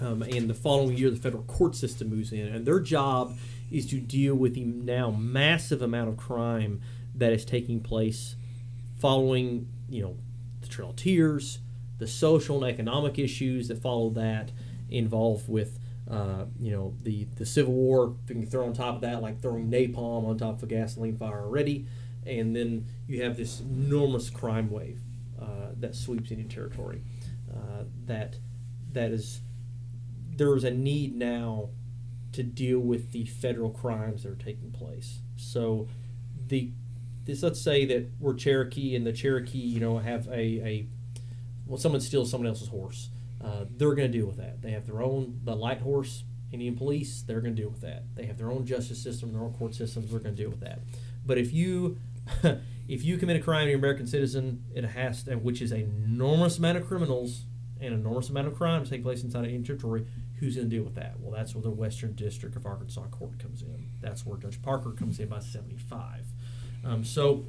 Um, 0.00 0.22
and 0.22 0.48
the 0.48 0.54
following 0.54 0.96
year, 0.96 1.10
the 1.10 1.16
federal 1.16 1.42
court 1.42 1.76
system 1.76 2.08
moves 2.08 2.32
in, 2.32 2.48
and 2.48 2.64
their 2.64 2.80
job 2.80 3.36
is 3.70 3.86
to 3.90 4.00
deal 4.00 4.34
with 4.34 4.54
the 4.54 4.64
now 4.64 5.10
massive 5.10 5.82
amount 5.82 6.08
of 6.08 6.16
crime 6.16 6.80
that 7.14 7.32
is 7.32 7.44
taking 7.44 7.80
place 7.80 8.34
following, 8.98 9.68
you 9.88 10.02
know, 10.02 10.16
the 10.60 10.68
Trail 10.68 10.90
of 10.90 10.96
Tears, 10.96 11.58
the 11.98 12.06
social 12.06 12.64
and 12.64 12.72
economic 12.72 13.18
issues 13.18 13.68
that 13.68 13.80
follow 13.80 14.10
that, 14.10 14.52
involved 14.90 15.48
with, 15.48 15.78
uh, 16.10 16.44
you 16.58 16.72
know, 16.72 16.94
the, 17.02 17.26
the 17.36 17.46
Civil 17.46 17.74
War. 17.74 18.14
You 18.28 18.34
can 18.34 18.46
throw 18.46 18.66
on 18.66 18.72
top 18.72 18.96
of 18.96 19.00
that, 19.02 19.22
like 19.22 19.40
throwing 19.42 19.70
napalm 19.70 20.26
on 20.26 20.38
top 20.38 20.56
of 20.56 20.62
a 20.62 20.66
gasoline 20.66 21.16
fire 21.16 21.42
already, 21.42 21.86
and 22.26 22.56
then 22.56 22.86
you 23.06 23.22
have 23.22 23.36
this 23.36 23.60
enormous 23.60 24.30
crime 24.30 24.70
wave 24.70 25.00
that 25.78 25.94
sweeps 25.94 26.30
Indian 26.30 26.48
Territory. 26.48 27.02
Uh, 27.52 27.84
that 28.06 28.36
that 28.92 29.10
is 29.10 29.40
there 30.36 30.54
is 30.56 30.64
a 30.64 30.70
need 30.70 31.14
now 31.16 31.70
to 32.32 32.42
deal 32.42 32.78
with 32.78 33.12
the 33.12 33.24
federal 33.24 33.70
crimes 33.70 34.22
that 34.22 34.30
are 34.30 34.36
taking 34.36 34.70
place. 34.70 35.20
So 35.36 35.88
the 36.46 36.72
this 37.24 37.42
let's 37.42 37.60
say 37.60 37.84
that 37.86 38.10
we're 38.18 38.34
Cherokee 38.34 38.96
and 38.96 39.06
the 39.06 39.12
Cherokee, 39.12 39.58
you 39.58 39.80
know, 39.80 39.98
have 39.98 40.26
a, 40.28 40.38
a 40.38 40.86
well 41.66 41.78
someone 41.78 42.00
steals 42.00 42.30
someone 42.30 42.48
else's 42.48 42.68
horse. 42.68 43.10
Uh, 43.42 43.64
they're 43.70 43.94
going 43.94 44.10
to 44.10 44.18
deal 44.18 44.26
with 44.26 44.36
that. 44.36 44.60
They 44.60 44.72
have 44.72 44.86
their 44.86 45.02
own 45.02 45.40
the 45.44 45.56
light 45.56 45.80
horse 45.80 46.24
Indian 46.52 46.76
police. 46.76 47.22
They're 47.22 47.40
going 47.40 47.54
to 47.54 47.62
deal 47.62 47.70
with 47.70 47.80
that. 47.82 48.04
They 48.14 48.26
have 48.26 48.38
their 48.38 48.50
own 48.50 48.66
justice 48.66 49.02
system, 49.02 49.32
their 49.32 49.42
own 49.42 49.54
court 49.54 49.74
systems. 49.74 50.10
They're 50.10 50.20
going 50.20 50.34
to 50.36 50.42
deal 50.42 50.50
with 50.50 50.60
that. 50.60 50.80
But 51.24 51.38
if 51.38 51.52
you 51.52 51.98
if 52.90 53.04
you 53.04 53.16
commit 53.18 53.36
a 53.36 53.40
crime, 53.40 53.68
you're 53.68 53.78
an 53.78 53.80
American 53.80 54.06
citizen. 54.06 54.64
It 54.74 54.84
has 54.84 55.22
to, 55.24 55.36
which 55.36 55.62
is 55.62 55.70
an 55.70 55.80
enormous 55.80 56.58
amount 56.58 56.76
of 56.76 56.88
criminals 56.88 57.44
and 57.80 57.94
enormous 57.94 58.28
amount 58.30 58.48
of 58.48 58.56
crimes 58.56 58.90
take 58.90 59.04
place 59.04 59.22
inside 59.22 59.40
of 59.40 59.44
Indian 59.44 59.62
Territory. 59.62 60.06
Who's 60.40 60.56
going 60.56 60.68
to 60.68 60.76
deal 60.76 60.84
with 60.84 60.96
that? 60.96 61.20
Well, 61.20 61.30
that's 61.30 61.54
where 61.54 61.62
the 61.62 61.70
Western 61.70 62.14
District 62.14 62.56
of 62.56 62.66
Arkansas 62.66 63.04
Court 63.12 63.38
comes 63.38 63.62
in. 63.62 63.90
That's 64.00 64.26
where 64.26 64.38
Judge 64.38 64.60
Parker 64.60 64.90
comes 64.90 65.20
in 65.20 65.28
by 65.28 65.38
'75. 65.38 66.26
Um, 66.84 67.04
so, 67.04 67.46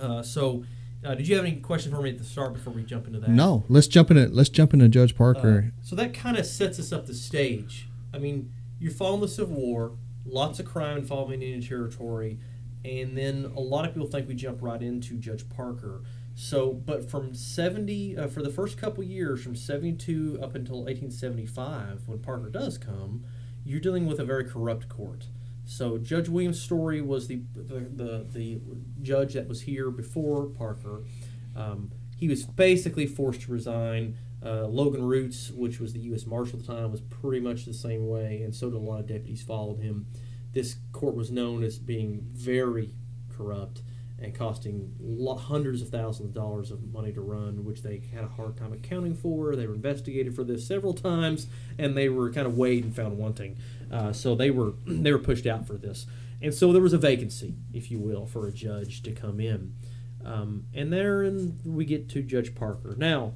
uh, 0.00 0.22
so. 0.22 0.64
Uh, 1.02 1.14
did 1.14 1.26
you 1.26 1.34
have 1.34 1.46
any 1.46 1.56
question 1.56 1.90
for 1.90 2.02
me 2.02 2.10
at 2.10 2.18
the 2.18 2.24
start 2.24 2.52
before 2.52 2.74
we 2.74 2.82
jump 2.82 3.06
into 3.06 3.18
that? 3.18 3.30
No, 3.30 3.64
let's 3.70 3.86
jump 3.86 4.10
into 4.10 4.28
let's 4.28 4.50
jump 4.50 4.74
into 4.74 4.86
Judge 4.86 5.16
Parker. 5.16 5.72
Uh, 5.74 5.82
so 5.82 5.96
that 5.96 6.12
kind 6.12 6.36
of 6.36 6.44
sets 6.44 6.78
us 6.78 6.92
up 6.92 7.06
the 7.06 7.14
stage. 7.14 7.88
I 8.12 8.18
mean, 8.18 8.52
you're 8.78 8.92
following 8.92 9.22
the 9.22 9.28
Civil 9.28 9.56
War, 9.56 9.92
lots 10.26 10.60
of 10.60 10.66
crime 10.66 10.98
involving 10.98 11.40
Indian 11.40 11.62
Territory, 11.66 12.38
and 12.84 13.16
then 13.16 13.52
a 13.56 13.60
lot 13.60 13.86
of 13.86 13.94
people 13.94 14.08
think 14.08 14.28
we 14.28 14.34
jump 14.34 14.62
right 14.62 14.82
into 14.82 15.16
Judge 15.16 15.48
Parker. 15.48 16.02
So, 16.34 16.72
but 16.72 17.10
from 17.10 17.34
70, 17.34 18.16
uh, 18.16 18.26
for 18.28 18.42
the 18.42 18.50
first 18.50 18.78
couple 18.78 19.04
years, 19.04 19.42
from 19.42 19.54
72 19.54 20.38
up 20.42 20.54
until 20.54 20.76
1875, 20.76 22.02
when 22.06 22.18
Parker 22.20 22.48
does 22.48 22.78
come, 22.78 23.24
you're 23.64 23.80
dealing 23.80 24.06
with 24.06 24.18
a 24.18 24.24
very 24.24 24.44
corrupt 24.44 24.88
court. 24.88 25.26
So 25.66 25.98
Judge 25.98 26.28
Williams 26.28 26.60
Story 26.60 27.00
was 27.00 27.28
the 27.28 27.42
the, 27.54 27.80
the, 27.94 28.26
the 28.32 28.60
judge 29.02 29.34
that 29.34 29.46
was 29.46 29.62
here 29.62 29.90
before 29.90 30.46
Parker. 30.46 31.04
Um, 31.54 31.92
he 32.16 32.28
was 32.28 32.44
basically 32.44 33.06
forced 33.06 33.42
to 33.42 33.52
resign. 33.52 34.16
Uh, 34.44 34.66
Logan 34.66 35.04
Roots, 35.04 35.50
which 35.50 35.78
was 35.78 35.92
the 35.92 36.00
U.S. 36.00 36.26
Marshal 36.26 36.58
at 36.58 36.66
the 36.66 36.74
time, 36.74 36.90
was 36.90 37.02
pretty 37.02 37.40
much 37.40 37.66
the 37.66 37.74
same 37.74 38.08
way, 38.08 38.42
and 38.42 38.54
so 38.54 38.70
did 38.70 38.76
a 38.76 38.78
lot 38.78 39.00
of 39.00 39.06
deputies 39.06 39.42
followed 39.42 39.80
him. 39.80 40.06
This 40.52 40.76
court 40.92 41.14
was 41.14 41.30
known 41.30 41.62
as 41.62 41.78
being 41.78 42.26
very 42.32 42.90
corrupt 43.36 43.82
and 44.22 44.34
costing 44.34 44.94
hundreds 45.38 45.80
of 45.80 45.88
thousands 45.88 46.28
of 46.28 46.34
dollars 46.34 46.70
of 46.70 46.92
money 46.92 47.12
to 47.12 47.20
run, 47.20 47.64
which 47.64 47.82
they 47.82 48.02
had 48.12 48.24
a 48.24 48.28
hard 48.28 48.56
time 48.56 48.72
accounting 48.72 49.14
for. 49.14 49.56
They 49.56 49.66
were 49.66 49.74
investigated 49.74 50.34
for 50.34 50.44
this 50.44 50.66
several 50.66 50.92
times, 50.92 51.46
and 51.78 51.96
they 51.96 52.08
were 52.08 52.30
kind 52.30 52.46
of 52.46 52.56
weighed 52.58 52.84
and 52.84 52.94
found 52.94 53.16
wanting. 53.16 53.56
Uh, 53.90 54.12
so 54.12 54.34
they 54.34 54.50
were 54.50 54.74
they 54.86 55.12
were 55.12 55.18
pushed 55.18 55.46
out 55.46 55.66
for 55.66 55.74
this, 55.74 56.06
and 56.42 56.52
so 56.52 56.72
there 56.72 56.82
was 56.82 56.92
a 56.92 56.98
vacancy, 56.98 57.54
if 57.72 57.90
you 57.90 57.98
will, 57.98 58.26
for 58.26 58.46
a 58.46 58.52
judge 58.52 59.02
to 59.04 59.12
come 59.12 59.40
in. 59.40 59.74
Um, 60.24 60.66
and 60.74 60.92
therein 60.92 61.58
we 61.64 61.86
get 61.86 62.10
to 62.10 62.22
Judge 62.22 62.54
Parker. 62.54 62.94
Now, 62.98 63.32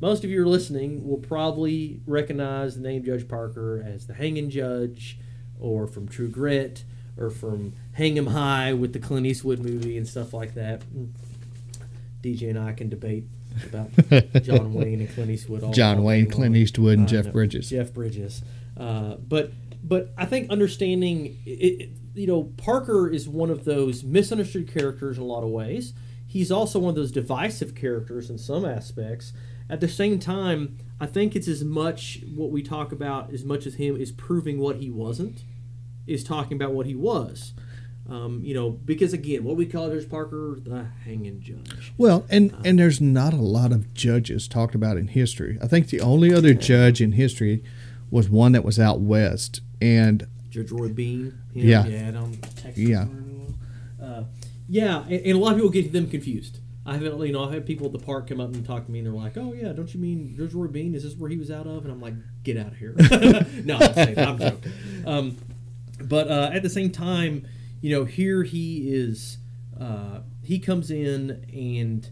most 0.00 0.24
of 0.24 0.30
you 0.30 0.42
are 0.42 0.48
listening 0.48 1.06
will 1.06 1.18
probably 1.18 2.00
recognize 2.06 2.74
the 2.74 2.80
name 2.82 3.04
Judge 3.04 3.28
Parker 3.28 3.84
as 3.86 4.06
the 4.06 4.14
hanging 4.14 4.50
judge, 4.50 5.18
or 5.60 5.86
from 5.86 6.08
True 6.08 6.28
Grit, 6.28 6.84
or 7.16 7.30
from 7.30 7.72
Hang 7.92 8.16
'em 8.16 8.26
High 8.28 8.72
with 8.72 8.92
the 8.92 8.98
Clint 8.98 9.26
Eastwood 9.26 9.58
movie 9.60 9.96
and 9.96 10.06
stuff 10.06 10.32
like 10.32 10.54
that. 10.54 10.82
DJ 12.22 12.50
and 12.50 12.58
I 12.58 12.72
can 12.72 12.88
debate 12.88 13.24
about 13.68 13.90
John 14.42 14.74
Wayne 14.74 15.00
and 15.00 15.10
Clint 15.10 15.30
Eastwood. 15.30 15.62
All, 15.62 15.72
John 15.72 15.98
all 15.98 16.04
Wayne, 16.04 16.24
day 16.24 16.30
Clint. 16.30 16.56
Eastwood, 16.56 16.98
and 16.98 17.06
Uh, 17.06 17.10
Jeff 17.10 17.26
no, 17.26 17.32
Bridges. 17.32 17.70
Jeff 17.70 17.92
Bridges. 17.92 18.42
Uh, 18.76 19.16
but 19.16 19.52
but 19.82 20.12
I 20.18 20.26
think 20.26 20.50
understanding 20.50 21.36
it, 21.46 21.50
it, 21.50 21.90
you 22.14 22.26
know 22.26 22.44
Parker 22.56 23.08
is 23.08 23.28
one 23.28 23.50
of 23.50 23.64
those 23.64 24.02
misunderstood 24.04 24.68
characters 24.72 25.16
in 25.16 25.22
a 25.22 25.26
lot 25.26 25.42
of 25.44 25.50
ways. 25.50 25.94
He's 26.26 26.50
also 26.50 26.78
one 26.78 26.90
of 26.90 26.94
those 26.96 27.12
divisive 27.12 27.74
characters 27.74 28.28
in 28.28 28.36
some 28.38 28.64
aspects. 28.64 29.32
At 29.70 29.80
the 29.80 29.88
same 29.88 30.18
time, 30.18 30.76
I 31.00 31.06
think 31.06 31.36
it's 31.36 31.48
as 31.48 31.62
much 31.62 32.20
what 32.34 32.50
we 32.50 32.62
talk 32.62 32.92
about 32.92 33.32
as 33.32 33.44
much 33.44 33.66
as 33.66 33.74
him 33.74 33.96
is 33.96 34.10
proving 34.12 34.58
what 34.58 34.76
he 34.76 34.90
wasn't, 34.90 35.44
is 36.06 36.24
talking 36.24 36.56
about 36.56 36.72
what 36.72 36.86
he 36.86 36.94
was. 36.94 37.52
Um, 38.08 38.40
you 38.42 38.54
know, 38.54 38.70
because 38.70 39.12
again, 39.12 39.44
what 39.44 39.56
we 39.56 39.66
call 39.66 39.90
Judge 39.90 40.08
Parker, 40.08 40.58
the 40.60 40.86
hanging 41.04 41.42
judge. 41.42 41.92
Well, 41.98 42.24
and 42.30 42.54
and 42.64 42.78
there's 42.78 43.02
not 43.02 43.34
a 43.34 43.36
lot 43.36 43.70
of 43.70 43.92
judges 43.92 44.48
talked 44.48 44.74
about 44.74 44.96
in 44.96 45.08
history. 45.08 45.58
I 45.62 45.66
think 45.66 45.88
the 45.88 46.00
only 46.00 46.32
other 46.32 46.54
judge 46.54 47.02
in 47.02 47.12
history 47.12 47.62
was 48.10 48.30
one 48.30 48.52
that 48.52 48.64
was 48.64 48.80
out 48.80 49.00
west, 49.00 49.60
and 49.82 50.26
Judge 50.48 50.70
Roy 50.70 50.88
Bean. 50.88 51.38
Yeah. 51.52 51.86
Yeah, 51.86 52.10
Texas. 52.56 52.78
Yeah. 52.78 53.06
Uh, 54.02 54.24
yeah, 54.68 55.02
and, 55.02 55.20
and 55.20 55.32
a 55.32 55.38
lot 55.38 55.52
of 55.52 55.56
people 55.56 55.70
get 55.70 55.92
them 55.92 56.08
confused. 56.08 56.58
I 56.88 56.94
haven't, 56.94 57.20
you 57.26 57.32
know, 57.32 57.44
I've 57.44 57.52
had 57.52 57.66
people 57.66 57.86
at 57.86 57.92
the 57.92 57.98
park 57.98 58.28
come 58.28 58.40
up 58.40 58.54
and 58.54 58.64
talk 58.64 58.86
to 58.86 58.90
me, 58.90 59.00
and 59.00 59.06
they're 59.06 59.12
like, 59.12 59.36
"Oh 59.36 59.52
yeah, 59.52 59.74
don't 59.74 59.92
you 59.92 60.00
mean 60.00 60.34
Judge 60.34 60.54
Roy 60.54 60.68
Bean? 60.68 60.94
Is 60.94 61.02
this 61.02 61.14
where 61.14 61.28
he 61.28 61.36
was 61.36 61.50
out 61.50 61.66
of?" 61.66 61.84
And 61.84 61.92
I'm 61.92 62.00
like, 62.00 62.14
"Get 62.44 62.56
out 62.56 62.68
of 62.68 62.78
here!" 62.78 62.94
no, 63.64 63.76
I'm, 63.76 63.92
saying, 63.92 64.18
I'm 64.18 64.38
joking. 64.38 64.72
Um, 65.06 65.36
but 66.00 66.28
uh, 66.28 66.50
at 66.50 66.62
the 66.62 66.70
same 66.70 66.90
time, 66.90 67.46
you 67.82 67.94
know, 67.94 68.06
here 68.06 68.42
he 68.42 68.90
is. 68.90 69.36
Uh, 69.78 70.20
he 70.42 70.58
comes 70.58 70.90
in, 70.90 71.44
and 71.52 72.08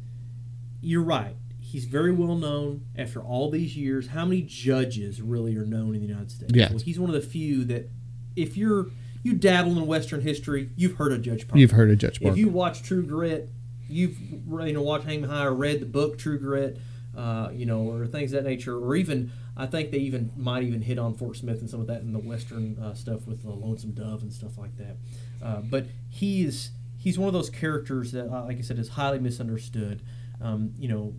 you're 0.82 1.02
right. 1.02 1.36
He's 1.58 1.86
very 1.86 2.12
well 2.12 2.36
known 2.36 2.84
after 2.96 3.20
all 3.20 3.50
these 3.50 3.78
years. 3.78 4.08
How 4.08 4.26
many 4.26 4.42
judges 4.42 5.22
really 5.22 5.56
are 5.56 5.64
known 5.64 5.94
in 5.94 6.02
the 6.02 6.06
United 6.06 6.30
States? 6.30 6.52
Yeah. 6.54 6.68
Well, 6.68 6.80
he's 6.80 7.00
one 7.00 7.08
of 7.08 7.14
the 7.14 7.26
few 7.26 7.64
that, 7.64 7.88
if 8.36 8.58
you're 8.58 8.88
you 9.22 9.32
dabble 9.32 9.76
in 9.78 9.86
Western 9.86 10.20
history, 10.20 10.70
you've 10.76 10.96
heard 10.96 11.12
of 11.12 11.22
Judge 11.22 11.48
Parker. 11.48 11.58
you've 11.58 11.72
heard 11.72 11.90
of 11.90 11.98
Judge 11.98 12.20
Parker. 12.20 12.32
If 12.32 12.38
you 12.38 12.48
watch 12.48 12.82
True 12.82 13.04
Grit, 13.04 13.50
you've 13.88 14.18
you 14.20 14.72
know 14.72 14.82
watched 14.82 15.04
Hang 15.04 15.22
High 15.22 15.44
or 15.44 15.54
read 15.54 15.80
the 15.80 15.86
book 15.86 16.18
True 16.18 16.38
Grit, 16.38 16.78
uh, 17.16 17.50
you 17.52 17.66
know, 17.66 17.90
or 17.90 18.06
things 18.06 18.30
that 18.32 18.44
nature, 18.44 18.76
or 18.78 18.94
even 18.96 19.32
I 19.56 19.66
think 19.66 19.90
they 19.90 19.98
even 19.98 20.32
might 20.36 20.62
even 20.62 20.82
hit 20.82 20.98
on 20.98 21.14
Fort 21.14 21.36
Smith 21.36 21.60
and 21.60 21.70
some 21.70 21.80
of 21.80 21.86
that 21.86 22.02
in 22.02 22.12
the 22.12 22.18
Western 22.18 22.78
uh, 22.78 22.94
stuff 22.94 23.26
with 23.26 23.42
the 23.42 23.50
Lonesome 23.50 23.92
Dove 23.92 24.22
and 24.22 24.32
stuff 24.32 24.58
like 24.58 24.76
that. 24.76 24.96
Uh, 25.42 25.60
but 25.62 25.86
he 26.08 26.44
is 26.44 26.70
he's 26.98 27.18
one 27.18 27.28
of 27.28 27.34
those 27.34 27.50
characters 27.50 28.12
that, 28.12 28.28
uh, 28.28 28.44
like 28.44 28.58
I 28.58 28.62
said, 28.62 28.78
is 28.78 28.88
highly 28.90 29.18
misunderstood. 29.18 30.02
Um, 30.40 30.74
you 30.78 30.88
know, 30.88 31.14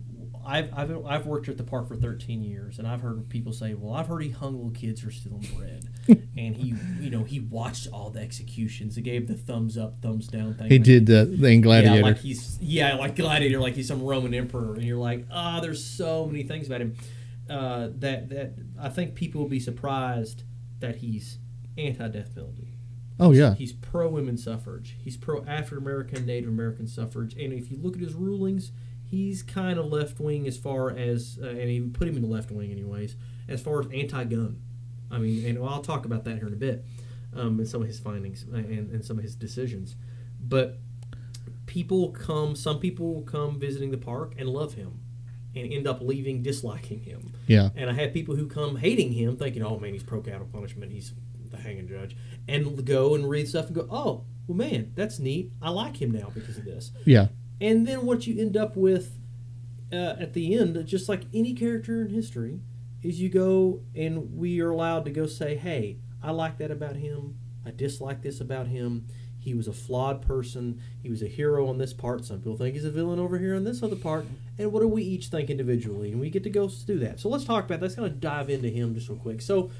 I've, 0.48 0.72
I've, 0.76 1.04
I've 1.06 1.26
worked 1.26 1.48
at 1.48 1.58
the 1.58 1.62
park 1.64 1.88
for 1.88 1.96
13 1.96 2.42
years, 2.42 2.78
and 2.78 2.88
I've 2.88 3.02
heard 3.02 3.28
people 3.28 3.52
say, 3.52 3.74
"Well, 3.74 3.92
I've 3.92 4.06
heard 4.06 4.22
he 4.22 4.30
hung 4.30 4.54
little 4.54 4.70
kids 4.70 5.00
for 5.02 5.10
stealing 5.10 5.46
bread," 5.56 5.88
and 6.38 6.56
he, 6.56 6.74
you 7.00 7.10
know, 7.10 7.22
he 7.24 7.40
watched 7.40 7.86
all 7.92 8.08
the 8.10 8.20
executions. 8.20 8.96
He 8.96 9.02
gave 9.02 9.28
the 9.28 9.34
thumbs 9.34 9.76
up, 9.76 10.00
thumbs 10.00 10.26
down 10.26 10.54
thing. 10.54 10.68
he 10.70 10.78
Like, 10.78 10.84
did 10.84 11.06
the 11.06 11.26
thing 11.26 11.60
Gladiator. 11.60 11.96
yeah, 11.96 12.02
like 12.02 12.18
he's 12.18 12.58
yeah, 12.62 12.94
like 12.94 13.14
Gladiator, 13.14 13.60
like 13.60 13.74
he's 13.74 13.88
some 13.88 14.02
Roman 14.02 14.32
emperor, 14.32 14.74
and 14.74 14.84
you're 14.84 14.96
like, 14.96 15.26
ah, 15.30 15.60
there's 15.60 15.84
so 15.84 16.24
many 16.26 16.44
things 16.44 16.66
about 16.66 16.80
him 16.80 16.96
uh, 17.50 17.88
that 17.98 18.30
that 18.30 18.54
I 18.80 18.88
think 18.88 19.14
people 19.14 19.42
will 19.42 19.48
be 19.50 19.60
surprised 19.60 20.44
that 20.80 20.96
he's 20.96 21.38
anti-death 21.76 22.34
penalty. 22.34 22.74
oh 23.20 23.32
yeah, 23.32 23.54
He's 23.54 23.72
pro 23.72 24.08
women's 24.08 24.44
suffrage. 24.44 24.96
He's 24.98 25.16
pro 25.16 25.44
African 25.44 25.78
American, 25.78 26.24
Native 26.26 26.48
American 26.48 26.86
suffrage. 26.86 27.34
And 27.34 27.52
if 27.52 27.70
you 27.70 27.76
look 27.76 27.94
at 27.96 28.00
his 28.00 28.14
rulings, 28.14 28.72
he's 29.10 29.42
kind 29.42 29.78
of 29.78 29.86
left 29.86 30.20
wing 30.20 30.46
as 30.46 30.56
far 30.56 30.90
as, 30.90 31.38
uh, 31.42 31.48
and 31.48 31.70
he 31.70 31.80
put 31.80 32.08
him 32.08 32.16
in 32.16 32.22
the 32.22 32.28
left 32.28 32.50
wing 32.50 32.70
anyways, 32.70 33.16
as 33.48 33.60
far 33.62 33.80
as 33.80 33.86
anti 33.92 34.24
gun. 34.24 34.60
I 35.10 35.18
mean, 35.18 35.46
and 35.46 35.64
I'll 35.64 35.80
talk 35.80 36.04
about 36.04 36.24
that 36.24 36.36
here 36.36 36.46
in 36.46 36.52
a 36.52 36.56
bit, 36.56 36.84
um, 37.34 37.58
and 37.58 37.66
some 37.66 37.80
of 37.80 37.86
his 37.86 37.98
findings 37.98 38.44
uh, 38.52 38.56
and, 38.56 38.90
and 38.90 39.04
some 39.04 39.16
of 39.16 39.24
his 39.24 39.34
decisions. 39.34 39.96
But 40.40 40.78
people 41.66 42.10
come, 42.10 42.54
some 42.54 42.78
people 42.78 43.14
will 43.14 43.22
come 43.22 43.58
visiting 43.58 43.90
the 43.90 43.98
park 43.98 44.34
and 44.38 44.48
love 44.48 44.74
him 44.74 45.00
and 45.56 45.72
end 45.72 45.86
up 45.86 46.00
leaving 46.02 46.42
disliking 46.42 47.00
him. 47.00 47.32
yeah. 47.46 47.70
And 47.74 47.88
I 47.88 47.94
have 47.94 48.12
people 48.12 48.36
who 48.36 48.46
come 48.46 48.76
hating 48.76 49.12
him, 49.12 49.36
thinking, 49.36 49.62
"Oh 49.62 49.78
man, 49.78 49.94
he's 49.94 50.02
pro 50.02 50.20
capital 50.20 50.48
punishment. 50.52 50.92
He's 50.92 51.14
the 51.50 51.56
hanging 51.56 51.88
judge," 51.88 52.14
and 52.46 52.84
go 52.84 53.14
and 53.14 53.28
read 53.28 53.48
stuff 53.48 53.66
and 53.66 53.74
go, 53.74 53.88
"Oh, 53.90 54.24
well, 54.46 54.56
man, 54.56 54.92
that's 54.94 55.18
neat. 55.18 55.52
I 55.62 55.70
like 55.70 56.00
him 56.00 56.10
now 56.10 56.30
because 56.34 56.58
of 56.58 56.66
this." 56.66 56.92
Yeah. 57.06 57.28
And 57.60 57.86
then 57.86 58.06
what 58.06 58.26
you 58.26 58.40
end 58.40 58.56
up 58.56 58.76
with 58.76 59.18
uh, 59.92 60.16
at 60.20 60.34
the 60.34 60.54
end, 60.54 60.86
just 60.86 61.08
like 61.08 61.22
any 61.34 61.54
character 61.54 62.02
in 62.02 62.10
history, 62.10 62.60
is 63.02 63.20
you 63.20 63.28
go 63.28 63.80
and 63.94 64.36
we 64.36 64.60
are 64.60 64.70
allowed 64.70 65.04
to 65.06 65.10
go 65.10 65.26
say, 65.26 65.56
hey, 65.56 65.98
I 66.22 66.30
like 66.30 66.58
that 66.58 66.70
about 66.70 66.96
him. 66.96 67.36
I 67.64 67.70
dislike 67.70 68.22
this 68.22 68.40
about 68.40 68.66
him. 68.66 69.06
He 69.40 69.54
was 69.54 69.68
a 69.68 69.72
flawed 69.72 70.20
person. 70.22 70.80
He 71.02 71.10
was 71.10 71.22
a 71.22 71.26
hero 71.26 71.68
on 71.68 71.78
this 71.78 71.92
part. 71.92 72.24
Some 72.24 72.38
people 72.38 72.56
think 72.56 72.74
he's 72.74 72.84
a 72.84 72.90
villain 72.90 73.18
over 73.18 73.38
here 73.38 73.54
on 73.54 73.64
this 73.64 73.82
other 73.82 73.96
part. 73.96 74.26
And 74.58 74.72
what 74.72 74.80
do 74.80 74.88
we 74.88 75.02
each 75.02 75.28
think 75.28 75.48
individually? 75.48 76.10
And 76.10 76.20
we 76.20 76.28
get 76.28 76.42
to 76.42 76.50
go 76.50 76.68
do 76.68 76.98
that. 76.98 77.20
So 77.20 77.28
let's 77.28 77.44
talk 77.44 77.64
about. 77.64 77.80
that. 77.80 77.86
Let's 77.86 77.94
kind 77.94 78.06
of 78.06 78.20
dive 78.20 78.50
into 78.50 78.68
him 78.68 78.94
just 78.94 79.08
real 79.08 79.18
quick. 79.18 79.40
So, 79.40 79.70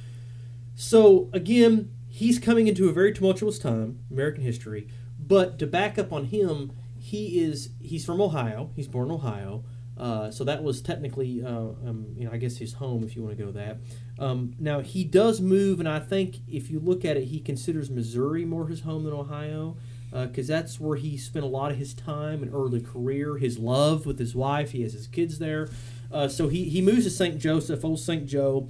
so 0.77 1.29
again, 1.33 1.91
he's 2.07 2.39
coming 2.39 2.69
into 2.69 2.89
a 2.89 2.93
very 2.93 3.13
tumultuous 3.13 3.59
time, 3.59 3.99
American 4.11 4.43
history. 4.43 4.89
But 5.19 5.59
to 5.59 5.67
back 5.67 5.99
up 5.99 6.13
on 6.13 6.27
him, 6.27 6.73
he 7.09 7.41
is 7.41 7.71
he's 7.81 8.05
from 8.05 8.21
Ohio. 8.21 8.71
He's 8.77 8.87
born 8.87 9.09
in 9.09 9.15
Ohio. 9.15 9.65
Uh, 9.97 10.31
so 10.31 10.45
that 10.45 10.63
was 10.63 10.81
technically, 10.81 11.43
uh, 11.43 11.49
um, 11.51 12.07
you 12.17 12.25
know, 12.25 12.31
I 12.33 12.37
guess 12.37 12.57
his 12.57 12.75
home, 12.75 13.03
if 13.03 13.17
you 13.17 13.23
want 13.25 13.37
to 13.37 13.45
go 13.45 13.51
that. 13.51 13.79
Um, 14.19 14.55
now 14.61 14.81
he 14.81 15.03
does 15.03 15.41
move, 15.41 15.81
and 15.81 15.89
I 15.89 15.99
think 15.99 16.37
if 16.47 16.71
you 16.71 16.79
look 16.79 17.05
at 17.05 17.17
it, 17.17 17.25
he 17.25 17.41
considers 17.41 17.91
Missouri 17.91 18.45
more 18.45 18.69
his 18.69 18.83
home 18.83 19.03
than 19.03 19.13
Ohio, 19.13 19.77
because 20.13 20.49
uh, 20.49 20.55
that's 20.55 20.79
where 20.79 20.97
he 20.97 21.17
spent 21.17 21.45
a 21.45 21.49
lot 21.49 21.73
of 21.73 21.79
his 21.79 21.95
time 21.95 22.43
and 22.45 22.55
early 22.55 22.81
career, 22.81 23.39
his 23.39 23.59
love 23.59 24.07
with 24.07 24.21
his 24.21 24.37
wife. 24.37 24.71
He 24.71 24.83
has 24.83 24.93
his 24.93 25.09
kids 25.09 25.41
there, 25.41 25.69
uh, 26.13 26.29
so 26.29 26.47
he 26.47 26.65
he 26.65 26.81
moves 26.81 27.05
to 27.05 27.11
St. 27.11 27.39
Joseph, 27.39 27.85
old 27.85 27.99
St. 27.99 28.25
Joe, 28.25 28.69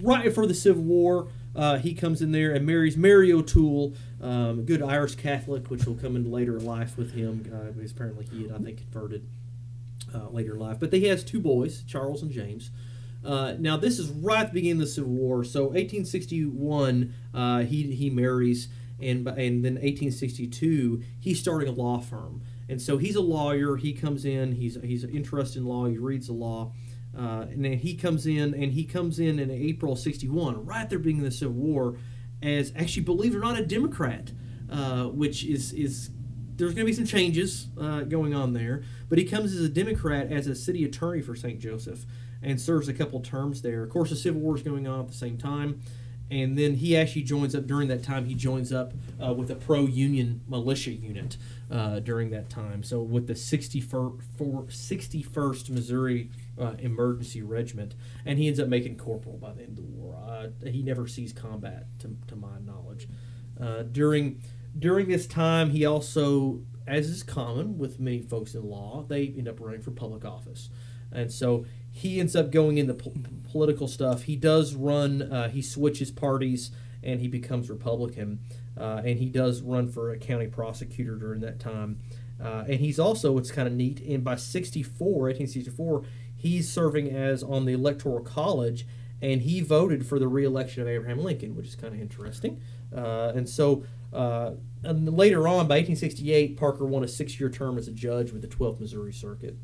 right 0.00 0.24
before 0.24 0.46
the 0.46 0.54
Civil 0.54 0.84
War. 0.84 1.28
Uh, 1.58 1.76
he 1.76 1.92
comes 1.92 2.22
in 2.22 2.30
there 2.30 2.52
and 2.52 2.64
marries 2.64 2.96
Mary 2.96 3.32
O'Toole, 3.32 3.92
um, 4.22 4.60
a 4.60 4.62
good 4.62 4.80
Irish 4.80 5.16
Catholic, 5.16 5.68
which 5.68 5.86
will 5.86 5.96
come 5.96 6.14
into 6.14 6.28
later 6.30 6.60
life 6.60 6.96
with 6.96 7.14
him. 7.14 7.50
Uh, 7.52 7.72
because 7.72 7.90
apparently 7.90 8.26
he 8.30 8.44
had, 8.44 8.52
I 8.52 8.58
think, 8.58 8.78
converted 8.78 9.26
uh, 10.14 10.28
later 10.30 10.54
in 10.54 10.60
life. 10.60 10.78
But 10.78 10.92
he 10.92 11.06
has 11.08 11.24
two 11.24 11.40
boys, 11.40 11.82
Charles 11.82 12.22
and 12.22 12.30
James. 12.30 12.70
Uh, 13.24 13.54
now 13.58 13.76
this 13.76 13.98
is 13.98 14.08
right 14.08 14.42
at 14.42 14.48
the 14.48 14.54
beginning 14.54 14.80
of 14.80 14.86
the 14.86 14.92
Civil 14.92 15.10
War. 15.10 15.42
So 15.42 15.64
1861, 15.64 17.12
uh, 17.34 17.58
he 17.60 17.82
he 17.94 18.08
marries, 18.08 18.68
and 19.02 19.26
and 19.26 19.64
then 19.64 19.74
1862, 19.74 21.02
he's 21.18 21.40
starting 21.40 21.68
a 21.68 21.72
law 21.72 21.98
firm. 21.98 22.42
And 22.68 22.80
so 22.80 22.98
he's 22.98 23.16
a 23.16 23.20
lawyer. 23.20 23.76
He 23.76 23.92
comes 23.92 24.24
in. 24.24 24.52
He's 24.52 24.78
he's 24.82 25.02
interested 25.02 25.58
in 25.58 25.66
law. 25.66 25.86
He 25.86 25.98
reads 25.98 26.28
the 26.28 26.34
law. 26.34 26.72
Uh, 27.18 27.46
and 27.50 27.64
then 27.64 27.78
he 27.78 27.94
comes 27.94 28.26
in, 28.26 28.54
and 28.54 28.72
he 28.72 28.84
comes 28.84 29.18
in 29.18 29.38
in 29.38 29.50
April 29.50 29.96
'61, 29.96 30.64
right 30.64 30.88
there 30.88 30.98
of 30.98 31.04
the 31.04 31.30
Civil 31.30 31.54
War, 31.54 31.96
as 32.42 32.72
actually, 32.76 33.02
believe 33.02 33.34
it 33.34 33.38
or 33.38 33.40
not, 33.40 33.58
a 33.58 33.66
Democrat, 33.66 34.30
uh, 34.70 35.06
which 35.06 35.44
is 35.44 35.72
is 35.72 36.10
there's 36.56 36.74
going 36.74 36.86
to 36.86 36.90
be 36.90 36.92
some 36.92 37.06
changes 37.06 37.68
uh, 37.80 38.02
going 38.02 38.34
on 38.34 38.52
there. 38.52 38.82
But 39.08 39.18
he 39.18 39.24
comes 39.24 39.54
as 39.54 39.60
a 39.60 39.68
Democrat 39.68 40.30
as 40.30 40.46
a 40.46 40.54
city 40.54 40.84
attorney 40.84 41.22
for 41.22 41.34
St. 41.34 41.58
Joseph 41.58 42.04
and 42.42 42.60
serves 42.60 42.88
a 42.88 42.94
couple 42.94 43.20
terms 43.20 43.62
there. 43.62 43.82
Of 43.82 43.90
course, 43.90 44.10
the 44.10 44.16
Civil 44.16 44.40
War 44.40 44.56
is 44.56 44.62
going 44.62 44.86
on 44.86 45.00
at 45.00 45.08
the 45.08 45.14
same 45.14 45.38
time. 45.38 45.80
And 46.30 46.58
then 46.58 46.74
he 46.74 46.96
actually 46.96 47.22
joins 47.22 47.54
up 47.54 47.66
during 47.66 47.88
that 47.88 48.02
time. 48.02 48.26
He 48.26 48.34
joins 48.34 48.72
up 48.72 48.92
uh, 49.22 49.32
with 49.32 49.50
a 49.50 49.54
pro-union 49.54 50.42
militia 50.46 50.92
unit 50.92 51.38
uh, 51.70 52.00
during 52.00 52.30
that 52.30 52.50
time. 52.50 52.82
So 52.82 53.00
with 53.00 53.26
the 53.26 53.34
61st, 53.34 54.20
61st 54.38 55.70
Missouri 55.70 56.30
uh, 56.60 56.74
Emergency 56.78 57.42
Regiment, 57.42 57.94
and 58.26 58.38
he 58.38 58.46
ends 58.46 58.60
up 58.60 58.68
making 58.68 58.96
corporal 58.96 59.38
by 59.38 59.52
the 59.52 59.62
end 59.62 59.70
of 59.70 59.76
the 59.76 59.90
war. 59.90 60.16
Uh, 60.28 60.48
he 60.68 60.82
never 60.82 61.06
sees 61.06 61.32
combat, 61.32 61.86
to, 62.00 62.16
to 62.26 62.36
my 62.36 62.58
knowledge. 62.64 63.08
Uh, 63.60 63.82
during 63.82 64.40
during 64.78 65.08
this 65.08 65.26
time, 65.26 65.70
he 65.70 65.84
also, 65.84 66.60
as 66.86 67.08
is 67.08 67.22
common 67.22 67.78
with 67.78 67.98
many 67.98 68.20
folks 68.20 68.54
in 68.54 68.62
law, 68.62 69.04
they 69.08 69.34
end 69.36 69.48
up 69.48 69.60
running 69.60 69.80
for 69.80 69.90
public 69.90 70.24
office. 70.24 70.68
And 71.10 71.32
so 71.32 71.64
he 71.98 72.20
ends 72.20 72.36
up 72.36 72.50
going 72.50 72.78
into 72.78 72.94
po- 72.94 73.14
political 73.50 73.88
stuff. 73.88 74.22
He 74.22 74.36
does 74.36 74.74
run, 74.74 75.22
uh, 75.22 75.48
he 75.48 75.62
switches 75.62 76.10
parties 76.10 76.70
and 77.02 77.20
he 77.20 77.28
becomes 77.28 77.68
Republican. 77.68 78.40
Uh, 78.76 79.02
and 79.04 79.18
he 79.18 79.26
does 79.28 79.60
run 79.60 79.88
for 79.88 80.10
a 80.10 80.18
county 80.18 80.46
prosecutor 80.46 81.16
during 81.16 81.40
that 81.40 81.58
time. 81.58 81.98
Uh, 82.40 82.64
and 82.68 82.80
he's 82.80 83.00
also, 83.00 83.36
it's 83.36 83.50
kind 83.50 83.66
of 83.66 83.74
neat, 83.74 84.00
and 84.00 84.22
by 84.22 84.36
64, 84.36 85.06
1864, 85.06 86.04
he's 86.36 86.70
serving 86.72 87.10
as 87.10 87.42
on 87.42 87.64
the 87.64 87.72
Electoral 87.72 88.20
College 88.20 88.86
and 89.20 89.42
he 89.42 89.60
voted 89.60 90.06
for 90.06 90.20
the 90.20 90.28
reelection 90.28 90.80
of 90.80 90.86
Abraham 90.86 91.18
Lincoln, 91.18 91.56
which 91.56 91.66
is 91.66 91.74
kind 91.74 91.92
of 91.92 92.00
interesting. 92.00 92.60
Uh, 92.96 93.32
and 93.34 93.48
so 93.48 93.82
uh, 94.12 94.52
and 94.84 95.16
later 95.16 95.48
on, 95.48 95.66
by 95.66 95.76
1868, 95.76 96.56
Parker 96.56 96.84
won 96.84 97.04
a 97.04 97.08
six-year 97.08 97.50
term 97.50 97.76
as 97.76 97.88
a 97.88 97.92
judge 97.92 98.32
with 98.32 98.42
the 98.42 98.48
12th 98.48 98.80
Missouri 98.80 99.12
Circuit, 99.12 99.56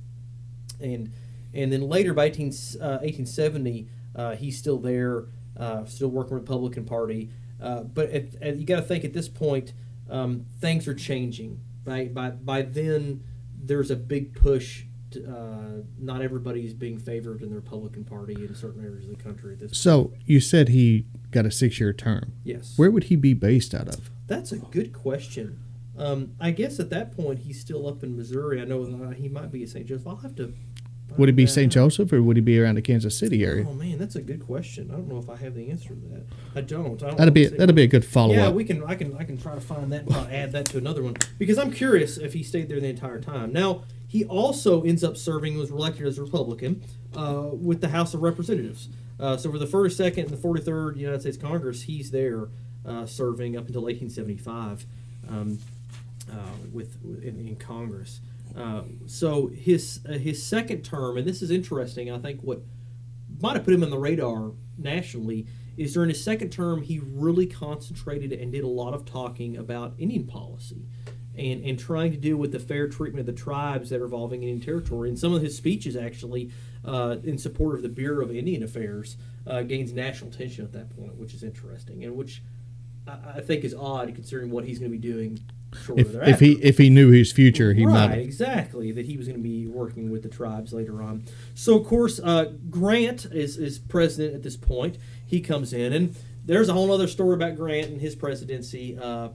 and 0.80 1.12
and 1.54 1.72
then 1.72 1.82
later 1.82 2.14
by 2.14 2.26
18, 2.26 2.48
uh, 2.80 3.00
1870, 3.02 3.88
uh, 4.14 4.36
he's 4.36 4.58
still 4.58 4.78
there, 4.78 5.26
uh, 5.56 5.84
still 5.84 6.08
working 6.08 6.34
Republican 6.34 6.84
Party. 6.84 7.30
Uh, 7.60 7.82
but 7.82 8.10
at, 8.10 8.34
at, 8.42 8.56
you 8.56 8.66
got 8.66 8.76
to 8.76 8.82
think 8.82 9.04
at 9.04 9.12
this 9.12 9.28
point, 9.28 9.72
um, 10.10 10.46
things 10.60 10.86
are 10.86 10.94
changing. 10.94 11.60
By 11.84 12.06
by 12.06 12.30
by 12.30 12.62
then, 12.62 13.22
there's 13.56 13.90
a 13.90 13.96
big 13.96 14.34
push 14.34 14.84
uh, 15.16 15.82
not 15.98 16.22
everybody 16.22 16.64
is 16.64 16.74
being 16.74 16.98
favored 16.98 17.42
in 17.42 17.50
the 17.50 17.54
Republican 17.54 18.04
Party 18.04 18.34
in 18.34 18.54
certain 18.54 18.84
areas 18.84 19.04
of 19.04 19.16
the 19.16 19.22
country. 19.22 19.56
so 19.72 20.06
point. 20.06 20.22
you 20.26 20.40
said 20.40 20.68
he 20.68 21.06
got 21.30 21.46
a 21.46 21.50
six-year 21.50 21.92
term. 21.92 22.32
Yes. 22.44 22.74
Where 22.76 22.90
would 22.90 23.04
he 23.04 23.16
be 23.16 23.34
based 23.34 23.74
out 23.74 23.88
of? 23.88 24.10
That's 24.26 24.52
a 24.52 24.58
good 24.58 24.92
question. 24.92 25.60
Um, 25.96 26.32
I 26.40 26.50
guess 26.50 26.80
at 26.80 26.90
that 26.90 27.16
point 27.16 27.40
he's 27.40 27.60
still 27.60 27.86
up 27.86 28.02
in 28.02 28.16
Missouri. 28.16 28.60
I 28.60 28.64
know 28.64 28.82
uh, 28.82 29.10
he 29.10 29.28
might 29.28 29.52
be 29.52 29.62
at 29.62 29.68
St. 29.68 29.86
Joseph. 29.86 30.06
I'll 30.06 30.16
have 30.16 30.34
to. 30.36 30.52
Would 31.16 31.28
it 31.28 31.34
be 31.34 31.46
St. 31.46 31.72
Joseph 31.72 32.12
or 32.12 32.22
would 32.22 32.36
he 32.36 32.40
be 32.40 32.58
around 32.58 32.74
the 32.74 32.82
Kansas 32.82 33.16
City 33.16 33.44
area? 33.44 33.64
Oh 33.68 33.72
man, 33.72 33.98
that's 33.98 34.16
a 34.16 34.22
good 34.22 34.44
question. 34.44 34.90
I 34.90 34.94
don't 34.94 35.08
know 35.08 35.18
if 35.18 35.30
I 35.30 35.36
have 35.36 35.54
the 35.54 35.70
answer 35.70 35.90
to 35.90 35.94
that. 35.94 36.24
I 36.56 36.60
don't. 36.60 37.00
I 37.02 37.08
don't 37.08 37.18
that'd 37.18 37.34
be 37.34 37.46
that'd 37.46 37.74
be 37.74 37.82
a 37.82 37.86
good 37.86 38.04
follow 38.04 38.34
yeah, 38.34 38.42
up. 38.42 38.48
Yeah, 38.48 38.54
we 38.54 38.64
can. 38.64 38.82
I 38.84 38.96
can. 38.96 39.16
I 39.16 39.24
can 39.24 39.40
try 39.40 39.54
to 39.54 39.60
find 39.60 39.92
that 39.92 40.06
and 40.06 40.32
add 40.32 40.52
that 40.52 40.66
to 40.66 40.78
another 40.78 41.02
one 41.02 41.14
because 41.38 41.56
I'm 41.56 41.70
curious 41.70 42.18
if 42.18 42.32
he 42.32 42.42
stayed 42.42 42.68
there 42.68 42.80
the 42.80 42.88
entire 42.88 43.20
time. 43.20 43.52
Now 43.52 43.84
he 44.08 44.24
also 44.24 44.82
ends 44.82 45.02
up 45.02 45.16
serving 45.16 45.58
was 45.58 45.70
elected 45.70 46.06
as 46.06 46.18
a 46.18 46.22
Republican 46.22 46.84
uh, 47.16 47.48
with 47.52 47.80
the 47.80 47.88
House 47.88 48.14
of 48.14 48.22
Representatives. 48.22 48.88
Uh, 49.18 49.36
so 49.36 49.50
for 49.50 49.58
the 49.58 49.66
first, 49.66 49.96
second, 49.96 50.30
and 50.30 50.32
the 50.32 50.48
43rd 50.48 50.96
United 50.96 51.20
States 51.20 51.36
Congress, 51.36 51.82
he's 51.82 52.10
there 52.10 52.48
uh, 52.86 53.06
serving 53.06 53.56
up 53.56 53.66
until 53.66 53.82
1875 53.82 54.86
um, 55.28 55.58
uh, 56.30 56.34
with 56.72 56.96
in, 57.22 57.46
in 57.48 57.56
Congress. 57.56 58.20
Uh, 58.56 58.82
so 59.06 59.48
his 59.48 60.00
uh, 60.08 60.12
his 60.12 60.44
second 60.44 60.82
term, 60.82 61.16
and 61.16 61.26
this 61.26 61.42
is 61.42 61.50
interesting. 61.50 62.10
I 62.10 62.18
think 62.18 62.40
what 62.40 62.62
might 63.40 63.56
have 63.56 63.64
put 63.64 63.74
him 63.74 63.82
on 63.82 63.90
the 63.90 63.98
radar 63.98 64.52
nationally 64.78 65.46
is 65.76 65.94
during 65.94 66.08
his 66.08 66.22
second 66.22 66.50
term, 66.50 66.82
he 66.82 67.00
really 67.04 67.46
concentrated 67.46 68.32
and 68.32 68.52
did 68.52 68.62
a 68.62 68.68
lot 68.68 68.94
of 68.94 69.04
talking 69.04 69.56
about 69.56 69.94
Indian 69.98 70.26
policy. 70.26 70.86
And, 71.36 71.64
and 71.64 71.76
trying 71.76 72.12
to 72.12 72.16
deal 72.16 72.36
with 72.36 72.52
the 72.52 72.60
fair 72.60 72.86
treatment 72.86 73.18
of 73.18 73.26
the 73.26 73.42
tribes 73.42 73.90
that 73.90 74.00
are 74.00 74.04
involving 74.04 74.44
Indian 74.44 74.60
territory. 74.60 75.08
And 75.08 75.18
some 75.18 75.34
of 75.34 75.42
his 75.42 75.56
speeches, 75.56 75.96
actually, 75.96 76.52
uh, 76.84 77.16
in 77.24 77.38
support 77.38 77.74
of 77.74 77.82
the 77.82 77.88
Bureau 77.88 78.24
of 78.24 78.30
Indian 78.30 78.62
Affairs, 78.62 79.16
uh, 79.44 79.62
gains 79.62 79.92
national 79.92 80.30
attention 80.30 80.64
at 80.64 80.72
that 80.74 80.96
point, 80.96 81.16
which 81.16 81.34
is 81.34 81.42
interesting, 81.42 82.04
and 82.04 82.14
which 82.14 82.40
I, 83.06 83.40
think 83.40 83.64
is 83.64 83.74
odd 83.74 84.14
considering 84.14 84.50
what 84.50 84.64
he's 84.64 84.78
going 84.78 84.90
to 84.90 84.96
be 84.96 85.02
doing. 85.02 85.40
If, 85.96 86.14
if 86.14 86.40
he 86.40 86.52
if 86.62 86.78
he 86.78 86.90
knew 86.90 87.10
his 87.10 87.32
future, 87.32 87.74
he 87.74 87.84
right, 87.84 88.10
might 88.10 88.18
exactly 88.18 88.92
that 88.92 89.06
he 89.06 89.16
was 89.16 89.26
going 89.26 89.38
to 89.38 89.42
be 89.42 89.66
working 89.66 90.10
with 90.10 90.22
the 90.22 90.28
tribes 90.28 90.72
later 90.72 91.02
on. 91.02 91.24
So 91.54 91.78
of 91.78 91.86
course, 91.86 92.20
uh, 92.22 92.52
Grant 92.70 93.26
is 93.26 93.56
is 93.56 93.78
president 93.78 94.34
at 94.34 94.42
this 94.42 94.56
point. 94.56 94.98
He 95.26 95.40
comes 95.40 95.72
in, 95.72 95.92
and 95.92 96.16
there's 96.44 96.68
a 96.68 96.72
whole 96.72 96.92
other 96.92 97.08
story 97.08 97.34
about 97.34 97.56
Grant 97.56 97.88
and 97.88 98.00
his 98.00 98.14
presidency. 98.14 98.98
Uh, 98.98 99.30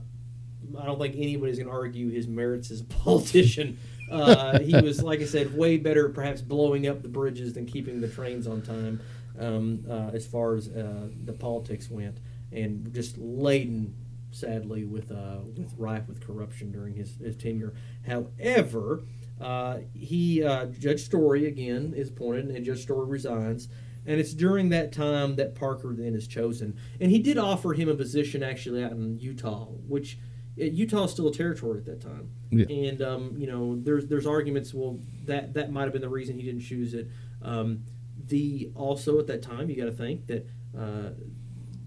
I 0.78 0.84
don't 0.84 0.98
think 0.98 1.16
anybody's 1.16 1.58
going 1.58 1.68
to 1.68 1.74
argue 1.74 2.10
his 2.10 2.28
merits 2.28 2.70
as 2.70 2.80
a 2.80 2.84
politician. 3.04 3.78
Uh, 4.10 4.58
he 4.58 4.74
was, 4.74 5.02
like 5.02 5.20
I 5.20 5.24
said, 5.24 5.56
way 5.56 5.76
better 5.76 6.08
perhaps 6.08 6.40
blowing 6.40 6.88
up 6.88 7.02
the 7.02 7.08
bridges 7.08 7.52
than 7.54 7.66
keeping 7.66 8.00
the 8.00 8.08
trains 8.08 8.46
on 8.46 8.60
time 8.62 9.00
um, 9.38 9.84
uh, 9.88 10.10
as 10.12 10.26
far 10.26 10.56
as 10.56 10.68
uh, 10.68 11.08
the 11.24 11.32
politics 11.32 11.88
went 11.90 12.18
and 12.52 12.92
just 12.92 13.16
laden, 13.18 13.94
sadly, 14.30 14.84
with 14.84 15.10
uh, 15.10 15.38
with 15.56 15.74
rife 15.76 16.08
with 16.08 16.24
corruption 16.24 16.72
during 16.72 16.94
his, 16.94 17.16
his 17.16 17.36
tenure. 17.36 17.74
However, 18.06 19.02
uh, 19.40 19.78
he 19.92 20.42
uh, 20.42 20.66
Judge 20.66 21.02
Story 21.02 21.46
again 21.46 21.94
is 21.96 22.08
appointed, 22.08 22.46
and 22.46 22.64
Judge 22.64 22.82
Story 22.82 23.06
resigns. 23.06 23.68
And 24.06 24.18
it's 24.18 24.32
during 24.32 24.70
that 24.70 24.92
time 24.92 25.36
that 25.36 25.54
Parker 25.54 25.94
then 25.94 26.14
is 26.14 26.26
chosen. 26.26 26.78
And 27.00 27.10
he 27.10 27.18
did 27.18 27.36
offer 27.36 27.74
him 27.74 27.88
a 27.88 27.94
position 27.94 28.42
actually 28.42 28.82
out 28.82 28.92
in 28.92 29.18
Utah, 29.18 29.66
which 29.66 30.18
uh, 30.58 30.64
Utah 30.64 31.04
is 31.04 31.10
still 31.10 31.28
a 31.28 31.32
territory 31.32 31.78
at 31.80 31.84
that 31.84 32.00
time. 32.00 32.30
Yeah. 32.50 32.64
And 32.68 33.02
um, 33.02 33.34
you 33.36 33.46
know, 33.46 33.78
there's 33.78 34.06
there's 34.06 34.26
arguments. 34.26 34.72
Well, 34.72 34.98
that 35.26 35.54
that 35.54 35.70
might 35.70 35.84
have 35.84 35.92
been 35.92 36.02
the 36.02 36.08
reason 36.08 36.36
he 36.36 36.44
didn't 36.44 36.62
choose 36.62 36.94
it. 36.94 37.08
Um, 37.42 37.84
the 38.26 38.70
also 38.74 39.18
at 39.18 39.26
that 39.28 39.42
time, 39.42 39.68
you 39.70 39.76
got 39.76 39.86
to 39.86 39.92
think 39.92 40.26
that 40.26 40.46
uh, 40.78 41.10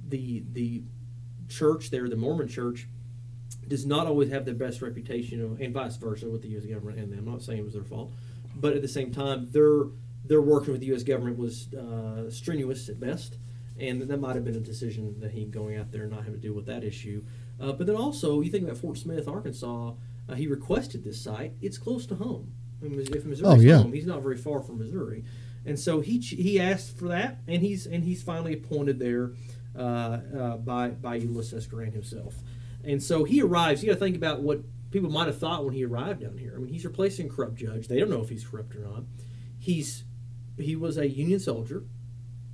the 0.07 0.44
the 0.52 0.84
church 1.53 1.89
there, 1.91 2.07
the 2.09 2.15
Mormon 2.15 2.47
church, 2.47 2.88
does 3.67 3.85
not 3.85 4.07
always 4.07 4.30
have 4.30 4.45
the 4.45 4.53
best 4.53 4.81
reputation, 4.81 5.57
and 5.61 5.73
vice 5.73 5.95
versa 5.97 6.27
with 6.27 6.41
the 6.41 6.49
U.S. 6.49 6.65
government 6.65 6.99
and 6.99 7.11
them. 7.11 7.19
I'm 7.19 7.25
not 7.31 7.41
saying 7.41 7.59
it 7.59 7.63
was 7.65 7.73
their 7.73 7.84
fault, 7.84 8.11
but 8.55 8.73
at 8.75 8.81
the 8.81 8.88
same 8.88 9.11
time, 9.11 9.49
their 9.51 9.85
their 10.25 10.41
working 10.41 10.71
with 10.71 10.81
the 10.81 10.88
U.S. 10.88 11.03
government 11.03 11.38
was 11.38 11.73
uh, 11.73 12.30
strenuous 12.30 12.89
at 12.89 12.99
best, 12.99 13.38
and 13.80 14.01
that 14.01 14.19
might 14.19 14.35
have 14.35 14.43
been 14.45 14.55
a 14.55 14.59
decision 14.59 15.19
that 15.19 15.31
he 15.31 15.45
going 15.45 15.77
out 15.77 15.91
there 15.91 16.03
and 16.03 16.11
not 16.11 16.19
having 16.25 16.34
to 16.35 16.39
deal 16.39 16.53
with 16.53 16.65
that 16.65 16.84
issue. 16.84 17.23
Uh, 17.59 17.71
but 17.71 17.88
then 17.88 17.95
also, 17.95 18.41
you 18.41 18.49
think 18.51 18.63
about 18.65 18.77
Fort 18.77 18.97
Smith, 18.97 19.27
Arkansas. 19.27 19.93
Uh, 20.30 20.34
he 20.35 20.47
requested 20.47 21.03
this 21.03 21.21
site. 21.21 21.53
It's 21.61 21.77
close 21.77 22.05
to 22.07 22.15
home. 22.15 22.51
I 22.81 22.88
mean, 22.88 22.99
if 22.99 23.25
Missouri's 23.25 23.41
Oh, 23.43 23.55
yeah. 23.59 23.77
home, 23.80 23.93
he's 23.93 24.05
not 24.05 24.21
very 24.21 24.38
far 24.38 24.61
from 24.61 24.77
Missouri, 24.80 25.23
and 25.65 25.80
so 25.80 25.99
he 26.01 26.19
he 26.19 26.59
asked 26.59 26.97
for 26.97 27.07
that, 27.09 27.39
and 27.47 27.61
he's 27.61 27.85
and 27.85 28.03
he's 28.03 28.21
finally 28.23 28.53
appointed 28.53 28.99
there 28.99 29.31
Uh, 29.75 30.19
uh, 30.37 30.57
by 30.57 30.89
by 30.89 31.15
Ulysses 31.15 31.65
Grant 31.65 31.93
himself. 31.93 32.35
And 32.83 33.01
so 33.01 33.23
he 33.23 33.41
arrives. 33.41 33.81
You 33.81 33.87
got 33.89 33.95
to 33.95 33.99
think 33.99 34.15
about 34.15 34.41
what 34.41 34.59
people 34.91 35.09
might 35.09 35.25
have 35.25 35.39
thought 35.39 35.65
when 35.65 35.73
he 35.73 35.83
arrived 35.83 36.21
down 36.21 36.37
here. 36.37 36.53
I 36.55 36.59
mean, 36.59 36.71
he's 36.71 36.85
replacing 36.85 37.29
corrupt 37.29 37.55
judge. 37.55 37.87
They 37.87 37.99
don't 37.99 38.09
know 38.11 38.21
if 38.21 38.29
he's 38.29 38.45
corrupt 38.45 38.75
or 38.75 38.81
not. 38.81 39.03
He's 39.57 40.03
he 40.59 40.75
was 40.75 40.97
a 40.97 41.07
Union 41.09 41.39
soldier. 41.39 41.83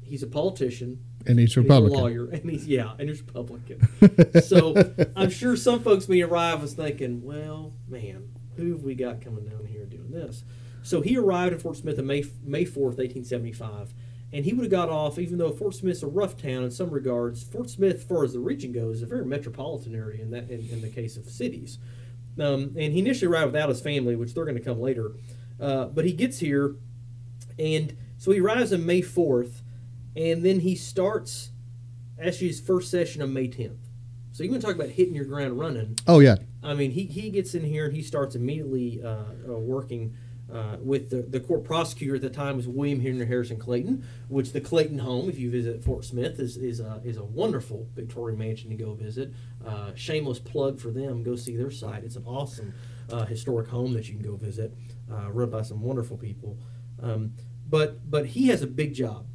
He's 0.02 0.24
a 0.24 0.28
politician. 0.28 1.04
And 1.28 1.38
he's 1.38 1.50
He's 1.50 1.58
a 1.58 1.62
Republican. 1.62 2.00
lawyer, 2.00 2.26
and 2.30 2.50
he's 2.50 2.66
yeah, 2.66 2.94
and 2.98 3.10
he's 3.10 3.22
Republican. 3.22 3.82
so 4.42 4.74
I'm 5.18 5.30
sure 5.30 5.58
some 5.58 5.82
folks 5.84 6.08
when 6.08 6.16
he 6.18 6.24
arrived 6.24 6.62
was 6.62 6.74
thinking, 6.74 7.22
well, 7.24 7.74
man, 7.90 8.30
who 8.56 8.72
have 8.72 8.84
we 8.84 8.96
got 8.96 9.20
coming 9.20 9.46
down 9.46 9.66
here 9.66 9.86
doing 9.86 10.12
this? 10.12 10.46
So 10.82 11.02
he 11.02 11.18
arrived 11.18 11.52
in 11.54 11.60
Fort 11.60 11.76
Smith 11.76 12.00
on 12.00 12.08
May 12.08 12.24
May 12.46 12.64
4th, 12.64 12.98
1875, 12.98 13.94
and 14.32 14.46
he 14.46 14.54
would 14.54 14.64
have 14.64 14.72
got 14.72 14.90
off, 14.90 15.18
even 15.18 15.38
though 15.38 15.52
Fort 15.52 15.74
Smith's 15.74 16.04
a 16.04 16.08
rough 16.08 16.38
town 16.38 16.64
in 16.64 16.72
some 16.72 16.90
regards. 16.90 17.44
Fort 17.44 17.70
Smith, 17.70 17.98
as 17.98 18.04
far 18.04 18.24
as 18.24 18.34
the 18.34 18.40
region 18.40 18.72
goes, 18.72 18.98
is 18.98 19.02
a 19.04 19.08
very 19.08 19.26
metropolitan 19.26 19.96
area 19.96 20.22
in 20.22 20.32
that 20.32 20.50
in, 20.50 20.68
in 20.70 20.82
the 20.82 20.90
case 20.90 21.18
of 21.18 21.30
cities. 21.30 21.80
Um, 22.40 22.76
and 22.78 22.94
he 22.94 23.00
initially 23.00 23.32
arrived 23.32 23.54
without 23.54 23.70
his 23.70 23.82
family, 23.82 24.16
which 24.16 24.34
they're 24.34 24.46
going 24.46 24.58
to 24.58 24.64
come 24.64 24.80
later. 24.80 25.14
Uh, 25.60 25.86
but 25.86 26.06
he 26.06 26.14
gets 26.14 26.40
here, 26.40 26.76
and 27.58 27.98
so 28.18 28.32
he 28.32 28.40
arrives 28.40 28.72
on 28.72 28.86
May 28.86 29.02
4th, 29.02 29.62
and 30.16 30.46
then 30.46 30.62
he 30.62 30.76
starts 30.76 31.52
actually 32.22 32.48
his 32.48 32.60
first 32.60 32.92
session 32.92 33.22
on 33.22 33.34
May 33.34 33.48
10th. 33.48 33.78
So 34.32 34.44
you 34.44 34.52
want 34.52 34.62
to 34.62 34.68
talk 34.68 34.76
about 34.76 34.90
hitting 34.90 35.16
your 35.16 35.26
ground 35.26 35.60
running? 35.60 35.98
Oh 36.08 36.20
yeah. 36.20 36.36
I 36.64 36.74
mean, 36.74 36.92
he, 36.92 37.06
he 37.06 37.30
gets 37.30 37.56
in 37.56 37.64
here 37.64 37.86
and 37.86 37.96
he 37.96 38.02
starts 38.02 38.36
immediately 38.36 39.02
uh, 39.04 39.24
uh, 39.48 39.58
working 39.58 40.16
uh, 40.52 40.78
with 40.82 41.10
the, 41.10 41.22
the 41.22 41.40
court 41.40 41.64
prosecutor 41.64 42.16
at 42.16 42.22
the 42.22 42.30
time 42.30 42.56
was 42.56 42.68
William 42.68 43.00
Henry 43.00 43.26
Harrison 43.26 43.58
Clayton, 43.58 44.04
which 44.28 44.52
the 44.52 44.62
Clayton 44.62 45.00
home, 45.00 45.30
if 45.30 45.38
you 45.38 45.52
visit 45.52 45.84
Fort 45.84 46.06
Smith, 46.06 46.40
is 46.40 46.58
is 46.58 46.80
a, 46.80 47.02
is 47.04 47.18
a 47.18 47.24
wonderful 47.24 47.88
Victorian 47.96 48.40
mansion 48.40 48.70
to 48.70 48.76
go 48.76 48.94
visit. 48.94 49.34
Uh, 49.66 49.92
shameless 49.96 50.40
plug 50.40 50.80
for 50.80 50.92
them, 50.92 51.24
go 51.24 51.36
see 51.36 51.56
their 51.56 51.72
site. 51.72 52.04
It's 52.04 52.16
an 52.16 52.26
awesome 52.26 52.74
uh, 53.12 53.26
historic 53.26 53.68
home 53.68 53.94
that 53.94 54.08
you 54.08 54.16
can 54.16 54.24
go 54.24 54.36
visit, 54.36 54.74
uh, 55.12 55.32
run 55.32 55.50
by 55.50 55.62
some 55.62 55.82
wonderful 55.82 56.18
people. 56.18 56.58
Um, 57.02 57.34
but 57.68 58.10
but 58.10 58.28
he 58.28 58.48
has 58.48 58.62
a 58.62 58.68
big 58.68 58.94
job. 58.94 59.26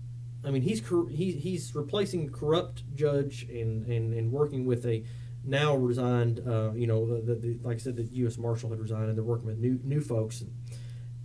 I 0.45 0.51
mean, 0.51 0.63
he's 0.63 0.81
cor- 0.81 1.09
he, 1.09 1.33
he's 1.33 1.75
replacing 1.75 2.31
corrupt 2.31 2.83
judge 2.95 3.45
and, 3.45 3.87
and, 3.87 4.13
and 4.13 4.31
working 4.31 4.67
with 4.67 4.85
a 4.85 5.05
now 5.47 5.75
resigned, 5.77 6.41
uh, 6.47 6.73
you 6.73 6.87
know, 6.87 7.21
the, 7.21 7.35
the, 7.35 7.59
like 7.63 7.77
I 7.77 7.79
said, 7.79 7.97
the 7.97 8.05
U.S. 8.05 8.39
Marshal 8.39 8.71
had 8.71 8.81
resigned, 8.81 9.09
and 9.09 9.17
they're 9.17 9.25
working 9.25 9.47
with 9.47 9.59
new 9.59 9.79
new 9.85 10.01
folks. 10.01 10.43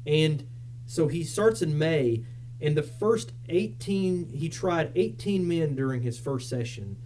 And 0.05 0.47
so 0.85 1.07
he 1.07 1.23
starts 1.23 1.61
in 1.61 1.77
May, 1.77 2.23
and 2.61 2.75
the 2.75 2.83
first 2.83 3.33
18, 3.47 4.29
he 4.33 4.49
tried 4.49 4.91
18 4.95 5.47
men 5.47 5.75
during 5.75 6.01
his 6.01 6.19
first 6.19 6.49
session 6.49 6.97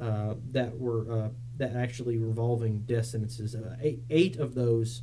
uh, 0.00 0.34
that 0.52 0.78
were 0.78 1.10
uh, 1.10 1.28
that 1.56 1.76
actually 1.76 2.16
revolving 2.16 2.80
death 2.80 3.06
sentences. 3.06 3.54
Uh, 3.54 3.76
eight, 3.82 4.00
eight 4.08 4.36
of 4.36 4.54
those 4.54 5.02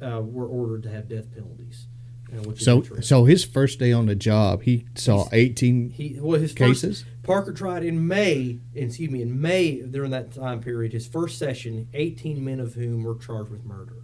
uh, 0.00 0.20
were 0.20 0.46
ordered 0.46 0.82
to 0.84 0.90
have 0.90 1.08
death 1.08 1.32
penalties. 1.34 1.86
Uh, 2.32 2.54
So 2.56 2.82
so 3.00 3.24
his 3.24 3.44
first 3.44 3.78
day 3.78 3.92
on 3.92 4.06
the 4.06 4.14
job, 4.14 4.62
he 4.62 4.86
saw 4.94 5.28
18 5.32 5.90
He 5.90 6.16
well 6.20 6.40
his 6.40 6.52
cases? 6.52 7.02
First, 7.02 7.22
Parker 7.22 7.52
tried 7.52 7.84
in 7.84 8.06
May. 8.06 8.60
Excuse 8.74 9.10
me, 9.10 9.22
in 9.22 9.40
May 9.40 9.80
during 9.82 10.10
that 10.12 10.32
time 10.32 10.60
period, 10.60 10.92
his 10.92 11.06
first 11.06 11.38
session, 11.38 11.88
eighteen 11.92 12.44
men 12.44 12.60
of 12.60 12.74
whom 12.74 13.02
were 13.02 13.16
charged 13.16 13.50
with 13.50 13.64
murder. 13.64 13.96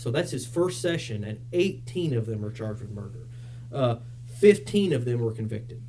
So 0.00 0.10
that's 0.10 0.30
his 0.30 0.46
first 0.46 0.80
session, 0.80 1.24
and 1.24 1.40
eighteen 1.52 2.14
of 2.14 2.24
them 2.24 2.42
are 2.44 2.50
charged 2.50 2.80
with 2.80 2.90
murder. 2.90 3.28
Uh, 3.70 3.96
Fifteen 4.26 4.94
of 4.94 5.04
them 5.04 5.20
were 5.20 5.32
convicted. 5.32 5.82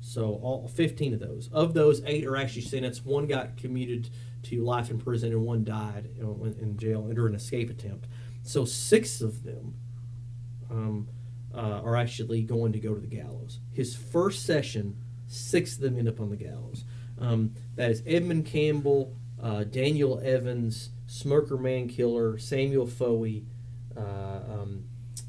So 0.00 0.38
all 0.42 0.68
fifteen 0.68 1.12
of 1.12 1.18
those. 1.18 1.48
Of 1.52 1.74
those, 1.74 2.00
eight 2.06 2.24
are 2.24 2.36
actually 2.36 2.62
sentenced. 2.62 3.04
One 3.04 3.26
got 3.26 3.56
commuted 3.56 4.10
to 4.44 4.62
life 4.62 4.90
in 4.90 5.00
prison, 5.00 5.32
and 5.32 5.42
one 5.42 5.64
died 5.64 6.08
in 6.16 6.56
in 6.60 6.78
jail 6.78 7.06
under 7.08 7.26
an 7.26 7.34
escape 7.34 7.68
attempt. 7.70 8.06
So 8.44 8.64
six 8.64 9.20
of 9.20 9.42
them 9.42 9.74
um, 10.70 11.08
uh, 11.52 11.80
are 11.82 11.96
actually 11.96 12.42
going 12.42 12.72
to 12.74 12.78
go 12.78 12.94
to 12.94 13.00
the 13.00 13.08
gallows. 13.08 13.58
His 13.72 13.96
first 13.96 14.46
session, 14.46 14.96
six 15.26 15.74
of 15.74 15.80
them 15.80 15.98
end 15.98 16.08
up 16.08 16.20
on 16.20 16.30
the 16.30 16.36
gallows. 16.36 16.84
Um, 17.18 17.54
that 17.74 17.90
is 17.90 18.04
Edmund 18.06 18.46
Campbell, 18.46 19.16
uh, 19.42 19.64
Daniel 19.64 20.20
Evans, 20.22 20.90
Smoker 21.08 21.56
Mankiller, 21.56 22.40
Samuel 22.40 22.86
Fooy, 22.86 23.42
uh, 23.96 24.00
um, 24.00 24.84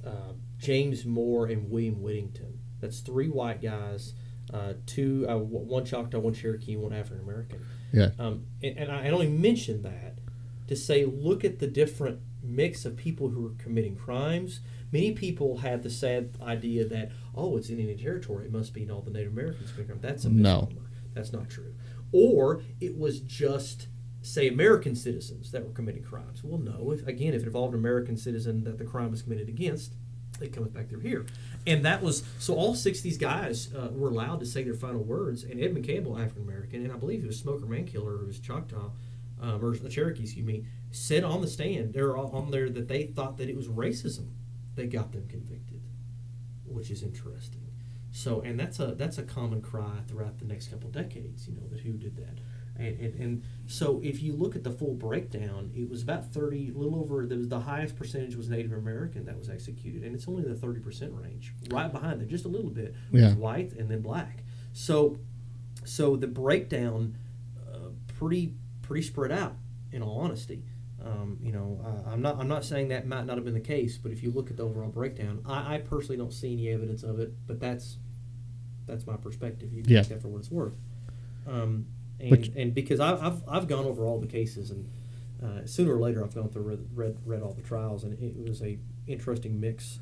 uh, 0.06 0.34
James 0.60 1.06
Moore, 1.06 1.48
and 1.48 1.72
William 1.72 2.02
Whittington. 2.02 2.60
That's 2.82 3.00
three 3.00 3.30
white 3.30 3.62
guys, 3.62 4.14
uh, 4.54 4.74
two, 4.86 5.26
uh, 5.28 5.38
one 5.38 5.86
Choctaw, 5.86 6.20
one 6.20 6.34
Cherokee, 6.34 6.76
one 6.76 6.94
African 6.94 7.24
American. 7.24 7.66
Yeah. 7.94 8.10
Um, 8.20 8.46
and, 8.62 8.78
and 8.78 8.92
I 8.92 9.10
only 9.10 9.30
mention 9.30 9.82
that 9.84 10.20
to 10.68 10.76
say, 10.76 11.06
look 11.06 11.46
at 11.46 11.60
the 11.60 11.68
different 11.68 12.20
mix 12.44 12.84
of 12.86 12.98
people 12.98 13.30
who 13.30 13.48
are 13.48 13.56
committing 13.58 13.96
crimes. 13.96 14.60
Many 14.92 15.14
people 15.14 15.60
have 15.60 15.82
the 15.84 15.90
sad 15.90 16.36
idea 16.42 16.86
that, 16.90 17.12
oh, 17.34 17.56
it's 17.58 17.70
in 17.70 17.80
Indian 17.80 17.98
Territory, 17.98 18.46
it 18.48 18.52
must 18.52 18.74
be 18.74 18.90
all 18.90 19.02
the 19.02 19.12
Native 19.12 19.32
Americans. 19.32 19.72
That's 20.02 20.26
a 20.26 20.30
No. 20.30 20.70
That's 21.14 21.32
not 21.32 21.50
true. 21.50 21.74
Or 22.12 22.62
it 22.82 22.98
was 22.98 23.20
just, 23.22 23.88
say, 24.30 24.48
American 24.48 24.96
citizens 24.96 25.52
that 25.52 25.66
were 25.66 25.72
committing 25.72 26.04
crimes. 26.04 26.44
Well, 26.44 26.60
no. 26.60 26.92
If, 26.92 27.08
again, 27.08 27.34
if 27.34 27.42
it 27.42 27.48
involved 27.48 27.74
an 27.74 27.80
American 27.80 28.18
citizen 28.18 28.64
that 28.64 28.78
the 28.78 28.86
crime 28.86 29.12
was 29.12 29.22
committed 29.22 29.50
against, 29.50 29.94
it 30.42 30.54
comes 30.54 30.70
back 30.70 30.90
through 30.90 31.02
here. 31.02 31.26
And 31.68 31.84
that 31.86 32.02
was 32.02 32.24
so 32.38 32.54
all 32.54 32.76
six 32.76 33.00
of 33.00 33.04
these 33.04 33.18
guys 33.18 33.74
uh, 33.74 33.90
were 33.92 34.10
allowed 34.10 34.40
to 34.40 34.46
say 34.46 34.64
their 34.64 34.74
final 34.74 35.04
words. 35.04 35.44
And 35.44 35.62
Edmund 35.62 35.86
Campbell, 35.86 36.18
African 36.18 36.44
American, 36.44 36.84
and 36.84 36.94
I 36.94 36.98
believe 36.98 37.24
it 37.24 37.28
was 37.28 37.40
Smoker 37.40 37.66
Mankiller, 37.66 38.20
who 38.20 38.28
was 38.28 38.40
Choctaw, 38.40 38.92
um, 39.42 39.64
or 39.64 39.76
the 39.76 39.90
Cherokee, 39.90 40.24
excuse 40.24 40.46
me, 40.46 40.66
said 40.92 41.24
on 41.24 41.42
the 41.42 41.48
stand, 41.48 41.94
they're 41.94 42.16
all 42.16 42.32
on 42.36 42.52
there 42.52 42.70
that 42.70 42.88
they 42.88 43.04
thought 43.04 43.38
that 43.38 43.50
it 43.50 43.56
was 43.56 43.68
racism 43.68 44.30
that 44.76 44.92
got 44.92 45.12
them 45.12 45.28
convicted, 45.28 45.82
which 46.66 46.90
is 46.90 47.04
interesting. 47.04 47.66
So, 48.12 48.42
and 48.42 48.60
that's 48.60 48.80
a 48.80 48.96
that's 48.96 49.18
a 49.18 49.24
common 49.24 49.62
cry 49.62 50.00
throughout 50.08 50.40
the 50.40 50.46
next 50.46 50.70
couple 50.70 50.90
decades. 50.90 51.48
You 51.48 51.56
know 51.56 51.68
that 51.70 51.82
who 51.82 51.94
did 51.94 52.16
that, 52.18 52.40
and, 52.80 53.00
and 53.00 53.16
and 53.16 53.44
so 53.68 54.00
if 54.04 54.22
you 54.24 54.34
look 54.34 54.56
at 54.56 54.64
the 54.64 54.72
full 54.72 54.94
breakdown, 54.94 55.72
it 55.76 55.90
was 55.90 56.02
about 56.02 56.32
thirty, 56.34 56.70
a 56.70 56.74
little 56.74 57.00
over. 57.00 57.26
There 57.26 57.38
was 57.38 57.50
the 57.50 57.60
highest 57.60 57.96
percentage 57.96 58.36
was 58.36 58.50
Native 58.50 58.72
American 58.74 59.26
that 59.26 59.38
was 59.38 59.50
executed, 59.50 60.04
and 60.04 60.16
it's 60.16 60.28
only 60.28 60.44
the 60.44 60.56
thirty 60.56 60.80
percent 60.80 61.14
range. 61.14 61.54
Right 61.70 61.92
behind 61.92 62.22
them, 62.22 62.30
just 62.30 62.46
a 62.46 62.50
little 62.50 62.72
bit, 62.72 62.96
Yeah. 63.12 63.34
white 63.36 63.74
and 63.74 63.90
then 63.92 64.02
black. 64.02 64.44
So, 64.74 65.18
so 65.84 66.16
the 66.16 66.28
breakdown, 66.28 67.16
uh, 67.72 67.90
pretty 68.18 68.54
pretty 68.82 69.04
spread 69.04 69.32
out. 69.32 69.56
In 69.92 70.04
all 70.04 70.20
honesty, 70.20 70.64
um, 71.04 71.40
you 71.42 71.52
know, 71.52 71.82
uh, 71.84 72.12
I'm 72.12 72.22
not 72.22 72.38
I'm 72.40 72.48
not 72.48 72.64
saying 72.64 72.90
that 72.90 73.08
might 73.08 73.26
not 73.26 73.38
have 73.38 73.44
been 73.46 73.56
the 73.56 73.60
case, 73.60 73.98
but 73.98 74.12
if 74.12 74.22
you 74.22 74.30
look 74.32 74.52
at 74.52 74.58
the 74.58 74.64
overall 74.64 74.90
breakdown, 74.90 75.42
I, 75.48 75.76
I 75.76 75.78
personally 75.80 76.18
don't 76.18 76.32
see 76.34 76.54
any 76.54 76.70
evidence 76.70 77.02
of 77.04 77.20
it. 77.20 77.34
But 77.48 77.60
that's 77.60 77.98
that's 78.86 79.06
my 79.08 79.18
perspective. 79.18 79.74
You 79.74 79.82
can 79.84 79.92
Yeah. 79.94 80.02
take 80.02 80.10
that 80.10 80.22
for 80.22 80.28
what 80.30 80.40
it's 80.40 80.52
worth. 80.52 80.76
Um, 81.48 81.88
and 82.20 82.52
and 82.56 82.74
because 82.74 83.00
I, 83.00 83.16
I've 83.26 83.42
I've 83.48 83.68
gone 83.68 83.86
over 83.86 84.06
all 84.06 84.20
the 84.20 84.28
cases, 84.28 84.72
and 84.72 84.90
uh, 85.44 85.66
sooner 85.66 85.96
or 85.96 86.00
later 86.00 86.24
I've 86.24 86.36
gone 86.36 86.50
through 86.50 86.64
read, 86.64 86.88
read 86.94 87.18
read 87.26 87.42
all 87.42 87.54
the 87.54 87.62
trials, 87.62 88.04
and 88.04 88.14
it 88.22 88.36
was 88.38 88.62
a 88.62 88.78
interesting 89.08 89.60
mix. 89.60 90.00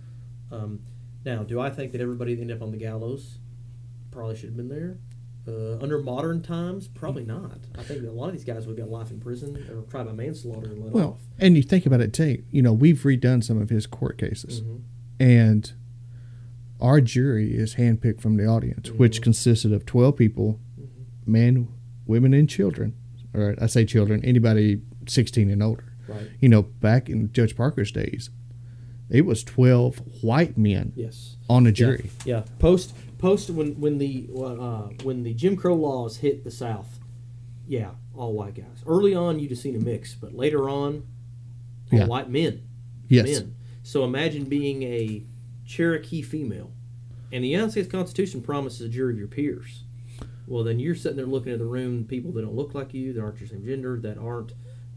Um, 0.51 0.79
now, 1.25 1.43
do 1.43 1.59
I 1.59 1.69
think 1.69 1.91
that 1.91 2.01
everybody 2.01 2.35
that 2.35 2.41
ended 2.41 2.57
up 2.57 2.63
on 2.63 2.71
the 2.71 2.77
gallows 2.77 3.37
probably 4.11 4.35
should 4.35 4.49
have 4.49 4.57
been 4.57 4.69
there? 4.69 4.97
Uh, 5.47 5.77
under 5.81 5.97
modern 5.99 6.41
times, 6.41 6.89
probably 6.89 7.23
not. 7.23 7.59
I 7.77 7.83
think 7.83 8.03
a 8.05 8.11
lot 8.11 8.27
of 8.27 8.33
these 8.33 8.43
guys 8.43 8.67
would 8.67 8.77
have 8.77 8.87
got 8.89 8.91
life 8.91 9.11
in 9.11 9.19
prison 9.21 9.55
or 9.71 9.83
tried 9.89 10.05
by 10.05 10.11
manslaughter 10.11 10.71
and 10.71 10.83
let 10.83 10.91
Well, 10.93 11.11
off. 11.11 11.19
and 11.39 11.55
you 11.55 11.63
think 11.63 11.85
about 11.85 12.01
it 12.01 12.11
too. 12.11 12.43
You 12.51 12.61
know, 12.61 12.73
we've 12.73 12.97
redone 13.01 13.41
some 13.43 13.61
of 13.61 13.69
his 13.69 13.87
court 13.87 14.17
cases, 14.17 14.61
Mhm. 14.61 14.81
and 15.21 15.71
our 16.81 16.99
jury 17.01 17.55
is 17.55 17.75
handpicked 17.75 18.19
from 18.21 18.35
the 18.35 18.45
audience, 18.45 18.91
which 18.91 19.19
Mhm. 19.21 19.23
consisted 19.23 19.71
of 19.71 19.85
twelve 19.85 20.17
people, 20.17 20.59
Mhm. 20.79 20.87
men, 21.25 21.67
women, 22.07 22.33
and 22.33 22.49
children. 22.49 22.95
Or 23.33 23.55
I 23.61 23.67
say 23.67 23.85
children, 23.85 24.23
anybody 24.25 24.81
sixteen 25.07 25.49
and 25.49 25.61
older. 25.61 25.93
Right. 26.07 26.29
You 26.39 26.49
know, 26.49 26.61
back 26.63 27.09
in 27.09 27.31
Judge 27.33 27.55
Parker's 27.55 27.91
days, 27.91 28.29
it 29.09 29.25
was 29.25 29.43
twelve 29.43 29.97
white 30.21 30.57
men 30.57 30.93
Yes. 30.95 31.35
on 31.49 31.63
the 31.65 31.71
jury. 31.71 32.09
Yeah. 32.25 32.43
Post 32.59 32.93
post 33.17 33.49
when 33.49 33.79
when 33.79 33.97
the 33.97 34.27
uh, 34.35 34.89
when 35.03 35.23
the 35.23 35.33
Jim 35.33 35.55
Crow 35.55 35.75
laws 35.75 36.17
hit 36.17 36.43
the 36.43 36.51
South, 36.51 36.99
yeah, 37.67 37.91
all 38.15 38.33
white 38.33 38.55
guys. 38.55 38.81
Early 38.87 39.13
on, 39.13 39.39
you'd 39.39 39.51
have 39.51 39.59
seen 39.59 39.75
a 39.75 39.79
mix, 39.79 40.15
but 40.15 40.33
later 40.33 40.69
on, 40.69 41.03
all 41.91 41.99
Yeah. 41.99 42.05
white 42.07 42.29
men. 42.29 42.61
Yes. 43.09 43.25
Men. 43.39 43.55
So 43.83 44.03
imagine 44.03 44.45
being 44.45 44.83
a 44.83 45.23
Cherokee 45.65 46.21
female 46.21 46.71
And 47.31 47.43
the 47.43 47.49
United 47.49 47.71
States 47.71 47.89
Constitution 47.89 48.41
promises 48.41 48.79
a 48.81 48.87
jury 48.89 49.11
of 49.13 49.19
your 49.19 49.27
peers. 49.27 49.83
Well, 50.47 50.63
then 50.63 50.79
you're 50.79 50.95
sitting 50.95 51.17
there 51.17 51.25
looking 51.25 51.51
at 51.51 51.59
the 51.59 51.65
room, 51.65 52.05
people 52.05 52.31
that 52.33 52.41
don't 52.41 52.55
look 52.55 52.73
like 52.73 52.93
you, 52.93 53.13
that 53.13 53.21
aren't 53.21 53.39
your 53.39 53.49
same 53.49 53.65
gender, 53.65 53.99
that 53.99 54.17
aren't 54.17 54.53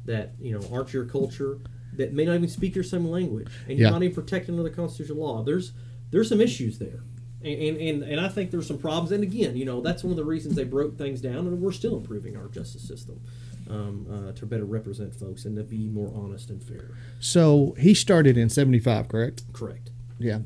that 0.06 0.32
you 0.40 0.58
know 0.58 0.64
aren't 0.72 0.92
your 0.92 1.04
culture, 1.04 1.58
that 1.94 2.12
may 2.14 2.24
not 2.24 2.34
even 2.36 2.48
speak 2.48 2.74
your 2.74 2.84
same 2.84 3.04
language, 3.06 3.48
and 3.68 3.76
you're 3.78 3.88
Yeah. 3.88 3.90
not 3.90 4.02
even 4.02 4.14
protected 4.14 4.50
under 4.50 4.62
the 4.62 4.70
constitutional 4.70 5.18
law. 5.18 5.42
There's 5.42 5.72
there's 6.10 6.28
some 6.28 6.40
issues 6.40 6.78
there, 6.78 7.02
and, 7.42 7.60
and 7.60 7.76
and 7.76 8.02
and 8.04 8.20
I 8.20 8.28
think 8.28 8.50
there's 8.52 8.66
some 8.66 8.78
problems. 8.78 9.10
And 9.12 9.22
again, 9.24 9.56
you 9.56 9.64
know 9.64 9.80
that's 9.80 10.04
one 10.04 10.12
of 10.12 10.16
the 10.16 10.24
reasons 10.24 10.54
they 10.54 10.64
broke 10.64 10.96
things 10.96 11.20
down, 11.20 11.46
and 11.48 11.60
we're 11.60 11.72
still 11.72 11.96
improving 11.96 12.36
our 12.36 12.46
justice 12.48 12.82
system 12.82 13.20
um, 13.68 14.06
uh, 14.10 14.32
to 14.32 14.46
better 14.46 14.64
represent 14.64 15.14
folks 15.14 15.44
and 15.44 15.56
to 15.56 15.64
be 15.64 15.88
more 15.88 16.12
honest 16.14 16.50
and 16.50 16.62
fair. 16.62 16.92
So 17.18 17.74
he 17.78 17.92
started 17.94 18.36
in 18.38 18.48
75, 18.48 19.08
correct? 19.08 19.42
Correct. 19.52 19.90
Yeah. 20.18 20.40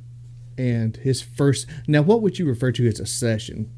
And 0.56 0.96
his 0.96 1.20
first. 1.20 1.66
Now, 1.86 2.02
what 2.02 2.22
would 2.22 2.38
you 2.38 2.46
refer 2.46 2.72
to 2.72 2.86
as 2.88 3.00
a 3.00 3.06
session? 3.06 3.70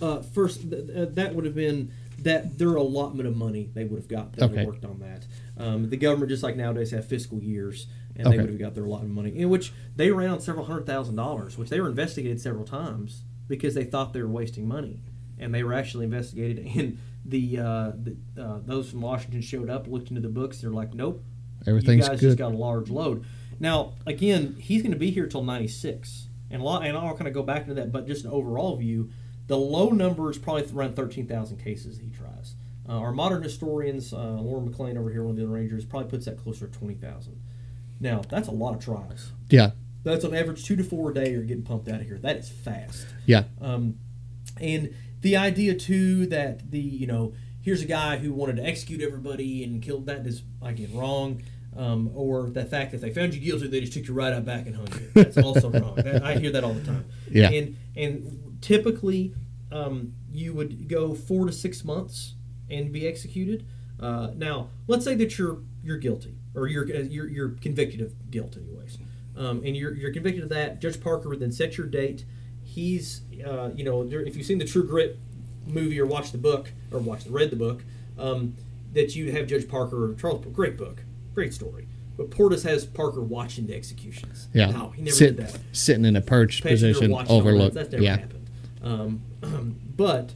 Uh, 0.00 0.20
first, 0.22 0.70
th- 0.70 0.86
th- 0.86 1.08
that 1.14 1.34
would 1.34 1.44
have 1.44 1.54
been 1.54 1.90
that 2.22 2.58
their 2.58 2.74
allotment 2.74 3.28
of 3.28 3.36
money 3.36 3.70
they 3.74 3.84
would 3.84 3.98
have 3.98 4.08
got 4.08 4.32
that 4.34 4.50
Okay. 4.50 4.64
worked 4.66 4.84
on 4.84 4.98
that. 5.00 5.26
Um, 5.56 5.88
the 5.90 5.96
government, 5.96 6.30
just 6.30 6.42
like 6.42 6.56
nowadays, 6.56 6.90
have 6.90 7.06
fiscal 7.06 7.38
years, 7.40 7.86
and 8.16 8.26
they 8.32 8.38
would 8.38 8.48
have 8.50 8.58
got 8.58 8.74
their 8.74 8.84
allotment 8.84 9.10
of 9.10 9.16
money, 9.16 9.36
in 9.38 9.48
which 9.50 9.72
they 9.96 10.10
ran 10.10 10.30
on 10.30 10.40
several 10.40 10.64
hundred 10.66 10.86
thousand 10.86 11.14
dollars, 11.16 11.56
which 11.56 11.68
they 11.68 11.80
were 11.80 11.88
investigated 11.88 12.40
several 12.40 12.64
times 12.64 13.22
because 13.48 13.74
they 13.74 13.84
thought 13.84 14.12
they 14.12 14.20
were 14.22 14.28
wasting 14.28 14.66
money, 14.66 15.00
and 15.38 15.54
they 15.54 15.62
were 15.62 15.72
actually 15.74 16.04
investigated. 16.04 16.66
And 16.76 16.98
the, 17.24 17.58
uh, 17.58 17.92
the 18.02 18.16
uh, 18.42 18.58
those 18.64 18.88
from 18.90 19.02
Washington 19.02 19.40
showed 19.42 19.68
up, 19.68 19.86
looked 19.86 20.08
into 20.08 20.22
the 20.22 20.28
books, 20.28 20.60
they're 20.62 20.70
like, 20.70 20.94
nope, 20.94 21.22
Everything's 21.66 22.04
you 22.06 22.10
guys 22.10 22.20
good. 22.20 22.26
just 22.28 22.38
got 22.38 22.52
a 22.52 22.56
large 22.56 22.88
load. 22.88 23.24
Now, 23.60 23.94
again, 24.06 24.56
he's 24.58 24.80
going 24.82 24.92
to 24.92 24.98
be 24.98 25.10
here 25.10 25.26
till 25.26 25.42
'96, 25.44 26.28
and 26.50 26.62
a 26.62 26.64
lot, 26.64 26.86
and 26.86 26.96
I'll 26.96 27.14
kind 27.16 27.28
of 27.28 27.34
go 27.34 27.42
back 27.42 27.62
into 27.62 27.74
that, 27.74 27.92
but 27.92 28.06
just 28.06 28.24
an 28.24 28.30
overall 28.30 28.76
view, 28.76 29.10
the 29.48 29.56
low 29.58 29.88
number 29.90 30.30
is 30.30 30.38
probably 30.38 30.64
around 30.72 30.94
13,000 30.96 31.58
cases 31.58 31.98
that 31.98 32.04
he 32.04 32.10
tries. 32.10 32.54
Uh, 32.88 32.92
our 33.00 33.12
modern 33.12 33.42
historians, 33.42 34.12
uh, 34.12 34.16
Lauren 34.40 34.64
McLean 34.66 34.96
over 34.96 35.10
here, 35.10 35.22
one 35.22 35.32
of 35.32 35.36
the 35.36 35.42
other 35.44 35.52
rangers, 35.52 35.84
probably 35.84 36.08
puts 36.08 36.24
that 36.26 36.38
closer 36.38 36.66
to 36.68 36.78
20,000. 36.78 37.38
Now, 38.00 38.22
that's 38.28 38.48
a 38.48 38.52
lot 38.52 38.74
of 38.74 38.80
trials. 38.84 39.32
Yeah. 39.50 39.72
That's 40.04 40.24
on 40.24 40.34
average 40.34 40.64
two 40.64 40.76
to 40.76 40.84
four 40.84 41.10
a 41.10 41.14
day 41.14 41.34
are 41.34 41.42
getting 41.42 41.64
pumped 41.64 41.88
out 41.88 42.00
of 42.00 42.06
here. 42.06 42.18
That 42.18 42.36
is 42.36 42.48
fast. 42.48 43.06
Yeah. 43.26 43.44
Um, 43.60 43.98
and 44.60 44.94
the 45.20 45.36
idea 45.36 45.74
too 45.74 46.26
that 46.26 46.70
the 46.70 46.78
you 46.78 47.06
know 47.06 47.34
here's 47.60 47.82
a 47.82 47.86
guy 47.86 48.16
who 48.18 48.32
wanted 48.32 48.56
to 48.56 48.64
execute 48.64 49.02
everybody 49.02 49.64
and 49.64 49.82
killed 49.82 50.06
that 50.06 50.26
is 50.26 50.42
again 50.62 50.96
wrong. 50.96 51.42
Um, 51.76 52.10
or 52.14 52.48
the 52.48 52.64
fact 52.64 52.92
that 52.92 53.00
they 53.02 53.10
found 53.12 53.34
you 53.34 53.40
guilty, 53.40 53.68
they 53.68 53.80
just 53.80 53.92
took 53.92 54.06
you 54.08 54.14
right 54.14 54.32
out 54.32 54.44
back 54.44 54.66
and 54.66 54.74
hung 54.74 54.88
you. 54.92 55.10
That's 55.14 55.36
also 55.38 55.70
wrong. 55.72 55.96
That- 55.96 56.24
I 56.24 56.38
hear 56.38 56.50
that 56.52 56.64
all 56.64 56.72
the 56.72 56.84
time. 56.84 57.04
Yeah. 57.30 57.50
And 57.50 57.76
and 57.96 58.47
typically 58.60 59.34
um, 59.72 60.14
you 60.30 60.52
would 60.54 60.88
go 60.88 61.14
four 61.14 61.46
to 61.46 61.52
six 61.52 61.84
months 61.84 62.34
and 62.70 62.92
be 62.92 63.06
executed. 63.06 63.66
Uh, 64.00 64.30
now, 64.36 64.68
let's 64.86 65.04
say 65.04 65.14
that 65.14 65.38
you're 65.38 65.58
you're 65.82 65.98
guilty 65.98 66.34
or 66.54 66.66
you're 66.68 66.84
uh, 66.84 67.00
you're, 67.00 67.28
you're 67.28 67.48
convicted 67.50 68.00
of 68.00 68.30
guilt, 68.30 68.56
anyways, 68.56 68.98
um, 69.36 69.62
and 69.64 69.76
you're 69.76 69.94
you're 69.94 70.12
convicted 70.12 70.42
of 70.44 70.48
that. 70.50 70.80
Judge 70.80 71.00
Parker 71.00 71.28
would 71.28 71.40
then 71.40 71.52
set 71.52 71.76
your 71.76 71.86
date. 71.86 72.24
He's 72.62 73.22
uh, 73.44 73.70
you 73.74 73.84
know 73.84 74.02
if 74.10 74.36
you've 74.36 74.46
seen 74.46 74.58
the 74.58 74.64
True 74.64 74.86
Grit 74.86 75.18
movie 75.66 76.00
or 76.00 76.06
watched 76.06 76.32
the 76.32 76.38
book 76.38 76.72
or 76.92 76.98
watched 76.98 77.26
read 77.28 77.50
the 77.50 77.56
book, 77.56 77.82
um, 78.18 78.54
that 78.92 79.16
you 79.16 79.32
have 79.32 79.46
Judge 79.46 79.68
Parker 79.68 80.10
or 80.10 80.14
Charles 80.14 80.44
great 80.52 80.76
book, 80.76 81.02
great 81.34 81.52
story. 81.52 81.88
But 82.16 82.30
Portis 82.30 82.64
has 82.64 82.84
Parker 82.84 83.20
watching 83.22 83.66
the 83.66 83.74
executions. 83.76 84.48
Yeah. 84.52 84.70
No, 84.72 84.90
he 84.90 85.02
never 85.02 85.14
Sit- 85.16 85.36
did 85.36 85.46
that 85.46 85.58
Sitting 85.70 86.04
in 86.04 86.16
a 86.16 86.20
perched 86.20 86.64
passenger 86.64 86.98
position, 86.98 87.26
overlooked. 87.28 87.74
That's 87.74 87.92
never 87.92 88.02
Yeah. 88.02 88.16
happened. 88.16 88.37
Um, 88.88 89.22
but 89.96 90.32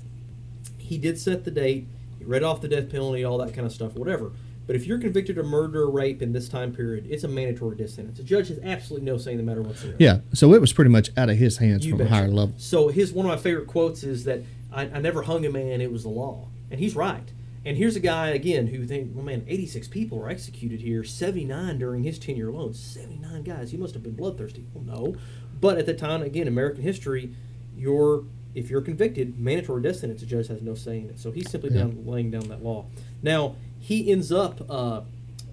he 0.79 0.99
did 0.99 1.19
set 1.19 1.45
the 1.45 1.51
date. 1.51 1.87
He 2.19 2.25
read 2.25 2.43
off 2.43 2.61
the 2.61 2.69
death 2.69 2.91
penalty, 2.91 3.25
all 3.25 3.39
that 3.39 3.55
kind 3.55 3.67
of 3.67 3.73
stuff, 3.73 3.95
whatever. 3.95 4.33
But 4.67 4.77
if 4.77 4.87
you're 4.87 4.99
convicted 4.99 5.39
of 5.39 5.47
murder 5.47 5.83
or 5.83 5.91
rape 5.91 6.23
in 6.23 6.33
this 6.33 6.49
time 6.49 6.73
period, 6.73 7.07
it's 7.11 7.25
a 7.25 7.29
mandatory 7.29 7.77
death 7.77 7.91
sentence. 7.91 8.19
The 8.19 8.25
judge 8.25 8.49
has 8.49 8.61
absolutely 8.63 9.07
no 9.07 9.19
say 9.19 9.33
in 9.33 9.39
the 9.39 9.43
matter 9.43 9.63
whatsoever. 9.63 9.97
Yeah. 9.99 10.19
So 10.35 10.55
it 10.55 10.61
was 10.61 10.73
pretty 10.73 10.91
much 10.91 11.11
out 11.17 11.31
of 11.31 11.37
his 11.37 11.59
hands 11.59 11.85
You 11.85 11.97
from 11.97 12.07
a 12.07 12.09
higher 12.09 12.29
level. 12.29 12.55
So 12.59 12.89
his 12.89 13.13
one 13.13 13.27
of 13.27 13.31
my 13.31 13.39
favorite 13.39 13.67
quotes 13.67 14.05
is 14.05 14.25
that 14.25 14.43
I, 14.73 14.83
I 14.83 15.01
never 15.01 15.23
hung 15.23 15.45
a 15.45 15.51
man; 15.51 15.81
it 15.81 15.91
was 15.91 16.05
the 16.05 16.11
law, 16.11 16.49
and 16.71 16.79
he's 16.79 16.95
right. 16.95 17.33
And 17.65 17.77
here's 17.77 17.97
a 17.97 18.01
guy 18.01 18.29
again 18.29 18.69
who 18.69 18.85
think, 18.85 19.13
well, 19.15 19.25
man, 19.25 19.45
86 19.47 19.87
people 19.87 20.19
were 20.19 20.29
executed 20.29 20.81
here, 20.81 21.05
79 21.05 21.79
during 21.79 22.03
his 22.03 22.19
tenure 22.19 22.49
alone. 22.49 22.75
79 22.75 23.45
guys. 23.45 23.71
He 23.71 23.77
must 23.77 23.95
have 23.95 24.03
been 24.03 24.17
bloodthirsty. 24.17 24.67
Well, 24.75 24.85
no, 24.85 25.17
but 25.61 25.79
at 25.79 25.87
the 25.87 25.95
time, 25.95 26.23
again, 26.23 26.49
American 26.49 26.83
history, 26.83 27.35
you're 27.77 28.25
if 28.55 28.69
you're 28.71 28.81
convicted, 28.83 29.39
mandatory 29.39 29.83
death 29.83 29.97
sentence. 29.97 30.21
The 30.21 30.27
judge 30.27 30.49
has 30.49 30.63
no 30.63 30.75
say 30.75 30.99
in 30.99 31.11
it. 31.11 31.19
So 31.19 31.31
he's 31.31 31.51
simply 31.51 31.71
Yeah. 31.71 31.79
down 31.83 32.05
laying 32.07 32.31
down 32.31 32.49
that 32.49 32.63
law. 32.63 32.87
Now 33.23 33.57
he 33.79 34.11
ends 34.11 34.31
up. 34.33 34.65
Uh, 34.71 35.03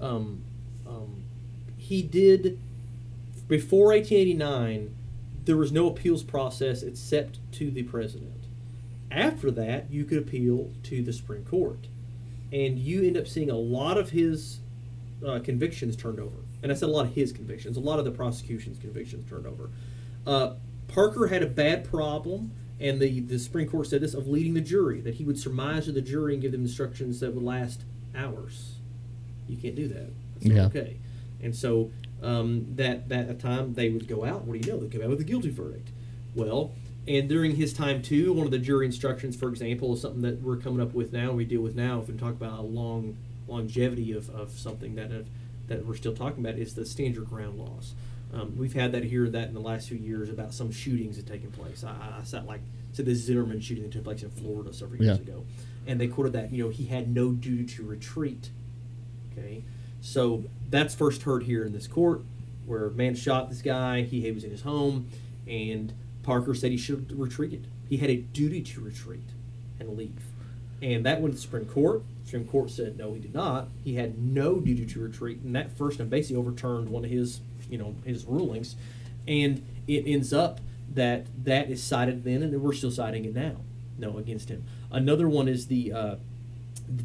um, 0.01 0.41
um, 0.87 1.23
he 1.77 2.01
did 2.01 2.57
before 3.47 3.87
1889 3.93 4.95
there 5.45 5.57
was 5.57 5.71
no 5.71 5.87
appeals 5.87 6.23
process 6.23 6.83
except 6.83 7.39
to 7.51 7.71
the 7.71 7.83
president 7.83 8.45
after 9.11 9.49
that 9.51 9.89
you 9.91 10.05
could 10.05 10.19
appeal 10.19 10.69
to 10.83 11.01
the 11.01 11.11
supreme 11.11 11.43
court 11.43 11.87
and 12.53 12.77
you 12.77 13.03
end 13.03 13.17
up 13.17 13.27
seeing 13.27 13.49
a 13.49 13.55
lot 13.57 13.97
of 13.97 14.11
his 14.11 14.59
uh, 15.27 15.39
convictions 15.39 15.95
turned 15.95 16.19
over 16.19 16.37
and 16.61 16.71
i 16.71 16.75
said 16.75 16.87
a 16.87 16.91
lot 16.91 17.05
of 17.07 17.13
his 17.13 17.31
convictions 17.31 17.75
a 17.75 17.79
lot 17.79 17.97
of 17.99 18.05
the 18.05 18.11
prosecution's 18.11 18.77
convictions 18.79 19.27
turned 19.29 19.47
over 19.47 19.69
uh, 20.27 20.53
parker 20.87 21.27
had 21.27 21.41
a 21.41 21.47
bad 21.47 21.83
problem 21.83 22.51
and 22.79 23.01
the, 23.01 23.19
the 23.21 23.37
supreme 23.39 23.67
court 23.67 23.87
said 23.87 24.01
this 24.01 24.13
of 24.13 24.27
leading 24.27 24.53
the 24.53 24.61
jury 24.61 25.01
that 25.01 25.15
he 25.15 25.23
would 25.23 25.37
surmise 25.39 25.85
to 25.85 25.91
the 25.91 26.01
jury 26.01 26.33
and 26.33 26.41
give 26.41 26.51
them 26.51 26.61
instructions 26.61 27.19
that 27.19 27.33
would 27.33 27.43
last 27.43 27.81
hours 28.15 28.75
you 29.47 29.57
can't 29.57 29.75
do 29.75 29.87
that 29.87 30.09
that's 30.35 30.45
Yeah. 30.45 30.65
okay 30.65 30.97
and 31.41 31.55
so 31.55 31.91
um, 32.21 32.65
that 32.75 33.07
that 33.09 33.29
at 33.29 33.39
time 33.39 33.73
they 33.75 33.89
would 33.89 34.05
go 34.07 34.25
out. 34.25 34.43
What 34.43 34.61
do 34.61 34.67
you 34.67 34.73
know? 34.75 34.79
They 34.81 34.89
come 34.89 35.01
out 35.03 35.09
with 35.09 35.21
a 35.21 35.23
guilty 35.23 35.49
verdict. 35.49 35.87
Well, 36.35 36.73
and 37.07 37.29
during 37.29 37.55
his 37.55 37.71
time 37.71 38.01
too, 38.01 38.33
one 38.33 38.45
of 38.45 38.51
the 38.51 38.59
jury 38.59 38.85
instructions, 38.85 39.37
for 39.37 39.47
example, 39.47 39.93
is 39.93 40.01
something 40.01 40.21
that 40.23 40.41
we're 40.41 40.57
coming 40.57 40.81
up 40.81 40.93
with 40.93 41.13
now. 41.13 41.31
We 41.31 41.45
deal 41.45 41.61
with 41.61 41.75
now. 41.77 42.01
If 42.01 42.09
we 42.09 42.17
talk 42.17 42.31
about 42.33 42.59
a 42.59 42.61
long 42.61 43.15
longevity 43.47 44.11
of, 44.11 44.29
of 44.31 44.51
something 44.51 44.95
that 44.95 45.11
have, 45.11 45.27
that 45.67 45.85
we're 45.85 45.95
still 45.95 46.13
talking 46.13 46.43
about 46.45 46.59
is 46.59 46.75
the 46.75 46.85
stand 46.85 47.15
your 47.15 47.23
ground 47.23 47.57
laws. 47.57 47.93
Um, 48.33 48.55
we've 48.57 48.73
had 48.73 48.91
that 48.91 49.03
here 49.03 49.27
that 49.29 49.47
in 49.47 49.53
the 49.53 49.59
last 49.59 49.87
few 49.89 49.97
years 49.97 50.29
about 50.29 50.53
some 50.53 50.71
shootings 50.71 51.17
that 51.17 51.25
taken 51.27 51.51
place. 51.51 51.83
I, 51.83 51.95
I- 52.19 52.23
sat 52.23 52.45
like 52.45 52.61
said 52.91 53.05
the 53.05 53.13
Zimmerman 53.15 53.59
shooting 53.61 53.83
that 53.83 53.91
took 53.91 54.03
place 54.03 54.23
in 54.23 54.29
Florida 54.31 54.73
several 54.73 55.01
years 55.03 55.17
Yeah. 55.17 55.23
ago, 55.23 55.45
and 55.87 55.99
they 56.01 56.07
quoted 56.07 56.33
that 56.33 56.51
you 56.51 56.63
know 56.63 56.69
he 56.69 56.85
had 56.85 57.13
no 57.13 57.31
duty 57.31 57.65
to 57.75 57.83
retreat. 57.83 58.49
Okay, 59.31 59.63
so 60.01 60.43
that's 60.69 60.93
first 60.95 61.23
heard 61.23 61.43
here 61.43 61.63
in 61.65 61.71
this 61.73 61.87
court, 61.87 62.21
where 62.65 62.87
a 62.87 62.91
man 62.91 63.15
shot 63.15 63.49
this 63.49 63.61
guy. 63.61 64.01
He, 64.03 64.21
he 64.21 64.31
was 64.31 64.43
in 64.43 64.51
his 64.51 64.61
home, 64.61 65.07
and 65.47 65.93
Parker 66.23 66.53
said 66.53 66.71
he 66.71 66.77
should 66.77 67.07
have 67.09 67.19
retreated. 67.19 67.67
He 67.87 67.97
had 67.97 68.09
a 68.09 68.17
duty 68.17 68.61
to 68.61 68.81
retreat 68.81 69.29
and 69.79 69.95
leave, 69.97 70.23
and 70.81 71.05
that 71.05 71.21
went 71.21 71.33
to 71.33 71.37
the 71.37 71.41
Supreme 71.41 71.65
Court. 71.65 72.01
Supreme 72.25 72.47
Court 72.47 72.69
said 72.69 72.97
no, 72.97 73.13
he 73.13 73.19
did 73.19 73.33
not. 73.33 73.69
He 73.83 73.95
had 73.95 74.19
no 74.19 74.59
duty 74.59 74.85
to 74.85 74.99
retreat, 74.99 75.39
and 75.43 75.55
that 75.55 75.75
first 75.77 75.99
and 75.99 76.09
basically 76.09 76.37
overturned 76.37 76.89
one 76.89 77.05
of 77.05 77.11
his, 77.11 77.39
you 77.69 77.77
know, 77.77 77.95
his 78.05 78.25
rulings, 78.25 78.75
and 79.27 79.65
it 79.87 80.03
ends 80.05 80.33
up 80.33 80.59
that 80.93 81.27
that 81.43 81.69
is 81.69 81.83
cited 81.83 82.23
then, 82.23 82.43
and 82.43 82.61
we're 82.61 82.73
still 82.73 82.91
citing 82.91 83.25
it 83.25 83.35
now. 83.35 83.57
No, 83.97 84.17
against 84.17 84.49
him. 84.49 84.63
Another 84.91 85.27
one 85.27 85.47
is 85.47 85.67
the 85.67 85.91
uh, 85.91 86.15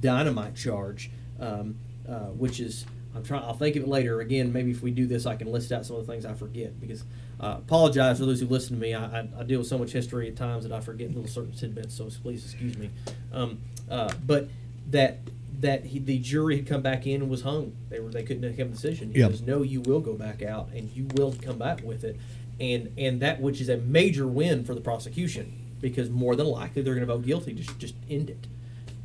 dynamite 0.01 0.55
charge, 0.55 1.11
um, 1.41 1.77
uh, 2.09 2.27
which 2.27 2.61
is 2.61 2.86
I'm 3.15 3.23
trying. 3.23 3.43
I'll 3.43 3.55
think 3.55 3.77
of 3.77 3.82
it 3.82 3.89
later. 3.89 4.20
Again, 4.20 4.53
maybe 4.53 4.70
if 4.70 4.82
we 4.82 4.91
do 4.91 5.07
this, 5.07 5.27
I 5.27 5.36
can 5.36 5.51
list 5.53 5.70
out 5.73 5.86
some 5.86 5.97
of 5.97 6.07
the 6.07 6.12
things 6.12 6.24
I 6.24 6.35
forget 6.35 6.81
because 6.81 7.05
uh, 7.41 7.57
apologize 7.59 8.19
for 8.19 8.27
those 8.27 8.41
who 8.41 8.47
listen 8.47 8.77
to 8.77 8.82
me. 8.82 8.95
I, 8.95 9.20
I, 9.20 9.28
I 9.39 9.43
deal 9.45 9.59
with 9.59 9.69
so 9.69 9.78
much 9.78 9.93
history 9.93 10.28
at 10.28 10.36
times 10.36 10.65
that 10.65 10.73
I 10.73 10.81
forget 10.81 11.09
little 11.09 11.28
certain 11.28 11.53
tidbits. 11.53 11.95
So 11.95 12.09
please 12.23 12.45
excuse 12.45 12.77
me. 12.77 12.91
Um, 13.32 13.61
uh, 13.91 14.12
but 14.27 14.49
that 14.91 15.19
that 15.65 15.85
he, 15.86 15.99
the 15.99 16.19
jury 16.19 16.57
had 16.57 16.66
come 16.66 16.82
back 16.82 17.07
in 17.07 17.20
and 17.23 17.31
was 17.31 17.43
hung. 17.43 17.74
They 17.91 18.01
were 18.01 18.11
they 18.11 18.23
couldn't 18.23 18.43
make 18.43 18.59
a 18.59 18.65
decision. 18.65 19.12
He 19.12 19.19
Yep. 19.20 19.31
goes, 19.31 19.41
no, 19.43 19.62
you 19.62 19.81
will 19.81 20.01
go 20.01 20.15
back 20.15 20.43
out 20.43 20.69
and 20.74 20.91
you 20.91 21.07
will 21.15 21.35
come 21.43 21.59
back 21.59 21.82
with 21.82 22.05
it, 22.05 22.16
and 22.61 22.93
and 22.99 23.20
that 23.20 23.41
which 23.41 23.61
is 23.61 23.69
a 23.69 23.77
major 23.78 24.27
win 24.27 24.65
for 24.65 24.74
the 24.74 24.81
prosecution 24.81 25.53
because 25.81 26.09
more 26.11 26.35
than 26.36 26.47
likely 26.47 26.81
they're 26.82 26.95
going 26.95 27.07
to 27.07 27.12
vote 27.12 27.24
guilty. 27.27 27.53
Just 27.53 27.78
just 27.78 27.95
end 28.09 28.31
it 28.31 28.47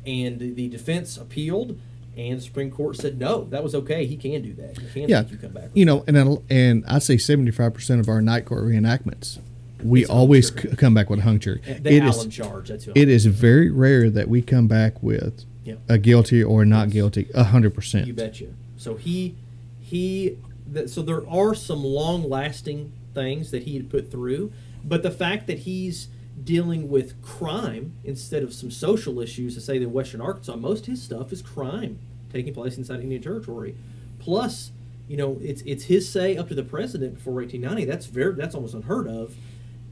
and 0.06 0.38
the, 0.38 0.50
the 0.50 0.66
defense 0.68 1.18
appealed, 1.18 1.78
and 2.16 2.38
the 2.38 2.42
Supreme 2.42 2.70
Court 2.70 2.96
said 2.96 3.18
no, 3.18 3.44
that 3.50 3.62
was 3.62 3.74
okay. 3.74 4.06
He 4.06 4.16
can 4.16 4.40
do 4.42 4.54
that. 4.54 4.78
He 4.78 5.00
can 5.00 5.08
Yeah. 5.10 5.22
make 5.22 5.32
you 5.32 5.36
come 5.38 5.52
back. 5.52 5.70
You 5.74 5.84
know, 5.84 6.04
and 6.06 6.18
I- 6.18 6.36
and 6.48 6.84
I 6.86 6.98
say 7.00 7.16
seventy 7.18 7.50
five 7.50 7.74
percent 7.74 8.00
of 8.00 8.08
our 8.08 8.22
night 8.22 8.44
court 8.46 8.64
reenactments, 8.64 9.38
we 9.84 10.02
It's 10.02 10.10
always 10.10 10.48
c- 10.48 10.68
come 10.76 10.94
back 10.94 11.08
with 11.10 11.20
a 11.20 11.22
hung 11.22 11.38
jury. 11.38 11.60
The 11.64 11.92
It 11.94 12.04
is 12.04 12.16
Allen 12.16 12.30
charge. 12.30 12.68
That's 12.68 12.86
it 12.94 13.08
is 13.08 13.26
very 13.26 13.70
rare 13.70 14.08
that 14.10 14.28
we 14.28 14.40
come 14.42 14.66
back 14.68 15.02
with 15.02 15.44
Yeah. 15.70 15.94
a 15.94 15.98
guilty 15.98 16.42
or 16.42 16.64
not 16.64 16.90
guilty. 16.90 17.28
A 17.34 17.44
hundred 17.44 17.74
percent. 17.74 18.06
You 18.06 18.14
betcha. 18.14 18.48
So 18.76 18.94
he 18.96 19.34
he. 19.78 20.38
That, 20.66 20.88
so 20.88 21.02
there 21.02 21.28
are 21.28 21.54
some 21.54 21.82
long 21.82 22.28
lasting 22.28 22.92
things 23.12 23.50
that 23.50 23.64
he 23.64 23.74
had 23.74 23.90
put 23.90 24.10
through, 24.10 24.52
But 24.84 25.02
the 25.02 25.10
fact 25.10 25.46
that 25.48 25.60
he's 25.60 26.08
dealing 26.42 26.88
with 26.88 27.20
crime 27.22 27.94
instead 28.04 28.42
of 28.42 28.54
some 28.54 28.70
social 28.70 29.20
issues, 29.20 29.54
to 29.54 29.60
say 29.60 29.78
that 29.78 29.88
Western 29.88 30.20
Arkansas, 30.20 30.56
most 30.56 30.82
of 30.82 30.86
his 30.86 31.02
stuff 31.02 31.32
is 31.32 31.42
crime 31.42 31.98
taking 32.32 32.54
place 32.54 32.78
inside 32.78 33.00
Indian 33.00 33.20
Territory. 33.20 33.74
Plus, 34.20 34.70
you 35.08 35.16
know, 35.16 35.38
it's 35.42 35.62
it's 35.62 35.84
his 35.84 36.08
say 36.08 36.36
up 36.36 36.48
to 36.48 36.54
the 36.54 36.62
president 36.62 37.14
before 37.14 37.34
1890. 37.34 37.84
That's 37.90 38.06
very 38.06 38.34
that's 38.34 38.54
almost 38.54 38.74
unheard 38.74 39.08
of, 39.08 39.34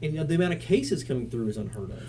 and 0.01 0.13
you 0.13 0.19
know, 0.19 0.23
the 0.23 0.35
amount 0.35 0.53
of 0.53 0.61
cases 0.61 1.03
coming 1.03 1.29
through 1.29 1.49
is 1.49 1.57
unheard 1.57 1.91
of. 1.91 2.03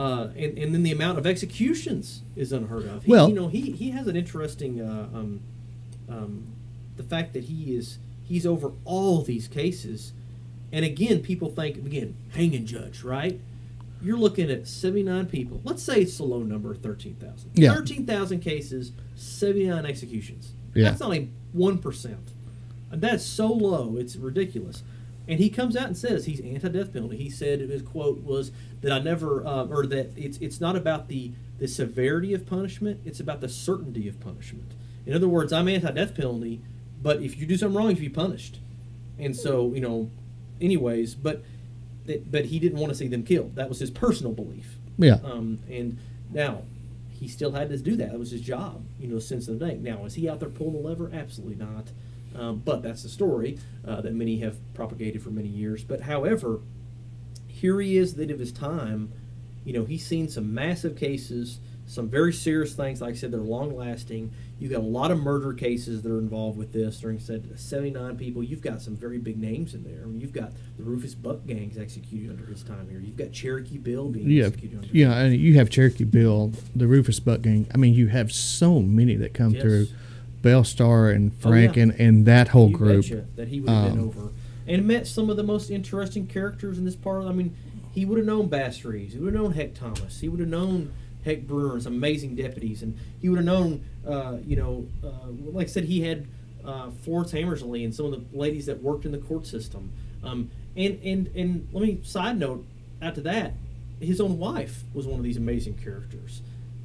Uh, 0.00 0.30
and, 0.34 0.56
and 0.56 0.72
then 0.74 0.82
the 0.82 0.90
amount 0.92 1.18
of 1.18 1.26
executions 1.26 2.22
is 2.34 2.52
unheard 2.52 2.86
of. 2.86 3.04
He, 3.04 3.10
Well- 3.10 3.28
you 3.28 3.34
know, 3.34 3.48
he, 3.48 3.72
he 3.72 3.90
has 3.90 4.06
an 4.06 4.16
interesting 4.16 4.80
uh, 4.80 5.08
um, 5.12 5.40
um, 6.08 6.46
the 6.96 7.02
fact 7.02 7.34
that 7.34 7.44
he 7.44 7.74
is 7.76 7.98
he's 8.24 8.46
over 8.46 8.72
all 8.86 9.20
these 9.20 9.46
cases, 9.46 10.14
and 10.72 10.86
again, 10.86 11.20
people 11.20 11.50
think 11.50 11.76
again 11.76 12.16
hanging 12.32 12.64
judge, 12.64 13.02
right? 13.02 13.38
You're 14.02 14.16
looking 14.16 14.50
at 14.50 14.66
79 14.66 15.26
people. 15.26 15.60
Let's 15.64 15.82
say 15.82 16.00
it's 16.00 16.18
a 16.18 16.24
low 16.24 16.42
number, 16.42 16.74
13,000. 16.74 17.50
Yeah. 17.52 17.74
13,000 17.74 18.40
cases, 18.40 18.92
79 19.14 19.84
executions. 19.84 20.52
Yeah. 20.74 20.84
That's 20.88 21.02
only 21.02 21.28
one 21.52 21.76
percent. 21.76 22.30
That's 22.90 23.22
so 23.24 23.48
low, 23.52 23.96
it's 23.98 24.16
ridiculous. 24.16 24.82
And 25.28 25.38
he 25.38 25.48
comes 25.48 25.76
out 25.76 25.86
and 25.86 25.96
says 25.96 26.24
he's 26.24 26.40
anti-death 26.40 26.92
penalty. 26.92 27.16
He 27.16 27.30
said 27.30 27.60
his 27.60 27.82
quote 27.82 28.22
was 28.22 28.50
that 28.80 28.90
I 28.90 28.98
never, 28.98 29.46
uh, 29.46 29.66
or 29.66 29.86
that 29.86 30.10
it's 30.16 30.38
it's 30.38 30.60
not 30.60 30.76
about 30.76 31.08
the 31.08 31.32
the 31.58 31.68
severity 31.68 32.34
of 32.34 32.46
punishment; 32.46 33.00
it's 33.04 33.20
about 33.20 33.40
the 33.40 33.48
certainty 33.48 34.08
of 34.08 34.18
punishment. 34.18 34.72
In 35.06 35.14
other 35.14 35.28
words, 35.28 35.52
I'm 35.52 35.68
anti-death 35.68 36.14
penalty, 36.14 36.60
but 37.02 37.22
if 37.22 37.38
you 37.38 37.46
do 37.46 37.56
something 37.56 37.76
wrong, 37.76 37.90
you 37.90 37.96
be 37.96 38.08
punished. 38.08 38.58
And 39.18 39.36
so, 39.36 39.72
you 39.74 39.80
know, 39.80 40.10
anyways, 40.60 41.14
but 41.14 41.42
but 42.26 42.46
he 42.46 42.58
didn't 42.58 42.78
want 42.78 42.90
to 42.90 42.96
see 42.96 43.06
them 43.06 43.22
killed. 43.22 43.54
That 43.54 43.68
was 43.68 43.78
his 43.78 43.90
personal 43.90 44.32
belief. 44.32 44.76
Yeah. 44.98 45.18
Um, 45.22 45.60
and 45.70 45.98
now 46.32 46.62
he 47.10 47.28
still 47.28 47.52
had 47.52 47.68
to 47.68 47.76
do 47.76 47.96
that. 47.96 48.10
That 48.10 48.18
was 48.18 48.30
his 48.30 48.40
job, 48.40 48.82
you 48.98 49.06
know, 49.06 49.18
since 49.18 49.46
the 49.46 49.54
day. 49.54 49.76
Now, 49.76 50.06
is 50.06 50.14
he 50.14 50.28
out 50.28 50.40
there 50.40 50.48
pulling 50.48 50.82
the 50.82 50.88
lever? 50.88 51.10
Absolutely 51.12 51.56
not. 51.56 51.88
Um, 52.34 52.62
but 52.64 52.82
that's 52.82 53.02
the 53.02 53.08
story 53.08 53.58
uh, 53.86 54.00
that 54.02 54.14
many 54.14 54.38
have 54.40 54.56
propagated 54.74 55.22
for 55.22 55.30
many 55.30 55.48
years. 55.48 55.82
But 55.84 56.02
however, 56.02 56.60
here 57.48 57.80
he 57.80 57.96
is, 57.96 58.12
at 58.12 58.16
the 58.18 58.22
end 58.22 58.30
of 58.30 58.38
his 58.38 58.52
time. 58.52 59.12
You 59.64 59.74
know, 59.74 59.84
he's 59.84 60.06
seen 60.06 60.28
some 60.28 60.54
massive 60.54 60.96
cases, 60.96 61.58
some 61.86 62.08
very 62.08 62.32
serious 62.32 62.72
things. 62.74 63.02
Like 63.02 63.14
I 63.14 63.16
said, 63.16 63.30
they're 63.30 63.40
long 63.40 63.76
lasting. 63.76 64.32
You've 64.58 64.72
got 64.72 64.80
a 64.80 64.86
lot 64.86 65.10
of 65.10 65.20
murder 65.22 65.52
cases 65.52 66.00
that 66.02 66.10
are 66.10 66.18
involved 66.18 66.56
with 66.56 66.72
this. 66.72 66.98
During 67.00 67.18
said 67.18 67.58
79 67.58 68.16
people, 68.16 68.42
you've 68.42 68.62
got 68.62 68.80
some 68.80 68.96
very 68.96 69.18
big 69.18 69.38
names 69.38 69.74
in 69.74 69.84
there. 69.84 70.02
I 70.02 70.06
mean, 70.06 70.20
you've 70.20 70.32
got 70.32 70.52
the 70.78 70.82
Rufus 70.82 71.14
Buck 71.14 71.46
gangs 71.46 71.76
executed 71.76 72.30
under 72.30 72.46
his 72.46 72.62
time 72.62 72.88
here. 72.88 73.00
You've 73.00 73.16
got 73.16 73.32
Cherokee 73.32 73.76
Bill 73.78 74.08
being 74.08 74.30
Yeah, 74.30 74.46
executed 74.46 74.76
under. 74.78 74.88
yeah, 74.92 75.18
and 75.18 75.34
you 75.36 75.54
have 75.54 75.68
Cherokee 75.68 76.04
Bill, 76.04 76.52
the 76.74 76.86
Rufus 76.86 77.20
Buck 77.20 77.42
gang. 77.42 77.66
I 77.74 77.76
mean, 77.76 77.92
you 77.92 78.06
have 78.06 78.32
so 78.32 78.80
many 78.80 79.16
that 79.16 79.34
come 79.34 79.52
Yes. 79.52 79.62
through, 79.62 79.86
Belle 80.42 80.64
Starr 80.64 81.10
and 81.10 81.32
Oh, 81.32 81.48
Frank 81.48 81.76
yeah. 81.76 81.82
and, 81.84 81.92
and 82.00 82.26
that 82.26 82.48
whole 82.48 82.70
You 82.70 82.76
group. 82.76 83.06
that 83.36 83.48
he 83.48 83.60
would 83.60 83.70
have 83.70 83.90
been 83.92 84.00
Um, 84.00 84.06
over 84.08 84.28
and 84.66 84.86
met 84.86 85.06
some 85.06 85.28
of 85.30 85.36
the 85.36 85.42
most 85.42 85.70
interesting 85.70 86.26
characters 86.26 86.78
in 86.78 86.84
this 86.84 86.94
part. 86.96 87.24
I 87.24 87.32
mean, 87.32 87.54
he 87.92 88.04
would 88.04 88.18
have 88.18 88.26
known 88.26 88.46
Bass 88.48 88.84
Reeves. 88.84 89.14
He 89.14 89.18
would 89.18 89.34
have 89.34 89.42
known 89.42 89.52
Heck 89.52 89.74
Thomas. 89.74 90.20
He 90.20 90.28
would 90.28 90.38
have 90.40 90.48
known 90.48 90.92
Heck 91.24 91.46
Bruner 91.46 91.80
some 91.80 91.94
amazing 91.94 92.36
deputies, 92.36 92.82
and 92.82 92.96
he 93.20 93.28
would 93.28 93.36
have 93.38 93.44
known, 93.44 93.82
uh, 94.06 94.36
you 94.46 94.56
know, 94.56 94.86
uh, 95.02 95.28
like 95.52 95.66
I 95.66 95.70
said, 95.70 95.84
he 95.84 96.02
had 96.02 96.26
uh, 96.64 96.90
Florence 97.02 97.32
Hammersley 97.32 97.84
and 97.84 97.92
some 97.94 98.06
of 98.06 98.12
the 98.12 98.38
ladies 98.38 98.66
that 98.66 98.80
worked 98.82 99.04
in 99.06 99.12
the 99.12 99.18
court 99.18 99.46
system. 99.46 99.90
Um, 100.22 100.50
and 100.76 100.98
and 101.02 101.26
and 101.34 101.68
let 101.72 101.82
me 101.82 101.98
side 102.04 102.38
note 102.38 102.64
out 103.02 103.14
to 103.16 103.20
that, 103.22 103.54
his 103.98 104.20
own 104.20 104.38
wife 104.38 104.84
was 104.94 105.06
one 105.06 105.18
of 105.18 105.24
these 105.24 105.36
amazing 105.36 105.74
characters 105.82 106.42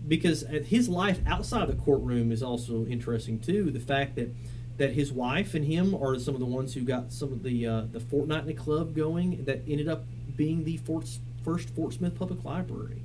because 0.07 0.45
his 0.65 0.87
life 0.87 1.19
outside 1.25 1.67
the 1.67 1.73
courtroom 1.75 2.31
is 2.31 2.43
also 2.43 2.85
interesting 2.85 3.39
too. 3.39 3.71
The 3.71 3.79
fact 3.79 4.15
that 4.15 4.33
that 4.77 4.91
his 4.91 5.11
wife 5.11 5.53
and 5.53 5.65
him 5.65 5.95
are 5.95 6.19
some 6.19 6.33
of 6.33 6.39
the 6.39 6.45
ones 6.45 6.73
who 6.73 6.81
got 6.81 7.11
some 7.11 7.31
of 7.31 7.43
the 7.43 7.65
uh, 7.65 7.81
the 7.91 7.99
fortnightly 7.99 8.53
club 8.53 8.95
going 8.95 9.45
that 9.45 9.61
ended 9.67 9.87
up 9.87 10.03
being 10.35 10.63
the 10.63 10.77
Fort, 10.77 11.07
first 11.43 11.69
Fort 11.69 11.93
Smith 11.93 12.17
Public 12.17 12.43
Library. 12.43 13.01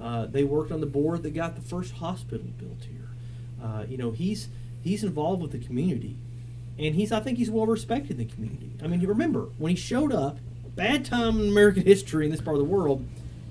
Uh, 0.00 0.26
they 0.26 0.44
worked 0.44 0.70
on 0.70 0.80
the 0.80 0.86
board 0.86 1.22
that 1.22 1.34
got 1.34 1.54
the 1.54 1.62
first 1.62 1.94
hospital 1.94 2.46
built 2.58 2.84
here. 2.90 3.08
Uh, 3.62 3.84
you 3.88 3.96
know, 3.96 4.10
he's 4.10 4.48
he's 4.82 5.02
involved 5.02 5.40
with 5.40 5.52
the 5.52 5.58
community, 5.58 6.16
and 6.78 6.94
he's 6.94 7.10
I 7.10 7.20
think 7.20 7.38
he's 7.38 7.50
well 7.50 7.66
respected 7.66 8.12
in 8.12 8.28
the 8.28 8.32
community. 8.32 8.72
I 8.82 8.86
mean, 8.86 9.00
you 9.00 9.08
remember 9.08 9.48
when 9.58 9.70
he 9.70 9.76
showed 9.76 10.12
up, 10.12 10.38
bad 10.74 11.04
time 11.04 11.40
in 11.40 11.48
American 11.48 11.82
history 11.86 12.26
in 12.26 12.30
this 12.30 12.40
part 12.40 12.56
of 12.56 12.62
the 12.62 12.68
world, 12.68 13.06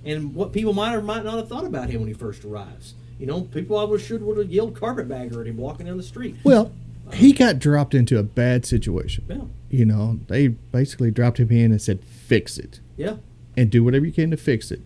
and 0.06 0.36
what 0.36 0.52
people 0.52 0.74
might 0.74 0.94
or 0.94 1.02
might 1.02 1.24
not 1.24 1.36
have 1.36 1.48
thought 1.48 1.66
about 1.66 1.90
him 1.90 2.02
when 2.02 2.08
he 2.08 2.14
first 2.14 2.44
arrives. 2.44 2.94
You 3.20 3.28
know, 3.28 3.42
people 3.42 3.78
I 3.78 3.84
was 3.84 4.02
should 4.02 4.22
would 4.24 4.38
have 4.38 4.52
yelled 4.52 4.76
carpetbagger 4.76 5.42
at 5.42 5.48
him 5.48 5.58
walking 5.58 5.86
down 5.86 5.98
the 5.98 6.04
street. 6.04 6.36
Well, 6.44 6.72
he 7.14 7.32
got 7.34 7.60
dropped 7.60 7.94
into 7.94 8.18
a 8.18 8.24
bad 8.24 8.66
situation. 8.66 9.26
Yeah, 9.30 9.42
You 9.70 9.86
know, 9.86 10.20
they 10.28 10.48
basically 10.48 11.12
dropped 11.12 11.40
him 11.40 11.52
in 11.52 11.72
and 11.72 11.82
said, 11.82 12.04
"Fix 12.04 12.58
it 12.58 12.80
yeah, 12.98 13.18
and 13.56 13.70
do 13.70 13.84
whatever 13.84 14.06
you 14.06 14.12
can 14.12 14.32
to 14.32 14.38
fix 14.38 14.72
it." 14.72 14.82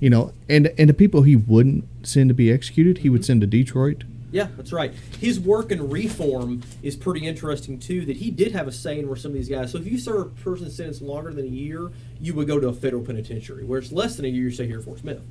You 0.00 0.10
know, 0.10 0.32
and 0.48 0.72
and 0.78 0.88
the 0.88 0.94
people 0.94 1.22
he 1.22 1.36
wouldn't 1.36 1.84
send 2.06 2.28
to 2.28 2.34
be 2.34 2.52
executed, 2.52 2.98
he 2.98 3.10
would 3.10 3.24
send 3.24 3.40
to 3.40 3.46
Detroit. 3.46 4.04
Yeah. 4.30 4.48
That's 4.56 4.72
right. 4.72 4.92
His 5.20 5.40
work 5.40 5.72
in 5.72 5.88
reform 5.88 6.62
is 6.82 6.96
pretty 6.96 7.26
interesting 7.26 7.78
too. 7.78 8.04
That 8.04 8.16
he 8.16 8.30
did 8.30 8.52
have 8.52 8.68
a 8.68 8.72
say 8.72 8.98
in 8.98 9.08
where 9.08 9.16
some 9.16 9.30
of 9.30 9.36
these 9.36 9.48
guys. 9.48 9.72
So 9.72 9.78
if 9.78 9.86
you 9.86 9.98
serve 9.98 10.26
a 10.26 10.30
person 10.42 10.70
sentence 10.70 11.00
longer 11.00 11.32
than 11.32 11.44
a 11.44 11.48
year, 11.48 11.90
you 12.20 12.34
would 12.34 12.46
go 12.46 12.60
to 12.60 12.68
a 12.68 12.72
federal 12.72 13.02
penitentiary. 13.02 13.64
Where 13.64 13.78
it's 13.78 13.92
less 13.92 14.16
than 14.16 14.24
a 14.24 14.28
year, 14.28 14.44
you 14.44 14.50
stay 14.50 14.66
here 14.66 14.78
at 14.78 14.84
Fort 14.84 14.98
Smith. 14.98 15.22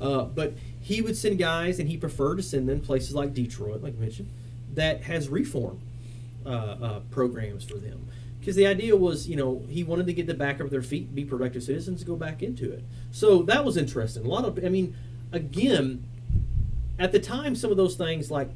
Uh, 0.00 0.24
but 0.24 0.54
he 0.80 1.02
would 1.02 1.16
send 1.16 1.38
guys, 1.38 1.78
and 1.78 1.88
he 1.88 1.96
preferred 1.96 2.36
to 2.36 2.42
send 2.42 2.68
them 2.68 2.80
places 2.80 3.14
like 3.14 3.34
Detroit, 3.34 3.82
like 3.82 3.94
I 3.96 4.00
mentioned, 4.00 4.30
that 4.74 5.02
has 5.02 5.28
reform 5.28 5.80
uh, 6.46 6.48
uh, 6.48 7.00
programs 7.10 7.64
for 7.64 7.76
them. 7.76 8.08
Because 8.38 8.56
the 8.56 8.66
idea 8.66 8.96
was, 8.96 9.28
you 9.28 9.36
know, 9.36 9.62
he 9.68 9.84
wanted 9.84 10.06
to 10.06 10.14
get 10.14 10.26
the 10.26 10.32
back 10.32 10.60
up 10.60 10.70
their 10.70 10.80
feet, 10.80 11.14
be 11.14 11.26
productive 11.26 11.62
citizens, 11.62 12.02
go 12.02 12.16
back 12.16 12.42
into 12.42 12.72
it. 12.72 12.82
So 13.10 13.42
that 13.42 13.64
was 13.64 13.76
interesting. 13.76 14.24
A 14.24 14.28
lot 14.28 14.46
of, 14.46 14.64
I 14.64 14.70
mean, 14.70 14.96
again, 15.30 16.04
at 17.00 17.10
the 17.12 17.18
time, 17.18 17.56
some 17.56 17.70
of 17.70 17.76
those 17.76 17.96
things 17.96 18.30
like 18.30 18.48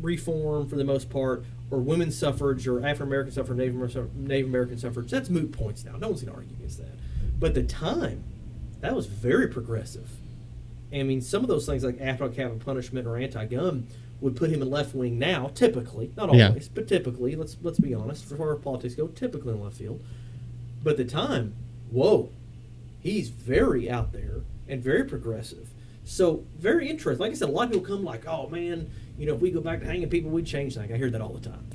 reform, 0.00 0.68
for 0.68 0.76
the 0.76 0.84
most 0.84 1.10
part, 1.10 1.44
or 1.70 1.78
women's 1.78 2.16
suffrage, 2.16 2.66
or 2.66 2.78
African 2.78 3.08
American 3.08 3.32
suffrage, 3.32 3.58
Native 3.58 3.74
American, 3.74 4.26
Native 4.26 4.46
American 4.48 4.78
suffrage, 4.78 5.10
that's 5.10 5.28
moot 5.28 5.52
points 5.52 5.84
now. 5.84 5.96
No 5.96 6.08
one's 6.08 6.22
going 6.22 6.32
to 6.32 6.38
argue 6.38 6.54
against 6.56 6.78
that. 6.78 6.94
But 7.38 7.48
at 7.50 7.54
the 7.54 7.62
time, 7.64 8.22
that 8.80 8.94
was 8.94 9.06
very 9.06 9.48
progressive. 9.48 10.08
I 10.92 11.02
mean, 11.02 11.20
some 11.20 11.42
of 11.42 11.48
those 11.48 11.66
things 11.66 11.82
like 11.84 11.96
anti-capital 12.00 12.58
punishment 12.64 13.06
or 13.06 13.16
anti-gun 13.16 13.86
would 14.20 14.36
put 14.36 14.50
him 14.50 14.62
in 14.62 14.70
left 14.70 14.94
wing 14.94 15.18
now, 15.18 15.50
typically, 15.54 16.12
not 16.16 16.32
Yeah. 16.34 16.48
always, 16.48 16.68
but 16.68 16.86
typically. 16.86 17.34
Let's 17.34 17.56
let's 17.62 17.80
be 17.80 17.94
honest, 17.94 18.24
for 18.24 18.36
where 18.36 18.54
politics 18.54 18.94
go, 18.94 19.08
typically 19.08 19.52
in 19.54 19.60
left 19.62 19.76
field. 19.76 20.00
But 20.84 20.90
at 20.90 20.96
the 20.98 21.04
time, 21.04 21.54
whoa, 21.90 22.28
he's 23.00 23.30
very 23.30 23.90
out 23.90 24.12
there 24.12 24.42
and 24.68 24.82
very 24.82 25.04
progressive. 25.04 25.68
So 26.04 26.44
very 26.58 26.88
interesting. 26.88 27.20
Like 27.20 27.32
I 27.32 27.34
said, 27.34 27.48
a 27.48 27.52
lot 27.52 27.66
of 27.66 27.72
people 27.72 27.86
come 27.86 28.04
like, 28.04 28.26
oh 28.26 28.48
man, 28.48 28.90
you 29.18 29.26
know, 29.26 29.34
if 29.34 29.40
we 29.40 29.50
go 29.50 29.60
back 29.60 29.80
to 29.80 29.86
hanging 29.86 30.08
people, 30.08 30.30
we'd 30.30 30.46
change 30.46 30.74
things. 30.74 30.90
I 30.90 30.96
hear 30.96 31.10
that 31.10 31.20
all 31.20 31.32
the 31.34 31.48
time. 31.48 31.66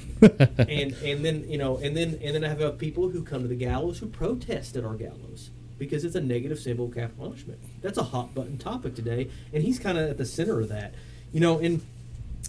and 0.69 0.93
and 0.93 1.23
then 1.23 1.49
you 1.49 1.57
know, 1.57 1.77
and 1.77 1.95
then 1.95 2.19
and 2.21 2.35
then 2.35 2.43
I 2.43 2.49
have 2.49 2.61
uh, 2.61 2.71
people 2.71 3.09
who 3.09 3.23
come 3.23 3.43
to 3.43 3.47
the 3.47 3.55
gallows 3.55 3.99
who 3.99 4.07
protest 4.07 4.75
at 4.75 4.83
our 4.83 4.95
gallows 4.95 5.49
because 5.77 6.03
it's 6.03 6.15
a 6.15 6.21
negative 6.21 6.59
symbol 6.59 6.85
of 6.85 6.95
capital 6.95 7.27
punishment. 7.27 7.59
That's 7.81 7.97
a 7.97 8.03
hot 8.03 8.33
button 8.33 8.57
topic 8.57 8.95
today, 8.95 9.29
and 9.53 9.63
he's 9.63 9.79
kind 9.79 9.97
of 9.97 10.09
at 10.09 10.17
the 10.17 10.25
center 10.25 10.59
of 10.59 10.69
that. 10.69 10.93
You 11.31 11.39
know, 11.39 11.59
and 11.59 11.81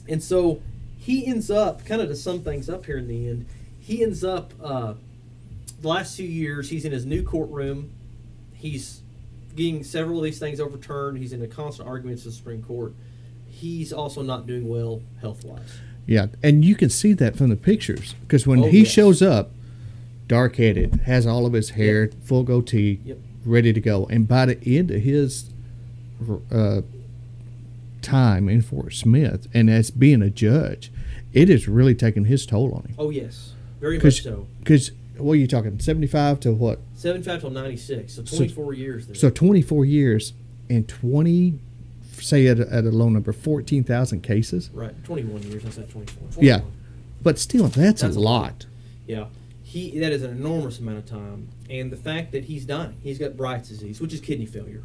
and 0.09 0.23
so 0.23 0.61
he 0.99 1.27
ends 1.27 1.51
up 1.51 1.85
kind 1.85 2.01
of 2.03 2.09
to 2.09 2.17
sum 2.17 2.43
things 2.43 2.69
up 2.69 2.87
here 2.87 2.99
in 2.99 3.09
the 3.09 3.29
end. 3.29 3.47
He 3.79 4.03
ends 4.03 4.25
up 4.25 4.53
uh, 4.63 4.95
the 5.81 5.89
last 5.89 6.17
few 6.17 6.29
years. 6.29 6.71
He's 6.71 6.85
in 6.85 6.93
his 6.93 7.07
new 7.07 7.23
courtroom. 7.23 7.91
He's 8.55 9.01
getting 9.59 9.83
several 9.83 10.19
of 10.19 10.25
these 10.25 10.39
things 10.39 10.61
overturned. 10.61 11.19
He's 11.19 11.33
in 11.33 11.43
a 11.43 11.49
constant 11.49 11.89
arguments 11.89 12.25
with 12.25 12.33
the 12.33 12.39
Supreme 12.39 12.63
Court. 12.63 12.95
He's 13.47 13.93
also 13.93 14.23
not 14.23 14.47
doing 14.47 14.69
well 14.69 15.03
health 15.21 15.45
wise. 15.45 15.81
Yeah, 16.07 16.27
and 16.43 16.65
you 16.65 16.75
can 16.77 16.89
see 16.89 17.13
that 17.15 17.37
from 17.37 17.51
the 17.51 17.57
pictures 17.57 18.15
because 18.23 18.47
when 18.47 18.61
Oh, 18.61 18.69
he 18.69 18.79
yes. 18.81 18.89
shows 18.89 19.21
up, 19.21 19.51
dark 20.29 20.57
headed, 20.57 21.01
has 21.05 21.27
all 21.27 21.45
of 21.45 21.53
his 21.53 21.71
hair, 21.71 22.09
full 22.23 22.45
goatee, 22.45 23.01
Yep. 23.05 23.19
ready 23.45 23.73
to 23.73 23.81
go, 23.81 24.07
and 24.07 24.27
by 24.29 24.47
the 24.47 24.79
end 24.79 24.91
of 24.93 25.03
his 25.03 25.51
uh, 26.51 26.83
time 28.01 28.49
in 28.49 28.63
Fort 28.63 28.95
Smith, 28.95 29.49
and 29.53 29.69
as 29.69 29.91
being 29.91 30.23
a 30.23 30.31
judge, 30.31 30.91
it 31.33 31.49
has 31.49 31.69
really 31.69 31.95
taken 31.95 32.25
his 32.25 32.47
toll 32.47 32.73
on 32.75 32.83
him. 32.85 32.95
Oh 32.99 33.11
yes, 33.11 33.53
very 33.81 33.99
much 33.99 34.23
so. 34.23 34.47
because 34.61 34.93
what 35.17 35.33
are 35.33 35.37
you 35.37 35.47
talking? 35.49 35.79
Seventy 35.81 36.07
five 36.07 36.39
to 36.41 36.53
what? 36.53 36.79
Seventy 36.99 37.23
five 37.23 37.41
till 37.41 37.51
ninety 37.51 37.77
six, 37.77 38.15
so 38.15 38.23
twenty 38.25 38.49
four 38.49 38.75
years. 38.75 39.07
There. 39.07 39.15
So 39.15 39.31
twenty 39.31 39.63
four 39.63 39.85
years 39.85 40.33
and 40.69 40.89
twenty, 40.89 41.61
say 42.15 42.49
at 42.49 42.59
a, 42.59 42.69
at 42.75 42.83
a 42.85 42.91
low 42.91 43.09
number, 43.09 43.33
fourteen 43.33 43.85
thousand 43.85 44.23
cases. 44.23 44.69
right, 44.73 44.93
twenty 45.05 45.23
one 45.23 45.41
years. 45.45 45.65
I 45.65 45.71
said 45.71 45.89
twenty 45.89 46.13
four. 46.13 46.43
Yeah. 46.43 46.63
But 47.23 47.39
still, 47.39 47.69
that's, 47.69 48.03
That's 48.03 48.17
a 48.17 48.21
lot. 48.21 48.67
Yeah, 49.07 49.27
he 49.63 49.97
that 50.01 50.11
is 50.11 50.25
an 50.25 50.33
enormous 50.33 50.81
amount 50.81 50.99
of 50.99 51.07
time, 51.07 51.49
and 51.71 51.93
the 51.93 51.97
fact 51.97 52.33
that 52.33 52.47
he's 52.47 52.65
dying, 52.65 52.97
he's 53.01 53.19
got 53.19 53.37
Bright's 53.37 53.69
disease, 53.69 54.01
which 54.01 54.13
is 54.13 54.21
kidney 54.21 54.47
failure. 54.47 54.83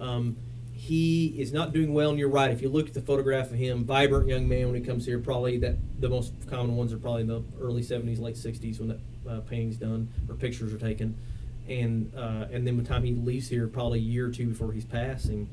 Um, 0.00 0.36
he 0.72 1.34
is 1.38 1.52
not 1.52 1.74
doing 1.74 1.92
well, 1.92 2.08
and 2.08 2.18
you're 2.18 2.30
right. 2.30 2.50
If 2.50 2.62
you 2.62 2.70
look 2.70 2.88
at 2.88 2.94
the 2.94 3.02
photograph 3.02 3.50
of 3.50 3.58
him, 3.58 3.84
vibrant 3.84 4.28
young 4.28 4.48
man 4.48 4.68
when 4.72 4.76
he 4.76 4.80
comes 4.80 5.04
here, 5.04 5.18
probably 5.18 5.58
that 5.58 5.76
the 6.00 6.08
most 6.08 6.32
common 6.48 6.74
ones 6.74 6.90
are 6.94 6.96
probably 6.96 7.20
in 7.20 7.28
the 7.28 7.42
early 7.60 7.82
70s, 7.82 8.18
late 8.18 8.36
60s 8.36 8.78
when 8.78 8.88
that 8.88 8.98
uh, 9.28 9.40
painting's 9.40 9.76
done 9.76 10.08
or 10.26 10.34
pictures 10.36 10.72
are 10.72 10.78
taken, 10.78 11.14
and 11.68 12.12
uh, 12.16 12.46
and 12.52 12.66
then 12.66 12.76
by 12.76 12.82
the 12.82 12.88
time 12.88 13.04
he 13.04 13.12
leaves 13.14 13.48
here, 13.48 13.66
probably 13.68 13.98
a 13.98 14.02
year 14.02 14.26
or 14.26 14.30
two 14.30 14.46
before 14.48 14.72
he's 14.72 14.84
passing, 14.84 15.48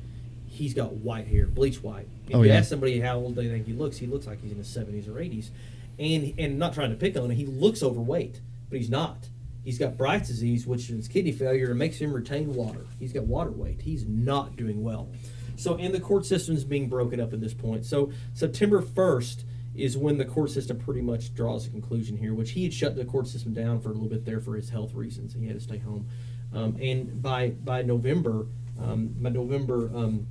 he's 0.46 0.74
got 0.74 0.94
white 0.94 1.26
hair, 1.26 1.46
bleach 1.46 1.82
white. 1.82 2.08
If 2.28 2.34
Oh, 2.36 2.42
you 2.42 2.48
yeah. 2.50 2.56
ask 2.58 2.68
somebody 2.68 3.00
how 3.00 3.18
old 3.18 3.36
they 3.36 3.48
think 3.48 3.66
he 3.66 3.72
looks, 3.72 3.96
he 3.98 4.06
looks 4.06 4.26
like 4.26 4.40
he's 4.42 4.52
in 4.52 4.58
his 4.58 4.68
70s 4.68 5.08
or 5.08 5.14
80s, 5.20 5.50
and 5.98 6.34
and 6.38 6.58
not 6.58 6.74
trying 6.74 6.90
to 6.90 6.96
pick 6.96 7.16
on 7.16 7.24
him, 7.30 7.30
he 7.36 7.46
looks 7.46 7.82
overweight, 7.82 8.40
but 8.70 8.78
he's 8.78 8.90
not. 8.90 9.28
He's 9.64 9.78
got 9.78 9.98
Bright's 9.98 10.28
disease, 10.28 10.66
which 10.66 10.88
is 10.88 11.08
kidney 11.08 11.32
failure, 11.32 11.70
and 11.70 11.78
makes 11.78 11.98
him 11.98 12.12
retain 12.12 12.54
water. 12.54 12.86
He's 12.98 13.12
got 13.12 13.24
water 13.24 13.50
weight. 13.50 13.82
He's 13.82 14.06
not 14.06 14.56
doing 14.56 14.82
well. 14.82 15.08
So, 15.56 15.76
and 15.76 15.92
the 15.92 16.00
court 16.00 16.24
system 16.24 16.54
is 16.56 16.64
being 16.64 16.88
broken 16.88 17.20
up 17.20 17.32
at 17.34 17.40
this 17.40 17.52
point. 17.52 17.84
So, 17.84 18.10
September 18.32 18.80
1st 18.80 19.42
is 19.78 19.96
when 19.96 20.18
the 20.18 20.24
court 20.24 20.50
system 20.50 20.78
pretty 20.78 21.00
much 21.00 21.34
draws 21.34 21.66
a 21.66 21.70
conclusion 21.70 22.16
here, 22.16 22.34
which 22.34 22.50
he 22.50 22.64
had 22.64 22.74
shut 22.74 22.96
the 22.96 23.04
court 23.04 23.28
system 23.28 23.54
down 23.54 23.80
for 23.80 23.90
a 23.90 23.92
little 23.92 24.08
bit 24.08 24.24
there 24.24 24.40
for 24.40 24.56
his 24.56 24.68
health 24.68 24.92
reasons. 24.92 25.34
He 25.34 25.46
had 25.46 25.54
to 25.54 25.62
stay 25.62 25.78
home. 25.78 26.08
Um, 26.52 26.76
and 26.80 27.22
by 27.22 27.50
by 27.50 27.82
November, 27.82 28.48
um, 28.80 29.14
by 29.20 29.30
November, 29.30 29.90
um, 29.94 30.26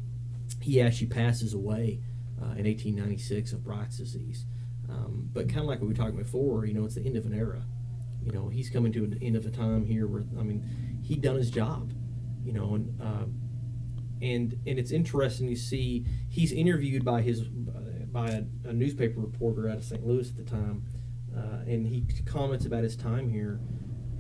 he 0.62 0.82
actually 0.82 1.08
passes 1.08 1.54
away 1.54 2.02
uh, 2.42 2.56
in 2.58 2.66
1896 2.66 3.54
of 3.54 3.64
Bright's 3.64 3.98
disease. 3.98 4.46
Um, 4.90 5.30
but 5.34 5.48
kind 5.48 5.62
of 5.62 5.66
like 5.66 5.82
we 5.82 5.88
were 5.88 5.94
talking 5.94 6.18
before, 6.18 6.66
you 6.66 6.74
know, 6.74 6.86
it's 6.86 6.96
the 6.96 7.06
end 7.06 7.18
of 7.18 7.26
an 7.26 7.34
era. 7.34 7.64
You 8.24 8.32
know, 8.32 8.50
he's 8.50 8.70
coming 8.70 8.92
to 8.94 9.04
an 9.04 9.18
end 9.22 9.36
of 9.36 9.46
a 9.46 9.52
time 9.52 9.86
here 9.86 10.08
where 10.08 10.24
I 10.38 10.44
mean, 10.44 11.00
he 11.04 11.16
done 11.16 11.38
his 11.38 11.50
job. 11.52 11.94
You 12.44 12.54
know, 12.54 12.76
and 12.76 13.02
uh, 13.02 13.26
and 14.22 14.60
and 14.66 14.80
it's 14.80 14.92
interesting 14.92 15.48
to 15.50 15.56
see 15.56 16.06
he's 16.30 16.52
interviewed 16.52 17.06
by 17.06 17.22
his 17.22 17.44
by 18.18 18.30
a, 18.30 18.70
a 18.70 18.74
newspaper 18.74 19.20
reporter 19.20 19.70
out 19.70 19.78
of 19.78 19.84
St. 19.84 20.06
Louis 20.06 20.28
at 20.28 20.38
the 20.38 20.44
time, 20.44 20.84
uh, 21.36 21.62
and 21.68 21.86
he 21.86 22.04
comments 22.26 22.66
about 22.66 22.84
his 22.84 22.96
time 22.96 23.30
here, 23.30 23.60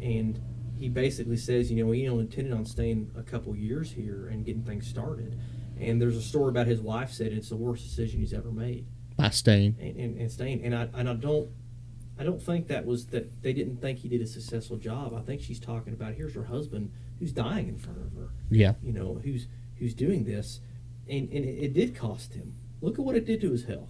and 0.01 0.39
he 0.77 0.87
basically 0.87 1.37
says, 1.37 1.71
you 1.71 1.83
know, 1.83 1.91
he 1.91 2.07
only 2.07 2.25
intended 2.25 2.53
on 2.53 2.63
staying 2.63 3.09
a 3.17 3.23
couple 3.23 3.55
years 3.55 3.91
here 3.91 4.27
and 4.27 4.45
getting 4.45 4.61
things 4.61 4.85
started. 4.85 5.39
And 5.79 5.99
there's 5.99 6.15
a 6.15 6.21
story 6.21 6.49
about 6.49 6.67
his 6.67 6.79
wife 6.79 7.11
said 7.11 7.33
it's 7.33 7.49
the 7.49 7.55
worst 7.55 7.83
decision 7.83 8.19
he's 8.19 8.33
ever 8.33 8.51
made 8.51 8.85
By 9.17 9.29
staying. 9.29 9.75
and, 9.79 9.95
and, 9.97 10.21
and 10.21 10.31
staying. 10.31 10.63
And 10.63 10.75
I 10.75 10.89
and 10.93 11.09
I 11.09 11.13
don't 11.13 11.49
I 12.19 12.23
don't 12.23 12.41
think 12.41 12.67
that 12.67 12.85
was 12.85 13.07
that 13.07 13.41
they 13.41 13.53
didn't 13.53 13.77
think 13.77 13.99
he 13.99 14.09
did 14.09 14.21
a 14.21 14.27
successful 14.27 14.77
job. 14.77 15.15
I 15.15 15.21
think 15.21 15.41
she's 15.41 15.59
talking 15.59 15.93
about 15.93 16.13
here's 16.13 16.35
her 16.35 16.45
husband 16.45 16.91
who's 17.19 17.31
dying 17.31 17.67
in 17.67 17.77
front 17.77 17.99
of 17.99 18.13
her. 18.13 18.29
Yeah. 18.51 18.73
You 18.83 18.93
know, 18.93 19.19
who's 19.23 19.47
who's 19.77 19.95
doing 19.95 20.25
this. 20.25 20.59
And 21.09 21.27
and 21.31 21.43
it, 21.43 21.63
it 21.65 21.73
did 21.73 21.95
cost 21.95 22.35
him. 22.35 22.53
Look 22.81 22.99
at 22.99 23.05
what 23.05 23.15
it 23.15 23.25
did 23.25 23.41
to 23.41 23.51
his 23.51 23.65
health. 23.65 23.89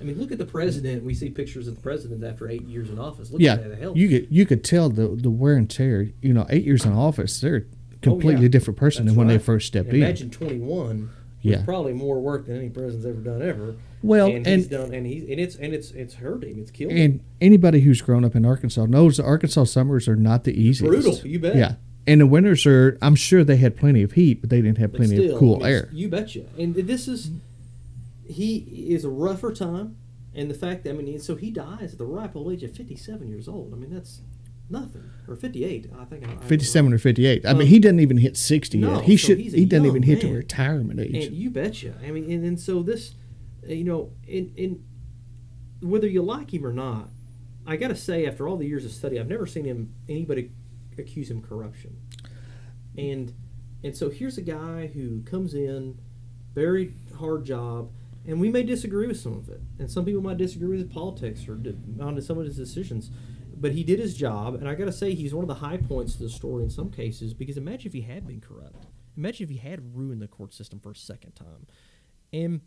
I 0.00 0.04
mean, 0.04 0.18
look 0.18 0.30
at 0.30 0.38
the 0.38 0.44
president. 0.46 1.04
We 1.04 1.14
see 1.14 1.30
pictures 1.30 1.68
of 1.68 1.76
the 1.76 1.80
president 1.80 2.22
after 2.22 2.48
eight 2.48 2.62
years 2.64 2.90
in 2.90 2.98
office. 2.98 3.30
Look 3.30 3.40
Yeah. 3.40 3.54
at 3.54 3.68
the 3.70 3.76
health. 3.76 3.96
You 3.96 4.08
could 4.08 4.26
you 4.30 4.44
could 4.44 4.62
tell 4.62 4.90
the 4.90 5.08
the 5.08 5.30
wear 5.30 5.54
and 5.56 5.68
tear. 5.70 6.10
You 6.20 6.34
know, 6.34 6.46
eight 6.50 6.64
years 6.64 6.84
in 6.84 6.92
office, 6.92 7.40
they're 7.40 7.56
a 7.56 7.62
completely 8.02 8.40
Oh, 8.40 8.42
yeah. 8.42 8.48
different 8.48 8.78
person 8.78 9.06
That's 9.06 9.14
than 9.16 9.26
when 9.26 9.28
they 9.28 9.42
first 9.42 9.68
stepped 9.68 9.88
And 9.88 9.96
in. 9.96 10.02
Imagine 10.02 10.30
21. 10.30 11.08
Yeah. 11.40 11.58
Yeah. 11.58 11.64
Probably 11.64 11.92
more 11.92 12.20
work 12.20 12.46
than 12.46 12.56
any 12.56 12.68
president's 12.68 13.06
ever 13.06 13.20
done 13.20 13.40
ever. 13.40 13.76
Well, 14.02 14.26
and, 14.28 14.44
he's 14.46 14.66
done, 14.66 14.92
and 14.92 15.06
he's 15.06 15.22
and 15.22 15.40
it's 15.40 15.56
and 15.56 15.72
it's 15.72 15.92
it's 15.92 16.14
hurt 16.14 16.44
him. 16.44 16.58
It's 16.58 16.70
killed 16.70 16.92
him. 16.92 16.98
And 16.98 17.20
anybody 17.40 17.80
who's 17.80 18.02
grown 18.02 18.24
up 18.24 18.34
in 18.36 18.44
Arkansas 18.44 18.84
knows 18.86 19.16
the 19.16 19.24
Arkansas 19.24 19.64
summers 19.64 20.08
are 20.08 20.16
not 20.16 20.44
the 20.44 20.52
easiest. 20.52 20.84
Brutal, 20.84 21.26
you 21.26 21.38
bet. 21.38 21.56
Yeah. 21.56 21.76
And 22.08 22.20
the 22.20 22.26
winters 22.26 22.66
are, 22.66 22.96
I'm 23.02 23.16
sure 23.16 23.42
they 23.42 23.56
had 23.56 23.76
plenty 23.76 24.02
of 24.02 24.12
heat, 24.12 24.40
but 24.40 24.48
they 24.50 24.60
didn't 24.62 24.78
have 24.78 24.92
But 24.92 24.98
plenty 24.98 25.16
still, 25.16 25.32
of 25.34 25.38
cool 25.40 25.56
I 25.56 25.58
mean, 25.58 25.66
air. 25.68 25.88
You 25.92 26.08
betcha. 26.08 26.42
And 26.56 26.74
this 26.76 27.08
is 27.08 27.30
he 28.28 28.56
is 28.90 29.04
a 29.04 29.08
rougher 29.10 29.52
time, 29.52 29.96
and 30.34 30.50
the 30.50 30.54
fact 30.54 30.84
that 30.84 30.90
I 30.90 30.92
mean, 30.94 31.18
so 31.18 31.36
he 31.36 31.50
dies 31.50 31.92
at 31.92 31.98
the 31.98 32.04
ripe 32.06 32.36
old 32.36 32.52
age 32.52 32.62
of 32.62 32.72
fifty-seven 32.72 33.28
years 33.28 33.48
old. 33.48 33.72
I 33.72 33.76
mean, 33.76 33.90
that's 33.92 34.20
nothing. 34.68 35.08
Or 35.28 35.36
fifty-eight, 35.36 35.90
I 35.98 36.04
think. 36.04 36.26
I, 36.26 36.32
I- 36.32 36.36
57 36.36 36.92
or 36.92 36.98
58. 36.98 37.46
I 37.46 37.50
Um, 37.50 37.58
mean, 37.58 37.68
he 37.68 37.78
doesn't 37.78 38.00
even 38.00 38.16
hit 38.18 38.36
60 38.36 38.78
no, 38.78 38.94
yet. 38.96 39.04
He 39.04 39.16
so 39.16 39.28
should. 39.28 39.38
He 39.38 39.64
doesn't 39.64 39.86
even 39.86 40.02
hit 40.02 40.20
to 40.22 40.32
retirement 40.32 41.00
age. 41.00 41.26
And 41.26 41.34
you 41.36 41.50
betcha. 41.50 41.94
I 42.04 42.10
mean, 42.10 42.30
and, 42.30 42.44
and 42.44 42.60
so 42.60 42.82
this, 42.82 43.14
uh, 43.68 43.72
you 43.72 43.84
know, 43.84 44.12
in 44.26 44.52
in 44.56 44.84
whether 45.80 46.06
you 46.08 46.22
like 46.22 46.52
him 46.54 46.64
or 46.66 46.72
not, 46.72 47.10
I 47.66 47.76
got 47.76 47.88
to 47.88 47.96
say, 47.96 48.26
after 48.26 48.48
all 48.48 48.56
the 48.56 48.66
years 48.66 48.84
of 48.84 48.92
study, 48.92 49.20
I've 49.20 49.28
never 49.28 49.46
seen 49.46 49.64
him 49.64 49.94
anybody 50.08 50.50
accuse 50.98 51.30
him 51.30 51.38
of 51.38 51.48
corruption. 51.48 51.96
And 52.96 53.32
and 53.84 53.96
so 53.96 54.08
here's 54.10 54.38
a 54.38 54.42
guy 54.42 54.86
who 54.88 55.22
comes 55.22 55.54
in, 55.54 55.98
very 56.54 56.94
hard 57.18 57.44
job, 57.44 57.90
and 58.26 58.40
we 58.40 58.50
may 58.50 58.62
disagree 58.62 59.06
with 59.06 59.18
some 59.18 59.34
of 59.34 59.48
it, 59.48 59.60
and 59.78 59.90
some 59.90 60.04
people 60.04 60.22
might 60.22 60.38
disagree 60.38 60.68
with 60.68 60.80
his 60.80 60.92
politics 60.92 61.46
or 61.48 61.60
on 62.00 62.20
some 62.20 62.38
of 62.38 62.44
his 62.44 62.56
decisions. 62.56 63.10
But 63.58 63.72
he 63.72 63.84
did 63.84 63.98
his 63.98 64.14
job, 64.14 64.54
and 64.54 64.68
I 64.68 64.74
got 64.74 64.84
to 64.84 64.92
say, 64.92 65.14
he's 65.14 65.32
one 65.32 65.42
of 65.42 65.48
the 65.48 65.54
high 65.54 65.78
points 65.78 66.14
of 66.14 66.20
the 66.20 66.28
story 66.28 66.62
in 66.62 66.68
some 66.68 66.90
cases. 66.90 67.32
Because 67.32 67.56
imagine 67.56 67.86
if 67.86 67.94
he 67.94 68.02
had 68.02 68.26
been 68.26 68.40
corrupt. 68.40 68.86
Imagine 69.16 69.44
if 69.44 69.50
he 69.50 69.56
had 69.56 69.96
ruined 69.96 70.20
the 70.20 70.28
court 70.28 70.52
system 70.52 70.78
for 70.78 70.90
a 70.90 70.96
second 70.96 71.32
time, 71.32 71.66
and 72.32 72.60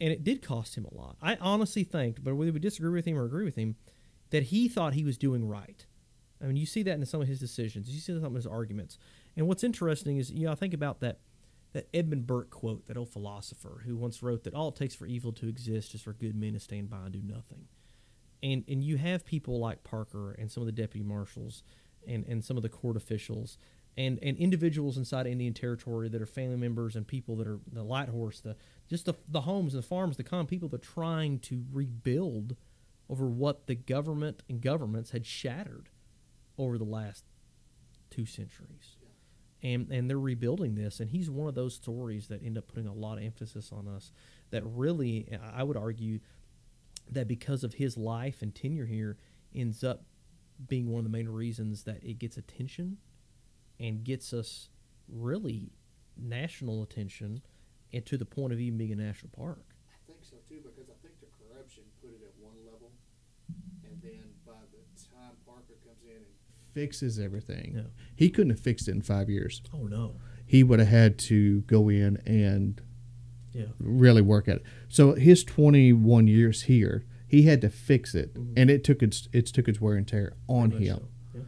and 0.00 0.12
it 0.12 0.22
did 0.22 0.42
cost 0.42 0.76
him 0.76 0.84
a 0.84 0.94
lot. 0.94 1.16
I 1.22 1.36
honestly 1.40 1.82
think, 1.82 2.22
but 2.22 2.34
whether 2.34 2.52
we 2.52 2.58
disagree 2.58 2.92
with 2.92 3.06
him 3.06 3.16
or 3.16 3.24
agree 3.24 3.44
with 3.44 3.56
him, 3.56 3.76
that 4.30 4.44
he 4.44 4.68
thought 4.68 4.94
he 4.94 5.04
was 5.04 5.16
doing 5.16 5.48
right. 5.48 5.86
I 6.42 6.46
mean, 6.46 6.56
you 6.56 6.66
see 6.66 6.82
that 6.84 6.92
in 6.92 7.04
some 7.06 7.20
of 7.20 7.26
his 7.26 7.40
decisions. 7.40 7.88
You 7.88 7.98
see 7.98 8.12
that 8.12 8.18
in 8.18 8.24
some 8.24 8.32
of 8.32 8.36
his 8.36 8.46
arguments. 8.46 8.98
And 9.36 9.48
what's 9.48 9.64
interesting 9.64 10.18
is, 10.18 10.30
you 10.30 10.46
know, 10.46 10.52
I 10.52 10.54
think 10.54 10.74
about 10.74 11.00
that 11.00 11.18
that 11.78 11.88
Edmund 11.94 12.26
Burke 12.26 12.50
quote, 12.50 12.86
that 12.86 12.96
old 12.96 13.08
philosopher 13.08 13.82
who 13.86 13.96
once 13.96 14.20
wrote 14.20 14.42
that 14.42 14.52
all 14.52 14.70
it 14.70 14.74
takes 14.74 14.96
for 14.96 15.06
evil 15.06 15.30
to 15.30 15.46
exist 15.46 15.94
is 15.94 16.02
for 16.02 16.12
good 16.12 16.34
men 16.34 16.54
to 16.54 16.58
stand 16.58 16.90
by 16.90 17.04
and 17.04 17.12
do 17.12 17.22
nothing. 17.22 17.68
And 18.42 18.64
and 18.66 18.82
you 18.82 18.96
have 18.96 19.24
people 19.24 19.60
like 19.60 19.84
Parker 19.84 20.32
and 20.32 20.50
some 20.50 20.60
of 20.60 20.66
the 20.66 20.72
deputy 20.72 21.06
marshals 21.06 21.62
and, 22.04 22.26
and 22.26 22.44
some 22.44 22.56
of 22.56 22.64
the 22.64 22.68
court 22.68 22.96
officials 22.96 23.58
and, 23.96 24.18
and 24.22 24.36
individuals 24.38 24.96
inside 24.96 25.28
Indian 25.28 25.54
Territory 25.54 26.08
that 26.08 26.20
are 26.20 26.26
family 26.26 26.56
members 26.56 26.96
and 26.96 27.06
people 27.06 27.36
that 27.36 27.46
are 27.46 27.60
the 27.72 27.84
light 27.84 28.08
horse, 28.08 28.40
the 28.40 28.56
just 28.90 29.04
the, 29.04 29.14
the 29.28 29.42
homes 29.42 29.72
and 29.72 29.80
the 29.80 29.86
farms, 29.86 30.16
the 30.16 30.24
common 30.24 30.46
people 30.46 30.68
that 30.70 30.82
are 30.82 30.84
trying 30.84 31.38
to 31.38 31.64
rebuild 31.72 32.56
over 33.08 33.26
what 33.26 33.68
the 33.68 33.76
government 33.76 34.42
and 34.48 34.60
governments 34.60 35.12
had 35.12 35.24
shattered 35.24 35.90
over 36.58 36.76
the 36.76 36.82
last 36.82 37.22
two 38.10 38.26
centuries. 38.26 38.97
And, 39.60 39.90
and 39.90 40.08
they're 40.08 40.20
rebuilding 40.20 40.76
this, 40.76 41.00
and 41.00 41.10
he's 41.10 41.28
one 41.28 41.48
of 41.48 41.56
those 41.56 41.74
stories 41.74 42.28
that 42.28 42.44
end 42.44 42.56
up 42.56 42.68
putting 42.68 42.86
a 42.86 42.92
lot 42.92 43.18
of 43.18 43.24
emphasis 43.24 43.72
on 43.72 43.88
us. 43.88 44.12
That 44.50 44.62
really, 44.64 45.36
I 45.52 45.64
would 45.64 45.76
argue, 45.76 46.20
that 47.10 47.26
because 47.26 47.64
of 47.64 47.74
his 47.74 47.96
life 47.96 48.40
and 48.40 48.54
tenure 48.54 48.86
here, 48.86 49.18
ends 49.52 49.82
up 49.82 50.04
being 50.68 50.88
one 50.88 50.98
of 50.98 51.04
the 51.04 51.10
main 51.10 51.28
reasons 51.28 51.82
that 51.84 52.04
it 52.04 52.20
gets 52.20 52.36
attention 52.36 52.98
and 53.80 54.04
gets 54.04 54.32
us 54.32 54.68
really 55.08 55.72
national 56.16 56.82
attention, 56.82 57.42
and 57.92 58.06
to 58.06 58.16
the 58.16 58.24
point 58.26 58.52
of 58.52 58.60
even 58.60 58.78
being 58.78 58.92
a 58.92 58.96
national 58.96 59.30
park. 59.34 59.74
I 59.88 59.98
think 60.06 60.18
so 60.22 60.36
too, 60.48 60.60
because 60.62 60.90
I 60.90 60.94
think 61.02 61.18
the 61.18 61.30
corruption 61.34 61.82
put 62.00 62.10
it 62.10 62.22
at 62.22 62.34
one 62.38 62.58
level, 62.64 62.92
and 63.82 63.98
then 64.02 64.22
by 64.46 64.62
the 64.70 64.82
time 64.98 65.34
Parker 65.46 65.74
comes 65.82 66.02
in 66.04 66.22
and 66.22 66.37
Fixes 66.78 67.18
everything. 67.18 67.72
Yeah. 67.76 67.82
He 68.14 68.30
couldn't 68.30 68.50
have 68.50 68.60
fixed 68.60 68.88
it 68.88 68.92
in 68.92 69.02
five 69.02 69.28
years. 69.28 69.62
Oh 69.74 69.84
no! 69.84 70.14
He 70.46 70.62
would 70.62 70.78
have 70.78 70.88
had 70.88 71.18
to 71.30 71.60
go 71.62 71.88
in 71.88 72.18
and 72.26 72.80
Yeah, 73.52 73.66
really 73.80 74.22
work 74.22 74.46
at 74.48 74.56
it. 74.58 74.62
So 74.88 75.14
his 75.14 75.42
21 75.42 76.28
years 76.28 76.62
here, 76.62 77.04
he 77.26 77.42
had 77.42 77.60
to 77.62 77.68
fix 77.70 78.14
it, 78.14 78.34
Mhm. 78.34 78.52
and 78.56 78.70
it 78.70 78.84
took 78.84 79.02
its 79.02 79.28
it 79.32 79.46
took 79.46 79.68
its 79.68 79.80
wear 79.80 79.96
and 79.96 80.06
tear 80.06 80.34
on 80.46 80.70
him. 80.70 80.98
so. 80.98 81.08
Yeah. 81.34 81.40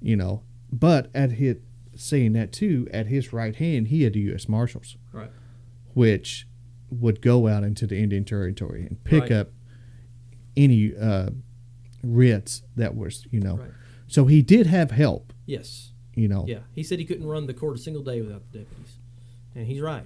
You 0.00 0.16
know, 0.16 0.42
but 0.72 1.10
at 1.14 1.32
his 1.32 1.56
saying 1.94 2.32
that 2.32 2.52
too, 2.52 2.88
at 2.90 3.08
his 3.08 3.32
right 3.32 3.54
hand, 3.54 3.88
he 3.88 4.02
had 4.04 4.14
the 4.14 4.20
U.S. 4.20 4.48
Marshals, 4.48 4.96
Right. 5.12 5.30
which 5.92 6.48
would 6.88 7.20
go 7.20 7.46
out 7.48 7.64
into 7.64 7.86
the 7.86 7.98
Indian 7.98 8.24
Territory 8.24 8.86
and 8.86 9.02
pick 9.04 9.22
Right. 9.24 9.32
up 9.32 9.52
any 10.56 10.94
uh, 10.96 11.30
writs 12.02 12.62
that 12.76 12.96
was, 12.96 13.26
you 13.30 13.40
know. 13.40 13.56
Right. 13.58 13.70
So 14.12 14.26
he 14.26 14.42
did 14.42 14.66
have 14.66 14.90
help, 14.90 15.32
Yes. 15.46 15.92
you 16.14 16.28
know. 16.28 16.44
Yeah, 16.46 16.58
he 16.74 16.82
said 16.82 16.98
he 16.98 17.06
couldn't 17.06 17.26
run 17.26 17.46
the 17.46 17.54
court 17.54 17.76
a 17.76 17.80
single 17.80 18.02
day 18.02 18.20
without 18.20 18.42
the 18.52 18.58
deputies, 18.58 18.96
and 19.54 19.66
he's 19.66 19.80
right. 19.80 20.04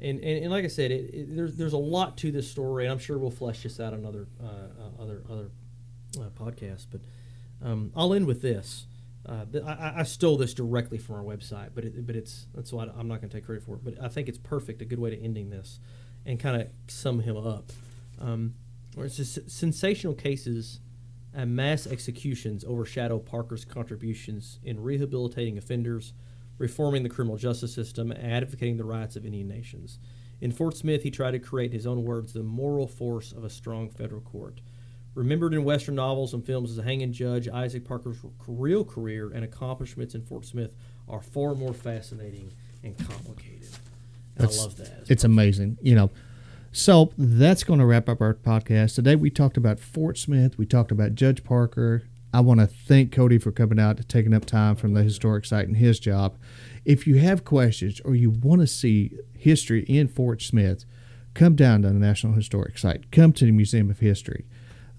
And 0.00 0.18
and, 0.20 0.44
and 0.44 0.50
like 0.50 0.64
I 0.64 0.68
said, 0.68 0.90
it, 0.90 1.14
it, 1.14 1.36
there's 1.36 1.54
there's 1.56 1.74
a 1.74 1.78
lot 1.78 2.16
to 2.18 2.32
this 2.32 2.50
story, 2.50 2.84
and 2.84 2.92
I'm 2.92 2.98
sure 2.98 3.18
we'll 3.18 3.30
flesh 3.30 3.62
this 3.62 3.78
out 3.80 3.92
on 3.92 4.06
other 4.06 4.26
uh, 4.42 4.46
uh, 4.46 5.02
other 5.02 5.22
other 5.30 5.50
uh, 6.18 6.30
podcasts. 6.30 6.86
But 6.90 7.02
um, 7.62 7.92
I'll 7.94 8.14
end 8.14 8.26
with 8.26 8.40
this. 8.40 8.86
Uh, 9.26 9.44
I, 9.66 10.00
I- 10.00 10.02
stole 10.04 10.36
this 10.38 10.54
directly 10.54 10.96
from 10.98 11.16
our 11.16 11.22
website, 11.22 11.70
but 11.74 11.84
it, 11.84 12.06
but 12.06 12.16
it's 12.16 12.46
that's 12.54 12.72
why 12.72 12.84
I'm 12.96 13.08
not 13.08 13.20
going 13.20 13.28
to 13.28 13.36
take 13.36 13.44
credit 13.44 13.62
for 13.62 13.74
it. 13.74 13.84
But 13.84 14.02
I 14.02 14.08
think 14.08 14.28
it's 14.30 14.38
perfect, 14.38 14.80
a 14.80 14.86
good 14.86 14.98
way 14.98 15.10
to 15.10 15.22
ending 15.22 15.50
this, 15.50 15.80
and 16.24 16.40
kind 16.40 16.62
of 16.62 16.68
sum 16.88 17.20
him 17.20 17.36
up. 17.36 17.72
Um, 18.18 18.54
where 18.94 19.04
it's 19.06 19.16
just 19.16 19.50
sensational 19.50 20.14
cases 20.14 20.80
and 21.34 21.54
mass 21.54 21.86
executions 21.86 22.64
overshadow 22.64 23.18
Parker's 23.18 23.64
contributions 23.64 24.60
in 24.62 24.80
rehabilitating 24.80 25.58
offenders, 25.58 26.12
reforming 26.58 27.02
the 27.02 27.08
criminal 27.08 27.36
justice 27.36 27.74
system, 27.74 28.12
and 28.12 28.32
advocating 28.32 28.76
the 28.76 28.84
rights 28.84 29.16
of 29.16 29.26
Indian 29.26 29.48
nations. 29.48 29.98
In 30.40 30.52
Fort 30.52 30.76
Smith, 30.76 31.02
he 31.02 31.10
tried 31.10 31.32
to 31.32 31.38
create, 31.38 31.70
in 31.70 31.76
his 31.76 31.86
own 31.86 32.04
words, 32.04 32.32
the 32.32 32.42
moral 32.42 32.86
force 32.86 33.32
of 33.32 33.44
a 33.44 33.50
strong 33.50 33.88
federal 33.88 34.20
court. 34.20 34.60
Remembered 35.14 35.54
in 35.54 35.64
Western 35.64 35.94
novels 35.94 36.34
and 36.34 36.44
films 36.44 36.70
as 36.70 36.78
a 36.78 36.82
hanging 36.82 37.12
judge, 37.12 37.48
Isaac 37.48 37.84
Parker's 37.84 38.18
real 38.46 38.84
career 38.84 39.30
and 39.32 39.44
accomplishments 39.44 40.14
in 40.14 40.22
Fort 40.22 40.44
Smith 40.44 40.74
are 41.08 41.22
far 41.22 41.54
more 41.54 41.72
fascinating 41.72 42.52
and 42.82 42.96
complicated. 43.08 43.70
And 44.36 44.48
I 44.48 44.50
love 44.50 44.76
that. 44.76 45.04
It's 45.08 45.24
amazing, 45.24 45.78
you 45.80 45.94
know. 45.94 46.10
So 46.76 47.12
that's 47.16 47.62
going 47.62 47.78
to 47.78 47.86
wrap 47.86 48.08
up 48.08 48.20
our 48.20 48.34
podcast 48.34 48.96
today. 48.96 49.14
We 49.14 49.30
talked 49.30 49.56
about 49.56 49.78
Fort 49.78 50.18
Smith. 50.18 50.58
We 50.58 50.66
talked 50.66 50.90
about 50.90 51.14
Judge 51.14 51.44
Parker. 51.44 52.02
I 52.32 52.40
want 52.40 52.58
to 52.58 52.66
thank 52.66 53.12
Cody 53.12 53.38
for 53.38 53.52
coming 53.52 53.78
out, 53.78 54.00
taking 54.08 54.34
up 54.34 54.44
time 54.44 54.74
from 54.74 54.92
the 54.92 55.04
historic 55.04 55.44
site 55.44 55.68
and 55.68 55.76
his 55.76 56.00
job. 56.00 56.36
If 56.84 57.06
you 57.06 57.18
have 57.18 57.44
questions 57.44 58.00
or 58.04 58.16
you 58.16 58.28
want 58.28 58.60
to 58.60 58.66
see 58.66 59.12
history 59.38 59.84
in 59.84 60.08
Fort 60.08 60.42
Smith, 60.42 60.84
come 61.32 61.54
down 61.54 61.82
to 61.82 61.88
the 61.88 61.94
National 61.94 62.32
Historic 62.32 62.76
Site. 62.76 63.12
Come 63.12 63.32
to 63.34 63.44
the 63.44 63.52
Museum 63.52 63.88
of 63.88 64.00
History. 64.00 64.44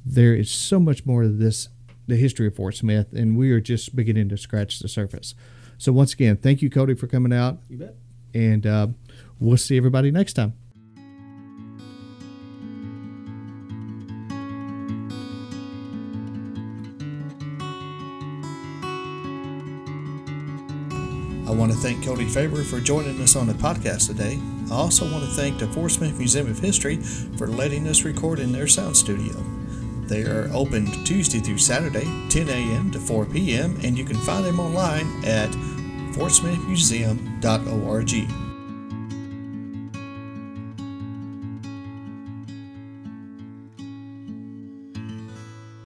There 0.05 0.33
is 0.33 0.49
so 0.49 0.79
much 0.79 1.05
more 1.05 1.23
to 1.23 1.29
this, 1.29 1.67
the 2.07 2.15
history 2.15 2.47
of 2.47 2.55
Fort 2.55 2.75
Smith, 2.75 3.11
and 3.11 3.35
we 3.35 3.51
are 3.51 3.59
just 3.59 3.97
beginning 3.97 4.29
to 4.29 4.37
scratch 4.37 4.79
the 4.79 4.87
surface. 4.87 5.35
So 5.77 5.91
once 5.91 6.13
again, 6.13 6.37
thank 6.37 6.61
you, 6.61 6.69
Cody, 6.69 6.93
for 6.93 7.07
coming 7.07 7.33
out, 7.33 7.57
you 7.67 7.79
bet. 7.79 7.95
and 8.33 8.65
uh, 8.65 8.87
we'll 9.41 9.57
see 9.57 9.75
everybody 9.75 10.09
next 10.09 10.33
time. 10.33 10.53
Want 21.65 21.75
to 21.75 21.83
thank 21.83 22.05
Cody 22.05 22.25
Faber 22.25 22.63
for 22.63 22.79
joining 22.79 23.19
us 23.21 23.35
on 23.35 23.47
the 23.47 23.53
podcast 23.53 24.05
today. 24.05 24.39
I 24.69 24.75
also 24.75 25.11
want 25.11 25.23
to 25.23 25.29
thank 25.31 25.57
the 25.57 25.65
Fort 25.69 25.89
Smith 25.89 26.15
Museum 26.19 26.47
of 26.47 26.59
History 26.59 26.97
for 27.37 27.47
letting 27.47 27.87
us 27.87 28.03
record 28.03 28.37
in 28.37 28.51
their 28.51 28.67
sound 28.67 28.95
studio. 28.95 29.33
They 30.03 30.25
are 30.25 30.47
open 30.53 30.85
Tuesday 31.05 31.39
through 31.39 31.57
Saturday, 31.57 32.05
10 32.29 32.49
a.m. 32.49 32.91
to 32.91 32.99
4 32.99 33.25
p.m., 33.25 33.79
and 33.81 33.97
you 33.97 34.05
can 34.05 34.17
find 34.17 34.45
them 34.45 34.59
online 34.59 35.25
at 35.25 35.49
fortsmithmuseum.org. 36.13 38.44